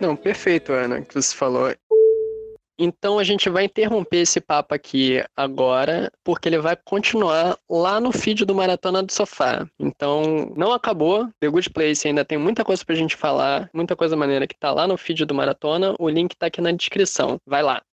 Não, 0.00 0.16
perfeito, 0.16 0.72
Ana, 0.72 1.00
que 1.02 1.14
você 1.14 1.34
falou. 1.34 1.72
Então 2.78 3.18
a 3.18 3.24
gente 3.24 3.48
vai 3.48 3.64
interromper 3.64 4.18
esse 4.18 4.40
papo 4.40 4.74
aqui 4.74 5.22
agora, 5.36 6.10
porque 6.24 6.48
ele 6.48 6.58
vai 6.58 6.76
continuar 6.84 7.56
lá 7.70 8.00
no 8.00 8.10
feed 8.10 8.44
do 8.44 8.54
Maratona 8.54 9.02
do 9.02 9.12
Sofá. 9.12 9.66
Então 9.78 10.52
não 10.56 10.72
acabou. 10.72 11.28
The 11.38 11.48
Good 11.48 11.70
Place 11.70 12.08
ainda 12.08 12.24
tem 12.24 12.38
muita 12.38 12.64
coisa 12.64 12.84
pra 12.84 12.94
gente 12.94 13.14
falar, 13.14 13.68
muita 13.72 13.94
coisa 13.94 14.16
maneira 14.16 14.46
que 14.46 14.58
tá 14.58 14.72
lá 14.72 14.86
no 14.86 14.96
feed 14.96 15.24
do 15.24 15.34
Maratona. 15.34 15.94
O 15.98 16.08
link 16.08 16.34
tá 16.36 16.46
aqui 16.46 16.60
na 16.60 16.72
descrição. 16.72 17.38
Vai 17.46 17.62
lá. 17.62 17.82